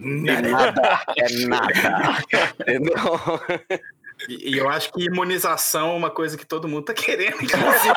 [0.00, 2.24] Nada é nada.
[2.60, 2.94] Entendeu?
[4.28, 7.94] E, e, eu acho que imunização é uma coisa que todo mundo tá querendo, inclusive.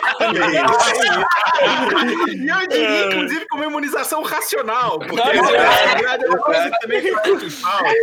[2.34, 5.00] e eu diria, inclusive, como imunização racional.
[5.00, 7.94] Porque na verdade é uma coisa que também faz falta.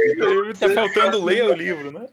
[0.58, 2.07] Tá faltando ler o livro, né?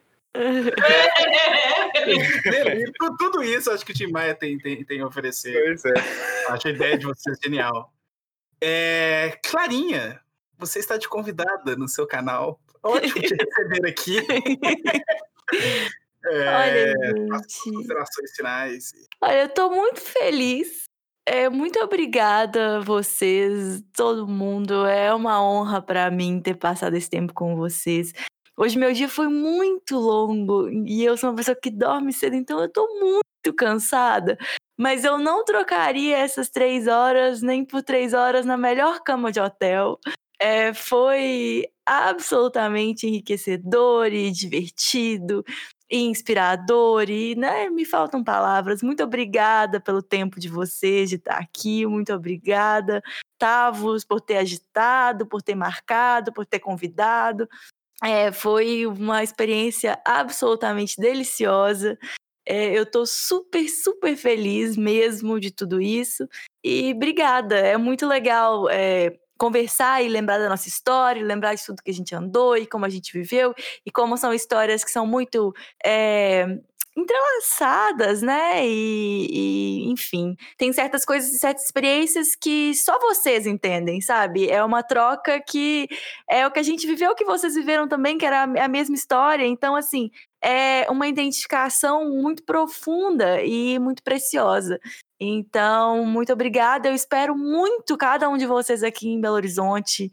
[2.98, 5.54] tudo, tudo isso acho que o Tim Maia tem, tem, tem a oferecer.
[5.64, 5.94] Pois é.
[6.50, 7.92] Acho a ideia de vocês genial.
[8.62, 10.20] É, Clarinha,
[10.58, 12.60] você está de convidada no seu canal.
[12.84, 14.22] Ótimo te receber aqui.
[16.26, 17.74] É, Olha, gente.
[17.74, 18.92] Considerações finais.
[19.22, 20.84] Olha, eu tô muito feliz.
[21.26, 24.86] É, muito obrigada a vocês, todo mundo.
[24.86, 28.14] É uma honra para mim ter passado esse tempo com vocês.
[28.58, 32.60] Hoje meu dia foi muito longo e eu sou uma pessoa que dorme cedo, então
[32.60, 34.38] eu tô muito cansada.
[34.78, 39.40] Mas eu não trocaria essas três horas nem por três horas na melhor cama de
[39.40, 40.00] hotel.
[40.40, 45.44] É, foi absolutamente enriquecedor e divertido
[45.90, 48.84] e inspirador e né, me faltam palavras.
[48.84, 51.86] Muito obrigada pelo tempo de vocês de estar aqui.
[51.86, 53.02] Muito obrigada,
[53.38, 57.48] Tavos, por ter agitado, por ter marcado, por ter convidado.
[58.04, 61.98] É, foi uma experiência absolutamente deliciosa.
[62.46, 66.28] É, eu tô super, super feliz mesmo de tudo isso.
[66.64, 71.84] E obrigada, é muito legal é, conversar e lembrar da nossa história, lembrar de tudo
[71.84, 73.54] que a gente andou e como a gente viveu,
[73.86, 76.58] e como são histórias que são muito é,
[76.98, 78.66] entrelaçadas, né?
[78.68, 84.50] E, e, enfim, tem certas coisas e certas experiências que só vocês entendem, sabe?
[84.50, 85.88] É uma troca que
[86.28, 89.46] é o que a gente viveu, que vocês viveram também, que era a mesma história.
[89.46, 90.10] Então, assim,
[90.44, 94.80] é uma identificação muito profunda e muito preciosa.
[95.20, 96.90] Então, muito obrigada.
[96.90, 100.12] Eu espero muito cada um de vocês aqui em Belo Horizonte.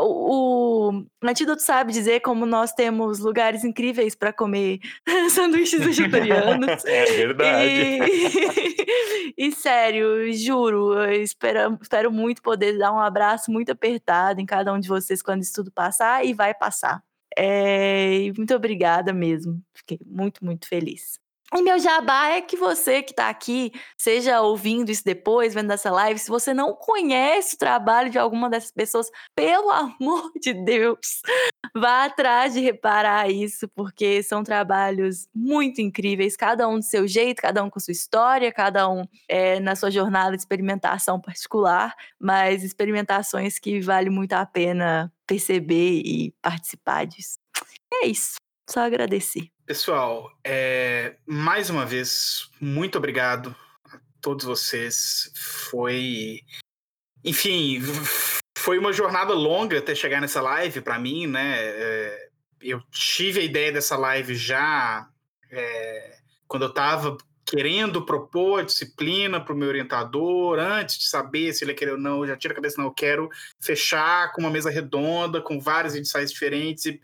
[0.00, 4.80] O, o Antídoto sabe dizer como nós temos lugares incríveis para comer
[5.30, 6.82] sanduíches vegetarianos.
[6.88, 7.68] É verdade.
[7.68, 14.72] E, e sério, juro, espero, espero muito poder dar um abraço muito apertado em cada
[14.72, 17.02] um de vocês quando isso tudo passar e vai passar.
[17.40, 19.62] É, muito obrigada mesmo.
[19.74, 21.20] Fiquei muito, muito feliz.
[21.54, 25.90] E meu jabá é que você que está aqui, seja ouvindo isso depois, vendo essa
[25.90, 31.22] live, se você não conhece o trabalho de alguma dessas pessoas, pelo amor de Deus,
[31.74, 37.40] vá atrás de reparar isso, porque são trabalhos muito incríveis, cada um do seu jeito,
[37.40, 42.62] cada um com sua história, cada um é, na sua jornada de experimentação particular, mas
[42.62, 47.38] experimentações que vale muito a pena perceber e participar disso.
[47.90, 48.36] É isso,
[48.68, 49.48] só agradecer.
[49.64, 53.54] Pessoal, é, mais uma vez, muito obrigado
[53.90, 55.32] a todos vocês.
[55.34, 56.40] Foi.
[57.24, 57.80] Enfim,
[58.56, 61.56] foi uma jornada longa até chegar nessa live para mim, né?
[61.58, 62.28] É,
[62.60, 65.08] eu tive a ideia dessa live já
[65.50, 71.54] é, quando eu estava querendo propor a disciplina para o meu orientador, antes de saber
[71.54, 74.32] se ele ia querer ou não, eu já tiro a cabeça, não, eu quero fechar
[74.32, 77.00] com uma mesa redonda, com vários ensaios diferentes, e,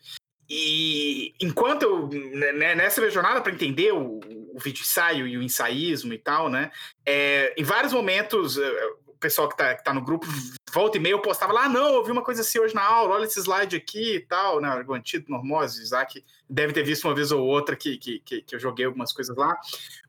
[0.48, 4.20] e enquanto eu, né, né nessa jornada para entender o,
[4.52, 6.70] o vídeo ensaio e o ensaísmo e tal, né,
[7.05, 10.26] é, em vários momentos, é, o pessoal que está tá no grupo,
[10.70, 12.82] volta e meia, eu postava lá, ah, não, eu vi uma coisa assim hoje na
[12.82, 17.06] aula, olha esse slide aqui e tal, né, o antigo Normose, Isaac deve ter visto
[17.06, 19.58] uma vez ou outra que, que, que, que eu joguei algumas coisas lá,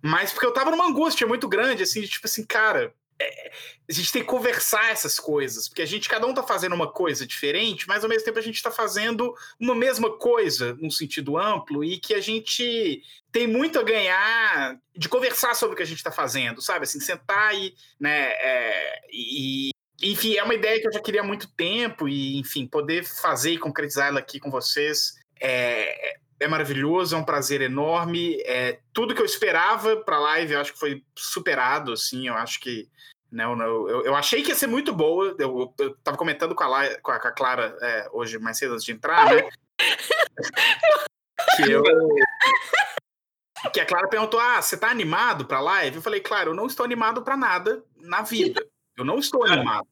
[0.02, 3.52] mas porque eu tava numa angústia muito grande, assim, de, tipo assim, cara, é,
[3.90, 6.92] a gente tem que conversar essas coisas, porque a gente, cada um tá fazendo uma
[6.92, 11.38] coisa diferente, mas ao mesmo tempo a gente tá fazendo uma mesma coisa, num sentido
[11.38, 15.88] amplo, e que a gente tem muito a ganhar de conversar sobre o que a
[15.88, 16.84] gente tá fazendo, sabe?
[16.84, 19.70] Assim, sentar e, né, é, e,
[20.02, 23.52] enfim, é uma ideia que eu já queria há muito tempo, e, enfim, poder fazer
[23.52, 28.42] e concretizar ela aqui com vocês é, é maravilhoso, é um prazer enorme.
[28.46, 32.34] É, tudo que eu esperava para a live, eu acho que foi superado, assim, eu
[32.34, 32.90] acho que
[33.32, 35.36] né, eu, eu, eu, achei que ia ser muito boa.
[35.38, 38.74] Eu, eu tava comentando com a, com a, com a Clara é, hoje, mais cedo
[38.74, 39.50] antes de entrar, né?
[41.58, 41.84] que eu.
[43.74, 45.98] Que a Clara perguntou: Ah, você tá animado pra live?
[45.98, 48.66] Eu falei, claro, eu não estou animado para nada na vida.
[48.98, 49.88] Eu não estou animado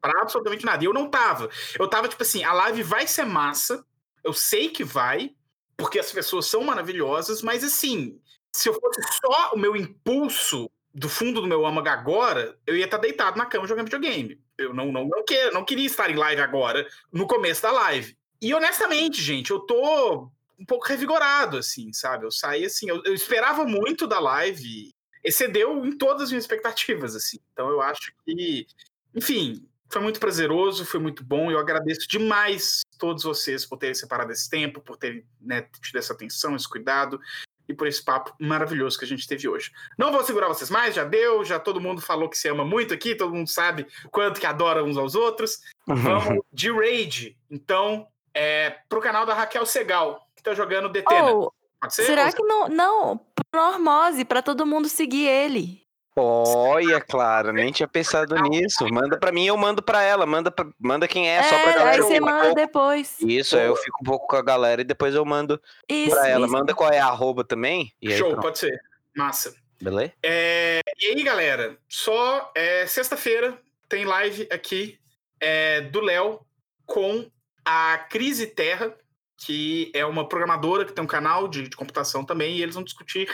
[0.00, 0.82] para absolutamente nada.
[0.82, 1.48] E eu não tava.
[1.78, 3.84] Eu tava tipo assim: a live vai ser massa.
[4.22, 5.34] Eu sei que vai,
[5.82, 8.20] porque as pessoas são maravilhosas, mas assim,
[8.52, 12.84] se eu fosse só o meu impulso do fundo do meu âmago agora, eu ia
[12.84, 14.40] estar deitado na cama jogando videogame.
[14.56, 18.16] Eu não, não, não, quero, não queria estar em live agora, no começo da live.
[18.40, 22.26] E honestamente, gente, eu tô um pouco revigorado, assim, sabe?
[22.26, 24.94] Eu saí assim, eu, eu esperava muito da live,
[25.24, 27.40] excedeu em todas as minhas expectativas, assim.
[27.52, 28.68] Então eu acho que,
[29.12, 31.50] enfim, foi muito prazeroso, foi muito bom.
[31.50, 36.14] Eu agradeço demais todos vocês por terem separado esse tempo, por terem né, tido essa
[36.14, 37.20] atenção, esse cuidado
[37.68, 39.70] e por esse papo maravilhoso que a gente teve hoje.
[39.98, 42.94] Não vou segurar vocês mais, já deu, já todo mundo falou que se ama muito
[42.94, 45.60] aqui, todo mundo sabe quanto que adora uns aos outros.
[45.86, 51.34] Vamos de raid, então, é, pro canal da Raquel Segal, que tá jogando Detena.
[51.34, 51.52] Oh,
[51.90, 55.81] será que não, não, pro Normose, pra todo mundo seguir ele.
[56.14, 58.86] Olha, Clara, nem tinha pensado nisso.
[58.92, 60.26] Manda pra mim, eu mando pra ela.
[60.26, 61.90] Manda, pra, manda quem é, é, só pra galera.
[61.90, 63.16] Aí você manda depois.
[63.20, 66.28] Isso, aí eu fico um pouco com a galera e depois eu mando isso, pra
[66.28, 66.44] ela.
[66.44, 66.52] Isso.
[66.52, 67.92] Manda qual é a arroba também.
[68.18, 68.78] Show, pode ser.
[69.16, 69.54] Massa.
[69.80, 70.12] Beleza?
[70.22, 73.58] É, e aí, galera, só é, sexta-feira
[73.88, 74.98] tem live aqui
[75.40, 76.40] é, do Léo
[76.86, 77.28] com
[77.64, 78.94] a Crise Terra,
[79.36, 82.84] que é uma programadora que tem um canal de, de computação também, e eles vão
[82.84, 83.28] discutir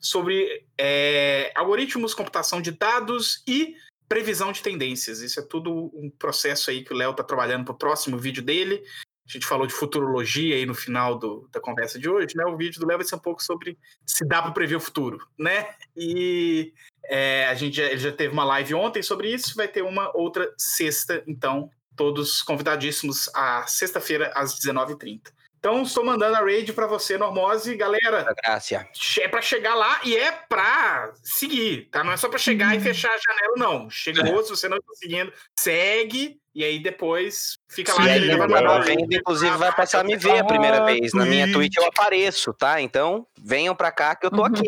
[0.00, 3.76] sobre é, algoritmos, computação de dados e
[4.08, 5.20] previsão de tendências.
[5.20, 8.42] Isso é tudo um processo aí que o Léo está trabalhando para o próximo vídeo
[8.42, 8.82] dele.
[9.28, 12.44] A gente falou de futurologia aí no final do, da conversa de hoje, né?
[12.46, 15.24] O vídeo do Léo vai ser um pouco sobre se dá para prever o futuro,
[15.38, 15.72] né?
[15.96, 16.72] E
[17.04, 20.52] é, a gente já, já teve uma live ontem sobre isso, vai ter uma outra
[20.58, 25.28] sexta, então todos convidadíssimos a sexta-feira às 19h30.
[25.60, 27.76] Então, estou mandando a raid pra você, Normose.
[27.76, 28.88] Galera, Graça.
[29.20, 32.02] é pra chegar lá e é pra seguir, tá?
[32.02, 33.90] Não é só pra chegar e fechar a janela, não.
[33.90, 38.06] Chegou, se você não tá seguindo, segue e aí depois fica lá.
[38.06, 41.12] E aí, ele vai mandar- vem, inclusive, vai passar a me ver a primeira vez.
[41.12, 42.80] Na minha Twitch eu apareço, tá?
[42.80, 44.62] Então, venham pra cá que eu tô aqui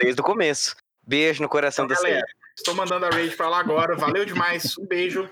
[0.00, 0.74] desde o começo.
[1.06, 3.94] Beijo no coração Então, da galera, estou mandando a raid pra lá agora.
[3.96, 4.78] Valeu demais.
[4.78, 5.28] Um beijo.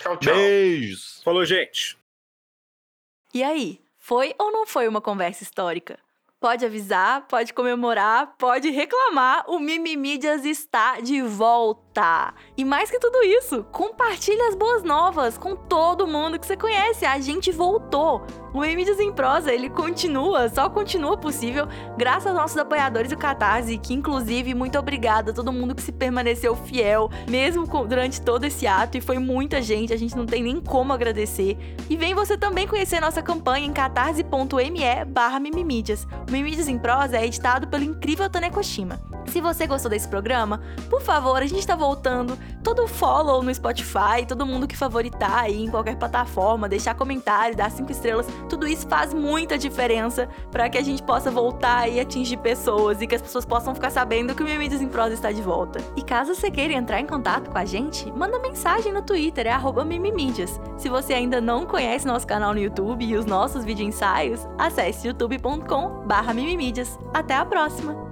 [0.00, 0.34] Tchau, tchau.
[0.34, 1.20] Beijos.
[1.24, 1.96] Falou, gente.
[3.32, 5.96] E aí, foi ou não foi uma conversa histórica?
[6.40, 11.91] Pode avisar, pode comemorar, pode reclamar, o Mimimídias está de volta!
[12.56, 17.04] E mais que tudo isso, compartilhe as boas novas com todo mundo que você conhece,
[17.04, 18.22] a gente voltou!
[18.52, 23.78] O Mimimídias em Prosa, ele continua, só continua possível graças aos nossos apoiadores do Catarse,
[23.78, 28.66] que inclusive, muito obrigada a todo mundo que se permaneceu fiel, mesmo durante todo esse
[28.66, 31.56] ato, e foi muita gente, a gente não tem nem como agradecer.
[31.88, 36.06] E vem você também conhecer nossa campanha em catarse.me barra Mimimídias.
[36.28, 39.00] O Mimimídias em Prosa é editado pelo incrível Tanekoshima.
[39.26, 42.38] Se você gostou desse programa, por favor, a gente tá voltando.
[42.62, 47.72] Todo follow no Spotify, todo mundo que favoritar aí em qualquer plataforma, deixar comentário, dar
[47.72, 52.36] cinco estrelas, tudo isso faz muita diferença para que a gente possa voltar e atingir
[52.36, 55.42] pessoas e que as pessoas possam ficar sabendo que o Mimimídias em Prosa está de
[55.42, 55.80] volta.
[55.96, 59.84] E caso você queira entrar em contato com a gente, manda mensagem no Twitter, é
[59.84, 60.60] Mimimídias.
[60.78, 65.08] Se você ainda não conhece nosso canal no YouTube e os nossos vídeo ensaios, acesse
[65.08, 66.96] youtube.com barra Mimimídias.
[67.12, 68.11] Até a próxima!